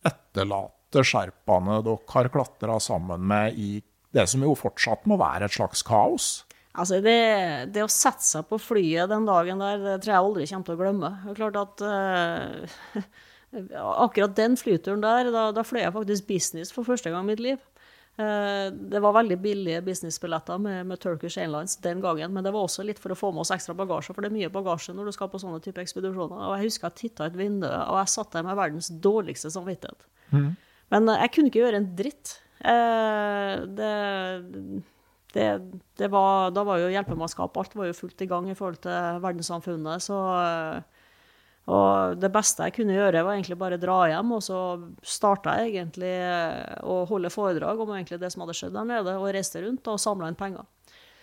etterlate 0.05 1.05
sherpaene 1.07 1.79
dere 1.85 2.13
har 2.13 2.29
klatra 2.33 2.77
sammen 2.83 3.25
med 3.31 3.57
i 3.57 3.71
det 4.11 4.27
som 4.29 4.43
jo 4.43 4.53
fortsatt 4.59 5.07
må 5.09 5.17
være 5.21 5.47
et 5.47 5.55
slags 5.55 5.81
kaos? 5.87 6.29
Altså, 6.71 7.01
det, 7.03 7.17
det 7.75 7.83
å 7.83 7.91
sette 7.91 8.23
seg 8.23 8.47
på 8.47 8.59
flyet 8.61 9.11
den 9.11 9.25
dagen 9.27 9.59
der, 9.59 9.81
det 9.81 9.97
tror 10.03 10.13
jeg 10.13 10.21
aldri 10.21 10.47
kommer 10.47 10.67
til 10.67 10.77
å 10.77 10.79
glemme. 10.79 11.11
Det 11.25 11.33
er 11.33 11.41
klart 11.41 11.59
at 11.59 11.83
uh, 11.83 13.09
Akkurat 14.05 14.31
den 14.37 14.55
flyturen 14.55 15.01
der, 15.03 15.27
da, 15.33 15.49
da 15.51 15.65
fløy 15.67 15.81
jeg 15.81 15.91
faktisk 15.91 16.29
business 16.29 16.71
for 16.71 16.87
første 16.87 17.11
gang 17.11 17.25
i 17.27 17.33
mitt 17.33 17.43
liv. 17.43 17.59
Eh, 18.19 18.67
det 18.91 18.99
var 18.99 19.15
veldig 19.15 19.37
billige 19.39 19.81
businessbilletter 19.85 20.59
med, 20.59 20.85
med 20.89 20.99
Turkish 20.99 21.39
Airlines 21.39 21.77
den 21.83 22.01
gangen, 22.03 22.33
men 22.33 22.43
det 22.43 22.51
var 22.51 22.67
også 22.67 22.83
litt 22.83 22.99
for 22.99 23.13
å 23.13 23.17
få 23.17 23.31
med 23.31 23.45
oss 23.45 23.53
ekstra 23.55 23.75
bagasje, 23.77 24.13
for 24.13 24.23
det 24.23 24.31
er 24.31 24.37
mye 24.37 24.51
bagasje 24.51 24.95
når 24.95 25.09
du 25.09 25.15
skal 25.15 25.31
på 25.31 25.39
sånne 25.41 25.61
type 25.63 25.81
ekspedisjoner. 25.83 26.43
Og 26.49 26.55
jeg 26.57 26.67
husker 26.67 26.89
jeg 26.89 26.99
titta 27.05 27.29
ut 27.29 27.39
vinduet, 27.39 27.77
og 27.87 28.01
jeg 28.01 28.13
satt 28.15 28.35
der 28.35 28.47
med 28.47 28.59
verdens 28.59 28.91
dårligste 29.03 29.53
samvittighet. 29.53 30.07
Men 30.91 31.11
eh, 31.11 31.25
jeg 31.25 31.35
kunne 31.35 31.51
ikke 31.51 31.63
gjøre 31.63 31.81
en 31.81 31.91
dritt. 31.97 32.35
Eh, 32.61 33.53
det, 33.79 33.93
det, 35.33 35.47
det 36.03 36.11
var, 36.11 36.51
da 36.51 36.65
var 36.67 36.83
jo 36.83 36.91
hjelpemannskap, 36.91 37.57
alt 37.57 37.77
var 37.79 37.89
jo 37.89 37.99
fullt 38.03 38.25
i 38.25 38.29
gang 38.29 38.51
i 38.51 38.57
forhold 38.59 38.81
til 38.83 39.23
verdenssamfunnet. 39.23 40.03
Så, 40.03 40.19
og 41.69 42.17
det 42.19 42.31
beste 42.33 42.65
jeg 42.65 42.73
kunne 42.73 42.95
gjøre, 42.95 43.21
var 43.23 43.35
egentlig 43.35 43.57
bare 43.59 43.77
dra 43.79 43.99
hjem. 44.09 44.31
Og 44.33 44.41
så 44.43 44.59
starta 45.05 45.53
jeg 45.61 45.75
egentlig 45.75 46.09
eh, 46.09 46.79
å 46.83 47.03
holde 47.09 47.29
foredrag 47.33 47.79
om 47.83 47.91
egentlig 47.93 48.19
det 48.21 48.31
som 48.33 48.41
hadde 48.43 48.55
skjedd 48.57 48.73
der 48.73 48.87
nede, 48.89 49.13
og 49.19 49.29
reiste 49.35 49.61
rundt 49.61 49.87
og 49.91 49.99
samla 50.01 50.31
inn 50.31 50.39
penger. 50.39 50.65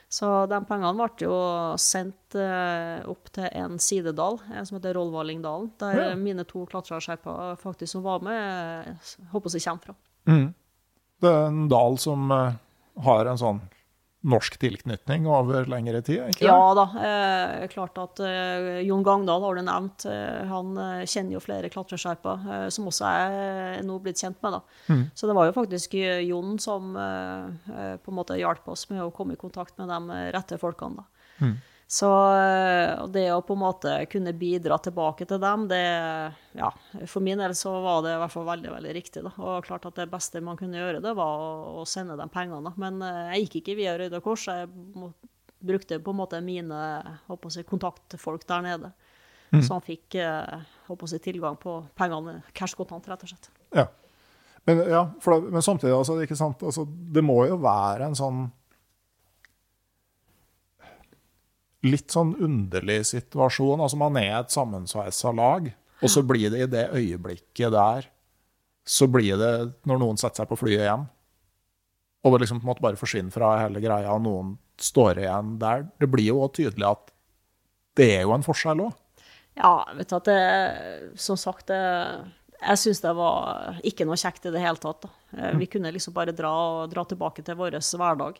Så 0.08 0.28
de 0.48 0.60
pengene 0.64 0.94
ble 0.96 1.26
jo 1.26 1.38
sendt 1.76 2.38
eh, 2.38 3.02
opp 3.10 3.28
til 3.34 3.48
en 3.50 3.76
sidedal 3.82 4.38
en 4.54 4.64
som 4.68 4.78
heter 4.78 4.96
Rollvallingdalen, 4.96 5.72
der 5.82 5.98
Ja. 5.98 6.14
mine 6.16 6.46
to 6.48 6.64
klatreskjerper 6.70 7.58
faktisk 7.60 7.92
som 7.98 8.06
var 8.06 8.22
med, 8.24 8.88
eh, 8.88 9.26
håper 9.34 9.52
jeg 9.52 9.66
kommer 9.66 9.90
fra. 9.90 9.98
Det 11.18 11.28
er 11.34 11.46
en 11.50 11.68
dal 11.68 11.98
som 11.98 12.30
har 12.30 13.26
en 13.26 13.36
sånn 13.40 13.60
norsk 14.26 14.56
tilknytning 14.58 15.28
over 15.30 15.68
lengre 15.70 16.00
tid, 16.02 16.24
ikke 16.32 16.48
Ja 16.48 16.74
da. 16.74 16.84
Eh, 17.06 17.66
klart 17.70 17.98
at 18.02 18.18
eh, 18.26 18.80
Jon 18.82 19.04
Gangdal 19.06 19.44
har 19.46 19.54
du 19.54 19.62
nevnt. 19.62 20.06
Eh, 20.10 20.40
han 20.50 20.72
eh, 20.82 21.04
kjenner 21.06 21.36
jo 21.36 21.42
flere 21.44 21.70
klatreskjerper, 21.70 22.48
eh, 22.50 22.66
som 22.74 22.88
også 22.90 23.06
jeg 23.06 23.38
er 23.78 23.86
nå 23.86 24.00
blitt 24.02 24.18
kjent 24.18 24.42
med. 24.42 24.58
da. 24.58 24.62
Så 25.14 25.30
det 25.30 25.36
var 25.38 25.46
jo 25.46 25.54
faktisk 25.54 25.94
eh, 25.94 26.24
Jon 26.26 26.58
som 26.58 26.96
eh, 26.98 27.46
eh, 27.70 27.94
på 28.02 28.10
en 28.10 28.18
måte 28.18 28.38
hjalp 28.40 28.66
oss 28.74 28.88
med 28.90 29.04
å 29.06 29.12
komme 29.14 29.38
i 29.38 29.40
kontakt 29.40 29.78
med 29.78 29.86
de 29.88 30.00
eh, 30.18 30.30
rette 30.34 30.58
folkene. 30.58 31.04
da. 31.04 31.52
Så 31.88 32.08
eh, 32.36 33.06
det 33.08 33.30
å 33.32 33.40
på 33.40 33.54
en 33.56 33.62
måte 33.62 33.92
kunne 34.12 34.34
bidra 34.36 34.76
tilbake 34.84 35.24
til 35.24 35.38
dem, 35.40 35.64
det 35.70 35.80
ja, 36.58 36.68
For 37.08 37.24
min 37.24 37.40
del 37.40 37.54
så 37.56 37.72
var 37.80 38.02
det 38.04 38.12
i 38.12 38.18
hvert 38.20 38.34
fall 38.34 38.44
veldig 38.50 38.74
veldig 38.74 38.92
riktig. 38.92 39.22
da. 39.24 39.32
Og 39.40 39.64
klart 39.64 39.88
at 39.88 39.96
det 39.96 40.10
beste 40.12 40.42
man 40.44 40.58
kunne 40.60 40.76
gjøre, 40.76 41.00
det 41.00 41.14
var 41.16 41.40
å, 41.72 41.86
sende 41.88 42.18
dem 42.20 42.28
pengene. 42.32 42.60
da. 42.68 42.74
Men 42.76 43.00
eh, 43.06 43.32
jeg 43.32 43.46
gikk 43.46 43.56
ikke 43.62 43.78
via 43.80 43.96
Røde 43.96 44.20
Kors. 44.24 44.44
Jeg 44.52 44.68
brukte 45.64 46.00
på 46.04 46.12
en 46.12 46.20
måte 46.20 46.42
mine 46.44 46.82
jeg, 47.24 47.64
kontaktfolk 47.70 48.44
der 48.46 48.68
nede. 48.68 48.92
Så 49.48 49.72
han 49.72 49.84
fikk 49.84 50.18
eh, 50.20 50.68
håper 50.90 51.06
jeg, 51.06 51.08
å 51.08 51.12
si, 51.14 51.22
tilgang 51.24 51.56
på 51.56 51.78
pengene, 51.96 52.42
cash 52.52 52.76
kontant, 52.76 53.08
rett 53.08 53.24
og 53.24 53.32
slett. 53.32 53.48
Ja. 53.72 53.88
Men, 54.68 54.84
ja, 54.92 55.06
da, 55.08 55.40
men 55.40 55.64
samtidig, 55.64 55.94
altså, 55.96 56.18
ikke 56.20 56.36
sant? 56.36 56.60
Altså, 56.60 56.84
det 56.84 57.24
må 57.24 57.40
jo 57.48 57.56
være 57.62 58.10
en 58.10 58.18
sånn 58.18 58.42
litt 61.90 62.14
sånn 62.14 62.34
underlig 62.44 63.00
situasjon. 63.10 63.80
Altså, 63.80 63.98
man 64.00 64.16
er 64.20 64.34
et 64.38 64.54
sammensveisa 64.54 65.32
lag, 65.36 65.68
og 65.98 66.12
så 66.12 66.22
blir 66.26 66.52
det 66.54 66.62
i 66.62 66.70
det 66.70 66.86
øyeblikket 66.94 67.74
der 67.74 68.06
Så 68.88 69.04
blir 69.10 69.36
det 69.36 69.72
når 69.84 69.98
noen 70.00 70.16
setter 70.16 70.44
seg 70.44 70.48
på 70.48 70.56
flyet 70.56 70.86
hjem, 70.86 71.02
og 72.24 72.32
det 72.32 72.38
liksom 72.40 72.60
på 72.62 72.64
en 72.64 72.70
måte 72.70 72.84
bare 72.84 72.96
forsvinner 72.96 73.34
fra 73.34 73.50
hele 73.60 73.82
greia, 73.84 74.14
og 74.14 74.22
noen 74.24 74.54
står 74.80 75.20
igjen 75.20 75.58
der. 75.60 75.84
Det 76.00 76.08
blir 76.08 76.30
jo 76.30 76.38
òg 76.46 76.54
tydelig 76.56 76.86
at 76.88 77.12
det 77.98 78.08
er 78.14 78.22
jo 78.24 78.32
en 78.32 78.46
forskjell 78.46 78.80
òg. 78.86 78.94
Ja, 79.58 79.74
vet 79.98 80.08
du 80.08 80.16
at 80.16 80.28
det 80.30 81.18
Som 81.18 81.36
sagt, 81.36 81.66
det, 81.66 81.78
jeg 82.62 82.78
syns 82.80 83.00
det 83.02 83.14
var 83.18 83.78
ikke 83.86 84.06
noe 84.06 84.18
kjekt 84.18 84.46
i 84.46 84.52
det 84.54 84.62
hele 84.62 84.80
tatt. 84.80 85.02
Da. 85.04 85.10
Eh, 85.36 85.56
Vi 85.58 85.66
kunne 85.66 85.92
liksom 85.92 86.14
bare 86.14 86.32
dra, 86.32 86.86
dra 86.90 87.04
tilbake 87.04 87.44
til 87.44 87.58
vår 87.58 87.76
hverdag. 87.78 88.38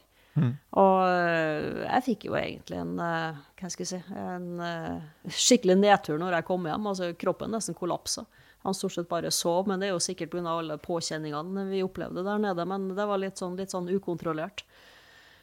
Og 0.78 0.98
eh, 1.05 1.85
jeg 1.86 2.05
fikk 2.06 2.24
jo 2.28 2.35
egentlig 2.39 2.78
en, 2.81 2.94
eh, 3.01 3.39
hva 3.60 3.70
skal 3.70 3.85
jeg 3.85 3.90
si, 3.93 4.01
en 4.16 4.60
eh, 4.60 5.31
skikkelig 5.31 5.77
nedtur 5.81 6.19
når 6.20 6.39
jeg 6.39 6.47
kom 6.51 6.66
hjem. 6.69 6.86
Altså, 6.93 7.10
kroppen 7.19 7.51
nesten 7.55 7.74
kollapsa. 7.78 8.27
Han 8.66 8.74
stort 8.74 8.93
sett 8.97 9.09
bare 9.09 9.31
sov, 9.31 9.66
men 9.70 9.78
det 9.81 9.89
er 9.89 9.94
jo 9.94 10.02
sikkert 10.02 10.31
pga. 10.35 10.44
alle 10.59 10.77
påkjenningene 10.82 11.69
vi 11.70 11.82
opplevde 11.86 12.24
der 12.27 12.39
nede. 12.43 12.65
Men 12.66 12.89
det 12.94 13.06
var 13.06 13.19
litt 13.23 13.39
sånn, 13.39 13.56
litt 13.56 13.70
sånn 13.70 13.89
ukontrollert. 13.89 14.65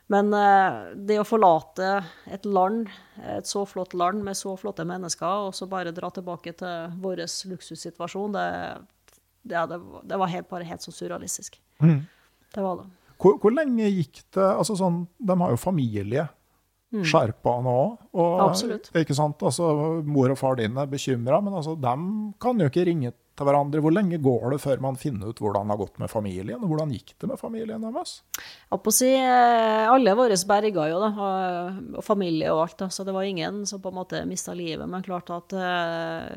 Men 0.07 0.29
det 1.07 1.15
å 1.17 1.23
forlate 1.25 2.03
et 2.29 2.43
land, 2.45 2.91
et 3.25 3.47
så 3.49 3.63
flott 3.65 3.95
land 3.97 4.21
med 4.23 4.37
så 4.37 4.51
flotte 4.59 4.83
mennesker, 4.85 5.47
og 5.47 5.55
så 5.57 5.65
bare 5.71 5.91
dra 5.95 6.11
tilbake 6.13 6.53
til 6.59 6.91
vår 7.01 7.23
luksussituasjon, 7.49 8.35
det, 8.35 8.45
det, 9.49 9.63
det, 10.03 10.19
var- 10.21 10.29
helt, 10.29 10.49
bare 10.51 10.67
helt 10.69 10.85
sånn 10.85 10.93
surrealistisk. 10.93 11.57
Det 12.53 12.61
var 12.61 12.83
det. 12.83 12.85
Hvor, 13.21 13.37
hvor 13.41 13.53
lenge 13.55 13.89
gikk 13.89 14.23
det 14.35 14.43
altså 14.45 14.75
sånn, 14.79 15.05
De 15.17 15.37
har 15.39 15.53
jo 15.53 15.59
familie, 15.61 16.27
skjerpaene 17.03 17.71
òg. 17.71 17.93
Mm. 18.15 18.41
Absolutt. 18.45 18.89
Ikke 18.95 19.15
sant? 19.17 19.43
Altså, 19.43 19.67
mor 20.07 20.31
og 20.31 20.39
far 20.39 20.59
din 20.59 20.77
er 20.79 20.89
bekymra, 20.91 21.41
men 21.43 21.57
altså, 21.59 21.75
de 21.79 21.93
kan 22.41 22.61
jo 22.61 22.69
ikke 22.69 22.85
ringe 22.87 23.11
til 23.35 23.47
hverandre. 23.47 23.81
Hvor 23.83 23.93
lenge 23.95 24.19
går 24.23 24.55
det 24.55 24.61
før 24.63 24.83
man 24.83 24.99
finner 24.99 25.31
ut 25.31 25.41
hvordan 25.43 25.67
det 25.67 25.75
har 25.75 25.81
gått 25.81 25.99
med 26.01 26.11
familien? 26.11 26.61
og 26.61 26.71
Hvordan 26.71 26.93
gikk 26.95 27.15
det 27.19 27.29
med 27.31 27.41
familien 27.41 27.83
deres? 27.83 28.17
Ja, 28.69 28.79
på 28.79 28.93
å 28.93 28.95
si, 28.95 29.11
eh, 29.11 29.83
alle 29.91 30.15
våre 30.17 30.39
berga 30.47 30.87
jo, 30.91 31.01
da, 31.03 31.11
og 31.11 31.99
og 31.99 32.05
familie 32.05 32.53
og 32.53 32.63
alt, 32.65 32.77
da, 32.79 32.89
så 32.91 33.05
det 33.07 33.15
var 33.15 33.27
ingen 33.27 33.63
som 33.67 33.81
på 33.83 33.91
en 33.91 33.99
måte 33.99 34.23
mista 34.29 34.55
livet. 34.55 34.87
Men 34.89 35.03
klart 35.05 35.31
at 35.35 35.55
eh, 35.55 36.31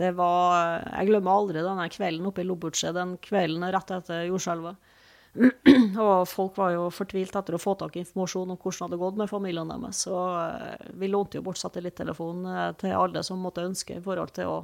det 0.00 0.14
var 0.16 0.80
Jeg 0.80 1.10
glemmer 1.10 1.36
aldri 1.36 1.60
denne 1.62 1.86
kvelden 1.92 2.26
oppe 2.26 2.42
i 2.42 2.48
Lobuche, 2.48 2.92
den 2.96 3.18
kvelden 3.22 3.66
rett 3.70 3.90
etter 3.92 4.26
jordskjelvet. 4.30 4.92
og 6.04 6.28
folk 6.30 6.58
var 6.58 6.74
jo 6.76 6.86
fortvilt 6.94 7.34
etter 7.36 7.56
å 7.56 7.60
få 7.60 7.74
tak 7.78 7.96
i 7.96 8.02
informasjon 8.04 8.52
om 8.54 8.58
hvordan 8.58 8.76
det 8.76 8.84
hadde 8.84 9.00
gått 9.02 9.20
med 9.20 9.30
familiene 9.30 9.78
deres. 9.82 10.04
Så 10.06 10.14
eh, 10.38 10.90
vi 11.00 11.10
lånte 11.10 11.40
jo 11.40 11.46
bort 11.48 11.60
satellittelefonen 11.60 12.50
eh, 12.50 12.70
til 12.80 12.94
alle 12.96 13.24
som 13.26 13.42
måtte 13.42 13.64
ønske, 13.66 13.98
i 13.98 14.04
forhold 14.04 14.34
til 14.36 14.50
å 14.50 14.58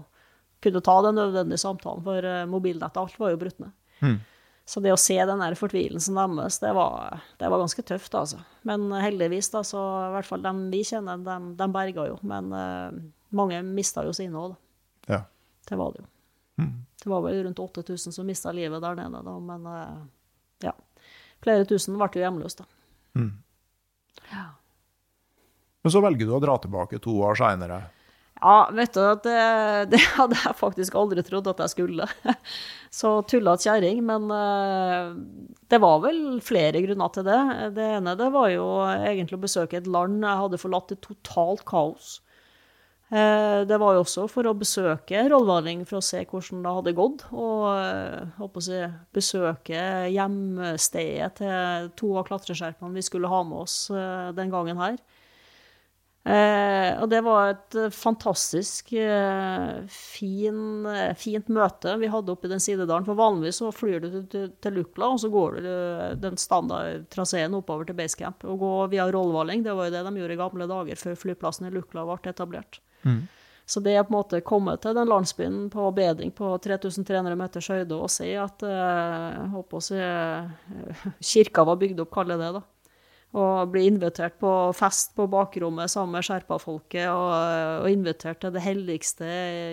kunne 0.62 0.82
ta 0.84 0.97
den 1.06 1.18
nødvendige 1.18 1.62
samtalen, 1.62 2.05
for 2.06 2.26
eh, 2.26 2.44
mobilnettet, 2.51 3.01
alt 3.01 3.18
var 3.18 3.34
jo 3.34 3.40
brutt 3.40 3.59
ned. 3.62 3.74
Så 4.70 4.78
det 4.84 4.92
å 4.94 5.01
se 5.01 5.16
den 5.26 5.42
der 5.42 5.56
fortvilelsen 5.59 6.14
deres, 6.20 6.60
det 6.62 6.70
var, 6.76 7.24
det 7.40 7.48
var 7.51 7.59
ganske 7.59 7.82
tøft, 7.82 8.14
altså. 8.14 8.38
Men 8.68 8.86
heldigvis, 8.94 9.48
da, 9.51 9.64
så 9.66 9.80
i 10.06 10.12
hvert 10.14 10.28
fall 10.28 10.44
dem 10.44 10.68
vi 10.70 10.84
kjenner, 10.86 11.18
dem, 11.26 11.51
dem 11.59 11.74
berga 11.74 12.05
jo. 12.06 12.20
Men 12.22 12.52
uh, 12.55 12.92
mange 13.34 13.59
mista 13.66 14.05
jo 14.06 14.14
sine 14.14 14.38
òg, 14.38 14.55
da. 14.55 15.16
Ja. 15.16 15.20
Det 15.66 15.80
var 15.80 15.97
det 15.97 16.05
jo. 16.05 16.10
Det 17.02 17.09
var 17.09 17.22
vel 17.24 17.44
rundt 17.44 17.59
8000 17.59 18.12
som 18.12 18.26
mista 18.26 18.52
livet 18.52 18.82
der 18.82 18.94
nede, 18.98 19.22
da, 19.24 19.34
men 19.40 19.66
eh, 19.66 20.01
ja. 20.65 20.74
Flere 21.45 21.66
tusen 21.69 21.97
ble 21.99 22.11
jo 22.15 22.24
hjemløse, 22.24 22.62
da. 22.62 22.69
Men 25.81 25.95
så 25.95 26.03
velger 26.05 26.28
du 26.28 26.37
å 26.37 26.43
dra 26.43 26.59
tilbake 26.61 27.01
to 27.03 27.15
år 27.24 27.39
seinere. 27.41 27.81
Ja, 28.41 28.70
vet 28.73 28.95
du, 28.97 29.01
at 29.05 29.24
det, 29.24 29.41
det 29.93 30.01
hadde 30.16 30.39
jeg 30.41 30.57
faktisk 30.57 30.97
aldri 30.97 31.24
trodd 31.24 31.49
at 31.51 31.61
jeg 31.65 31.74
skulle. 31.74 32.09
Så 33.01 33.12
tullete 33.31 33.69
kjerring, 33.69 34.01
men 34.07 34.31
eh, 34.35 35.11
det 35.70 35.81
var 35.82 36.01
vel 36.05 36.41
flere 36.45 36.81
grunner 36.85 37.12
til 37.15 37.28
det. 37.28 37.41
Det 37.77 37.91
ene 37.99 38.16
det 38.19 38.31
var 38.35 38.49
jo 38.53 38.66
egentlig 38.97 39.39
å 39.39 39.45
besøke 39.45 39.78
et 39.81 39.91
land 39.91 40.24
jeg 40.24 40.43
hadde 40.45 40.62
forlatt 40.62 40.97
i 40.97 41.01
totalt 41.05 41.65
kaos. 41.69 42.19
Eh, 43.11 43.66
Det 43.66 43.78
var 43.78 43.97
jo 43.97 44.05
også 44.05 44.28
for 44.31 44.47
å 44.47 44.55
besøke 44.55 45.24
Rollvaling 45.32 45.82
for 45.89 45.99
å 45.99 46.05
se 46.05 46.23
hvordan 46.23 46.62
det 46.62 46.74
hadde 46.77 46.97
gått. 46.99 47.24
Og 47.35 47.65
eh, 47.74 48.61
si, 48.62 48.82
besøke 49.16 49.81
hjemstedet 50.15 51.32
til 51.41 51.89
to 51.99 52.12
av 52.20 52.28
klatreskjerpene 52.28 52.95
vi 52.95 53.03
skulle 53.07 53.31
ha 53.32 53.41
med 53.47 53.65
oss 53.65 53.81
eh, 53.91 54.31
den 54.37 54.53
gangen 54.55 54.78
her. 54.82 55.01
Og 56.31 57.07
det 57.09 57.23
var 57.24 57.47
et 57.49 57.74
fantastisk 57.97 58.91
fin, 59.89 60.59
fint 61.16 61.49
møte 61.49 61.95
vi 61.97 62.11
hadde 62.12 62.35
oppe 62.35 62.45
i 62.47 62.51
den 62.53 62.61
sidedalen. 62.61 63.07
For 63.09 63.16
vanligvis 63.16 63.62
så 63.62 63.70
flyr 63.73 64.05
du 64.05 64.19
til, 64.28 64.77
Lukla, 64.77 65.09
og 65.15 65.23
så 65.23 65.31
går 65.32 65.57
du 65.57 65.70
den 66.20 66.37
standardtraseen 66.39 67.57
oppover 67.57 67.89
til 67.89 67.97
basecamp. 67.99 68.45
Og 68.45 68.61
gå 68.61 68.73
via 68.93 69.09
Rollvaling, 69.09 69.65
det 69.65 69.74
var 69.74 69.89
jo 69.89 69.97
det 69.97 70.05
de 70.07 70.15
gjorde 70.20 70.37
i 70.37 70.43
gamle 70.43 70.69
dager 70.70 71.01
før 71.01 71.19
flyplassen 71.24 71.70
i 71.70 71.74
Lukla 71.74 72.05
ble 72.05 72.20
etablert. 72.37 72.82
Så 73.70 73.78
det 73.85 73.93
å 74.01 74.02
på 74.02 74.10
en 74.10 74.16
måte 74.18 74.40
komme 74.43 74.72
til 74.82 74.97
den 74.97 75.06
landsbyen 75.06 75.68
på 75.70 75.85
bedring 75.94 76.32
på 76.35 76.56
3300 76.59 77.36
meters 77.39 77.68
høyde 77.70 77.94
og 77.94 78.10
si 78.10 78.32
at 78.35 78.62
eh, 78.66 79.36
håper 79.52 79.78
å 79.78 79.82
si, 79.86 79.94
eh, 79.94 81.05
kirka 81.32 81.62
var 81.68 81.78
bygd 81.78 82.01
opp, 82.02 82.10
kaller 82.16 82.35
jeg 82.35 82.43
det, 82.43 82.52
da. 82.59 82.62
Og 83.39 83.68
bli 83.70 83.85
invitert 83.86 84.40
på 84.43 84.51
fest 84.74 85.12
på 85.14 85.28
bakrommet 85.31 85.86
sammen 85.93 86.16
med 86.18 86.27
sherpafolket, 86.27 87.06
og, 87.14 87.85
og 87.85 87.93
invitert 87.93 88.40
til 88.43 88.51
det 88.56 88.64
helligste 88.64 89.28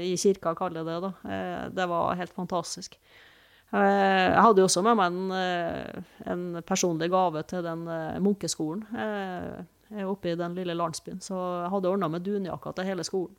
i 0.05 0.11
kirka, 0.21 0.53
kaller 0.59 0.83
jeg 0.83 0.89
det. 0.91 0.99
da. 1.07 1.11
Eh, 1.33 1.63
Det 1.79 1.87
var 1.89 2.13
helt 2.19 2.35
fantastisk. 2.37 2.99
Eh, 3.73 4.27
Jeg 4.29 4.43
hadde 4.45 4.61
jo 4.61 4.67
også 4.69 4.83
med 4.85 4.99
meg 5.01 5.07
en, 5.09 5.31
eh, 5.41 6.05
en 6.29 6.45
personlig 6.69 7.09
gave 7.09 7.41
til 7.49 7.65
den 7.65 7.81
eh, 7.89 8.19
munkeskolen 8.21 8.85
eh, 8.93 9.65
oppe 10.07 10.31
i 10.31 10.38
den 10.39 10.55
lille 10.57 10.76
landsbyen. 10.77 11.22
Så 11.23 11.35
jeg 11.35 11.72
hadde 11.73 11.91
ordna 11.91 12.09
med 12.11 12.26
dunjakker 12.26 12.76
til 12.76 12.89
hele 12.89 13.05
skolen. 13.07 13.35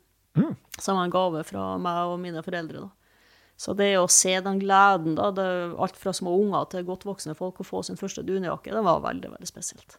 Som 0.79 0.99
en 1.01 1.11
gave 1.13 1.43
fra 1.47 1.73
meg 1.81 2.13
og 2.13 2.19
mine 2.21 2.43
foreldre. 2.45 2.85
da. 2.85 2.89
Så 3.59 3.73
det 3.75 3.89
å 3.99 4.07
se 4.07 4.37
den 4.39 4.61
gleden, 4.61 5.17
da, 5.19 5.31
det, 5.35 5.47
alt 5.75 5.97
fra 5.99 6.13
små 6.15 6.31
unger 6.39 6.69
til 6.71 6.85
godt 6.87 7.03
voksne 7.07 7.35
folk, 7.35 7.59
å 7.59 7.67
få 7.67 7.81
sin 7.83 7.99
første 7.99 8.23
dunjakke, 8.23 8.71
det 8.71 8.85
var 8.85 9.01
veldig, 9.03 9.33
veldig 9.33 9.49
spesielt. 9.49 9.97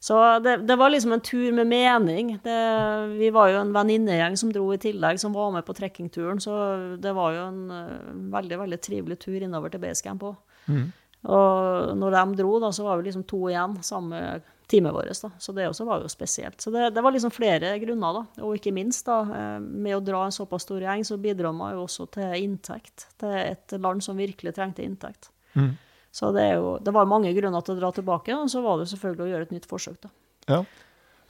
Så 0.00 0.16
det, 0.40 0.62
det 0.64 0.78
var 0.80 0.88
liksom 0.88 1.12
en 1.12 1.20
tur 1.20 1.52
med 1.52 1.68
mening. 1.68 2.30
Det, 2.40 2.60
vi 3.20 3.28
var 3.36 3.50
jo 3.52 3.58
en 3.60 3.74
venninnegjeng 3.74 4.38
som 4.40 4.52
dro 4.52 4.70
i 4.72 4.78
tillegg, 4.80 5.20
som 5.20 5.34
var 5.36 5.50
med 5.52 5.66
på 5.66 5.74
trekkingturen, 5.76 6.40
så 6.40 6.54
det 6.96 7.12
var 7.16 7.34
jo 7.36 7.42
en 7.50 7.74
eh, 7.76 8.06
veldig, 8.32 8.58
veldig 8.62 8.78
trivelig 8.80 9.18
tur 9.20 9.36
innover 9.36 9.68
til 9.68 9.82
basecamp 9.82 10.24
òg. 10.30 10.38
Og 11.28 11.92
når 12.00 12.16
de 12.16 12.38
dro, 12.40 12.54
da, 12.64 12.72
så 12.72 12.86
var 12.86 12.96
vi 12.96 13.10
liksom 13.10 13.26
to 13.28 13.42
igjen, 13.50 13.76
samme 13.84 14.40
teamet 14.70 14.94
vårt. 14.94 15.10
Da. 15.22 15.30
Så 15.38 15.52
det 15.56 15.66
også 15.68 15.84
var 15.88 16.04
jo 16.04 16.10
spesielt. 16.10 16.60
Så 16.62 16.70
det, 16.70 16.90
det 16.94 17.02
var 17.02 17.14
liksom 17.14 17.32
flere 17.34 17.72
grunner, 17.82 18.20
da. 18.20 18.44
Og 18.46 18.56
ikke 18.58 18.72
minst, 18.74 19.04
da, 19.08 19.20
eh, 19.36 19.58
med 19.60 19.96
å 19.98 20.02
dra 20.04 20.24
en 20.26 20.34
såpass 20.34 20.66
stor 20.68 20.82
gjeng, 20.84 21.04
så 21.06 21.18
bidrar 21.20 21.54
man 21.56 21.74
jo 21.74 21.84
også 21.88 22.06
til 22.14 22.36
inntekt. 22.38 23.08
Til 23.20 23.34
et 23.40 23.76
land 23.78 24.04
som 24.06 24.18
virkelig 24.20 24.54
trengte 24.56 24.86
inntekt. 24.86 25.32
Så 26.14 26.32
det, 26.34 26.46
jo, 26.58 26.76
det 26.82 26.94
var 26.94 27.10
mange 27.10 27.30
grunner 27.36 27.62
til 27.62 27.76
å 27.76 27.80
dra 27.80 27.90
tilbake, 27.94 28.34
og 28.34 28.50
så 28.50 28.62
var 28.64 28.80
det 28.80 28.88
selvfølgelig 28.90 29.26
å 29.26 29.30
gjøre 29.30 29.46
et 29.46 29.52
nytt 29.54 29.68
forsøk, 29.70 30.00
da. 30.06 30.14
Ja. 30.50 30.62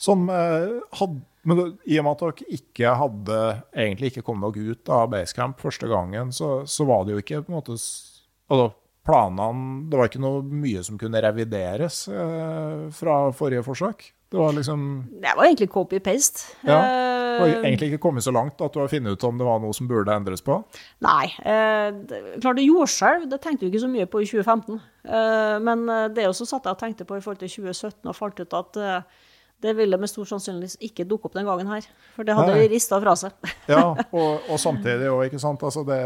Som 0.01 0.31
eh, 0.33 0.79
had, 0.97 1.19
men 1.45 1.59
I 1.85 1.99
og 2.01 2.07
med 2.07 2.15
at 2.15 2.23
dere 2.23 2.55
ikke 2.57 2.95
hadde 2.97 3.41
egentlig 3.75 4.15
ikke 4.15 4.25
kommet 4.25 4.57
dere 4.57 4.77
ut 4.77 4.93
av 4.97 5.11
basecamp 5.13 5.61
første 5.61 5.91
gangen, 5.91 6.33
så, 6.33 6.63
så 6.65 6.87
var 6.89 7.05
det 7.05 7.17
jo 7.17 7.25
ikke 7.25 7.43
på 7.45 7.53
en 7.53 7.59
måte 7.59 7.77
altså, 7.77 8.71
planene 9.07 9.89
Det 9.91 9.99
var 9.99 10.11
ikke 10.11 10.23
noe 10.23 10.43
mye 10.45 10.83
som 10.87 10.99
kunne 11.01 11.23
revideres 11.25 12.03
eh, 12.09 12.89
fra 12.95 13.21
forrige 13.37 13.65
forsøk. 13.67 14.11
Det 14.31 14.39
var 14.39 14.53
liksom 14.55 14.85
Det 15.23 15.33
var 15.37 15.45
egentlig 15.49 15.71
copy-paste. 15.73 16.53
Ja, 16.63 16.81
Det 16.81 16.81
var 16.83 17.21
Eh, 17.41 17.63
egentlig 17.65 17.93
ikke 17.93 18.03
kommet 18.03 18.25
så 18.25 18.33
langt 18.35 18.61
at 18.61 18.75
du 18.75 18.81
har 18.83 18.89
funnet 18.89 19.13
ut 19.17 19.25
om 19.25 19.39
det 19.39 19.47
var 19.47 19.61
noe 19.63 19.73
som 19.77 19.89
burde 19.89 20.13
endres 20.13 20.43
på. 20.45 20.59
Nei. 21.01 21.31
Eh, 21.41 21.89
det, 22.11 22.21
klart 22.43 22.59
det 22.59 22.67
jordskjelv, 22.67 23.29
det 23.31 23.41
tenkte 23.41 23.65
du 23.65 23.71
ikke 23.71 23.85
så 23.87 23.91
mye 23.91 24.07
på 24.11 24.21
i 24.21 24.29
2015. 24.29 24.81
Eh, 25.05 25.57
men 25.65 25.89
eh, 25.89 26.09
det 26.15 26.29
også 26.29 26.47
satt 26.49 26.69
jeg 26.69 26.77
og 26.77 26.83
tenkte 26.83 27.07
på 27.09 27.17
i 27.17 27.25
forhold 27.25 27.41
til 27.41 27.49
2017, 27.49 28.09
og 28.11 28.17
falt 28.19 28.41
ut 28.43 28.57
at 28.59 28.77
eh, 28.77 29.27
det 29.63 29.77
ville 29.77 29.99
med 30.01 30.09
stor 30.09 30.29
sannsynlighet 30.29 30.81
ikke 30.91 31.05
dukke 31.09 31.31
opp 31.31 31.37
den 31.37 31.49
gangen 31.49 31.71
her. 31.73 31.87
For 32.17 32.29
det 32.29 32.37
hadde 32.37 32.57
Nei. 32.57 32.69
rista 32.73 33.01
fra 33.01 33.17
seg. 33.17 33.51
Ja, 33.69 33.87
og, 34.21 34.51
og 34.51 34.61
samtidig 34.61 35.09
òg, 35.13 35.27
ikke 35.29 35.43
sant. 35.43 35.63
Altså 35.65 35.85
det, 35.89 36.01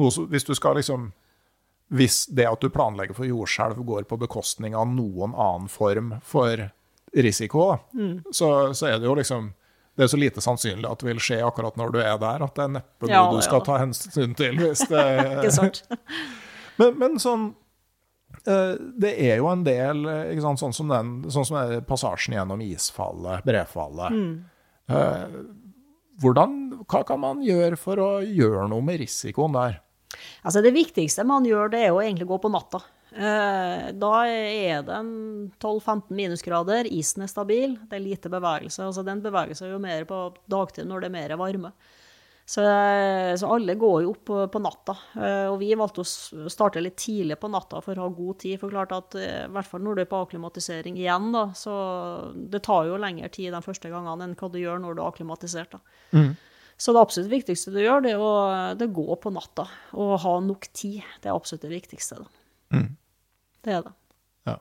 noe, 0.00 0.26
hvis 0.32 0.48
du 0.48 0.54
skal 0.56 0.76
liksom 0.80 1.10
Hvis 1.92 2.24
det 2.32 2.46
at 2.48 2.62
du 2.62 2.70
planlegger 2.72 3.16
for 3.16 3.28
jordskjelv 3.28 3.82
går 3.84 4.06
på 4.08 4.16
bekostning 4.22 4.76
av 4.78 4.88
noen 4.88 5.34
annen 5.34 5.68
form 5.68 6.14
for 6.24 6.70
risiko, 7.12 7.66
mm. 7.92 8.32
så, 8.32 8.72
så 8.72 8.88
er 8.88 9.02
det 9.02 9.10
jo 9.10 9.16
liksom 9.18 9.50
det 9.92 10.06
er 10.06 10.08
så 10.08 10.16
lite 10.16 10.40
sannsynlig 10.40 10.88
at 10.88 11.02
det 11.02 11.08
vil 11.10 11.20
skje 11.20 11.42
akkurat 11.44 11.76
når 11.76 11.90
du 11.92 11.98
er 12.00 12.14
der, 12.20 12.44
at 12.46 12.54
det 12.56 12.64
er 12.64 12.70
neppe 12.78 13.08
Ja, 13.10 13.26
du 13.28 13.36
du 13.36 13.42
ja. 13.42 13.44
skal 13.44 13.64
ta 13.66 13.76
hensyn 13.82 14.32
til. 14.38 14.56
Hvis 14.56 14.86
det, 14.92 15.02
ikke 15.34 15.52
sant? 15.52 15.82
men, 16.80 16.96
men 16.96 17.18
sånn 17.20 17.50
eh, 18.46 18.78
Det 19.04 19.12
er 19.12 19.42
jo 19.42 19.50
en 19.52 19.66
del 19.68 20.06
eh, 20.08 20.40
sant, 20.40 20.62
Sånn 20.62 20.72
som 20.76 20.88
den 20.92 21.12
sånn 21.28 21.44
som 21.44 21.60
den 21.60 21.84
passasjen 21.84 22.38
gjennom 22.38 22.64
isfallet, 22.64 23.44
brefallet. 23.44 24.16
Mm. 24.16 24.32
hvordan, 26.24 26.56
hva 26.88 27.04
kan 27.06 27.20
man 27.20 27.44
gjøre 27.44 27.76
for 27.80 28.00
å 28.00 28.10
gjøre 28.24 28.66
noe 28.72 28.84
med 28.84 29.04
risikoen 29.04 29.60
der? 29.60 29.82
Altså 30.42 30.62
Det 30.64 30.74
viktigste 30.74 31.24
man 31.28 31.46
gjør, 31.46 31.72
det 31.72 31.84
er 31.84 31.92
jo 31.92 32.02
egentlig 32.02 32.28
å 32.28 32.34
gå 32.34 32.42
på 32.44 32.52
natta. 32.52 32.82
Eh, 33.12 33.88
da 33.92 34.12
er 34.24 34.84
det 34.86 35.00
12-15 35.60 36.14
minusgrader, 36.16 36.88
isen 36.88 37.26
er 37.26 37.32
stabil, 37.32 37.76
det 37.88 37.98
er 37.98 38.06
lite 38.06 38.32
bevegelse. 38.32 38.86
altså 38.86 39.04
Den 39.04 39.20
beveger 39.24 39.58
seg 39.58 39.74
jo 39.74 39.82
mer 39.82 40.06
på 40.08 40.24
dagtid 40.50 40.88
når 40.88 41.04
det 41.04 41.10
er 41.10 41.18
mer 41.18 41.36
varme. 41.40 41.74
Så, 42.44 42.62
så, 43.38 43.46
alle 43.54 43.76
går 43.78 44.02
jo 44.02 44.10
opp 44.12 44.24
på, 44.26 44.38
på, 44.50 44.60
natta. 44.60 44.96
Eh, 45.14 45.46
og 45.46 45.60
vi 45.60 45.70
valgte 45.78 46.02
å 46.02 46.48
starte 46.50 46.82
litt 46.82 46.98
tidlig 47.00 47.38
på 47.40 47.48
natta 47.52 47.78
for 47.84 47.96
å 47.96 48.08
ha 48.08 48.12
god 48.12 48.40
tid. 48.42 48.58
For 48.60 48.72
klart 48.72 48.92
at 48.96 49.16
eh, 49.16 49.44
i 49.46 49.52
hvert 49.54 49.68
fall 49.70 49.84
når 49.84 49.96
du 49.96 50.02
er 50.02 50.10
på 50.10 50.22
akklimatisering 50.24 50.98
igjen, 50.98 51.30
da, 51.32 51.46
så 51.56 51.74
det 52.34 52.64
tar 52.66 52.90
jo 52.90 52.98
lengre 53.00 53.30
tid 53.32 53.54
de 53.54 53.62
første 53.64 53.92
gangene 53.92 54.26
enn 54.26 54.34
hva 54.36 54.50
du 54.50 54.58
gjør 54.60 54.82
når 54.82 54.98
du 54.98 55.04
er 55.04 55.12
akklimatisert. 55.12 55.76
da. 55.78 56.00
Mm. 56.18 56.34
Så 56.82 56.90
det 56.90 57.02
absolutt 57.04 57.30
viktigste 57.30 57.70
du 57.70 57.78
gjør, 57.78 58.02
det 58.02 58.16
er 58.16 58.22
å 58.22 58.30
det 58.74 58.88
gå 58.94 59.14
på 59.22 59.30
natta 59.30 59.68
og 59.94 60.16
ha 60.24 60.32
nok 60.42 60.66
tid. 60.74 61.02
Det 61.22 61.30
er 61.30 61.36
absolutt 61.36 61.62
det 61.62 61.76
viktigste. 61.76 62.18
Mm. 62.74 62.88
Det 63.62 63.76
er 63.76 63.84
det. 63.86 63.92
Ja. 64.50 64.56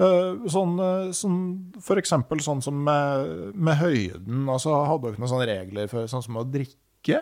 Uh, 0.00 0.46
sånn, 0.48 0.80
sånn, 1.12 1.42
for 1.84 2.00
eksempel 2.00 2.40
sånn 2.40 2.64
som 2.64 2.78
med, 2.86 3.52
med 3.52 3.76
høyden. 3.82 4.46
altså 4.48 4.78
Hadde 4.88 5.10
dere 5.10 5.20
noen 5.20 5.32
sånne 5.34 5.50
regler 5.50 5.92
for 5.92 6.08
sånn 6.08 6.24
som 6.24 6.40
å 6.40 6.46
drikke? 6.48 7.20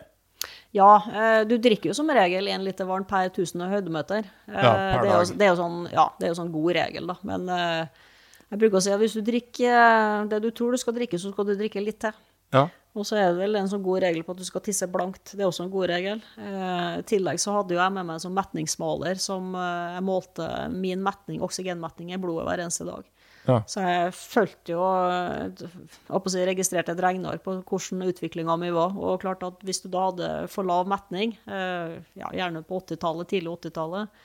Ja, 0.79 0.93
uh, 1.11 1.43
du 1.51 1.57
drikker 1.59 1.91
jo 1.91 1.99
som 1.99 2.15
regel 2.15 2.53
én 2.55 2.63
liter 2.63 2.87
vann 2.87 3.09
per 3.11 3.33
1000 3.33 3.67
høydemeter. 3.67 4.31
Ja, 4.47 4.77
per 4.77 5.03
det, 5.03 5.11
er 5.11 5.17
jo, 5.17 5.25
det, 5.33 5.43
er 5.49 5.51
jo, 5.51 5.59
sånn, 5.59 5.81
ja, 5.91 6.07
det 6.21 6.29
er 6.29 6.37
jo 6.37 6.39
sånn 6.45 6.55
god 6.55 6.77
regel, 6.79 7.11
da. 7.11 7.19
Men 7.27 7.51
jeg 7.51 8.63
bruker 8.63 8.79
å 8.79 8.87
si 8.87 8.95
at 8.95 9.03
hvis 9.03 9.19
du 9.19 9.27
drikker 9.27 10.31
det 10.31 10.39
du 10.47 10.53
tror 10.55 10.79
du 10.79 10.79
skal 10.79 10.95
drikke, 10.95 11.19
så 11.19 11.35
skal 11.35 11.51
du 11.51 11.57
drikke 11.59 11.83
litt 11.83 11.99
til. 12.07 12.15
Ja. 12.55 12.69
Og 12.99 13.07
så 13.07 13.21
er 13.21 13.29
det 13.31 13.39
vel 13.39 13.55
en 13.61 13.69
sånn 13.71 13.85
god 13.85 14.03
regel 14.03 14.25
på 14.27 14.35
at 14.35 14.41
du 14.41 14.47
skal 14.47 14.63
tisse 14.67 14.89
blankt. 14.91 15.37
Det 15.37 15.45
er 15.45 15.47
også 15.47 15.63
en 15.69 15.73
god 15.73 15.87
regel. 15.93 16.23
Eh, 16.43 16.99
I 16.99 17.07
tillegg 17.07 17.39
så 17.39 17.55
hadde 17.55 17.77
jo 17.77 17.79
jeg 17.79 17.95
med 17.95 18.09
meg 18.09 18.17
en 18.17 18.25
sånn 18.25 18.35
metningsmåler 18.35 19.21
som 19.23 19.55
eh, 19.55 19.95
jeg 19.95 20.07
målte 20.09 20.49
min 20.75 21.05
metning, 21.07 21.39
oksygenmetning 21.47 22.11
i 22.11 22.19
blodet 22.21 22.49
hver 22.49 22.65
eneste 22.65 22.89
dag. 22.89 23.07
Ja. 23.47 23.61
Så 23.71 23.85
jeg 23.87 24.11
fulgte 24.19 24.75
jo 24.75 24.83
og 24.85 26.27
si, 26.29 26.43
registrerte 26.45 26.93
et 26.93 27.01
regneark 27.03 27.45
på 27.47 27.55
hvordan 27.63 28.11
utviklinga 28.11 28.59
mi 28.61 28.73
var. 28.75 28.99
Og 28.99 29.23
klart 29.23 29.47
at 29.47 29.63
hvis 29.67 29.85
du 29.85 29.89
da 29.93 30.09
hadde 30.11 30.33
for 30.51 30.67
lav 30.67 30.91
metning, 30.91 31.39
eh, 31.47 31.97
ja, 32.19 32.35
gjerne 32.43 32.67
på 32.67 32.83
80-tallet, 32.83 33.31
tidlig 33.31 33.55
80-tallet, 33.55 34.21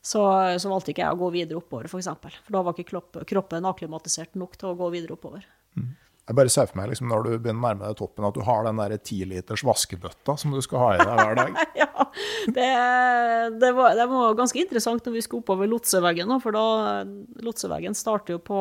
så, 0.00 0.24
så, 0.56 0.70
valgte 0.70 0.94
ikke 0.94 1.04
jeg 1.04 1.12
å 1.12 1.20
gå 1.20 1.28
videre 1.34 1.60
oppover, 1.60 1.84
f.eks. 1.84 1.92
For, 1.92 2.00
eksempel. 2.00 2.36
for 2.46 2.54
da 2.54 2.64
var 2.64 2.76
ikke 2.78 3.24
kroppen 3.28 3.66
akklimatisert 3.68 4.38
nok 4.38 4.54
til 4.56 4.70
å 4.70 4.76
gå 4.78 4.94
videre 4.94 5.18
oppover. 5.18 5.44
Mm. 5.76 5.90
Jeg 6.28 6.36
bare 6.36 6.52
ser 6.52 6.68
for 6.68 6.76
meg 6.76 6.90
liksom, 6.90 7.08
når 7.08 7.24
du 7.24 7.30
begynner 7.40 7.62
å 7.62 7.64
nærme 7.64 7.88
deg 7.88 7.96
toppen, 7.96 8.26
at 8.28 8.36
du 8.36 8.42
har 8.44 8.66
den 8.66 8.80
der 8.82 8.94
tiliters 9.00 9.64
vaskebøtta 9.64 10.34
som 10.36 10.52
du 10.52 10.60
skal 10.64 10.82
ha 10.82 10.88
i 10.92 10.98
deg 11.00 11.20
hver 11.22 11.38
dag. 11.38 11.60
ja, 11.82 12.06
det, 12.52 12.68
det, 13.62 13.70
var, 13.78 13.96
det, 13.96 14.06
var, 14.10 14.36
ganske 14.36 14.60
interessant 14.60 15.08
når 15.08 15.16
vi 15.16 15.22
skulle 15.24 15.46
oppover 15.46 15.70
lotseveggen. 15.72 16.34
For 16.44 16.52
da 16.52 16.66
lotseveggen 17.46 17.96
starter 17.96 18.36
jo 18.36 18.42
på 18.44 18.60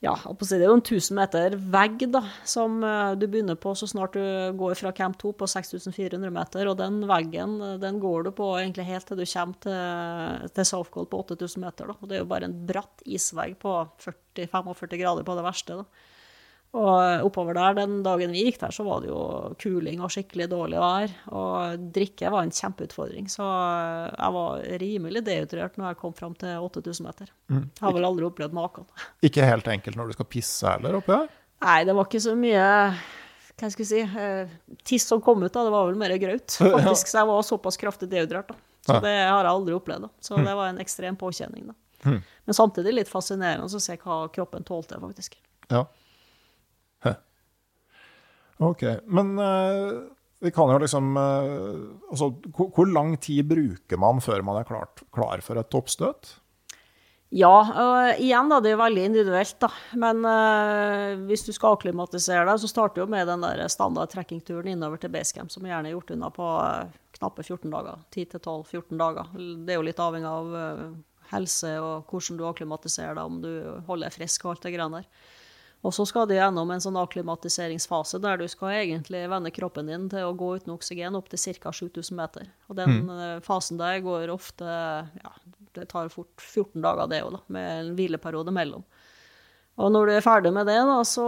ja, 0.00 0.14
det 0.16 0.56
er 0.56 0.62
jo 0.64 0.76
en 0.78 0.80
1000 0.80 1.16
meter 1.16 1.56
vegg 1.72 2.06
da, 2.08 2.22
som 2.48 2.78
eh, 2.88 3.10
du 3.20 3.26
begynner 3.28 3.58
på 3.60 3.74
så 3.76 3.84
snart 3.88 4.14
du 4.16 4.56
går 4.56 4.78
fra 4.80 4.94
Camp 4.96 5.18
2 5.20 5.34
på 5.36 5.48
6400 5.48 6.32
meter. 6.32 6.68
Og 6.68 6.78
den 6.80 7.02
veggen 7.08 7.58
den 7.80 8.00
går 8.04 8.28
du 8.28 8.32
på 8.36 8.52
egentlig 8.60 8.88
helt 8.88 9.08
til 9.08 9.20
du 9.20 9.26
kommer 9.28 9.60
til, 9.64 10.46
til 10.56 10.70
Southgold 10.74 11.08
på 11.12 11.24
8000 11.24 11.64
meter. 11.64 11.88
Da. 11.88 11.98
Og 12.00 12.08
det 12.08 12.16
er 12.16 12.24
jo 12.24 12.30
bare 12.32 12.48
en 12.48 12.56
bratt 12.68 13.04
isvegg 13.04 13.56
på 13.60 13.76
40-45 14.04 15.00
grader 15.00 15.28
på 15.28 15.36
det 15.40 15.48
verste. 15.48 15.82
da. 15.82 16.08
Og 16.70 17.24
oppover 17.26 17.56
der, 17.58 17.74
den 17.80 17.96
dagen 18.06 18.30
vi 18.30 18.44
gikk 18.46 18.60
der, 18.60 18.70
så 18.70 18.84
var 18.86 19.00
det 19.02 19.08
jo 19.10 19.20
kuling 19.58 20.04
og 20.06 20.12
skikkelig 20.14 20.46
dårlig 20.52 20.78
vær. 20.78 21.14
Og 21.34 21.86
drikke 21.96 22.30
var 22.30 22.46
en 22.46 22.54
kjempeutfordring. 22.54 23.26
Så 23.32 23.42
jeg 23.42 24.36
var 24.36 24.62
rimelig 24.82 25.24
dehydrert 25.26 25.80
når 25.80 25.90
jeg 25.90 26.00
kom 26.04 26.14
fram 26.14 26.36
til 26.38 26.62
8000 26.62 27.08
meter. 27.08 27.32
Mm. 27.50 27.64
Jeg 27.66 27.86
har 27.88 27.96
vel 27.96 28.06
aldri 28.06 28.28
opplevd 28.28 28.54
maken. 28.54 28.86
Ikke 29.26 29.48
helt 29.50 29.66
enkelt 29.72 29.98
når 29.98 30.12
du 30.12 30.18
skal 30.18 30.30
pisse 30.30 30.76
heller 30.76 31.00
oppi 31.00 31.16
der? 31.16 31.26
Nei, 31.66 31.80
det 31.88 31.96
var 31.98 32.06
ikke 32.06 32.22
så 32.22 32.36
mye 32.38 32.68
hva 33.60 33.68
skal 33.68 33.84
jeg 33.84 33.90
si, 33.90 34.20
eh, 34.22 34.78
tiss 34.88 35.04
som 35.10 35.20
kom 35.20 35.42
ut. 35.42 35.52
da, 35.52 35.64
Det 35.64 35.74
var 35.74 35.90
vel 35.90 35.98
mer 36.00 36.14
graut, 36.16 36.48
faktisk. 36.76 37.10
Så 37.10 37.18
jeg 37.18 37.28
var 37.28 37.42
såpass 37.44 37.76
kraftig 37.76 38.08
dehydrert. 38.08 38.48
da. 38.48 38.54
Så 38.86 39.00
det 39.04 39.12
har 39.12 39.44
jeg 39.44 39.52
aldri 39.52 39.74
opplevd. 39.76 40.06
da. 40.06 40.08
Så 40.20 40.38
mm. 40.38 40.44
det 40.46 40.54
var 40.56 40.70
en 40.70 40.80
ekstrem 40.80 41.16
påkjenning. 41.16 41.66
da. 41.66 41.74
Mm. 42.06 42.22
Men 42.46 42.56
samtidig 42.56 42.94
litt 42.94 43.10
fascinerende 43.10 43.66
å 43.66 43.82
se 43.82 43.98
hva 44.00 44.22
kroppen 44.32 44.64
tålte, 44.64 45.00
faktisk. 45.02 45.36
Ja. 45.68 45.84
Ok, 48.60 48.84
Men 49.06 49.38
uh, 49.38 50.02
vi 50.40 50.52
kan 50.52 50.68
jo 50.72 50.78
liksom 50.82 51.16
uh, 51.16 51.96
altså, 52.10 52.30
hvor, 52.52 52.86
lang 52.92 53.16
tid 53.20 53.48
bruker 53.48 54.00
man 54.00 54.20
før 54.20 54.44
man 54.44 54.60
er 54.60 54.68
klart, 54.68 55.02
klar 55.14 55.40
for 55.44 55.60
et 55.60 55.70
toppstøt? 55.72 56.34
Ja, 57.32 57.54
uh, 57.62 58.20
igjen 58.20 58.50
da, 58.52 58.58
det 58.60 58.74
er 58.74 58.80
veldig 58.82 59.06
individuelt. 59.08 59.56
da. 59.62 59.70
Men 60.02 60.20
hvis 61.28 61.46
du 61.46 61.54
skal 61.56 61.78
akklimatisere 61.78 62.44
deg, 62.48 62.60
så 62.60 62.68
starter 62.68 63.06
du 63.06 63.12
med 63.14 63.30
den 63.30 63.46
der 63.46 63.64
standard 63.72 64.12
trekkingturen 64.12 64.74
innover 64.74 65.00
til 65.00 65.12
basecamp, 65.14 65.52
som 65.52 65.64
gjerne 65.64 65.88
er 65.88 65.96
gjort 65.96 66.12
unna 66.16 66.32
på 66.34 66.48
knappe 67.16 67.46
14 67.46 67.70
dager. 67.70 68.02
10-12-14 68.12 69.00
dager. 69.00 69.30
Det 69.64 69.72
er 69.72 69.80
jo 69.80 69.86
litt 69.88 70.02
avhengig 70.02 70.34
av 70.34 70.98
helse 71.30 71.76
og 71.80 72.10
hvordan 72.10 72.38
du 72.40 72.48
akklimatiserer 72.48 73.16
deg, 73.16 73.24
om 73.24 73.40
du 73.42 73.52
holder 73.86 74.08
deg 74.08 74.18
frisk 74.18 74.44
og 74.44 74.56
alt 74.56 74.66
det 74.66 74.74
greiene 74.74 75.00
der. 75.00 75.28
Og 75.80 75.94
så 75.96 76.04
skal 76.04 76.26
du 76.28 76.34
gjennom 76.36 76.68
en 76.70 76.82
sånn 76.82 76.98
akklimatiseringsfase 77.00 78.20
der 78.20 78.40
du 78.40 78.46
skal 78.52 78.74
egentlig 78.82 79.22
vende 79.32 79.52
kroppen 79.54 79.88
din 79.88 80.08
til 80.12 80.28
å 80.28 80.34
gå 80.36 80.50
uten 80.60 80.74
oksygen 80.74 81.16
opp 81.16 81.30
til 81.32 81.40
ca. 81.62 81.72
7000 81.72 82.18
meter. 82.18 82.50
Og 82.68 82.76
den 82.76 82.98
mm. 82.98 83.14
Eh, 83.16 83.36
fasen 83.44 83.80
der 83.80 84.02
går 84.04 84.32
ofte 84.32 84.66
ja, 84.66 85.32
Det 85.72 85.86
tar 85.88 86.12
fort 86.12 86.42
14 86.42 86.82
dager, 86.82 87.08
det 87.08 87.22
òg, 87.24 87.38
med 87.48 87.70
en 87.78 87.94
hvileperiode 87.96 88.52
mellom. 88.52 88.84
Og 89.80 89.88
når 89.92 90.10
du 90.10 90.12
er 90.12 90.24
ferdig 90.24 90.50
med 90.52 90.68
det, 90.68 90.76
da, 90.84 90.98
så, 91.08 91.26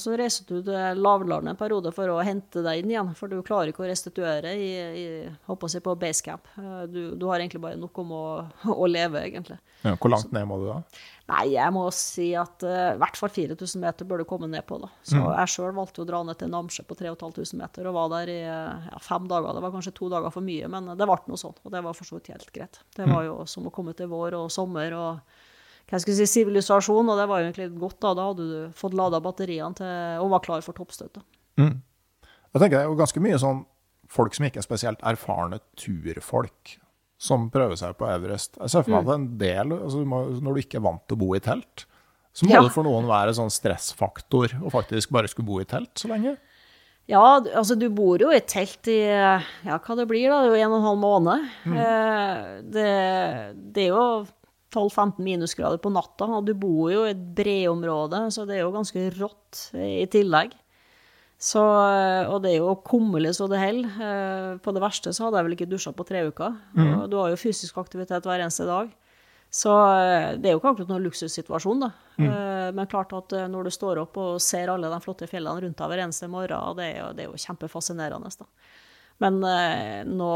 så 0.00 0.16
reiser 0.18 0.48
du 0.48 0.58
til 0.66 1.00
lavlandet 1.00 1.54
en 1.54 1.58
periode 1.58 1.92
for 1.96 2.12
å 2.12 2.18
hente 2.24 2.60
deg 2.64 2.82
inn 2.82 2.92
igjen. 2.92 3.12
For 3.16 3.32
du 3.32 3.38
klarer 3.46 3.72
ikke 3.72 3.86
å 3.86 3.88
restituere 3.88 4.52
i, 4.52 4.68
i, 4.76 5.06
si 5.72 5.80
på 5.84 5.94
basecamp. 5.96 6.50
camp. 6.52 6.90
du, 6.92 7.14
du, 7.16 7.24
har 7.30 7.40
egentlig 7.40 7.62
bare 7.64 7.80
nok 7.80 8.02
om 8.04 8.12
å, 8.12 8.26
å 8.74 8.90
leve, 8.90 9.24
egentlig. 9.30 9.56
Ja, 9.86 9.94
hvor 9.94 10.12
langt 10.12 10.34
ned 10.34 10.44
må 10.50 10.58
du 10.60 10.66
da? 10.68 10.76
Nei, 11.28 11.42
jeg 11.54 11.72
må 11.76 11.84
si 11.94 12.30
at 12.40 12.64
uh, 12.66 12.94
i 12.96 13.00
hvert 13.00 13.18
fall 13.20 13.30
4000 13.30 13.82
meter 13.82 14.08
bør 14.08 14.22
du 14.22 14.28
komme 14.28 14.48
ned 14.50 14.66
på. 14.68 14.80
da. 14.82 14.92
Så 15.06 15.16
mm. 15.16 15.26
jeg 15.38 15.54
sjøl 15.54 15.74
valgte 15.76 16.04
å 16.04 16.08
dra 16.08 16.22
ned 16.26 16.40
til 16.40 16.52
Namsje 16.52 16.84
på 16.88 16.96
3500 16.98 17.56
meter 17.60 17.88
og 17.88 17.96
var 17.96 18.14
der 18.18 18.32
i 18.32 18.38
ja, 18.42 19.02
fem 19.04 19.28
dager. 19.30 19.54
Det 19.56 19.64
var 19.64 19.76
kanskje 19.76 19.96
to 19.96 20.12
dager 20.12 20.34
for 20.34 20.44
mye, 20.44 20.68
men 20.72 20.92
det 20.92 21.08
ble 21.08 21.20
noe 21.28 21.40
sånn. 21.40 21.56
Og 21.64 21.72
det 21.72 21.84
var 21.84 21.96
for 21.96 22.08
så 22.08 22.18
vidt 22.18 22.32
helt 22.34 22.50
greit. 22.52 22.80
Det 22.96 23.06
var 23.06 23.22
mm. 23.22 23.28
jo 23.30 23.36
som 23.48 23.68
å 23.68 23.74
komme 23.74 23.96
til 23.96 24.10
vår 24.12 24.40
og 24.42 24.50
sommer. 24.52 24.96
og 24.98 25.46
hva 25.88 26.00
skal 26.00 26.12
jeg 26.12 26.28
si, 26.28 26.40
sivilisasjon, 26.42 27.08
og 27.08 27.16
det 27.16 27.26
var 27.30 27.42
egentlig 27.42 27.70
godt. 27.80 27.98
Da 28.04 28.14
Da 28.16 28.28
hadde 28.30 28.46
du 28.48 28.76
fått 28.76 28.96
lada 28.96 29.20
batteriene 29.24 29.78
til, 29.78 29.92
og 30.20 30.32
var 30.34 30.44
klar 30.44 30.64
for 30.64 30.76
toppstøtte. 30.76 31.22
Mm. 31.60 31.78
Jeg 32.52 32.60
tenker 32.60 32.76
Det 32.76 32.82
er 32.82 32.90
jo 32.90 32.98
ganske 32.98 33.22
mye 33.24 33.40
sånn 33.40 33.64
folk 34.08 34.36
som 34.36 34.46
ikke 34.48 34.60
er 34.62 34.64
spesielt 34.64 35.04
erfarne 35.04 35.60
turfolk, 35.76 36.76
som 37.20 37.48
prøver 37.52 37.76
seg 37.76 37.96
på 37.98 38.08
Everest. 38.08 38.56
Jeg 38.60 38.72
ser 38.72 38.84
for 38.84 38.96
meg 38.96 39.04
mm. 39.04 39.08
at 39.08 39.14
en 39.14 39.30
del, 39.40 39.78
altså, 39.78 40.04
Når 40.04 40.52
du 40.52 40.60
ikke 40.62 40.78
er 40.80 40.86
vant 40.86 41.04
til 41.08 41.18
å 41.18 41.22
bo 41.24 41.32
i 41.36 41.42
telt, 41.44 41.86
så 42.32 42.46
må 42.46 42.54
ja. 42.54 42.62
det 42.62 42.74
for 42.74 42.86
noen 42.86 43.08
være 43.08 43.34
sånn 43.34 43.50
stressfaktor 43.50 44.60
å 44.62 44.70
faktisk 44.70 45.10
bare 45.10 45.30
skulle 45.30 45.48
bo 45.48 45.58
i 45.60 45.66
telt 45.68 45.96
så 45.98 46.12
lenge. 46.12 46.36
Ja, 47.08 47.40
altså 47.40 47.72
du 47.80 47.86
bor 47.88 48.20
jo 48.20 48.28
i 48.36 48.40
telt 48.44 48.84
i 48.92 49.00
ja, 49.00 49.38
hva 49.64 49.94
det 49.96 50.04
blir, 50.10 50.28
da. 50.28 50.42
Det 50.44 50.50
er 50.50 50.58
jo 50.58 50.66
en 50.66 50.74
og 50.74 50.76
en 50.76 50.84
halv 50.84 50.98
måned. 51.00 51.46
Mm. 51.64 51.78
Eh, 51.80 52.42
det, 52.74 52.90
det, 53.72 53.86
er 53.86 53.94
jo 53.94 54.02
12-15 54.74 55.24
minusgrader 55.24 55.80
på 55.80 55.92
natta, 55.92 56.28
og 56.38 56.46
du 56.46 56.54
bor 56.58 56.90
jo 56.92 57.06
i 57.06 57.12
et 57.14 57.20
breområde, 57.36 58.26
så 58.34 58.44
det 58.48 58.58
er 58.58 58.66
jo 58.66 58.74
ganske 58.74 59.06
rått 59.16 59.68
i 59.76 60.04
tillegg. 60.12 60.56
Så, 61.38 61.62
og 61.62 62.40
det 62.42 62.50
er 62.50 62.64
jo 62.64 62.72
kummerlig 62.82 63.30
så 63.38 63.46
det 63.50 63.60
holder. 63.62 63.98
Eh, 64.02 64.54
på 64.62 64.72
det 64.74 64.82
verste 64.82 65.12
så 65.14 65.28
hadde 65.28 65.38
jeg 65.38 65.46
vel 65.46 65.54
ikke 65.54 65.68
dusja 65.70 65.92
på 65.94 66.06
tre 66.06 66.24
uker. 66.26 66.56
Mm. 66.74 66.88
Og 67.04 67.04
du 67.12 67.14
har 67.20 67.30
jo 67.30 67.38
fysisk 67.38 67.78
aktivitet 67.78 68.26
hver 68.26 68.42
eneste 68.42 68.66
dag. 68.66 68.90
Så 69.48 69.70
eh, 69.70 70.34
det 70.34 70.50
er 70.50 70.56
jo 70.56 70.58
ikke 70.58 70.72
akkurat 70.74 70.90
noen 70.90 71.06
luksussituasjon, 71.06 71.84
da. 71.86 71.92
Mm. 72.18 72.26
Eh, 72.26 72.66
men 72.74 72.90
klart 72.90 73.14
at 73.14 73.36
når 73.54 73.70
du 73.70 73.74
står 73.76 74.02
opp 74.02 74.18
og 74.18 74.42
ser 74.42 74.72
alle 74.72 74.90
de 74.90 74.98
flotte 75.04 75.30
fjellene 75.30 75.62
rundt 75.62 75.78
deg 75.78 75.92
hver 75.92 76.04
eneste 76.08 76.30
morgen, 76.32 76.74
det 76.80 76.90
er 76.90 76.98
jo, 76.98 77.08
det 77.14 77.24
er 77.24 77.30
jo 77.30 77.42
kjempefascinerende. 77.46 78.34
da. 78.42 78.50
Men 79.22 79.38
nå 80.10 80.32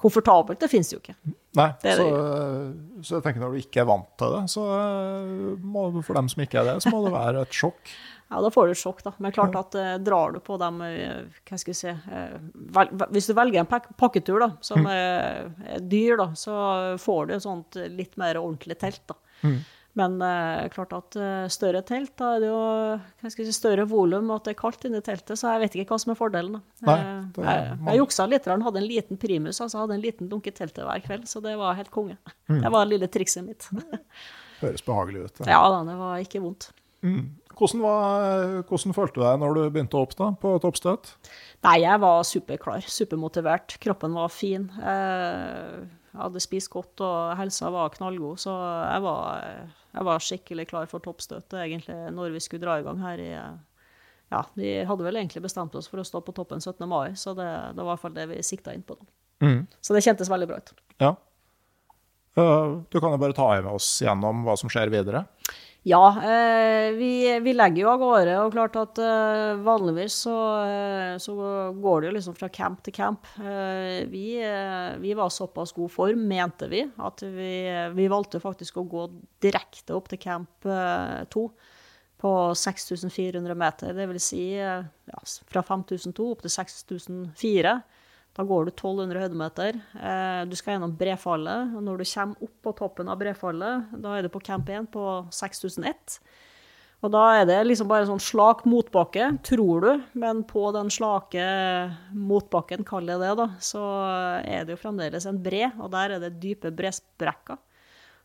komfortabelt, 0.00 0.60
det 0.60 0.68
fins 0.70 0.90
jo 0.92 1.00
ikke. 1.00 1.14
Nei, 1.54 1.68
så, 1.80 2.06
så, 2.98 3.16
jeg 3.16 3.22
tenker 3.22 3.44
når 3.44 3.54
du 3.54 3.60
ikke 3.62 3.84
er 3.84 3.86
vant 3.86 4.08
til 4.18 4.32
det, 4.34 4.42
så 4.50 4.64
må 5.62 5.86
du, 5.94 6.00
for 6.02 6.18
dem 6.18 6.28
som 6.32 6.42
ikke 6.42 6.58
er 6.60 6.72
det, 6.72 6.74
så 6.82 6.90
må 6.90 7.04
det 7.06 7.14
være 7.14 7.46
et 7.46 7.62
sjokk. 7.62 7.94
Ja, 8.34 8.40
da 8.40 8.50
får 8.50 8.66
du 8.66 8.72
et 8.72 8.80
sjokk, 8.80 9.02
da. 9.04 9.12
Men 9.22 9.34
klart 9.36 9.54
at 9.58 9.76
uh, 9.78 9.90
drar 10.02 10.32
du 10.34 10.40
på 10.42 10.56
dem 10.58 10.80
uh, 10.82 11.42
hva 11.46 11.58
skal 11.60 11.70
jeg 11.70 11.78
si, 11.78 11.92
uh, 11.92 12.38
vel, 12.74 12.90
Hvis 13.14 13.28
du 13.28 13.34
velger 13.36 13.60
en 13.62 13.68
pak 13.70 13.90
pakketur 14.00 14.40
da, 14.42 14.48
som 14.64 14.80
mm. 14.82 14.88
er, 14.90 15.44
er, 15.76 15.84
dyr, 15.92 16.16
da, 16.18 16.26
så 16.38 16.56
får 17.00 17.28
du 17.28 17.34
et 17.36 17.44
sånt 17.44 17.78
litt 17.92 18.16
mer 18.20 18.40
ordentlig 18.40 18.78
telt. 18.80 19.04
da. 19.12 19.18
Mm. 19.44 19.60
Men 19.94 20.16
eh, 20.26 20.64
klart 20.74 20.90
at 20.96 21.14
eh, 21.22 21.44
større 21.54 21.80
telt, 21.86 22.16
da 22.18 22.32
er 22.34 22.40
det 22.42 22.48
jo 22.48 22.56
hva 22.58 23.30
skal 23.30 23.44
jeg 23.44 23.52
si, 23.52 23.58
større 23.60 23.84
volum, 23.86 24.26
og 24.32 24.40
at 24.40 24.48
det 24.48 24.54
er 24.56 24.58
kaldt 24.58 24.86
inni 24.88 24.98
teltet, 25.06 25.38
så 25.38 25.52
jeg 25.54 25.62
vet 25.62 25.76
ikke 25.78 25.94
hva 25.94 26.00
som 26.02 26.10
er 26.10 26.18
fordelen. 26.18 26.56
da. 26.56 26.62
Nei, 26.88 26.96
Eh, 27.04 27.20
det- 27.36 27.44
jeg, 27.46 27.78
jeg 27.86 28.00
juksa 28.02 28.26
litt, 28.28 28.48
han 28.50 28.64
hadde 28.66 28.82
en 28.82 28.88
liten 28.90 29.16
primus, 29.22 29.60
altså 29.62 29.84
hadde 29.84 29.94
en 29.94 30.02
liten 30.02 30.28
dunk 30.32 30.46
i 30.50 30.54
teltet 30.56 30.82
hver 30.84 31.04
kveld, 31.06 31.28
så 31.30 31.40
det 31.44 31.54
var 31.60 31.74
helt 31.78 31.92
konge. 31.94 32.16
Mm. 32.50 32.60
Det 32.62 32.72
var 32.74 32.84
det 32.84 32.96
lille 32.96 33.08
trikset 33.08 33.46
mitt. 33.46 33.68
Høres 34.60 34.82
behagelig 34.82 35.24
ut. 35.28 35.46
Ja 35.46 35.62
da, 35.70 35.84
det 35.86 35.96
var 36.00 36.18
ikke 36.26 36.42
vondt. 36.42 36.72
Hvordan, 37.04 37.80
var, 37.84 38.62
hvordan 38.66 38.94
følte 38.96 39.14
du 39.14 39.20
deg 39.22 39.38
når 39.38 39.54
du 39.54 39.62
begynte 39.70 39.98
opp 40.00 40.14
da, 40.18 40.32
på 40.40 40.56
toppstøt? 40.58 41.12
Nei, 41.62 41.76
jeg 41.84 42.00
var 42.02 42.22
superklar, 42.26 42.82
supermotivert. 42.82 43.76
Kroppen 43.78 44.14
var 44.16 44.32
fin. 44.34 44.70
Eh, 44.82 45.84
Jeg 46.14 46.22
hadde 46.22 46.40
spist 46.42 46.70
godt, 46.70 47.00
og 47.02 47.36
helsa 47.38 47.70
var 47.74 47.90
knallgod, 47.90 48.38
så 48.38 48.52
jeg 48.54 49.02
var, 49.02 49.40
jeg 49.94 50.06
var 50.08 50.22
skikkelig 50.22 50.66
klar 50.70 50.88
for 50.90 51.02
toppstøtet 51.04 51.60
egentlig 51.60 51.96
når 52.14 52.34
vi 52.34 52.42
skulle 52.42 52.64
dra 52.64 52.80
i 52.80 52.84
gang 52.86 53.00
her 53.04 53.22
i 53.22 53.32
Ja, 54.32 54.40
vi 54.58 54.70
hadde 54.88 55.04
vel 55.06 55.20
egentlig 55.20 55.44
bestemt 55.44 55.74
oss 55.78 55.86
for 55.90 56.02
å 56.02 56.06
stå 56.06 56.20
på 56.24 56.32
toppen 56.34 56.62
17. 56.62 56.82
mai, 56.90 57.14
så 57.14 57.36
det, 57.38 57.46
det 57.76 57.84
var 57.84 57.92
i 57.92 57.92
hvert 57.92 58.02
fall 58.02 58.16
det 58.16 58.24
vi 58.32 58.40
sikta 58.42 58.74
inn 58.74 58.82
på. 58.82 58.96
Mm. 59.44 59.66
Så 59.84 59.94
det 59.94 60.02
kjentes 60.02 60.30
veldig 60.32 60.48
bra 60.50 60.58
ut. 60.58 60.72
Ja. 60.98 61.12
Du 62.34 62.96
kan 62.98 63.12
jo 63.14 63.20
bare 63.20 63.36
ta 63.36 63.52
med 63.60 63.70
oss 63.70 64.00
gjennom 64.02 64.42
hva 64.46 64.56
som 64.58 64.72
skjer 64.72 64.90
videre. 64.90 65.22
Ja, 65.86 66.22
eh, 66.22 66.92
vi, 66.92 67.40
vi 67.40 67.52
legger 67.52 67.82
jo 67.82 67.88
av 67.92 67.98
gårde, 68.00 68.34
og 68.40 68.54
klart 68.54 68.76
at 68.80 68.98
eh, 69.04 69.50
vanligvis 69.66 70.14
så, 70.24 70.36
eh, 70.64 71.16
så 71.20 71.34
går 71.76 72.00
det 72.00 72.08
jo 72.08 72.14
liksom 72.14 72.36
fra 72.38 72.48
camp 72.48 72.80
til 72.86 72.94
camp. 72.96 73.28
Vi, 74.08 74.24
vi 75.02 75.12
var 75.18 75.28
såpass 75.28 75.74
god 75.76 75.92
form, 75.92 76.22
mente 76.30 76.70
vi, 76.72 76.86
at 76.96 77.26
vi, 77.36 77.52
vi 77.98 78.08
valgte 78.08 78.40
faktisk 78.40 78.80
å 78.80 78.86
gå 78.88 79.04
direkte 79.44 79.92
opp 79.98 80.08
til 80.08 80.22
camp 80.24 80.64
2 80.64 81.44
på 82.24 82.32
6400 82.56 83.60
meter. 83.60 83.92
Det 83.92 84.08
vil 84.08 84.24
si 84.24 84.44
ja, 84.56 84.80
fra 85.52 85.66
5002 85.68 86.30
opp 86.30 86.46
til 86.46 86.56
6004. 86.56 87.76
Da 88.34 88.42
går 88.42 88.66
du 88.66 88.72
1200 88.72 89.20
høydemeter. 89.22 89.76
Eh, 89.94 90.40
du 90.50 90.56
skal 90.58 90.74
gjennom 90.74 90.96
brefallet. 90.98 91.76
og 91.76 91.84
Når 91.86 92.00
du 92.00 92.06
kommer 92.10 92.48
opp 92.48 92.56
på 92.66 92.72
toppen 92.80 93.10
av 93.12 93.20
brefallet, 93.20 93.92
da 93.94 94.16
er 94.16 94.26
du 94.26 94.32
på 94.34 94.42
camp 94.42 94.68
1 94.68 94.90
på 94.90 95.04
6001. 95.30 96.18
Og 97.04 97.12
da 97.12 97.22
er 97.36 97.44
det 97.44 97.58
liksom 97.66 97.88
bare 97.90 98.08
sånn 98.08 98.22
slak 98.22 98.62
motbakke, 98.64 99.26
tror 99.44 99.84
du, 99.84 99.90
men 100.16 100.40
på 100.48 100.64
den 100.72 100.88
slake 100.92 101.44
motbakken, 102.16 102.80
kall 102.88 103.04
det 103.10 103.18
det, 103.20 103.34
da, 103.36 103.46
så 103.60 103.82
er 104.40 104.64
det 104.64 104.72
jo 104.72 104.80
fremdeles 104.80 105.26
en 105.28 105.42
bre, 105.44 105.68
og 105.76 105.92
der 105.92 106.16
er 106.16 106.22
det 106.22 106.38
dype 106.40 106.72
bresprekker. 106.72 107.60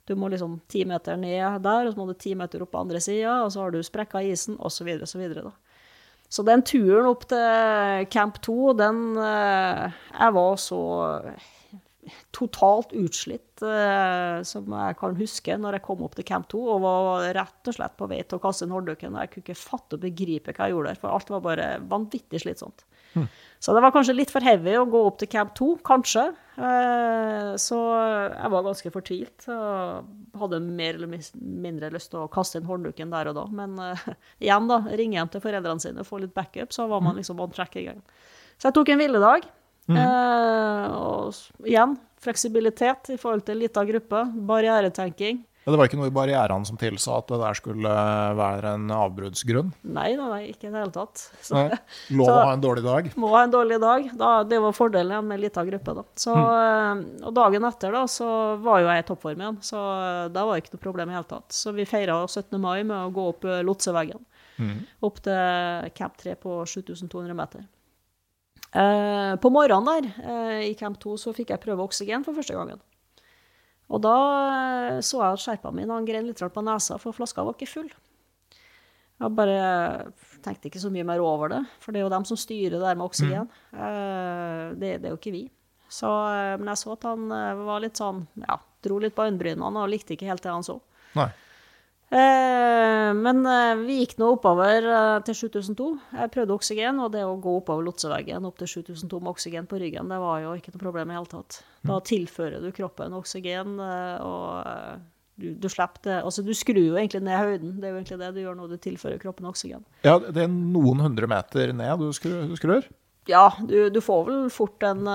Du 0.07 0.15
må 0.15 0.29
liksom 0.31 0.61
ti 0.71 0.85
meter 0.87 1.19
ned 1.19 1.59
der, 1.61 1.89
og 1.89 1.91
så 1.91 1.99
må 1.99 2.07
du 2.07 2.15
ti 2.17 2.31
meter 2.39 2.63
opp 2.63 2.71
på 2.71 2.85
andre 2.85 3.03
sida, 3.03 3.41
og 3.43 3.51
så 3.51 3.65
har 3.65 3.75
du 3.75 3.83
sprekker 3.83 4.23
i 4.23 4.31
isen, 4.31 4.55
osv., 4.57 4.87
osv. 5.03 5.27
da. 5.35 5.51
Så 6.29 6.45
den 6.45 6.61
turen 6.61 7.09
opp 7.09 7.25
til 7.29 8.05
Camp 8.13 8.37
2, 8.45 8.57
den 8.77 8.99
eh, 9.17 10.01
Jeg 10.13 10.35
var 10.35 10.59
så 10.61 10.81
totalt 12.33 12.93
utslitt 12.97 13.61
eh, 13.65 14.39
som 14.47 14.69
jeg 14.73 14.97
kan 14.99 15.17
huske 15.17 15.57
når 15.59 15.77
jeg 15.77 15.85
kom 15.85 16.03
opp 16.05 16.15
til 16.17 16.27
Camp 16.27 16.47
2 16.51 16.61
og 16.75 16.83
var 16.85 17.27
rett 17.37 17.69
og 17.71 17.75
slett 17.75 17.97
på 17.99 18.07
vei 18.09 18.21
til 18.23 18.39
å 18.39 18.43
kaste 18.43 18.69
norddukken, 18.69 19.17
Jeg 19.19 19.33
kunne 19.33 19.45
ikke 19.47 19.57
fatte 19.59 19.97
og 19.97 20.05
begripe 20.05 20.53
hva 20.53 20.69
jeg 20.69 20.77
gjorde 20.77 20.93
der, 20.93 21.01
for 21.01 21.13
alt 21.13 21.33
var 21.33 21.45
bare 21.45 21.69
vanvittig 21.89 22.43
slitsomt. 22.45 22.85
Så 23.59 23.75
det 23.75 23.81
var 23.83 23.91
kanskje 23.91 24.15
litt 24.15 24.31
for 24.31 24.43
heavy 24.45 24.77
å 24.79 24.87
gå 24.87 25.01
opp 25.03 25.17
til 25.19 25.27
Camp 25.31 25.51
2, 25.57 25.73
kanskje. 25.83 26.29
Eh, 26.55 27.51
så 27.59 27.79
jeg 28.31 28.51
var 28.53 28.65
ganske 28.65 28.91
fortvilt. 28.93 29.47
og 29.51 30.39
Hadde 30.39 30.61
mer 30.63 30.95
eller 30.95 31.11
mindre 31.35 31.91
lyst 31.91 32.13
til 32.13 32.23
å 32.23 32.31
kaste 32.31 32.61
inn 32.61 32.69
håndduken 32.69 33.11
der 33.11 33.31
og 33.33 33.35
da. 33.35 33.45
Men 33.51 33.75
uh, 33.83 34.09
igjen, 34.43 34.71
da, 34.71 34.79
ringe 34.87 35.19
hjem 35.19 35.31
til 35.33 35.43
foreldrene 35.43 35.83
sine 35.83 36.05
og 36.05 36.07
få 36.07 36.21
litt 36.23 36.35
backup, 36.35 36.71
så 36.75 36.87
var 36.87 37.03
man 37.03 37.19
liksom 37.19 37.43
on 37.43 37.51
track 37.51 37.75
i 37.81 37.89
gang. 37.89 37.99
Så 38.55 38.69
jeg 38.69 38.79
tok 38.79 38.93
en 38.93 39.01
hviledag. 39.03 39.49
Eh, 39.89 40.87
og 40.93 41.65
igjen, 41.65 41.95
fleksibilitet 42.21 43.13
i 43.15 43.19
forhold 43.19 43.45
til 43.47 43.63
lita 43.63 43.83
gruppe. 43.87 44.23
Barrieretenking. 44.49 45.41
Ja, 45.69 45.73
det 45.75 45.77
var 45.77 45.89
ikke 45.91 45.99
noe 45.99 46.09
i 46.09 46.13
barrierene 46.15 46.65
som 46.65 46.79
tilsa 46.81 47.19
at 47.19 47.27
det 47.29 47.37
der 47.37 47.57
skulle 47.59 47.91
være 48.39 48.71
en 48.73 48.89
avbruddsgrunn? 48.89 49.67
Nei, 49.85 50.07
nei, 50.17 50.39
ikke 50.49 50.65
i 50.65 50.71
det 50.71 50.79
hele 50.81 50.95
tatt. 50.95 51.27
Så, 51.45 51.53
Nei. 51.53 51.77
Lov 52.17 52.31
å 52.33 52.39
ha 52.47 52.55
en 52.55 52.63
dårlig 52.63 52.85
dag? 52.87 53.11
må 53.21 53.29
ha 53.35 53.43
en 53.45 53.53
dårlig 53.53 53.77
dag. 53.83 54.09
Da, 54.17 54.31
det 54.49 54.57
var 54.63 54.73
fordelen 54.73 55.29
med 55.29 55.43
lita 55.43 55.61
gruppe. 55.67 55.93
Da. 55.99 56.05
Så, 56.17 56.33
mm. 56.33 57.05
og 57.29 57.37
dagen 57.37 57.69
etter 57.69 57.93
da, 57.93 58.01
så 58.09 58.31
var 58.65 58.81
jo 58.81 58.89
jeg 58.89 59.05
i 59.05 59.07
toppform 59.11 59.45
igjen, 59.45 59.61
så 59.69 59.85
eh, 59.99 60.25
da 60.33 60.47
var 60.49 60.57
det 60.57 60.65
ikke 60.65 60.75
noe 60.79 60.87
problem 60.89 61.13
i 61.13 61.19
hele 61.19 61.29
tatt. 61.29 61.53
Så 61.53 61.75
vi 61.77 61.85
feira 61.89 62.17
17. 62.25 62.57
mai 62.57 62.81
med 62.81 62.97
å 62.97 63.13
gå 63.13 63.29
opp 63.35 63.45
Lotseveggen. 63.45 63.69
Lotseveggen. 63.69 64.25
Opp 65.05 65.21
til 65.23 65.91
Camp 65.95 66.17
3 66.17 66.35
på 66.41 66.61
7200 66.65 67.37
meter. 67.37 67.67
Eh, 68.69 69.35
på 69.41 69.49
morgenen 69.49 69.85
der, 69.89 70.09
eh, 70.29 70.69
i 70.69 70.73
Camp 70.73 70.99
2, 70.99 71.17
så 71.17 71.33
fikk 71.33 71.49
jeg 71.49 71.63
prøve 71.63 71.85
oksygen 71.85 72.25
for 72.25 72.33
første 72.33 72.53
gangen. 72.53 72.79
Og 73.89 74.03
da 74.05 74.15
eh, 74.53 74.99
så 75.05 75.23
jeg 75.23 75.37
at 75.37 75.43
skjerpa 75.43 75.73
min 75.73 75.91
han 75.91 76.07
grein 76.07 76.27
litt 76.29 76.41
på 76.41 76.65
nesa, 76.65 76.99
for 77.01 77.15
flaska 77.15 77.45
var 77.45 77.57
ikke 77.57 77.69
full. 77.69 77.89
Jeg 79.19 79.35
bare 79.35 79.61
tenkte 80.45 80.69
ikke 80.69 80.79
så 80.79 80.91
mye 80.93 81.03
mer 81.03 81.19
over 81.19 81.51
det, 81.51 81.63
for 81.83 81.91
det 81.91 81.99
er 81.99 82.05
jo 82.05 82.11
dem 82.13 82.27
som 82.27 82.39
styrer 82.39 82.77
det 82.77 82.85
der 82.85 82.95
med 82.95 83.09
oksygen. 83.09 83.49
Mm. 83.73 84.77
det, 84.79 84.91
det 85.01 85.09
er 85.09 85.11
jo 85.11 85.19
ikke 85.19 85.33
vi. 85.35 85.41
Så, 85.89 86.07
eh, 86.29 86.55
men 86.59 86.69
jeg 86.69 86.81
så 86.83 86.93
at 86.93 87.05
han 87.09 87.31
eh, 87.33 87.61
var 87.65 87.81
litt 87.83 87.99
sånn, 87.99 88.23
ja, 88.45 88.59
dro 88.85 88.99
litt 89.01 89.15
på 89.17 89.25
øyenbrynene 89.25 89.83
og 89.83 89.91
likte 89.91 90.13
ikke 90.15 90.29
helt 90.29 90.45
det 90.45 90.53
han 90.53 90.65
så. 90.65 90.77
Nei. 91.17 91.31
Eh, 92.09 93.11
men 93.13 93.43
eh, 93.45 93.75
vi 93.83 93.99
gikk 93.99 94.15
nå 94.17 94.31
oppover 94.33 94.85
eh, 94.89 95.17
til 95.27 95.37
7002. 95.43 95.89
Jeg 96.17 96.31
prøvde 96.33 96.55
oksygen, 96.55 97.01
og 97.03 97.11
det 97.13 97.21
å 97.25 97.35
gå 97.41 97.53
oppover 97.59 97.85
lotseveggen 97.85 98.47
opp 98.49 98.57
til 98.61 98.71
7002 98.81 99.19
med 99.21 99.31
oksygen 99.35 99.69
på 99.69 99.77
ryggen, 99.81 100.09
det 100.09 100.17
var 100.23 100.41
jo 100.41 100.55
ikke 100.57 100.73
noe 100.73 100.81
problem 100.81 101.13
i 101.13 101.19
hele 101.19 101.29
tatt. 101.29 101.61
Da 101.85 101.99
tilfører 102.09 102.65
du 102.65 102.71
kroppen 102.75 103.13
oksygen, 103.15 103.77
og 103.79 105.05
du, 105.39 105.53
du 105.55 105.67
slipper 105.71 106.01
det 106.03 106.15
Altså, 106.25 106.43
du 106.43 106.51
skrur 106.57 106.81
jo 106.81 106.97
egentlig 106.99 107.21
ned 107.23 107.37
høyden. 107.39 107.77
Det 107.79 107.87
er 107.87 107.93
jo 107.93 108.01
egentlig 108.01 108.19
det 108.19 108.31
du 108.35 108.41
gjør 108.41 108.57
når 108.57 108.73
du 108.73 108.81
tilfører 108.83 109.21
kroppen 109.21 109.47
oksygen. 109.47 109.85
Ja, 110.03 110.17
det 110.19 110.43
er 110.43 110.51
noen 110.51 111.05
hundre 111.05 111.29
meter 111.31 111.71
ned 111.77 112.03
du 112.03 112.09
skrur? 112.11 112.89
Ja, 113.29 113.45
du, 113.61 113.77
du 113.93 114.01
får 114.03 114.25
vel 114.27 114.51
fort 114.51 114.83
en 114.83 115.05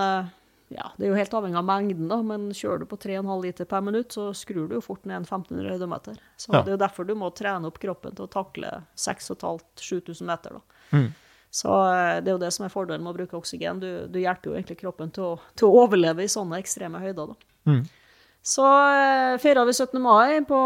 Ja, 0.73 0.89
det 0.97 1.05
er 1.07 1.11
jo 1.13 1.17
helt 1.19 1.35
avhengig 1.37 1.59
av 1.61 1.65
mengden, 1.69 2.09
da, 2.09 2.17
men 2.25 2.47
kjører 2.57 2.81
du 2.81 2.87
på 2.91 2.97
3,5 2.99 3.43
liter 3.45 3.67
per 3.69 3.83
minutt, 3.85 4.15
så 4.17 4.31
skrur 4.35 4.69
du 4.69 4.75
jo 4.79 4.81
fort 4.83 5.05
ned 5.05 5.17
en 5.21 5.27
1500 5.27 5.71
høydemeter. 5.75 6.17
Så 6.41 6.53
Ja. 6.55 6.63
det 6.63 6.73
er 6.73 6.77
jo 6.79 6.83
derfor 6.87 7.07
du 7.07 7.15
må 7.15 7.29
trene 7.37 7.67
opp 7.69 7.79
kroppen 7.79 8.15
til 8.17 8.25
å 8.25 8.31
takle 8.33 8.71
6500-7000 8.97 10.25
meter, 10.27 10.51
da. 10.59 10.61
Så 11.55 11.71
eh, 11.71 12.21
det 12.21 12.33
er 12.33 12.35
jo 12.35 12.43
det 12.43 12.53
som 12.53 12.65
er 12.67 12.73
fordelen 12.73 13.05
med 13.05 13.13
å 13.15 13.19
bruke 13.19 13.37
oksygen. 13.39 13.79
Du, 13.81 14.07
du 14.11 14.19
hjelper 14.19 14.51
jo 14.51 14.57
egentlig 14.57 14.79
kroppen 14.81 15.13
til 15.15 15.23
å, 15.25 15.35
til 15.55 15.69
å 15.69 15.85
overleve 15.85 16.25
i 16.25 16.31
sånne 16.33 16.59
ekstreme 16.59 16.99
høyder, 17.03 17.35
da. 17.35 17.37
Så 18.45 18.65
eh, 18.93 19.39
feira 19.41 19.63
vi 19.65 19.73
17. 19.73 20.03
mai 20.03 20.43
på, 20.45 20.59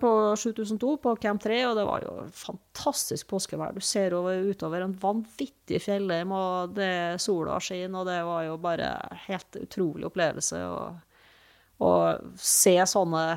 på 0.00 0.10
7002 0.36 0.96
på 1.02 1.14
Camp 1.18 1.42
3, 1.42 1.56
og 1.66 1.74
det 1.74 1.86
var 1.88 2.04
jo 2.06 2.12
fantastisk 2.30 3.26
påskevær. 3.32 3.74
Du 3.74 3.82
ser 3.82 4.14
over, 4.14 4.38
utover 4.46 4.84
en 4.84 4.94
vanvittig 5.02 5.80
fjellheim, 5.82 6.30
og 6.30 6.76
det 6.76 7.18
sola 7.24 7.58
skinner, 7.58 8.04
og 8.04 8.06
det 8.06 8.20
var 8.28 8.44
jo 8.46 8.54
bare 8.62 8.92
helt 9.24 9.58
utrolig 9.58 10.06
opplevelse 10.06 10.62
å, 10.62 11.92
se 12.38 12.78
sånne 12.90 13.28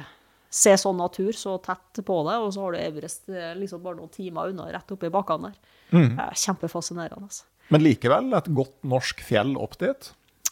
Se 0.51 0.73
sånn 0.75 0.97
natur 0.99 1.31
så 1.31 1.53
tett 1.63 2.01
på 2.03 2.15
deg, 2.27 2.41
og 2.43 2.49
så 2.51 2.65
har 2.65 2.73
du 2.73 2.77
Everest 2.81 3.29
eh, 3.31 3.53
liksom 3.55 3.79
bare 3.85 3.95
noen 4.01 4.09
timer 4.11 4.49
unna, 4.51 4.65
rett 4.67 4.89
oppi 4.91 5.07
bakkene 5.07 5.47
der. 5.47 5.69
Det 5.93 6.25
er 6.25 6.41
Kjempefascinerende. 6.41 7.29
Altså. 7.29 7.45
Men 7.71 7.85
likevel 7.85 8.35
et 8.35 8.49
godt 8.51 8.75
norsk 8.83 9.23
fjell 9.23 9.53
opp 9.55 9.77
dit? 9.79 10.09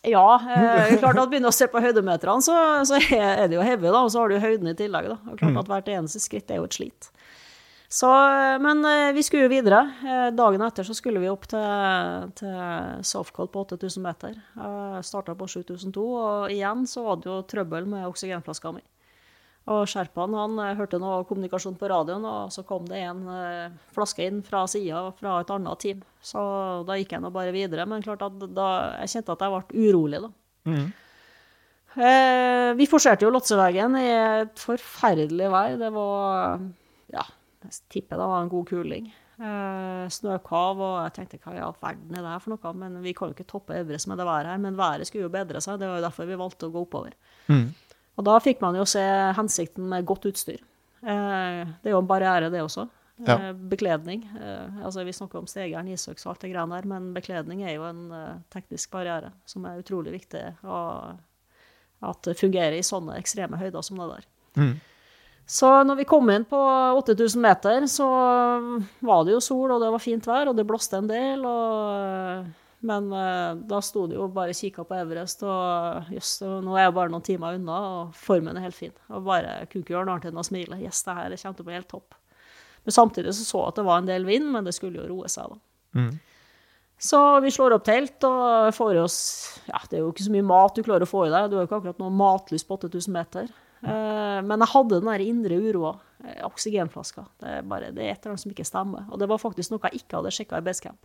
Ja, 0.07 0.39
eh, 0.39 0.93
klart 1.01 1.17
at 1.19 1.29
begynner 1.31 1.51
å 1.51 1.55
se 1.55 1.67
på 1.67 1.81
høydemeterne, 1.83 2.39
så, 2.43 2.55
så 2.87 2.99
er 3.11 3.49
det 3.49 3.57
jo 3.57 3.65
hevet, 3.65 3.89
da, 3.91 4.03
og 4.05 4.11
så 4.13 4.21
har 4.23 4.31
du 4.31 4.39
høyden 4.39 4.71
i 4.71 4.77
tillegg. 4.79 5.09
da. 5.11 5.17
Og 5.31 5.39
klart 5.41 5.59
at 5.63 5.71
Hvert 5.71 5.89
eneste 5.97 6.21
skritt 6.23 6.51
er 6.51 6.61
jo 6.61 6.67
et 6.69 6.77
slit. 6.77 7.09
Så, 7.89 8.07
men 8.61 8.85
eh, 8.85 9.09
vi 9.17 9.23
skulle 9.25 9.47
jo 9.47 9.51
videre. 9.51 9.81
Eh, 10.05 10.27
Dagen 10.37 10.63
etter 10.63 10.87
så 10.87 10.95
skulle 10.95 11.19
vi 11.23 11.31
opp 11.31 11.49
til, 11.51 12.29
til 12.39 13.03
Softcall 13.09 13.49
på 13.51 13.65
8000 13.65 14.05
meter. 14.05 14.37
Starta 15.03 15.35
på 15.35 15.49
7002, 15.49 16.05
og 16.05 16.53
igjen 16.53 16.85
så 16.87 17.03
var 17.07 17.19
det 17.19 17.31
jo 17.31 17.41
trøbbel 17.49 17.89
med 17.89 18.07
oksygenflaska 18.07 18.71
mi. 18.77 18.85
Og 19.69 19.83
Sherpaen 19.89 20.33
han 20.33 20.55
eh, 20.63 20.75
hørte 20.79 20.99
noe 21.01 21.25
kommunikasjon 21.29 21.77
på 21.77 21.89
radioen, 21.91 22.23
og 22.25 22.53
så 22.53 22.63
kom 22.65 22.87
det 22.89 23.03
en 23.05 23.21
eh, 23.29 23.75
flaske 23.93 24.25
inn 24.25 24.39
fra 24.45 24.63
sida 24.71 25.03
fra 25.19 25.35
et 25.43 25.53
annet 25.53 25.83
team. 25.83 26.01
Så 26.25 26.41
da 26.87 26.97
gikk 26.97 27.13
jeg 27.15 27.23
nå 27.23 27.29
bare 27.35 27.53
videre. 27.55 27.85
Men 27.89 28.01
klart 28.05 28.25
at 28.25 28.41
da, 28.55 28.69
jeg 29.03 29.13
kjente 29.13 29.35
at 29.35 29.45
jeg 29.45 29.53
ble 29.53 29.85
urolig, 29.89 30.23
da. 30.25 30.31
Eh, 31.99 32.71
vi 32.77 32.85
forserte 32.89 33.25
jo 33.25 33.31
Lotseveggen 33.33 33.95
i 33.97 34.09
et 34.13 34.61
forferdelig 34.61 35.49
vær. 35.53 35.77
Det 35.81 35.89
var 35.95 36.59
Ja, 37.13 37.23
jeg 37.65 37.79
tipper 37.89 38.19
det 38.21 38.27
var 38.29 38.43
en 38.45 38.51
god 38.51 38.67
kuling. 38.69 39.09
Eh, 39.39 40.05
snøkav, 40.11 40.81
og 40.83 40.95
jeg 41.05 41.13
tenkte 41.15 41.39
hva 41.45 41.55
i 41.55 41.61
all 41.63 41.77
verden 41.81 42.11
er 42.17 42.25
det 42.25 42.33
her 42.33 42.41
for 42.43 42.53
noe? 42.53 42.73
Men 42.75 42.97
vi 43.05 43.13
kan 43.15 43.29
jo 43.29 43.37
ikke 43.37 43.47
toppe 43.49 43.77
Everest 43.77 44.09
med 44.11 44.19
det 44.19 44.27
været 44.27 44.49
her. 44.51 44.57
Men 44.61 44.77
været 44.77 45.07
skulle 45.07 45.29
jo 45.29 45.33
bedre 45.33 45.61
seg, 45.63 45.79
det 45.79 45.87
var 45.89 46.01
jo 46.01 46.05
derfor 46.09 46.27
vi 46.27 46.37
valgte 46.41 46.67
å 46.67 46.73
gå 46.73 46.83
oppover. 46.85 47.15
Og 48.19 48.25
da 48.27 48.35
fikk 48.43 48.59
man 48.59 48.75
jo 48.75 48.83
se 48.89 49.01
hensikten 49.37 49.85
med 49.87 50.07
godt 50.07 50.27
utstyr. 50.27 50.59
Eh, 50.99 51.61
det 51.79 51.87
er 51.87 51.95
jo 51.95 52.01
en 52.01 52.09
barriere, 52.09 52.49
det 52.51 52.61
også. 52.63 52.89
Ja. 53.23 53.37
Eh, 53.37 53.53
bekledning. 53.71 54.25
Eh, 54.35 54.83
altså 54.83 55.05
Vi 55.07 55.15
snakker 55.15 55.39
om 55.39 55.47
stegeren, 55.47 55.87
isøks 55.87 56.25
og 56.25 56.33
alt 56.33 56.43
det 56.43 56.51
greiene 56.51 56.75
der, 56.75 56.87
men 56.87 57.13
bekledning 57.15 57.63
er 57.63 57.77
jo 57.77 57.87
en 57.87 58.03
teknisk 58.51 58.91
barriere 58.91 59.31
som 59.47 59.65
er 59.65 59.79
utrolig 59.79 60.13
viktig 60.19 60.43
at 61.99 62.21
det 62.23 62.37
fungerer 62.39 62.77
i 62.77 62.85
sånne 62.85 63.17
ekstreme 63.19 63.59
høyder 63.59 63.83
som 63.83 63.99
det 63.99 64.07
der. 64.13 64.27
Mm. 64.55 64.75
Så 65.49 65.69
når 65.83 65.97
vi 65.99 66.05
kom 66.07 66.29
inn 66.31 66.45
på 66.47 66.59
8000 66.95 67.41
meter, 67.41 67.87
så 67.91 68.07
var 69.03 69.25
det 69.25 69.33
jo 69.33 69.41
sol, 69.43 69.71
og 69.73 69.81
det 69.81 69.89
var 69.91 70.03
fint 70.03 70.27
vær, 70.29 70.47
og 70.47 70.55
det 70.55 70.67
blåste 70.69 70.99
en 71.01 71.09
del. 71.09 71.43
Og, 71.43 72.45
men 72.79 73.11
eh, 73.11 73.57
da 73.67 73.81
sto 73.83 74.05
det 74.07 74.15
jo 74.15 74.29
bare 74.31 74.55
kikka 74.55 74.85
på 74.87 74.95
Everest, 74.95 75.43
og 75.43 76.13
jøss, 76.13 76.37
nå 76.63 76.77
er 76.77 76.87
jeg 76.87 76.95
bare 76.95 77.11
noen 77.11 77.25
timer 77.25 77.57
unna, 77.59 77.79
og 77.89 78.15
formen 78.15 78.55
er 78.55 78.67
helt 78.69 78.77
fin. 78.77 78.95
Og 79.11 79.27
bare 79.27 79.57
kunne 79.67 79.83
ikke 79.83 79.97
gjøre 79.97 80.07
noe 80.07 80.17
annet 80.17 80.31
enn 80.31 80.39
å 80.39 80.47
smile. 80.47 80.79
Yes, 80.79 81.03
det 81.07 81.17
her 81.17 81.35
kommer 81.35 81.59
til 81.59 81.65
å 81.65 81.69
bli 81.69 81.77
helt 81.79 81.91
topp. 81.91 82.15
Men 82.85 82.95
samtidig 82.95 83.35
så 83.35 83.45
så 83.45 83.63
jeg 83.63 83.73
at 83.73 83.79
det 83.81 83.87
var 83.89 84.01
en 84.01 84.09
del 84.09 84.27
vind, 84.27 84.47
men 84.53 84.67
det 84.67 84.75
skulle 84.77 85.01
jo 85.01 85.09
roe 85.11 85.31
seg, 85.31 85.51
da. 85.51 85.99
Mm. 85.99 86.11
Så 86.99 87.19
vi 87.39 87.51
slår 87.55 87.77
opp 87.77 87.85
telt 87.87 88.25
og 88.27 88.73
får 88.75 88.97
i 88.97 88.99
oss 88.99 89.19
Ja, 89.69 89.79
det 89.87 89.97
er 89.97 90.01
jo 90.03 90.09
ikke 90.11 90.25
så 90.25 90.33
mye 90.33 90.45
mat 90.45 90.75
du 90.75 90.83
klarer 90.83 91.07
å 91.07 91.09
få 91.09 91.23
i 91.27 91.31
deg. 91.31 91.47
Du 91.47 91.55
har 91.55 91.63
jo 91.63 91.69
ikke 91.69 91.79
akkurat 91.79 92.01
noe 92.01 92.11
matlyst 92.11 92.67
på 92.67 92.75
8000 92.75 93.15
meter. 93.15 93.47
Eh, 93.79 94.39
men 94.43 94.59
jeg 94.59 94.71
hadde 94.73 94.99
den 94.99 95.07
der 95.07 95.23
indre 95.23 95.59
uroa. 95.63 95.93
Eh, 96.25 96.41
oksygenflaska. 96.43 97.23
Det 97.39 97.53
er, 97.59 97.63
bare, 97.63 97.93
det 97.95 98.03
er 98.03 98.11
et 98.11 98.19
eller 98.19 98.35
annet 98.35 98.43
som 98.43 98.51
ikke 98.51 98.67
stemmer. 98.67 99.07
Og 99.07 99.21
det 99.21 99.29
var 99.31 99.39
faktisk 99.39 99.71
noe 99.71 99.79
jeg 99.87 100.03
ikke 100.03 100.19
hadde 100.19 100.33
sjekka 100.35 100.59
i 100.59 100.65
basecamp. 100.65 100.99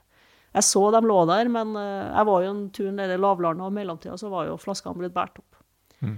Jeg 0.54 0.66
så 0.68 0.84
de 0.94 1.00
lå 1.02 1.16
der, 1.26 1.50
men 1.50 1.74
eh, 1.78 2.12
jeg 2.12 2.28
var 2.28 2.44
jo 2.44 2.52
en 2.52 2.62
tur 2.74 2.92
nede 2.94 3.16
i 3.16 3.20
lavlandet, 3.20 3.64
og 3.64 3.72
i 3.72 3.78
mellomtida 3.80 4.18
så 4.20 4.30
var 4.30 4.46
jo 4.46 4.60
flaskene 4.60 5.00
blitt 5.00 5.14
båret 5.16 5.40
opp. 5.42 5.58
Mm. 6.04 6.14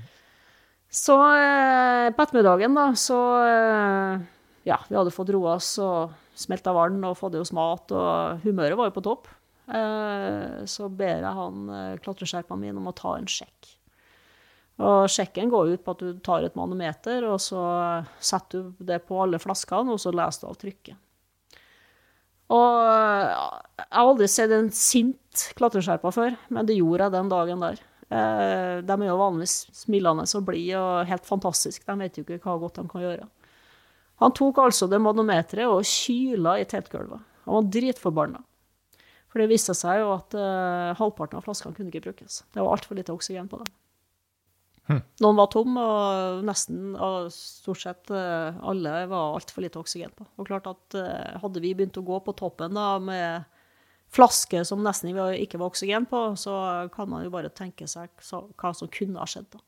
Så 0.92 1.16
eh, 1.36 2.10
på 2.14 2.24
ettermiddagen, 2.24 2.76
da, 2.76 2.90
så 2.98 3.20
eh, 3.44 4.26
Ja, 4.66 4.80
vi 4.88 4.98
hadde 4.98 5.14
fått 5.14 5.32
roa 5.34 5.56
oss 5.56 5.76
og 5.82 6.12
smelta 6.36 6.74
vann 6.76 6.98
og 7.06 7.16
fått 7.18 7.36
i 7.38 7.40
oss 7.40 7.54
mat, 7.56 7.92
og 7.94 8.44
humøret 8.44 8.76
var 8.78 8.90
jo 8.90 8.96
på 8.98 9.04
topp. 9.06 9.30
Eh, 9.66 10.66
så 10.68 10.90
ber 10.92 11.24
jeg 11.24 11.34
han 11.40 11.72
klatreskjerpene 12.04 12.60
mine 12.60 12.82
om 12.82 12.90
å 12.90 12.96
ta 12.96 13.16
en 13.16 13.30
sjekk. 13.30 13.72
Og 14.84 15.06
sjekken 15.08 15.48
går 15.48 15.72
ut 15.72 15.84
på 15.86 15.94
at 15.94 16.02
du 16.04 16.18
tar 16.20 16.44
et 16.44 16.56
manometer, 16.58 17.24
og 17.24 17.40
så 17.40 17.62
setter 18.20 18.66
du 18.66 18.84
det 18.90 19.00
på 19.08 19.16
alle 19.22 19.40
flaskene, 19.40 19.94
og 19.94 20.02
så 20.02 20.12
leser 20.12 20.44
du 20.44 20.50
av 20.50 20.58
trykket. 20.60 21.00
Og 22.52 22.74
jeg 22.86 23.90
har 23.90 24.06
aldri 24.06 24.28
sett 24.30 24.52
en 24.54 24.70
sint 24.74 25.46
klatreskjerpa 25.58 26.12
før, 26.14 26.36
men 26.54 26.68
det 26.68 26.78
gjorde 26.78 27.08
jeg 27.08 27.14
den 27.16 27.30
dagen 27.32 27.64
der. 27.64 27.80
Eh, 28.06 28.82
de 28.86 28.94
er 28.94 29.08
jo 29.08 29.18
vanligvis 29.18 29.56
smilende 29.74 30.26
og 30.38 30.44
blide 30.46 30.78
og 30.78 31.08
helt 31.10 31.26
fantastiske. 31.26 31.86
De 31.88 32.04
vet 32.04 32.18
jo 32.18 32.26
ikke 32.26 32.44
hva 32.44 32.58
godt 32.62 32.78
de 32.78 32.86
kan 32.90 33.02
gjøre. 33.02 33.26
Han 34.22 34.32
tok 34.32 34.62
altså 34.62 34.86
det 34.88 35.00
manometeret 35.02 35.68
og 35.68 35.84
kyla 35.84 36.56
i 36.62 36.68
teltgulvet. 36.68 37.24
Han 37.46 37.58
var 37.58 37.72
dritforbanna. 37.74 38.44
For 39.28 39.42
det 39.42 39.50
viste 39.50 39.74
seg 39.76 40.00
jo 40.00 40.14
at 40.14 40.38
eh, 40.38 40.94
halvparten 40.96 41.40
av 41.40 41.44
flaskene 41.44 41.76
kunne 41.76 41.90
ikke 41.92 42.06
brukes. 42.06 42.40
Det 42.54 42.62
var 42.62 42.78
altfor 42.78 42.96
lite 42.96 43.12
oksygen 43.12 43.50
på 43.50 43.60
dem. 43.60 43.74
Hm. 44.86 45.00
Noen 45.24 45.38
var 45.40 45.48
tom, 45.50 45.74
og 45.82 46.44
nesten 46.46 46.94
og 46.94 47.32
stort 47.34 47.82
sett 47.82 48.10
eh, 48.14 48.58
alle 48.62 48.92
var 49.10 49.34
altfor 49.34 49.64
lite 49.64 49.80
oksygen 49.80 50.12
på. 50.14 50.28
Og 50.38 50.46
klart 50.46 50.68
at 50.70 50.96
eh, 51.00 51.38
hadde 51.42 51.62
vi 51.64 51.74
begynt 51.74 51.98
å 51.98 52.06
gå 52.06 52.20
på 52.22 52.34
toppen 52.38 52.76
da 52.76 52.92
med 53.02 53.48
flasker 54.14 54.62
som 54.62 54.84
nesten 54.86 55.10
ikke 55.10 55.58
var 55.58 55.72
oksygen 55.72 56.06
på, 56.06 56.20
så 56.38 56.86
kan 56.94 57.10
man 57.10 57.24
jo 57.26 57.32
bare 57.34 57.50
tenke 57.50 57.88
seg 57.90 58.12
hva 58.22 58.70
som 58.70 58.92
kunne 58.92 59.18
ha 59.18 59.26
skjedd 59.26 59.48
da. 59.56 59.62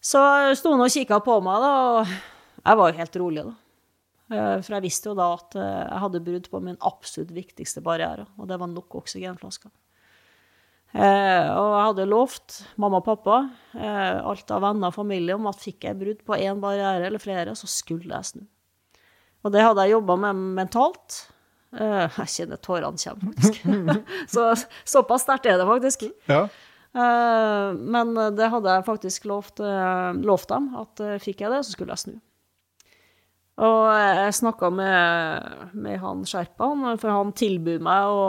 Så 0.00 0.20
sto 0.56 0.72
han 0.72 0.80
og 0.80 0.88
kikka 0.88 1.18
på 1.20 1.34
meg, 1.44 1.60
da, 1.60 1.74
og 1.92 2.14
jeg 2.64 2.80
var 2.80 2.88
jo 2.88 2.98
helt 3.02 3.20
rolig, 3.20 3.44
da. 3.50 3.58
Eh, 4.30 4.56
For 4.64 4.78
jeg 4.78 4.86
visste 4.86 5.12
jo 5.12 5.18
da 5.18 5.28
at 5.36 5.58
jeg 5.60 6.00
hadde 6.06 6.24
brudd 6.24 6.48
på 6.48 6.64
min 6.64 6.80
absolutt 6.80 7.36
viktigste 7.36 7.84
barriere, 7.84 8.24
og 8.40 8.48
det 8.48 8.56
var 8.62 8.72
nok 8.72 8.96
oksygenflasker. 9.02 9.68
Eh, 10.90 11.48
og 11.54 11.68
jeg 11.70 11.82
hadde 11.86 12.06
lovt 12.10 12.56
mamma 12.82 12.98
og 12.98 13.06
pappa, 13.06 13.36
eh, 13.78 14.16
alt 14.26 14.50
av 14.50 14.64
venner 14.64 14.90
og 14.90 14.96
familie, 14.96 15.36
om 15.36 15.46
at 15.46 15.60
fikk 15.62 15.86
jeg 15.86 15.98
brudd 16.00 16.24
på 16.26 16.38
én 16.38 16.62
barriere 16.62 17.06
eller 17.06 17.22
flere, 17.22 17.54
så 17.54 17.70
skulle 17.70 18.10
jeg 18.10 18.30
snu. 18.32 18.48
Og 19.46 19.54
det 19.54 19.62
hadde 19.62 19.84
jeg 19.86 19.94
jobba 19.94 20.16
med 20.26 20.40
mentalt. 20.58 21.20
Eh, 21.78 22.08
jeg 22.24 22.34
kjenner 22.34 22.58
tårene 22.58 22.98
kommer, 22.98 23.30
faktisk. 23.30 23.62
så 24.34 24.48
såpass 24.82 25.28
sterkt 25.28 25.46
er 25.46 25.60
det 25.60 25.68
faktisk. 25.68 26.08
Ja. 26.26 26.48
Eh, 26.90 27.68
men 27.78 28.12
det 28.34 28.50
hadde 28.50 28.74
jeg 28.74 28.88
faktisk 28.88 29.30
lovt, 29.30 29.62
eh, 29.62 30.10
lovt 30.26 30.50
dem, 30.50 30.72
at 30.80 31.06
eh, 31.06 31.20
fikk 31.22 31.44
jeg 31.44 31.54
det, 31.54 31.62
så 31.62 31.76
skulle 31.76 31.94
jeg 31.94 32.04
snu. 32.06 32.18
Og 33.60 33.86
jeg 33.92 34.34
snakka 34.40 34.70
med, 34.72 35.66
med 35.76 35.98
han 36.00 36.22
sherpaen, 36.26 36.96
for 36.98 37.12
han 37.12 37.34
tilbød 37.36 37.82
meg 37.84 38.08
å 38.08 38.22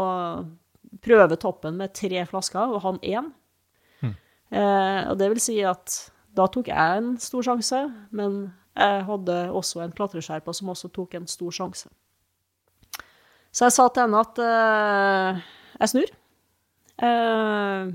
prøve 1.02 1.38
toppen 1.40 1.78
med 1.80 1.94
tre 1.98 2.26
flasker, 2.30 2.73
og 2.76 2.84
han 2.86 2.99
én. 3.02 3.32
Mm. 4.02 4.15
Eh, 4.52 5.02
og 5.11 5.18
det 5.19 5.32
vil 5.34 5.44
si 5.44 5.57
at 5.65 5.98
da 6.38 6.48
tok 6.48 6.69
jeg 6.72 7.02
en 7.02 7.15
stor 7.19 7.45
sjanse, 7.45 7.82
men 8.15 8.53
jeg 8.78 9.03
hadde 9.07 9.38
også 9.52 9.84
en 9.84 9.95
klatreskjerpa 9.95 10.53
som 10.56 10.72
også 10.72 10.91
tok 10.95 11.18
en 11.19 11.28
stor 11.28 11.52
sjanse. 11.52 11.91
Så 13.52 13.68
jeg 13.68 13.76
sa 13.76 13.90
til 13.91 14.06
henne 14.06 14.22
at 14.23 14.40
eh, 14.40 15.41
jeg 15.82 15.91
snur. 15.91 16.14
Eh, 17.03 17.91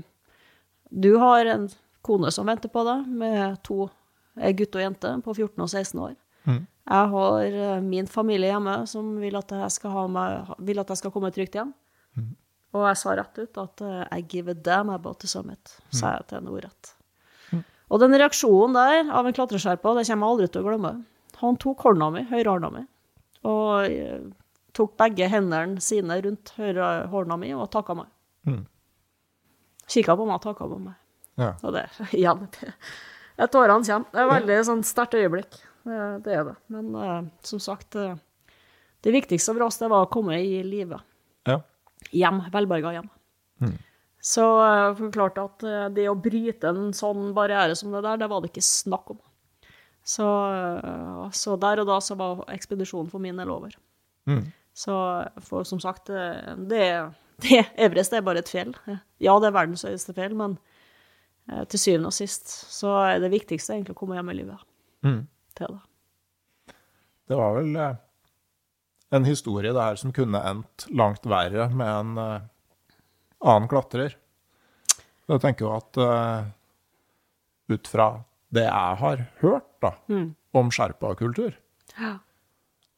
du 0.89 1.11
har 1.17 1.49
en 1.53 1.67
kone 2.05 2.31
som 2.31 2.47
venter 2.47 2.71
på 2.71 2.83
deg, 2.87 3.07
med 3.09 3.57
to 3.65 3.87
gutt 4.37 4.77
og 4.77 4.83
jente 4.83 5.13
på 5.25 5.33
14 5.33 5.63
og 5.63 5.69
16 5.69 6.01
år. 6.03 6.17
Mm. 6.47 6.65
Jeg 6.87 7.11
har 7.13 7.55
eh, 7.61 7.79
min 7.83 8.07
familie 8.07 8.53
hjemme 8.53 8.75
som 8.87 9.15
vil 9.19 9.35
at 9.39 9.51
jeg 9.51 9.71
skal, 9.75 9.95
ha 9.95 10.03
meg, 10.11 10.51
vil 10.63 10.79
at 10.79 10.93
jeg 10.93 11.01
skal 11.01 11.13
komme 11.15 11.33
trygt 11.35 11.57
hjem. 11.57 11.73
Mhm. 12.17 12.35
Og 12.75 12.83
jeg 12.83 12.99
sa 12.99 13.13
rett 13.15 13.39
ut 13.39 13.59
at 13.61 13.83
eh, 13.85 14.01
I 14.19 14.23
give 14.27 14.51
a 14.51 14.55
damn 14.55 14.91
about 14.93 15.21
the 15.23 15.29
summit, 15.31 15.77
sa 15.93 16.17
jeg 16.17 16.27
til 16.27 16.39
henne 16.39 16.51
ordrett. 16.51 16.91
Mm. 17.51 17.63
Og 17.63 18.01
den 18.03 18.17
reaksjonen 18.19 18.75
der 18.75 19.13
av 19.15 19.27
en 19.27 19.37
klatreskjerpa, 19.37 19.95
det 19.95 20.07
kommer 20.09 20.27
jeg 20.27 20.33
aldri 20.33 20.49
til 20.51 20.65
å 20.65 20.67
glemme. 20.67 20.93
Han 21.41 21.59
tok 21.61 21.85
hånda 21.85 22.09
mi, 22.13 22.25
høyrehånda 22.27 22.71
mi, 22.73 22.83
og 23.47 23.87
eh, 23.87 24.27
tok 24.77 24.97
begge 24.99 25.29
hendene 25.31 25.81
sine 25.83 26.19
rundt 26.25 26.53
høyrehånda 26.57 27.39
mi 27.39 27.53
og 27.55 27.69
takka 27.73 27.95
meg. 27.97 28.11
Mm. 28.49 28.63
Kikka 29.87 30.17
på 30.19 30.27
meg 30.27 30.39
og 30.39 30.43
takka 30.43 30.67
på 30.67 30.79
meg. 30.81 30.97
Ja. 31.37 31.53
Og 31.63 31.75
det, 31.75 31.87
igjen, 32.17 32.47
tårene 33.47 33.83
kommer. 33.85 34.11
Det 34.11 34.21
er 34.21 34.27
et 34.27 34.33
veldig 34.35 34.61
sånn 34.71 34.85
sterkt 34.87 35.17
øyeblikk. 35.17 35.59
Det, 35.87 35.99
det 36.25 36.33
er 36.35 36.47
det. 36.49 36.55
Men 36.73 36.95
uh, 36.97 37.19
som 37.47 37.61
sagt, 37.63 37.95
uh, 37.95 38.17
det 39.05 39.13
viktigste 39.15 39.53
for 39.53 39.69
oss, 39.69 39.79
det 39.79 39.91
var 39.93 40.07
å 40.07 40.11
komme 40.11 40.39
i 40.41 40.59
live. 40.65 40.99
Hjem. 42.15 42.41
Velberga 42.53 42.91
hjem. 42.97 43.09
Mm. 43.63 43.75
Så 44.27 44.43
jeg 44.43 44.95
forklarte 44.99 45.43
at 45.45 45.63
eh, 45.67 45.87
det 45.95 46.07
å 46.11 46.15
bryte 46.19 46.69
en 46.71 46.91
sånn 46.95 47.33
barriere 47.37 47.75
som 47.77 47.91
det 47.93 48.01
der, 48.05 48.17
det 48.21 48.29
var 48.31 48.41
det 48.43 48.49
ikke 48.51 48.65
snakk 48.65 49.11
om. 49.13 49.19
Så, 50.07 50.25
eh, 50.25 51.27
så 51.35 51.55
der 51.59 51.81
og 51.83 51.87
da 51.89 51.99
så 52.03 52.15
var 52.19 52.45
ekspedisjonen 52.53 53.11
for 53.11 53.23
min 53.23 53.37
del 53.39 53.51
over. 53.53 53.75
Mm. 54.27 54.45
Så 54.77 54.93
for 55.45 55.65
som 55.67 55.79
sagt, 55.83 56.09
eh, 56.09 56.55
det, 56.69 56.83
det 57.45 57.61
Everest 57.77 58.13
er 58.13 58.25
bare 58.25 58.43
et 58.43 58.51
fjell. 58.51 58.73
Ja, 59.19 59.37
det 59.39 59.49
er 59.51 59.55
verdens 59.57 59.85
høyeste 59.87 60.13
fjell, 60.17 60.35
men 60.37 60.57
eh, 61.51 61.63
til 61.71 61.79
syvende 61.81 62.11
og 62.11 62.17
sist 62.17 62.51
så 62.73 62.95
er 63.05 63.21
det 63.23 63.31
viktigste 63.33 63.75
egentlig 63.77 63.95
å 63.95 64.01
komme 64.01 64.17
hjem 64.19 64.33
i 64.33 64.39
livet 64.41 64.65
Mm. 65.05 65.27
til 65.55 65.75
det. 65.77 66.73
Det 67.29 67.37
var 67.37 67.53
vel 67.59 67.75
eh, 67.77 67.95
en 69.11 69.25
historie 69.25 69.71
det 69.73 69.81
her 69.83 69.95
som 69.99 70.11
kunne 70.15 70.41
endt 70.49 70.87
langt 70.91 71.25
verre 71.29 71.69
med 71.71 71.87
en 71.87 72.17
uh, 72.19 72.41
annen 73.43 73.69
klatrer. 73.71 74.15
Jeg 75.27 75.41
tenker 75.43 75.65
jo 75.67 75.73
at 75.77 75.99
uh, 75.99 76.47
ut 77.71 77.87
fra 77.91 78.09
det 78.55 78.63
jeg 78.67 78.99
har 79.01 79.25
hørt 79.41 79.67
da, 79.83 79.93
Mm. 80.07 80.35
om 80.55 80.69
sherpakultur, 80.71 81.53
Ja. 81.99 82.17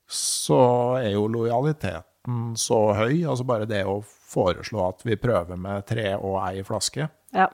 så 0.08 0.60
er 1.02 1.12
jo 1.14 1.28
lojaliteten 1.28 2.54
så 2.58 2.94
høy. 2.98 3.24
Altså 3.30 3.46
bare 3.46 3.66
det 3.70 3.84
å 3.86 4.00
foreslå 4.06 4.88
at 4.90 5.02
vi 5.06 5.16
prøver 5.18 5.58
med 5.58 5.86
tre 5.90 6.16
og 6.18 6.38
ei 6.48 6.62
flaske, 6.64 7.10
ja. 7.34 7.48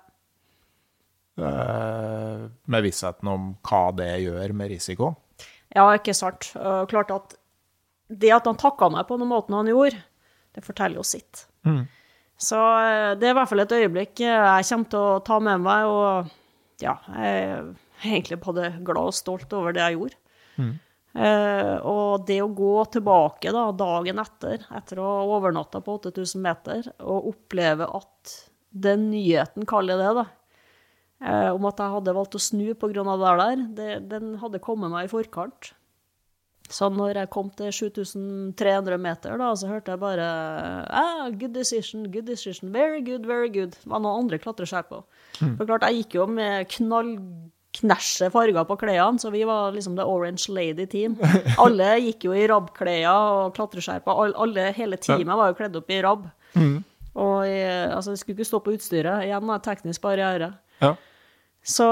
Uh, 1.35 2.45
med 2.71 2.83
vissheten 2.85 3.27
om 3.27 3.47
hva 3.67 3.89
det 3.95 4.11
gjør 4.23 4.53
med 4.55 4.69
risiko. 4.71 5.09
Ja, 5.75 5.89
ikke 5.97 6.13
sant. 6.15 6.53
Uh, 6.55 6.85
klart 6.87 7.11
at 7.11 7.33
det 8.07 8.31
at 8.35 8.47
han 8.49 8.59
takka 8.59 8.89
meg 8.93 9.07
på 9.09 9.17
den 9.21 9.29
måten 9.31 9.57
han 9.57 9.69
gjorde, 9.69 10.01
det 10.55 10.63
forteller 10.65 11.01
jo 11.01 11.05
sitt. 11.07 11.45
Mm. 11.67 11.83
Så 12.37 12.59
eh, 12.59 13.11
det 13.19 13.29
er 13.29 13.33
i 13.33 13.37
hvert 13.39 13.51
fall 13.51 13.63
et 13.63 13.75
øyeblikk 13.75 14.23
jeg 14.25 14.69
kommer 14.69 14.91
til 14.91 15.01
å 15.01 15.19
ta 15.25 15.39
med 15.43 15.63
meg, 15.65 15.89
og 15.89 16.83
ja, 16.83 16.97
jeg 17.15 17.35
er 17.41 17.69
egentlig 18.03 18.41
både 18.43 18.73
glad 18.85 19.13
og 19.13 19.17
stolt 19.17 19.53
over 19.55 19.75
det 19.75 19.83
jeg 19.85 19.97
gjorde. 19.97 20.19
Mm. 20.59 20.73
Eh, 21.15 21.75
og 21.87 22.25
det 22.27 22.41
å 22.43 22.51
gå 22.51 22.73
tilbake 22.91 23.53
da, 23.55 23.69
dagen 23.75 24.19
etter, 24.19 24.65
etter 24.75 24.99
å 24.99 25.05
ha 25.07 25.37
overnatta 25.37 25.79
på 25.83 25.95
8000 26.01 26.43
meter, 26.43 26.89
og 27.07 27.29
oppleve 27.31 27.87
at 27.87 28.33
den 28.75 29.09
nyheten, 29.13 29.63
kaller 29.69 29.95
jeg 29.95 30.03
det, 30.03 30.25
da, 30.25 30.25
eh, 31.23 31.49
om 31.55 31.69
at 31.69 31.79
jeg 31.79 31.93
hadde 31.93 32.17
valgt 32.17 32.35
å 32.35 32.43
snu 32.43 32.67
av 32.75 32.91
det 32.91 33.35
der, 33.39 33.63
det, 33.77 33.91
den 34.11 34.35
hadde 34.41 34.63
kommet 34.63 34.91
meg 34.91 35.07
i 35.07 35.13
forkant. 35.13 35.71
Så 36.71 36.89
når 36.89 37.19
jeg 37.19 37.29
kom 37.33 37.49
til 37.53 37.69
7300 37.73 38.97
meter, 39.01 39.35
da, 39.37 39.51
så 39.57 39.69
hørte 39.69 39.93
jeg 39.93 40.01
bare 40.01 40.29
ah, 40.89 41.27
Good 41.29 41.53
decision, 41.53 42.07
good 42.11 42.25
decision. 42.25 42.71
Very 42.73 43.03
good, 43.05 43.27
very 43.29 43.51
good. 43.53 43.75
Det 43.77 43.91
var 43.91 44.01
noen 44.01 44.25
andre 44.25 44.39
klatreskjerper. 44.41 45.03
For 45.43 45.67
klart, 45.67 45.85
jeg 45.85 46.03
gikk 46.03 46.17
jo 46.17 46.25
med 46.31 46.65
knallknæsje 46.73 48.31
farger 48.33 48.65
på 48.65 48.79
klærne, 48.81 49.21
så 49.21 49.29
vi 49.33 49.43
var 49.45 49.75
liksom 49.75 49.97
the 49.99 50.07
Orange 50.09 50.49
Lady 50.49 50.87
Team. 50.89 51.19
Alle 51.63 51.91
gikk 52.07 52.25
jo 52.29 52.33
i 52.33 52.47
rabbklær 52.49 53.07
og 53.13 53.55
klatreskjerper. 53.57 54.33
Alle, 54.33 54.69
hele 54.75 54.97
teamet 54.97 55.37
var 55.37 55.53
jo 55.53 55.59
kledd 55.61 55.77
opp 55.81 55.93
i 55.93 56.01
rabb. 56.05 56.27
Og 57.15 57.45
jeg, 57.47 57.91
altså, 57.95 58.11
jeg 58.11 58.19
skulle 58.23 58.39
ikke 58.39 58.49
stå 58.49 58.59
på 58.63 58.73
utstyret. 58.75 59.27
Igjen 59.27 59.51
da, 59.53 59.59
teknisk 59.63 60.01
barriere. 60.03 60.55
Ja. 60.81 60.95
Så, 61.65 61.85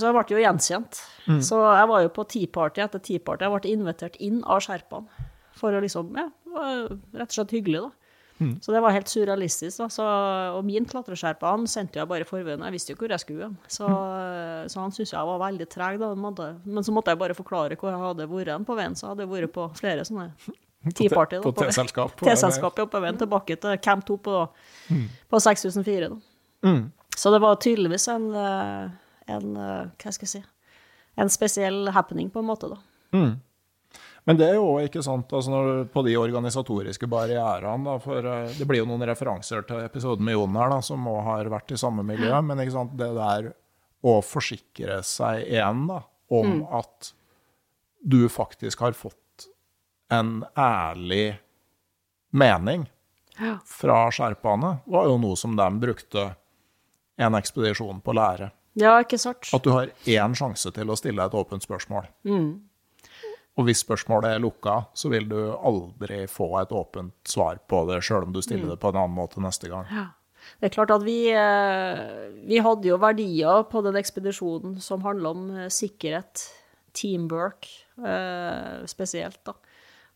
så 0.00 0.08
jeg 0.08 0.14
ble 0.16 0.24
jo 0.38 0.40
gjenkjent. 0.40 1.00
Så 1.44 1.58
jeg 1.60 1.88
var 1.90 2.02
jo 2.06 2.08
på 2.16 2.24
Tea 2.32 2.48
Party 2.48 2.80
etter 2.80 2.98
Tea 3.04 3.20
Party. 3.20 3.44
Jeg 3.44 3.52
ble 3.60 3.72
invitert 3.76 4.16
inn 4.24 4.38
av 4.48 4.62
sherpaene 4.64 5.28
for 5.60 5.72
å 5.76 5.82
liksom 5.84 6.14
Ja, 6.16 6.30
rett 7.14 7.28
og 7.30 7.36
slett 7.36 7.52
hyggelig, 7.52 7.82
da. 7.84 7.90
Så 8.64 8.72
det 8.74 8.80
var 8.82 8.90
helt 8.90 9.06
surrealistisk. 9.06 9.76
da. 9.78 9.86
Så, 9.92 10.02
og 10.56 10.64
min 10.66 10.84
klatreskjerpa 10.88 11.52
han 11.52 11.68
sendte 11.70 12.00
jeg 12.00 12.08
bare 12.10 12.24
forveien. 12.26 12.64
Jeg 12.66 12.72
visste 12.74 12.90
jo 12.94 12.98
hvor 12.98 13.12
jeg 13.14 13.20
skulle. 13.22 13.50
Så, 13.68 13.86
Så, 13.86 14.72
så 14.72 14.80
han 14.82 14.90
syntes 14.96 15.12
jeg 15.12 15.28
var 15.28 15.38
veldig 15.44 15.68
treg. 15.70 16.00
da. 16.00 16.08
Men 16.16 16.82
så 16.82 16.90
måtte 16.96 17.12
jeg 17.14 17.20
bare 17.20 17.36
forklare 17.38 17.76
hvor 17.78 17.92
jeg 17.92 18.00
hadde 18.02 18.26
vært 18.32 18.66
på 18.66 18.74
veien. 18.80 18.96
Så 18.98 19.12
hadde 19.12 19.22
jeg 19.22 19.30
vært 19.30 19.52
på 19.54 19.68
flere 19.78 20.02
sånne 20.08 20.32
Tea 20.98 21.12
Party. 21.12 21.36
da, 21.36 21.42
På 21.44 21.52
på- 21.54 21.68
T-selskap. 21.68 22.16
T-selskapet 22.18 22.90
på 22.90 23.00
veien 23.04 23.20
tilbake 23.20 23.60
til 23.62 23.78
Camp 23.78 24.04
2 24.08 24.16
på, 24.26 24.40
på 25.30 25.42
6004. 25.46 26.08
Da. 26.10 26.18
Mm. 26.66 26.82
Så 27.16 27.30
det 27.30 27.42
var 27.42 27.60
tydeligvis 27.60 28.08
en, 28.08 28.34
eh, 28.34 28.90
en 29.26 29.56
eh, 29.56 29.88
Hva 30.00 30.12
skal 30.12 30.26
jeg 30.26 30.34
si 30.34 30.42
En 31.20 31.28
spesiell 31.30 31.90
happening, 31.92 32.30
på 32.32 32.40
en 32.40 32.48
måte, 32.48 32.70
da. 32.72 32.78
Mm. 33.12 33.34
Men 34.24 34.38
det 34.38 34.46
er 34.48 34.54
jo 34.56 34.76
ikke 34.80 35.02
sant, 35.04 35.32
altså 35.34 35.50
når, 35.50 35.70
på 35.92 36.04
de 36.06 36.14
organisatoriske 36.16 37.08
barrierene, 37.10 37.84
da, 37.84 37.96
for 38.00 38.28
eh, 38.30 38.54
det 38.56 38.68
blir 38.70 38.80
jo 38.80 38.88
noen 38.88 39.04
referanser 39.10 39.66
til 39.68 39.82
episoden 39.82 40.24
med 40.24 40.38
Jon 40.38 40.56
her, 40.56 40.70
da, 40.72 40.78
som 40.86 41.08
òg 41.10 41.20
har 41.26 41.50
vært 41.52 41.74
i 41.74 41.80
samme 41.80 42.04
miljø, 42.06 42.30
men 42.46 42.62
ikke 42.62 42.76
sant, 42.76 42.94
det 42.96 43.10
der 43.18 43.50
å 44.02 44.14
forsikre 44.24 45.02
seg 45.06 45.44
igjen 45.44 45.84
da, 45.90 46.00
om 46.32 46.62
at 46.80 47.12
du 48.02 48.24
faktisk 48.32 48.80
har 48.82 48.96
fått 48.98 49.50
en 50.12 50.40
ærlig 50.58 51.36
mening 52.32 52.86
fra 53.68 54.06
sherpaene, 54.14 54.78
var 54.86 55.10
jo 55.10 55.18
noe 55.20 55.38
som 55.38 55.54
de 55.58 55.68
brukte 55.82 56.30
en 57.18 57.38
ekspedisjon 57.38 58.00
på 58.04 58.14
lære. 58.16 58.50
Ja, 58.80 58.96
ikke 59.04 59.18
sant? 59.20 59.50
At 59.52 59.64
du 59.64 59.72
har 59.74 59.90
én 60.08 60.36
sjanse 60.36 60.72
til 60.72 60.90
å 60.90 60.96
stille 60.96 61.24
et 61.24 61.34
åpent 61.36 61.64
spørsmål. 61.64 62.08
Mm. 62.28 62.52
Og 63.60 63.68
hvis 63.68 63.82
spørsmålet 63.84 64.32
er 64.32 64.40
lukka, 64.40 64.78
så 64.96 65.10
vil 65.12 65.26
du 65.28 65.38
aldri 65.52 66.24
få 66.30 66.48
et 66.62 66.72
åpent 66.72 67.12
svar 67.28 67.60
på 67.68 67.82
det, 67.90 68.00
sjøl 68.04 68.24
om 68.28 68.32
du 68.32 68.40
stiller 68.44 68.70
det 68.72 68.78
på 68.80 68.92
en 68.92 69.02
annen 69.02 69.16
måte 69.16 69.42
neste 69.44 69.68
gang. 69.68 69.88
Ja. 69.92 70.08
Det 70.58 70.70
er 70.70 70.74
klart 70.74 70.90
at 70.90 71.04
vi, 71.06 71.18
eh, 71.30 72.00
vi 72.48 72.58
hadde 72.64 72.88
jo 72.88 72.98
verdier 72.98 73.62
på 73.70 73.82
den 73.84 73.98
ekspedisjonen 74.00 74.80
som 74.82 75.04
handla 75.04 75.34
om 75.36 75.44
eh, 75.54 75.68
sikkerhet, 75.70 76.48
teamwork 76.96 77.68
eh, 78.00 78.82
spesielt, 78.90 79.38
da. 79.46 79.54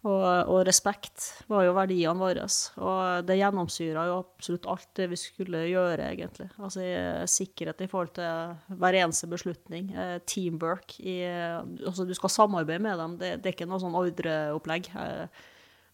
Og, 0.07 0.51
og 0.53 0.61
respekt 0.69 1.25
var 1.51 1.65
jo 1.67 1.75
verdiene 1.75 2.21
våre. 2.21 2.45
Og 2.79 3.27
det 3.27 3.39
gjennomsyra 3.41 4.05
jo 4.07 4.19
absolutt 4.21 4.69
alt 4.71 4.91
det 4.99 5.09
vi 5.11 5.19
skulle 5.19 5.65
gjøre, 5.67 6.11
egentlig. 6.13 6.47
Altså 6.63 6.85
eh, 6.85 7.25
sikkerhet 7.31 7.83
i 7.83 7.89
forhold 7.91 8.13
til 8.19 8.77
hver 8.79 8.99
eneste 9.01 9.27
beslutning. 9.31 9.91
Eh, 9.97 10.19
teamwork. 10.29 10.99
I, 11.01 11.17
eh, 11.27 11.59
altså 11.59 12.07
du 12.07 12.15
skal 12.15 12.33
samarbeide 12.33 12.85
med 12.87 13.03
dem. 13.03 13.19
Det, 13.23 13.33
det 13.41 13.51
er 13.51 13.57
ikke 13.57 13.69
noe 13.71 13.83
sånn 13.83 13.99
ordreopplegg. 13.99 14.93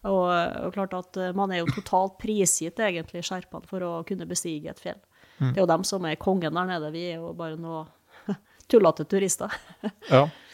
Og, 0.02 0.28
og 0.28 0.74
klart 0.74 0.98
at 0.98 1.20
man 1.39 1.55
er 1.55 1.62
jo 1.62 1.72
totalt 1.72 2.18
prisgitt 2.20 2.80
egentlig 2.82 3.22
skjerpene 3.24 3.70
for 3.70 3.86
å 3.86 3.93
kunne 4.09 4.28
bestige 4.28 4.74
et 4.74 4.82
fjell. 4.82 4.98
Det 5.39 5.56
er 5.56 5.62
jo 5.64 5.70
dem 5.70 5.84
som 5.86 6.05
er 6.06 6.20
kongen 6.20 6.55
der 6.55 6.68
nede, 6.68 6.90
vi 6.94 7.09
er 7.14 7.22
jo 7.22 7.32
bare 7.39 7.56
noe 7.59 7.86
tullete 8.70 9.06
turister. 9.09 9.55
Ja. 10.10 10.26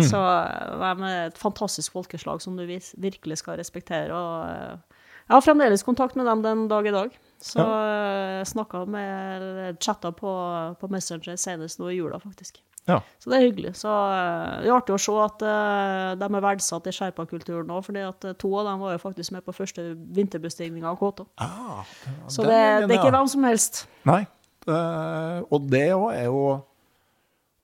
Så 0.00 0.16
de 0.16 0.90
er 1.04 1.26
et 1.26 1.38
fantastisk 1.38 1.92
folkeslag 1.92 2.40
som 2.40 2.56
du 2.56 2.64
virkelig 2.64 3.36
skal 3.42 3.58
respektere. 3.60 4.08
Og 4.16 4.48
eh, 4.48 4.98
jeg 5.28 5.34
har 5.36 5.44
fremdeles 5.44 5.84
kontakt 5.84 6.16
med 6.16 6.26
dem 6.26 6.42
den 6.42 6.66
dag 6.70 6.86
i 6.88 6.94
dag. 6.94 7.14
Så 7.42 7.58
ja. 7.58 8.44
snakka 8.46 8.84
med 8.86 9.76
chatta 9.82 10.12
på, 10.14 10.32
på 10.80 10.88
Messenger 10.92 11.36
senest 11.36 11.80
nå 11.82 11.90
i 11.90 11.96
jula, 11.96 12.20
faktisk. 12.22 12.60
ja. 12.86 13.00
Så 13.18 13.30
det 13.30 13.36
er 13.38 13.44
hyggelig. 13.48 13.72
Så 13.80 13.90
eh, 13.90 14.62
det 14.62 14.70
er 14.70 14.76
artig 14.76 14.94
å 14.94 15.00
se 15.02 15.14
at 15.24 15.42
eh, 15.46 16.10
de 16.20 16.28
er 16.28 16.44
verdsatt 16.46 16.86
i 16.86 16.94
sherpakulturen 16.94 17.66
nå, 17.68 17.80
fordi 17.82 18.04
at 18.06 18.24
eh, 18.30 18.36
to 18.38 18.52
av 18.60 18.70
dem 18.70 18.80
var 18.86 18.94
jo 18.94 19.02
faktisk 19.02 19.34
med 19.34 19.44
på 19.44 19.54
første 19.56 19.88
vinterbestigning 20.16 20.86
av 20.86 21.00
K2. 21.02 21.26
Ah, 21.42 21.82
Så 22.30 22.46
det, 22.46 22.60
det 22.86 22.94
er 22.94 23.00
ikke 23.00 23.12
hvem 23.14 23.30
som 23.34 23.44
helst. 23.50 23.84
Nei. 24.08 24.22
Eh, 24.70 25.38
og 25.50 25.66
det 25.72 25.88
òg 25.98 26.12
er 26.14 26.28
jo 26.30 26.44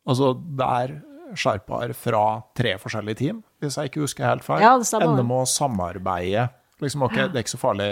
Altså, 0.09 0.31
det 0.41 0.65
er 0.65 0.93
sherpaer 1.37 1.93
fra 1.97 2.23
tre 2.57 2.77
forskjellige 2.81 3.21
team, 3.23 3.43
hvis 3.63 3.77
jeg 3.79 3.91
ikke 3.91 4.05
husker 4.05 4.29
helt 4.29 4.47
feil. 4.47 4.63
Ja. 4.65 4.75
Ender 5.01 5.27
med 5.27 5.43
å 5.43 5.49
samarbeide. 5.49 6.49
Liksom, 6.83 7.05
ok, 7.09 7.17
det 7.29 7.41
er 7.41 7.45
ikke 7.45 7.57
så 7.57 7.61
farlig 7.61 7.89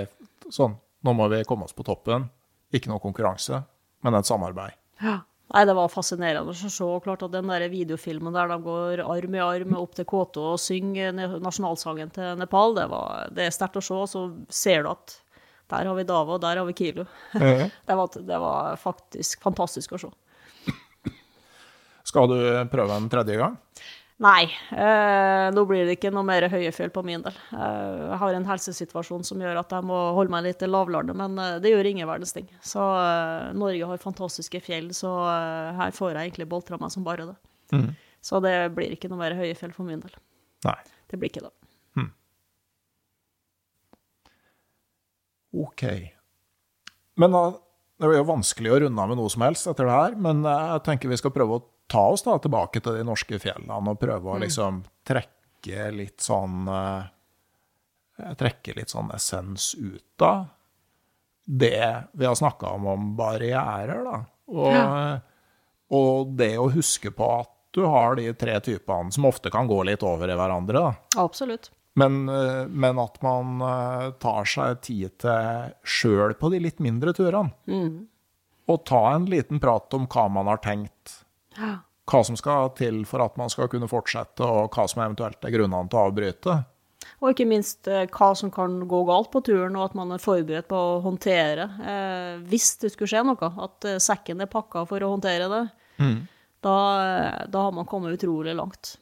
sånn, 0.55 0.77
nå 1.05 1.15
må 1.19 1.27
vi 1.33 1.43
komme 1.49 1.67
oss 1.67 1.75
på 1.77 1.87
toppen. 1.87 2.29
Ikke 2.75 2.91
noe 2.91 3.03
konkurranse, 3.03 3.63
men 4.07 4.19
et 4.19 4.29
samarbeid. 4.29 4.77
Ja. 5.03 5.21
Nei, 5.55 5.63
det 5.69 5.77
var 5.79 5.93
fascinerende 5.93 6.51
å 6.51 6.57
se. 6.59 6.87
Klart 7.05 7.23
at 7.23 7.35
den 7.35 7.51
der 7.53 7.69
videofilmen 7.71 8.35
der 8.35 8.51
de 8.51 8.57
går 8.65 9.03
arm 9.05 9.37
i 9.37 9.43
arm 9.43 9.77
opp 9.79 9.95
til 9.95 10.09
K2 10.11 10.43
og 10.43 10.59
synger 10.59 11.15
nasjonalsangen 11.15 12.11
til 12.17 12.41
Nepal, 12.41 12.75
det, 12.75 12.89
var, 12.91 13.31
det 13.35 13.47
er 13.47 13.55
sterkt 13.55 13.79
å 13.79 13.85
se. 13.85 14.01
Så 14.11 14.25
ser 14.51 14.83
du 14.83 14.91
at 14.91 15.15
der 15.71 15.87
har 15.87 15.95
vi 15.99 16.07
Dava, 16.07 16.35
og 16.35 16.43
der 16.43 16.59
har 16.59 16.67
vi 16.67 16.75
Kilo. 16.79 17.07
Mhm. 17.35 17.71
Det 17.87 17.95
var, 17.99 18.19
det 18.31 18.39
var 18.43 18.77
faktisk 18.83 19.43
fantastisk 19.47 19.95
å 19.95 20.03
se. 20.03 20.11
Skal 22.07 22.31
du 22.31 22.39
prøve 22.71 22.97
en 22.97 23.09
tredje 23.11 23.39
gang? 23.41 23.57
Nei, 24.25 24.47
eh, 24.73 25.47
nå 25.53 25.63
blir 25.69 25.85
det 25.85 25.99
ikke 25.99 26.09
noe 26.15 26.25
mer 26.25 26.47
høyefjell 26.49 26.89
på 26.95 27.03
min 27.05 27.21
del. 27.21 27.35
Eh, 27.53 28.05
jeg 28.07 28.21
har 28.23 28.37
en 28.39 28.47
helsesituasjon 28.49 29.27
som 29.29 29.43
gjør 29.45 29.61
at 29.61 29.75
jeg 29.77 29.85
må 29.85 29.99
holde 30.17 30.33
meg 30.33 30.47
litt 30.47 30.65
i 30.65 30.71
lavlandet, 30.71 31.19
men 31.21 31.37
eh, 31.43 31.59
det 31.61 31.75
gjør 31.75 31.91
ingen 31.91 32.09
verdens 32.09 32.33
ting. 32.33 32.49
Så 32.65 32.81
eh, 32.81 33.53
Norge 33.61 33.91
har 33.91 34.01
fantastiske 34.01 34.63
fjell, 34.65 34.89
så 34.97 35.13
eh, 35.35 35.77
her 35.83 35.93
får 35.93 36.15
jeg 36.15 36.31
egentlig 36.31 36.49
boltra 36.49 36.81
meg 36.81 36.95
som 36.95 37.05
bare 37.05 37.29
det. 37.29 37.37
Mm. 37.77 37.93
Så 38.25 38.41
det 38.41 38.57
blir 38.79 38.97
ikke 38.97 39.13
noe 39.13 39.21
mer 39.21 39.37
høyefjell 39.37 39.77
for 39.77 39.85
min 39.85 40.01
del. 40.01 40.17
Nei. 40.65 40.81
Det 41.13 41.21
blir 41.21 41.35
ikke 41.35 41.45
det. 41.45 41.55
Ok. 45.57 45.83
Men 47.17 47.33
da, 47.33 47.47
det 48.01 48.09
blir 48.11 48.19
jo 48.21 48.29
vanskelig 48.29 48.73
å 48.73 48.81
runde 48.83 49.01
av 49.01 49.09
med 49.09 49.17
noe 49.21 49.31
som 49.33 49.45
helst 49.45 49.69
etter 49.71 49.89
det 49.89 49.95
her, 49.95 50.17
men 50.21 50.43
jeg 50.45 50.83
tenker 50.85 51.09
vi 51.09 51.17
skal 51.21 51.33
prøve 51.33 51.57
å 51.57 51.65
ta 51.91 52.03
oss 52.13 52.25
da 52.27 52.39
tilbake 52.43 52.83
til 52.83 52.99
de 52.99 53.05
norske 53.07 53.39
fjellene 53.43 53.79
og 53.93 54.01
prøve 54.01 54.33
å 54.35 54.41
liksom 54.43 54.83
trekke 55.07 55.91
litt 55.95 56.25
sånn 56.25 56.67
eh, 56.73 57.13
Trekke 58.17 58.73
litt 58.79 58.89
sånn 58.89 59.11
essens 59.13 59.75
ut 59.77 60.23
av 60.25 60.47
det 61.45 61.91
vi 62.17 62.25
har 62.25 62.35
snakka 62.35 62.71
om 62.79 62.87
om 62.89 63.11
barrierer, 63.19 64.01
da. 64.07 64.15
Og, 64.49 65.21
og 65.93 66.31
det 66.39 66.55
å 66.59 66.71
huske 66.73 67.13
på 67.13 67.29
at 67.43 67.53
du 67.77 67.83
har 67.85 68.17
de 68.17 68.31
tre 68.33 68.57
typene 68.65 69.13
som 69.13 69.29
ofte 69.29 69.53
kan 69.53 69.69
gå 69.69 69.83
litt 69.85 70.01
over 70.03 70.33
i 70.33 70.39
hverandre, 70.39 70.81
da. 70.81 71.21
Absolutt. 71.21 71.69
Men, 72.01 72.29
eh, 72.29 72.65
men 72.73 72.99
at 73.05 73.21
man 73.25 73.61
eh, 73.69 74.09
tar 74.21 74.49
seg 74.49 74.81
tid 74.89 75.19
til 75.23 75.71
sjøl 75.85 76.35
på 76.41 76.51
de 76.53 76.61
litt 76.65 76.81
mindre 76.81 77.13
turene. 77.17 77.53
Og 78.67 78.83
ta 78.89 79.03
en 79.15 79.29
liten 79.31 79.61
prat 79.63 79.93
om 79.95 80.09
hva 80.09 80.27
man 80.33 80.49
har 80.51 80.65
tenkt, 80.65 81.21
Ja. 81.21 81.26
Hva 81.57 82.23
som 82.27 82.39
skal 82.39 82.71
til 82.79 83.03
for 83.09 83.25
at 83.25 83.37
man 83.41 83.51
skal 83.53 83.71
kunne 83.73 83.89
fortsette, 83.91 84.47
og 84.47 84.75
hva 84.75 84.87
som 84.91 85.03
eventuelt 85.03 85.43
er 85.45 85.55
grunnene 85.55 85.91
til 85.91 85.99
å 85.99 86.07
avbryte. 86.11 86.57
Og 87.23 87.33
ikke 87.33 87.47
minst 87.49 87.89
eh, 87.91 88.07
hva 88.13 88.31
som 88.37 88.51
kan 88.53 88.79
gå 88.89 89.01
galt 89.09 89.31
på 89.33 89.43
turen, 89.47 89.77
og 89.79 89.89
at 89.89 89.99
man 89.99 90.13
er 90.15 90.23
forberedt 90.23 90.69
på 90.71 90.79
å 90.79 91.03
håndtere 91.05 91.69
eh, 91.81 92.33
hvis 92.51 92.75
det 92.83 92.93
skulle 92.93 93.11
skje 93.11 93.25
noe. 93.27 93.51
At 93.63 93.87
eh, 93.89 94.01
sekken 94.03 94.43
er 94.43 94.51
pakka 94.53 94.85
for 94.91 95.03
å 95.03 95.13
håndtere 95.15 95.51
det. 95.53 95.65
Da, 96.67 96.79
eh, 97.03 97.45
da 97.53 97.67
har 97.69 97.77
man 97.77 97.89
kommet 97.89 98.17
utrolig 98.19 98.57
langt. 98.59 98.97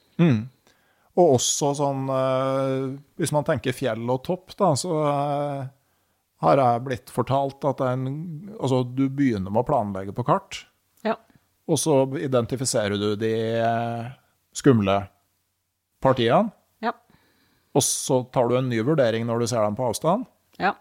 Og 1.15 1.37
også 1.37 1.73
sånn 1.79 2.09
eh, 2.11 2.85
Hvis 3.21 3.33
man 3.35 3.47
tenker 3.47 3.75
fjell 3.75 4.03
og 4.11 4.23
topp, 4.27 4.55
da, 4.59 4.73
så 4.79 5.01
eh, 5.09 5.65
har 6.45 6.61
jeg 6.61 6.85
blitt 6.87 7.13
fortalt 7.15 7.65
at 7.71 7.83
en, 7.87 8.07
altså, 8.59 8.83
du 8.85 9.09
begynner 9.09 9.51
med 9.51 9.63
å 9.63 9.69
planlegge 9.69 10.15
på 10.17 10.27
kart. 10.29 10.65
Og 11.69 11.79
så 11.81 11.95
identifiserer 12.21 12.99
du 13.01 13.15
de 13.17 13.33
eh, 13.57 14.09
skumle 14.53 14.99
partiene. 16.05 16.51
Ja. 16.85 16.93
Og 17.75 17.83
så 17.83 18.21
tar 18.33 18.49
du 18.51 18.57
en 18.59 18.69
ny 18.69 18.83
vurdering 18.85 19.25
når 19.27 19.41
du 19.41 19.47
ser 19.51 19.65
dem 19.65 19.77
på 19.79 19.87
avstand. 19.89 20.27
Ja. 20.61 20.75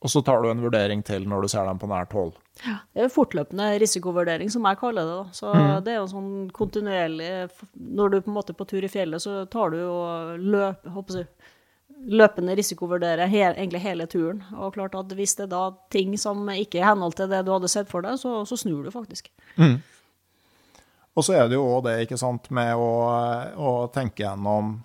Og 0.00 0.08
så 0.08 0.22
tar 0.24 0.40
du 0.40 0.48
en 0.48 0.62
vurdering 0.64 1.02
til 1.04 1.26
når 1.28 1.44
du 1.44 1.48
ser 1.52 1.66
dem 1.68 1.78
på 1.78 1.88
nært 1.90 2.14
hold. 2.16 2.32
Ja, 2.64 2.78
Det 2.96 3.04
er 3.04 3.12
fortløpende 3.12 3.66
risikovurdering, 3.82 4.48
som 4.50 4.64
jeg 4.64 4.78
kaller 4.80 5.04
det. 5.04 5.16
da. 5.18 5.24
Så 5.36 5.52
Mm. 5.52 5.84
det 5.84 5.92
er 5.92 5.98
jo 6.00 6.06
sånn 6.08 6.50
kontinuerlig 6.56 7.50
Når 7.76 8.10
du 8.10 8.20
på 8.22 8.28
en 8.30 8.34
måte 8.38 8.50
er 8.50 8.58
på 8.58 8.66
tur 8.66 8.82
i 8.82 8.88
fjellet, 8.88 9.20
så 9.20 9.44
tar 9.50 9.70
du 9.70 9.76
jo 9.76 10.36
løp, 10.40 10.86
håper 10.88 11.16
jeg, 11.18 11.26
løpende 12.08 12.56
risikovurderer 12.56 13.28
he, 13.28 13.42
egentlig 13.44 13.80
hele 13.84 14.06
turen. 14.06 14.42
Og 14.56 14.72
klart 14.72 14.94
at 14.94 15.12
hvis 15.12 15.36
det 15.36 15.44
er 15.44 15.52
da 15.52 15.70
ting 15.90 16.16
som 16.16 16.48
ikke 16.48 16.78
er 16.80 16.84
i 16.86 16.88
henhold 16.94 17.12
til 17.14 17.28
det 17.28 17.44
du 17.44 17.52
hadde 17.52 17.68
sett 17.68 17.88
for 17.90 18.00
deg, 18.00 18.16
så, 18.18 18.46
så 18.48 18.56
snur 18.56 18.84
du 18.84 18.90
faktisk. 18.90 19.28
Og 21.18 21.26
så 21.26 21.34
er 21.36 21.48
det 21.50 21.58
jo 21.58 21.64
òg 21.66 21.84
det, 21.88 21.96
ikke 22.06 22.18
sant, 22.20 22.46
med 22.54 22.70
å, 22.78 22.90
å 23.58 23.70
tenke 23.94 24.22
gjennom 24.24 24.76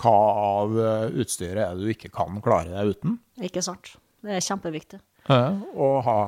hva 0.00 0.14
av 0.40 0.74
eh, 0.80 1.20
utstyret 1.22 1.60
er 1.62 1.76
det 1.76 1.84
du 1.86 1.92
ikke 1.92 2.10
kan 2.12 2.40
klare 2.44 2.72
deg 2.72 2.94
uten, 2.96 3.18
Ikke 3.44 3.62
sant? 3.64 3.92
Det 4.24 4.34
er 4.36 4.44
kjempeviktig. 4.44 5.00
eh, 5.28 5.60
og 5.76 6.00
ha 6.06 6.18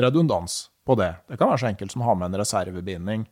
redundans 0.00 0.70
på 0.88 0.96
det. 0.98 1.12
Det 1.28 1.38
kan 1.38 1.52
være 1.52 1.62
så 1.62 1.68
enkelt 1.70 1.92
som 1.92 2.02
å 2.02 2.08
ha 2.08 2.16
med 2.16 2.30
en 2.32 2.40
reservebinding. 2.40 3.26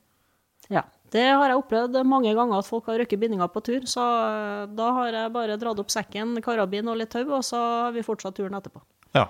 Ja. 0.69 0.85
Det 1.09 1.23
har 1.25 1.49
jeg 1.49 1.57
opplevd 1.57 1.95
mange 2.05 2.35
ganger, 2.37 2.61
at 2.61 2.69
folk 2.69 2.91
har 2.91 2.99
røkket 3.01 3.21
bindinger 3.23 3.49
på 3.49 3.63
tur. 3.65 3.87
Så 3.89 4.03
eh, 4.05 4.67
da 4.77 4.89
har 4.99 5.15
jeg 5.17 5.33
bare 5.33 5.57
dratt 5.61 5.81
opp 5.81 5.93
sekken, 5.93 6.37
karabin 6.45 6.91
og 6.93 6.99
litt 7.01 7.09
tau, 7.15 7.25
og 7.39 7.45
så 7.49 7.61
har 7.87 7.95
vi 7.97 8.05
fortsatt 8.05 8.37
turen 8.37 8.59
etterpå. 8.59 8.83
Ja. 9.17 9.25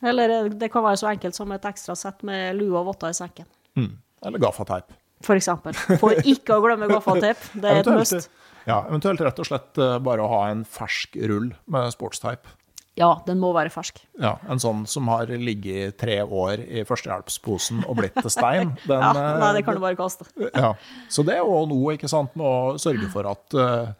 Eller 0.00 0.32
eh, 0.32 0.48
det 0.48 0.70
kan 0.72 0.86
være 0.86 0.96
så 1.02 1.10
enkelt 1.12 1.36
som 1.36 1.52
et 1.52 1.68
ekstra 1.68 1.96
sett 1.98 2.24
med 2.24 2.56
lue 2.56 2.72
og 2.80 2.88
votter 2.88 3.12
i 3.12 3.18
sekken. 3.20 3.44
Mm. 3.76 3.92
Eller 4.24 4.42
gaffateip. 4.46 4.96
For 5.24 5.38
eksempel. 5.38 5.74
For 5.98 6.14
ikke 6.22 6.58
å 6.58 6.62
glemme 6.64 6.86
gaffateip. 6.90 7.40
Det 7.58 7.70
er 7.72 7.80
et 7.82 7.90
must. 7.90 8.28
ja, 8.68 8.82
eventuelt 8.86 9.20
rett 9.26 9.40
og 9.42 9.48
slett 9.48 9.80
eh, 9.82 9.96
bare 10.04 10.22
å 10.24 10.30
ha 10.30 10.44
en 10.52 10.64
fersk 10.68 11.18
rull 11.30 11.50
med 11.66 11.90
sportstype. 11.94 12.54
Ja, 12.98 13.12
den 13.28 13.38
må 13.38 13.52
være 13.54 13.70
fersk. 13.70 14.00
Ja, 14.18 14.36
En 14.50 14.58
sånn 14.58 14.80
som 14.90 15.06
har 15.12 15.30
ligget 15.30 15.76
i 15.78 15.92
tre 15.94 16.16
år 16.24 16.58
i 16.66 16.82
førstehjelpsposen 16.86 17.84
og 17.86 18.00
blitt 18.00 18.16
til 18.18 18.30
stein. 18.34 18.72
Den, 18.90 18.98
Ja, 19.04 19.12
nei, 19.14 19.52
det 19.54 19.62
eh, 19.62 19.66
kan 19.68 19.78
du 19.78 19.82
bare 19.84 19.98
kaste. 19.98 20.26
Ja, 20.50 20.72
Så 21.08 21.22
det 21.26 21.36
er 21.38 21.44
jo 21.46 21.60
noe, 21.70 21.94
ikke 21.94 22.10
sant, 22.10 22.34
med 22.38 22.46
å 22.46 22.74
sørge 22.82 23.06
for 23.12 23.30
at 23.30 23.54
eh, 23.54 23.92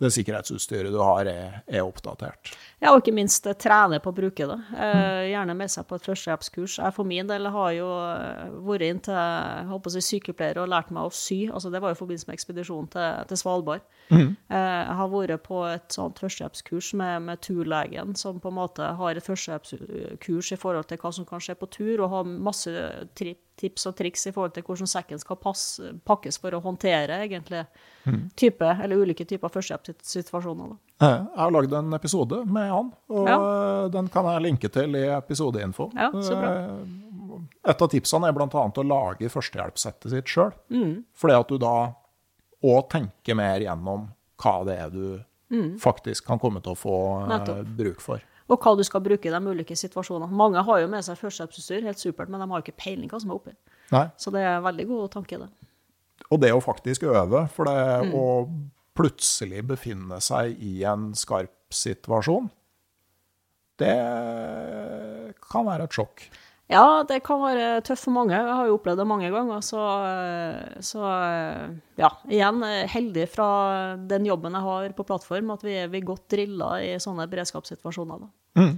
det 0.00 0.12
sikkerhetsutstyret 0.14 0.94
du 0.94 1.00
har, 1.02 1.28
er, 1.28 1.60
er 1.68 1.84
oppdatert. 1.84 2.54
Ja, 2.78 2.92
og 2.92 3.00
ikke 3.00 3.14
minst 3.16 3.46
trene 3.58 3.98
på 3.98 4.12
å 4.12 4.14
bruke 4.14 4.46
det. 4.46 4.56
Eh, 4.78 5.24
gjerne 5.32 5.54
med 5.58 5.70
seg 5.72 5.86
på 5.88 5.96
et 5.98 6.04
førstehjelpskurs. 6.06 6.76
Jeg 6.78 6.94
for 6.94 7.08
min 7.10 7.26
del 7.26 7.48
har 7.50 7.72
jo 7.74 7.88
eh, 8.04 8.52
vært 8.68 8.86
inn 8.86 9.00
til 9.02 9.70
håper 9.72 9.96
jeg, 9.98 10.04
si, 10.06 10.18
sykepleier 10.20 10.60
og 10.62 10.70
lært 10.70 10.92
meg 10.94 11.08
å 11.08 11.14
sy. 11.14 11.40
Altså, 11.50 11.72
det 11.74 11.80
var 11.82 11.96
i 11.96 11.98
forbindelse 11.98 12.30
med 12.30 12.38
ekspedisjonen 12.38 12.86
til, 12.92 13.24
til 13.32 13.40
Svalbard. 13.40 13.82
Eh, 14.14 14.22
jeg 14.54 14.96
har 15.00 15.10
vært 15.10 15.42
på 15.48 15.64
et 15.66 15.98
sånt 15.98 16.22
førstehjelpskurs 16.22 16.92
med, 17.02 17.26
med 17.26 17.42
turlegen, 17.42 18.14
som 18.18 18.38
på 18.38 18.52
en 18.52 18.58
måte 18.60 18.92
har 19.00 19.18
et 19.18 19.26
førstehjelpskurs 19.26 20.54
i 20.54 20.62
forhold 20.62 20.86
til 20.86 21.02
hva 21.02 21.12
som 21.18 21.26
kan 21.26 21.42
skje 21.42 21.58
på 21.58 21.70
tur, 21.74 22.04
og 22.04 22.14
har 22.14 22.30
masse 22.30 22.88
tri 23.18 23.34
tips 23.58 23.88
og 23.90 23.96
triks 23.98 24.28
i 24.30 24.30
forhold 24.30 24.52
til 24.54 24.62
hvordan 24.62 24.86
sekken 24.86 25.18
skal 25.18 25.40
passe, 25.42 25.96
pakkes 26.06 26.38
for 26.38 26.54
å 26.54 26.62
håndtere 26.62 27.24
egentlig 27.24 27.64
type, 28.38 28.68
eller 28.84 29.02
ulike 29.02 29.26
typer 29.26 29.50
førstehjelpssituasjoner. 29.50 30.76
da. 30.76 30.87
Jeg 31.00 31.26
har 31.36 31.50
lagd 31.54 31.72
en 31.78 31.92
episode 31.94 32.40
med 32.50 32.70
han, 32.72 32.92
og 33.10 33.28
Ja. 33.28 33.88
den 33.88 34.08
kan 34.08 34.24
jeg 34.24 34.42
linke 34.42 34.68
til 34.72 34.96
i 34.96 35.04
episodeinfo. 35.16 35.92
Ja, 35.94 36.10
så 36.12 36.34
bra. 36.34 36.50
Eh, 36.54 37.70
Et 37.70 37.82
av 37.82 37.88
tipsene 37.88 38.26
er 38.28 38.32
bl.a. 38.32 38.46
å 38.48 38.82
lage 38.88 39.28
førstehjelpssettet 39.30 40.10
sitt 40.10 40.24
sjøl. 40.26 40.52
Mm. 40.70 41.04
Fordi 41.14 41.38
at 41.38 41.48
du 41.48 41.58
da 41.58 41.92
òg 42.64 42.88
tenker 42.90 43.36
mer 43.36 43.60
gjennom 43.60 44.08
hva 44.42 44.64
det 44.66 44.78
er 44.78 44.90
du 44.90 45.24
faktisk 45.78 46.26
kan 46.26 46.38
komme 46.38 46.60
til 46.62 46.72
å 46.72 46.76
få 46.76 46.94
eh, 47.22 47.26
Mm. 47.26 47.28
Nettopp. 47.28 47.76
bruk 47.76 48.00
for. 48.00 48.20
Og 48.50 48.58
hva 48.60 48.76
du 48.76 48.82
skal 48.82 49.00
bruke 49.00 49.26
i 49.26 49.30
de 49.30 49.40
ulike 49.46 49.76
situasjonene. 49.76 50.30
Mange 50.32 50.62
har 50.64 50.80
jo 50.80 50.88
med 50.88 51.04
seg 51.04 51.16
førstehjelpsutstyr, 51.16 51.82
helt 51.84 51.98
supert, 51.98 52.28
men 52.28 52.40
de 52.40 52.48
har 52.48 52.62
ikke 52.62 52.76
peiling 52.76 53.08
hva 53.08 53.20
som 53.20 53.30
er 53.30 53.34
oppi. 53.36 53.52
Nei. 53.92 54.10
Så 54.16 54.32
det 54.32 54.40
er 54.40 54.56
en 54.56 54.64
veldig 54.64 54.86
god 54.88 55.10
tanke, 55.10 55.38
det. 55.38 55.48
Og 56.30 56.40
det 56.40 56.50
å 56.52 56.60
faktisk 56.60 57.02
øve, 57.04 57.48
for 57.50 57.64
det 57.66 58.10
Mm. 58.10 58.14
å 58.14 58.48
plutselig 58.98 59.62
befinne 59.68 60.18
seg 60.24 60.58
i 60.64 60.82
en 60.88 61.12
skarp 61.18 61.54
situasjon, 61.74 62.48
det 63.78 63.94
kan 65.48 65.66
være 65.68 65.86
et 65.86 65.94
sjokk. 65.94 66.24
Ja, 66.68 67.00
det 67.08 67.22
kan 67.24 67.40
være 67.40 67.80
tøft 67.86 68.04
for 68.04 68.12
mange. 68.12 68.36
Jeg 68.36 68.56
har 68.58 68.66
jo 68.68 68.74
opplevd 68.76 69.00
det 69.00 69.06
mange 69.08 69.30
ganger. 69.32 69.62
Så, 69.64 69.80
så 70.84 71.04
ja, 71.96 72.10
igjen 72.28 72.60
heldig 72.92 73.24
fra 73.32 73.48
den 74.10 74.28
jobben 74.28 74.58
jeg 74.58 74.66
har 74.66 74.92
på 74.98 75.06
plattform, 75.08 75.54
at 75.54 75.64
vi 75.64 75.78
er, 75.80 75.88
vi 75.88 76.04
godt 76.04 76.26
drilla 76.34 76.74
i 76.84 76.92
sånne 77.00 77.24
beredskapssituasjoner. 77.30 78.26
Da. 78.26 78.68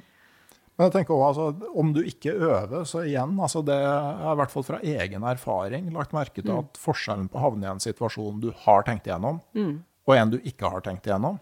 Men 0.80 0.86
jeg 0.86 0.94
tenker 0.94 1.16
også, 1.16 1.50
altså, 1.50 1.74
om 1.82 1.90
du 1.96 2.00
ikke 2.06 2.36
øver, 2.38 2.86
så 2.88 3.02
igjen, 3.08 3.34
altså 3.42 3.60
det 3.66 3.74
er 3.76 4.30
i 4.30 4.38
hvert 4.38 4.54
fall 4.54 4.64
fra 4.64 4.78
egen 4.80 5.26
erfaring 5.28 5.90
lagt 5.96 6.14
merke 6.16 6.40
til 6.40 6.54
at 6.54 6.78
forskjellen 6.80 7.26
på 7.28 7.40
å 7.40 7.48
havne 7.48 7.66
i 7.66 7.72
en 7.74 7.82
situasjon 7.82 8.38
du 8.40 8.52
har 8.62 8.86
tenkt 8.86 9.10
igjennom, 9.10 9.42
og 10.10 10.18
en 10.18 10.34
du 10.34 10.40
ikke 10.42 10.70
har 10.72 10.84
tenkt 10.84 11.06
igjennom, 11.06 11.38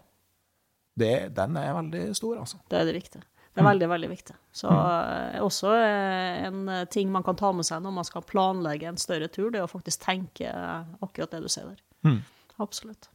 det, 0.99 1.13
den 1.35 1.57
er 1.59 1.75
veldig 1.77 2.07
stor, 2.17 2.39
altså. 2.43 2.59
Det 2.69 2.79
er 2.79 2.89
det 2.89 2.95
viktige. 2.97 3.25
Det 3.49 3.63
er 3.63 3.65
veldig, 3.65 3.87
veldig 3.89 4.09
viktig. 4.11 4.35
Så 4.55 4.69
mm. 4.69 5.39
også 5.43 5.71
eh, 5.73 6.47
en 6.47 6.59
eh, 6.69 6.83
ting 6.93 7.09
man 7.11 7.25
kan 7.25 7.37
ta 7.39 7.49
med 7.55 7.65
seg 7.67 7.81
når 7.83 7.95
man 7.97 8.07
skal 8.07 8.25
planlegge 8.29 8.87
en 8.91 8.99
større 9.01 9.27
tur, 9.31 9.49
det 9.49 9.61
er 9.61 9.65
å 9.65 9.71
faktisk 9.71 10.05
tenke 10.05 10.51
eh, 10.51 10.91
akkurat 11.01 11.33
det 11.33 11.41
du 11.43 11.49
ser 11.51 11.71
der. 11.71 12.19
Absolutt. 12.61 13.09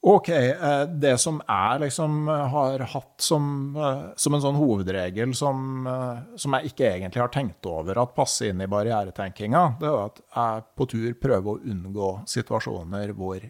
Ok, 0.00 0.28
eh, 0.28 0.84
det 0.86 1.16
som 1.18 1.40
jeg 1.42 1.80
liksom 1.82 2.28
eh, 2.30 2.44
har 2.52 2.84
hatt 2.92 3.24
som, 3.24 3.48
eh, 3.74 4.04
som 4.14 4.36
en 4.36 4.44
sånn 4.44 4.58
hovedregel 4.60 5.32
som, 5.34 5.86
eh, 5.90 6.20
som 6.38 6.54
jeg 6.54 6.70
ikke 6.70 6.92
egentlig 6.92 7.24
har 7.24 7.32
tenkt 7.34 7.66
over 7.66 7.98
at 8.04 8.14
passer 8.14 8.52
inn 8.52 8.62
i 8.62 8.70
barrieretenkinga, 8.70 9.64
det 9.80 9.90
er 9.90 10.04
at 10.04 10.20
jeg 10.22 10.66
på 10.78 10.86
tur 10.94 11.08
prøver 11.18 11.50
å 11.50 11.72
unngå 11.74 12.12
situasjoner 12.30 13.16
hvor 13.18 13.42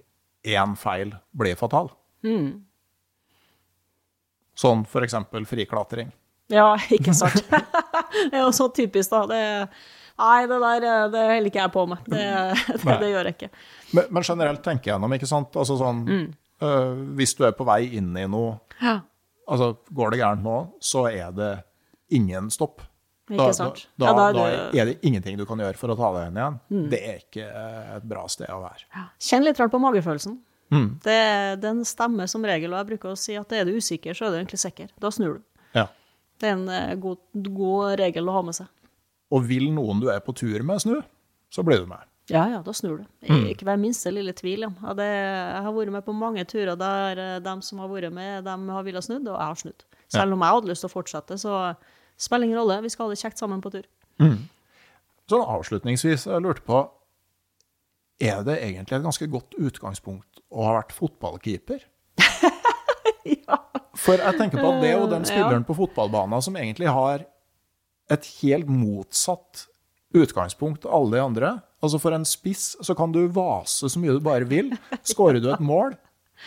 én 0.49 0.75
feil 0.79 1.12
blir 1.37 1.59
fatal. 1.61 1.91
Sånn 4.59 4.83
for 4.91 5.07
eksempel 5.07 5.47
friklatring. 5.47 6.11
Ja, 6.51 6.73
ikke 6.91 7.12
sant. 7.16 7.45
det 8.31 8.39
er 8.39 8.43
jo 8.43 8.53
så 8.57 8.69
typisk, 8.75 9.12
da. 9.12 9.20
Det, 9.29 9.43
nei, 10.19 10.39
det 10.49 10.59
der 10.65 10.87
det 11.12 11.25
holder 11.29 11.51
ikke 11.51 11.61
jeg 11.61 11.75
på 11.75 11.85
med. 11.91 12.09
Det, 12.09 12.25
det, 12.73 12.97
det 13.03 13.11
gjør 13.12 13.29
jeg 13.29 13.37
ikke. 13.37 13.51
Men, 13.93 14.11
men 14.16 14.27
generelt 14.27 14.65
tenker 14.65 14.91
jeg 14.91 14.95
gjennom, 14.97 15.15
ikke 15.19 15.29
sant? 15.31 15.59
Altså 15.61 15.77
sånn, 15.81 16.03
øh, 16.65 17.05
hvis 17.20 17.37
du 17.39 17.45
er 17.47 17.55
på 17.59 17.69
vei 17.69 17.83
inn 18.01 18.11
i 18.16 18.27
noe, 18.31 18.57
Ja, 18.81 18.99
altså 19.49 19.75
går 19.95 20.15
det 20.15 20.23
gærent 20.23 20.45
nå, 20.45 20.59
så 20.85 21.07
er 21.11 21.33
det 21.37 21.53
ingen 22.16 22.49
stopp. 22.53 22.83
Ikke 23.36 23.55
sant. 23.55 23.86
Da, 23.98 24.06
Ja, 24.06 24.12
da, 24.14 24.26
da 24.32 24.42
da 24.72 24.80
er 24.80 24.84
det- 24.86 24.98
ingenting 25.02 25.36
du 25.36 25.44
kan 25.46 25.59
gjøre 25.59 25.76
for 25.76 25.88
å 25.92 25.96
ta 25.96 26.12
deg 26.16 26.28
inn 26.30 26.38
igjen. 26.40 26.90
Det 26.90 27.00
er 27.02 27.18
ikke 27.20 27.44
eh, 27.48 27.96
et 27.96 28.09
bra 28.09 28.26
sted 28.28 28.48
å 28.48 28.60
være. 28.62 28.86
Kjenn 29.20 29.44
litt 29.44 29.59
rart 29.60 29.70
på 29.74 29.80
magefølelsen. 29.82 30.38
Mm. 30.70 30.88
Det, 31.02 31.60
den 31.62 31.84
stemmer 31.84 32.28
som 32.28 32.42
regel, 32.44 32.72
og 32.74 32.80
jeg 32.82 32.90
bruker 32.98 33.12
å 33.14 33.16
si 33.18 33.34
at 33.40 33.52
er 33.52 33.64
du 33.64 33.72
usikker, 33.76 34.12
så 34.14 34.26
er 34.26 34.30
du 34.30 34.36
egentlig 34.42 34.60
sikker. 34.60 34.88
Da 35.00 35.09
snur 35.10 35.38
du. 35.38 35.42
Ja. 35.74 35.86
Det 36.38 36.48
er 36.50 36.52
en 36.56 36.68
eh, 36.68 36.94
god, 36.96 37.18
god 37.34 37.98
regel 37.98 38.28
å 38.28 38.32
ha 38.32 38.42
med 38.42 38.55
seg. 38.55 38.66
Og 39.32 39.44
vil 39.48 39.70
noen 39.72 40.00
du 40.00 40.09
er 40.12 40.20
på 40.24 40.34
tur 40.36 40.62
med 40.62 40.80
snu, 40.80 41.02
så 41.52 41.64
blir 41.64 41.80
du 41.82 41.86
med. 41.86 42.05
Ja, 42.28 42.42
ja, 42.52 42.59
da 42.60 42.72
snur 42.76 42.98
du. 42.98 43.05
Ikke 43.48 43.64
hver 43.64 43.78
minste 43.80 44.10
lille 44.12 44.34
tvil. 44.36 44.66
Ja. 44.66 44.68
Ja, 44.84 44.92
det, 44.98 45.06
jeg 45.09 45.62
har 45.64 45.72
vært 45.72 45.92
med 45.94 46.05
på 46.05 46.12
mange 46.12 46.44
turer 46.44 46.76
der 46.76 47.40
de 47.40 47.55
som 47.64 47.78
har 47.80 47.88
vært 47.88 48.12
med, 48.12 48.44
de 48.44 48.56
har 48.68 48.84
villet 48.84 49.05
snudd, 49.05 49.24
og 49.28 49.38
jeg 49.38 49.46
har 49.48 49.55
snudd. 49.62 49.84
Selv 50.12 50.32
om 50.36 50.40
jeg 50.44 50.52
hadde 50.56 50.68
lyst 50.68 50.84
til 50.84 50.90
å 50.90 50.92
fortsette, 50.92 51.38
så 51.40 51.55
spiller 52.19 52.49
ingen 52.49 52.59
rolle. 52.61 52.81
Vi 52.85 52.90
skal 52.93 53.07
ha 53.09 53.15
det 53.15 53.20
kjekt 53.23 53.40
sammen 53.40 53.61
på 53.65 53.70
tur. 53.74 53.86
Sånn 55.28 55.45
avslutningsvis, 55.45 56.24
jeg 56.31 56.43
lurte 56.45 56.65
på, 56.66 56.82
er 58.19 58.40
det 58.47 58.57
egentlig 58.65 58.97
et 58.99 59.05
ganske 59.05 59.28
godt 59.31 59.55
utgangspunkt 59.61 60.40
å 60.51 60.65
ha 60.66 60.73
vært 60.81 60.95
fotballkeeper? 60.97 61.85
ja. 63.47 63.59
For 63.99 64.19
jeg 64.19 64.39
tenker 64.39 64.59
på 64.62 64.70
at 64.73 64.81
det 64.82 64.90
er 64.93 64.97
jo 65.03 65.11
den 65.11 65.27
Ja. 65.27 65.31
spilleren 65.32 65.66
på 65.69 65.77
fotballbanen 65.78 66.43
som 66.43 66.57
egentlig 66.59 66.89
har 66.90 67.27
et 68.11 68.28
helt 68.40 68.66
motsatt 68.73 69.66
utgangspunkt 70.16 70.86
av 70.89 70.95
alle 70.97 71.19
de 71.19 71.23
andre. 71.23 71.51
Altså 71.85 72.01
For 72.01 72.16
en 72.16 72.24
spiss 72.27 72.73
så 72.82 72.97
kan 72.97 73.12
du 73.12 73.27
vase 73.28 73.86
så 73.93 74.01
mye 74.01 74.16
du 74.16 74.20
bare 74.24 74.49
vil. 74.49 74.73
Skårer 75.07 75.43
du 75.45 75.51
et 75.53 75.61
mål, 75.62 75.95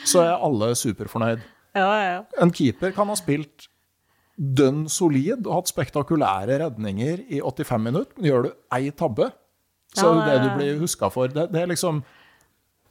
så 0.03 0.23
er 0.25 0.41
alle 0.43 0.73
superfornøyd. 0.75 1.43
Ja, 1.77 1.85
ja, 1.87 2.07
ja. 2.17 2.23
En 2.41 2.51
keeper 2.51 2.91
kan 2.91 3.07
ha 3.07 3.15
spilt 3.15 3.69
dønn 4.41 4.87
solid 4.89 5.45
og 5.45 5.59
hatt 5.59 5.69
spektakulære 5.69 6.57
redninger 6.63 7.21
i 7.29 7.41
85 7.43 7.83
minutter, 7.85 8.17
men 8.17 8.29
gjør 8.29 8.47
du 8.47 8.49
ei 8.73 8.89
tabbe, 8.97 9.29
så 9.93 10.07
ja, 10.07 10.23
det 10.25 10.33
det 10.33 10.41
du 10.47 10.49
blir 10.55 10.81
huska 10.81 11.11
for. 11.13 11.29
Det, 11.29 11.49
det 11.51 11.61
er 11.61 11.69
liksom 11.69 12.01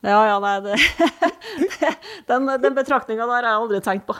Ja, 0.04 0.20
ja, 0.24 0.36
nei, 0.40 0.54
det, 0.64 0.76
den, 2.30 2.46
den 2.62 2.76
betraktninga 2.76 3.26
der 3.26 3.34
har 3.34 3.48
jeg 3.48 3.64
aldri 3.64 3.80
tenkt 3.84 4.06
på. 4.08 4.14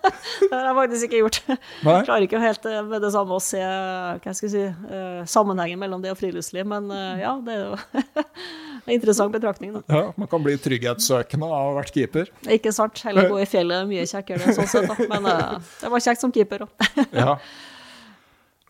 det 0.50 0.52
har 0.52 0.68
jeg 0.68 0.76
faktisk 0.76 1.08
ikke 1.08 1.22
gjort. 1.24 1.40
Nei. 1.48 1.96
Jeg 1.96 2.06
klarer 2.06 2.26
ikke 2.28 2.42
helt 2.42 2.68
eh, 2.70 2.82
med 2.86 3.02
det 3.02 3.10
samme 3.16 3.38
å 3.38 3.42
se 3.42 3.62
hva 3.64 4.20
jeg 4.28 4.38
skal 4.38 4.52
si, 4.52 4.62
eh, 4.68 5.24
sammenhengen 5.30 5.80
mellom 5.80 6.04
det 6.04 6.12
og 6.14 6.20
friluftsliv, 6.20 6.68
men 6.70 6.86
eh, 6.94 7.24
ja, 7.24 7.34
det 7.42 7.56
er 7.56 7.64
jo 7.64 8.28
Interessant 8.96 9.32
betraktning, 9.34 9.74
da. 9.76 9.82
Ja, 9.88 10.02
Man 10.20 10.28
kan 10.30 10.42
bli 10.44 10.56
trygghetssøkende 10.60 11.48
av 11.48 11.54
å 11.54 11.60
ha 11.70 11.76
vært 11.78 11.94
keeper. 11.96 12.32
Ikke 12.52 12.72
sant. 12.74 13.00
Heller 13.06 13.30
gå 13.32 13.38
i 13.42 13.46
fjellet 13.48 13.88
mye 13.90 14.06
kjekkere 14.08 14.56
sånn 14.56 14.70
sett, 14.70 14.90
da. 14.90 15.08
Men 15.10 15.28
uh, 15.28 15.70
det 15.80 15.92
var 15.92 16.04
kjekt 16.04 16.24
som 16.24 16.34
keeper 16.34 16.66
òg. 16.66 16.90
Ja. 17.24 17.38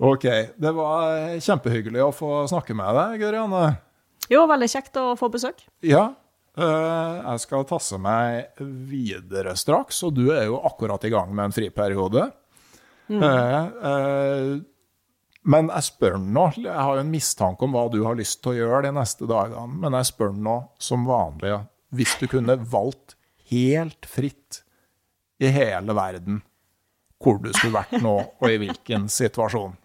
Ok. 0.03 0.27
Det 0.59 0.75
var 0.75 1.35
kjempehyggelig 1.43 2.03
å 2.03 2.13
få 2.15 2.45
snakke 2.51 2.75
med 2.77 2.97
deg, 2.99 3.25
Gørianne. 3.25 3.65
Jo, 4.33 4.45
veldig 4.51 4.69
kjekt 4.71 4.97
å 4.99 5.13
få 5.19 5.29
besøk. 5.31 5.63
Ja. 5.87 6.09
Uh, 6.55 7.19
jeg 7.19 7.43
skal 7.43 7.67
tasse 7.67 7.99
meg 7.99 8.59
videre 8.63 9.57
straks, 9.59 10.01
og 10.07 10.15
du 10.19 10.29
er 10.35 10.47
jo 10.49 10.61
akkurat 10.67 11.03
i 11.07 11.13
gang 11.15 11.35
med 11.35 11.49
en 11.49 11.55
friperiode. 11.55 12.29
Eh, 13.11 13.65
eh, 13.85 14.61
men 15.45 15.69
jeg 15.69 15.85
spør 15.91 16.15
nå, 16.21 16.47
jeg 16.57 16.73
har 16.73 16.97
jo 16.97 17.03
en 17.05 17.11
mistanke 17.13 17.67
om 17.67 17.75
hva 17.77 17.87
du 17.93 17.99
har 18.07 18.17
lyst 18.19 18.41
til 18.43 18.53
å 18.55 18.57
gjøre 18.57 18.83
de 18.87 18.93
neste 18.97 19.27
dagene, 19.29 19.67
men 19.83 19.97
jeg 19.99 20.09
spør 20.13 20.33
nå 20.37 20.57
som 20.81 21.05
vanlig, 21.09 21.53
hvis 21.95 22.15
du 22.21 22.27
kunne 22.33 22.57
valgt 22.73 23.17
helt 23.53 24.09
fritt 24.09 24.63
i 25.45 25.51
hele 25.53 25.95
verden 25.97 26.41
hvor 27.25 27.39
du 27.41 27.51
skulle 27.55 27.77
vært 27.79 28.03
nå, 28.05 28.15
og 28.41 28.51
i 28.51 28.59
hvilken 28.61 29.07
situasjon, 29.13 29.77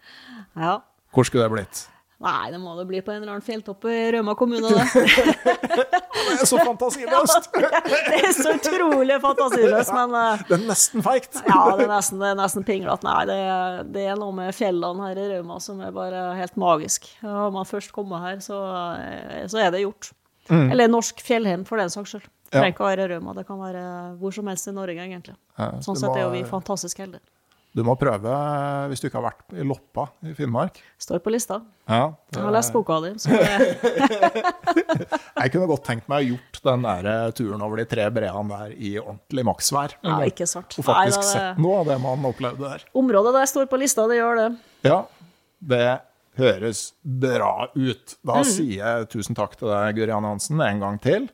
Ja. 0.56 0.80
hvor 1.14 1.24
skulle 1.24 1.46
det 1.46 1.54
blitt? 1.54 1.84
Nei, 2.20 2.50
det 2.52 2.58
må 2.60 2.74
det 2.76 2.84
bli 2.84 2.98
på 3.00 3.14
en 3.14 3.22
eller 3.22 3.32
annen 3.38 3.44
fjelltopp 3.46 3.84
i 3.88 3.94
Rauma 4.12 4.34
kommune, 4.36 4.68
det. 4.68 5.04
Det 6.30 6.34
er 6.44 6.46
så 6.46 6.58
fantasiløst! 6.60 7.46
Det 7.56 8.18
er 8.18 8.34
så 8.36 8.52
utrolig 8.58 9.16
fantasiløst, 9.22 9.92
men 9.96 10.12
eh, 10.18 10.42
Det 10.50 10.56
er 10.58 10.66
nesten 10.68 11.04
feigt. 11.06 11.40
ja, 11.48 11.62
det 11.78 11.86
er 11.86 11.90
nesten, 11.94 12.20
det 12.20 12.28
er 12.28 12.36
nesten 12.38 12.66
pinglete. 12.68 13.06
Nei, 13.08 13.22
det, 13.30 13.38
det 13.96 14.04
er 14.12 14.20
noe 14.20 14.36
med 14.36 14.52
fjellene 14.54 15.08
her 15.08 15.20
i 15.22 15.26
Rauma 15.32 15.56
som 15.64 15.80
er 15.86 15.94
bare 15.96 16.26
helt 16.36 16.60
magisk. 16.60 17.08
Har 17.24 17.50
man 17.56 17.64
først 17.68 17.94
kommet 17.96 18.20
her, 18.26 18.44
så, 18.44 18.60
eh, 19.00 19.46
så 19.50 19.64
er 19.64 19.72
det 19.74 19.82
gjort. 19.86 20.12
Eller 20.50 20.90
norsk 20.92 21.20
fjellheim, 21.24 21.64
for 21.68 21.80
den 21.80 21.90
saks 21.92 22.14
skyld. 22.18 22.28
Det 22.50 22.58
trenger 22.58 22.72
ikke 22.74 22.84
å 22.84 22.88
være 22.90 23.08
Rauma, 23.14 23.34
det 23.38 23.46
kan 23.48 23.60
være 23.62 23.82
hvor 24.20 24.32
som 24.34 24.48
helst 24.50 24.68
i 24.68 24.76
Norge, 24.76 24.98
egentlig. 25.08 25.36
Ja, 25.56 25.72
Sånn 25.84 25.96
sett 25.98 26.12
er 26.18 26.24
jo 26.26 26.32
vi 26.36 26.44
fantastisk 26.48 27.00
heldige. 27.00 27.24
Du 27.70 27.84
må 27.86 27.94
prøve, 27.94 28.30
hvis 28.90 28.98
du 28.98 29.06
ikke 29.06 29.20
har 29.20 29.28
vært 29.28 29.52
i 29.54 29.62
Loppa 29.62 30.08
i 30.26 30.32
Finnmark. 30.34 30.80
Står 30.98 31.20
på 31.22 31.30
lista. 31.30 31.60
Ja, 31.86 32.08
Jeg 32.34 32.42
har 32.42 32.54
lest 32.54 32.72
boka 32.74 32.96
di, 33.04 33.12
Jeg 35.40 35.52
kunne 35.54 35.68
godt 35.70 35.84
tenkt 35.86 36.10
meg 36.10 36.24
å 36.24 36.28
gjort 36.32 36.60
den 36.66 36.82
der 36.86 37.08
eh, 37.12 37.30
turen 37.38 37.62
over 37.62 37.78
de 37.80 37.86
tre 37.90 38.08
breene 38.14 38.50
der 38.50 38.74
i 38.74 38.96
ordentlig 38.98 39.46
maksvær. 39.46 39.94
ja, 40.02 40.18
ikke 40.26 40.48
sant. 40.50 40.74
Og 40.80 40.86
faktisk 40.88 41.22
Nei, 41.22 41.26
det... 41.26 41.30
sett 41.30 41.62
noe 41.62 41.80
av 41.84 41.92
det 41.92 41.98
man 42.02 42.26
opplevde 42.32 42.72
der. 42.74 42.84
området 43.04 43.36
der 43.38 43.50
står 43.54 43.70
på 43.70 43.80
lista, 43.80 44.08
det 44.10 44.18
gjør 44.18 44.42
det. 44.42 44.48
Ja, 44.90 44.98
det 45.72 45.86
høres 46.40 46.82
bra 47.02 47.54
ut. 47.76 48.18
Mm. 48.18 48.28
Da 48.34 48.42
sier 48.50 48.76
jeg 48.82 49.08
tusen 49.14 49.38
takk 49.38 49.54
til 49.60 49.70
deg, 49.70 49.94
Guri 49.98 50.14
Anne 50.14 50.34
Hansen, 50.34 50.58
en 50.64 50.82
gang 50.82 50.98
til. 51.02 51.30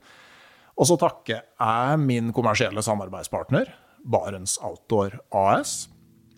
Og 0.76 0.84
så 0.90 1.00
takker 1.00 1.40
jeg 1.40 2.00
min 2.04 2.32
kommersielle 2.36 2.84
samarbeidspartner, 2.84 3.72
Barents 4.04 4.58
Outdoor 4.60 5.16
AS. 5.32 5.86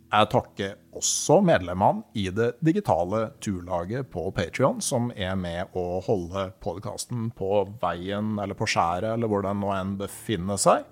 Jeg 0.09 0.29
takker 0.33 0.77
også 0.97 1.43
medlemmene 1.45 2.07
i 2.17 2.31
det 2.33 2.55
digitale 2.65 3.27
turlaget 3.45 4.09
på 4.09 4.23
Patrion, 4.33 4.79
som 4.81 5.11
er 5.13 5.35
med 5.37 5.75
å 5.77 5.99
holde 6.07 6.47
podkasten 6.65 7.27
på 7.37 7.67
veien 7.83 8.39
eller 8.41 8.57
på 8.57 8.65
skjæret, 8.73 9.11
eller 9.13 9.29
hvor 9.29 9.45
den 9.45 9.61
nå 9.61 9.75
enn 9.77 9.99
befinner 10.01 10.57
seg. 10.61 10.87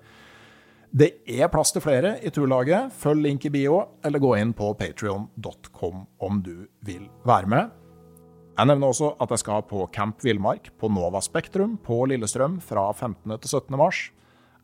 Det 0.93 1.09
er 1.25 1.49
plass 1.49 1.73
til 1.73 1.81
flere 1.83 2.13
i 2.21 2.29
turlaget. 2.33 2.93
Følg 2.93 3.25
link 3.25 3.47
i 3.49 3.53
bio, 3.57 3.81
eller 4.05 4.21
gå 4.21 4.35
inn 4.37 4.53
på 4.55 4.69
patrion.com 4.77 6.05
om 6.23 6.39
du 6.45 6.67
vil 6.85 7.09
være 7.25 7.51
med. 7.51 7.73
Jeg 8.57 8.69
nevner 8.69 8.93
også 8.93 9.15
at 9.21 9.33
jeg 9.33 9.41
skal 9.41 9.65
på 9.69 9.83
Camp 9.93 10.21
Villmark 10.25 10.71
på 10.77 10.89
Nova 10.93 11.23
Spektrum 11.25 11.75
på 11.81 12.03
Lillestrøm 12.09 12.61
fra 12.61 12.87
15. 12.93 13.33
til 13.33 13.49
17. 13.49 13.77
mars. 13.81 14.07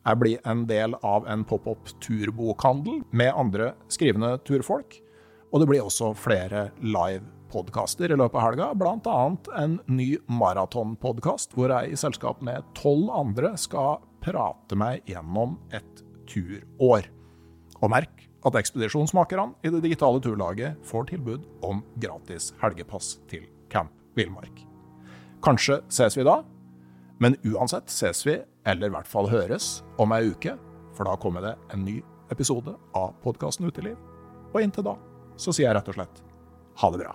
Jeg 0.04 0.20
blir 0.20 0.40
en 0.44 0.66
del 0.68 0.96
av 1.00 1.24
en 1.30 1.44
pop-up 1.48 1.88
turbokhandel 2.04 3.00
med 3.16 3.32
andre 3.32 3.72
skrivende 3.88 4.36
turfolk. 4.44 4.98
Og 5.52 5.62
det 5.62 5.68
blir 5.70 5.84
også 5.86 6.10
flere 6.18 6.68
live 6.82 7.24
podkaster 7.54 8.10
i 8.10 8.18
løpet 8.18 8.36
av 8.36 8.44
helga, 8.48 8.68
bl.a. 8.76 9.18
en 9.62 9.78
ny 9.86 10.10
maratonpodkast 10.28 11.54
hvor 11.56 11.72
jeg 11.72 11.94
i 11.94 11.98
selskap 11.98 12.42
med 12.44 12.66
tolv 12.76 13.08
andre 13.14 13.54
skal 13.60 14.02
prate 14.24 14.76
meg 14.76 15.06
gjennom 15.08 15.56
et 15.72 16.04
turår. 16.28 17.08
Og 17.80 17.92
merk 17.92 18.26
at 18.44 18.58
ekspedisjonsmakerne 18.60 19.54
i 19.64 19.72
det 19.72 19.82
digitale 19.86 20.20
turlaget 20.20 20.80
får 20.84 21.08
tilbud 21.14 21.46
om 21.64 21.80
gratis 22.02 22.52
helgepass 22.60 23.14
til 23.30 23.46
Camp 23.72 23.92
Villmark. 24.18 24.66
Kanskje 25.44 25.80
ses 25.92 26.16
vi 26.18 26.26
da, 26.26 26.42
men 27.20 27.38
uansett 27.46 27.92
ses 27.92 28.24
vi, 28.26 28.36
eller 28.64 28.88
i 28.88 28.94
hvert 28.94 29.08
fall 29.08 29.28
høres, 29.30 29.82
om 30.00 30.12
ei 30.16 30.30
uke, 30.32 30.56
for 30.94 31.08
da 31.08 31.16
kommer 31.20 31.44
det 31.44 31.54
en 31.74 31.84
ny 31.84 31.98
episode 32.32 32.74
av 32.96 33.12
podkasten 33.24 33.68
Uteliv. 33.68 33.98
Og 34.54 34.62
inntil 34.62 34.86
da 34.86 34.96
så 35.36 35.52
sier 35.52 35.68
jeg 35.68 35.76
rett 35.76 35.90
og 35.90 35.98
slett 35.98 36.22
ha 36.80 36.90
det 36.94 37.02
bra. 37.02 37.14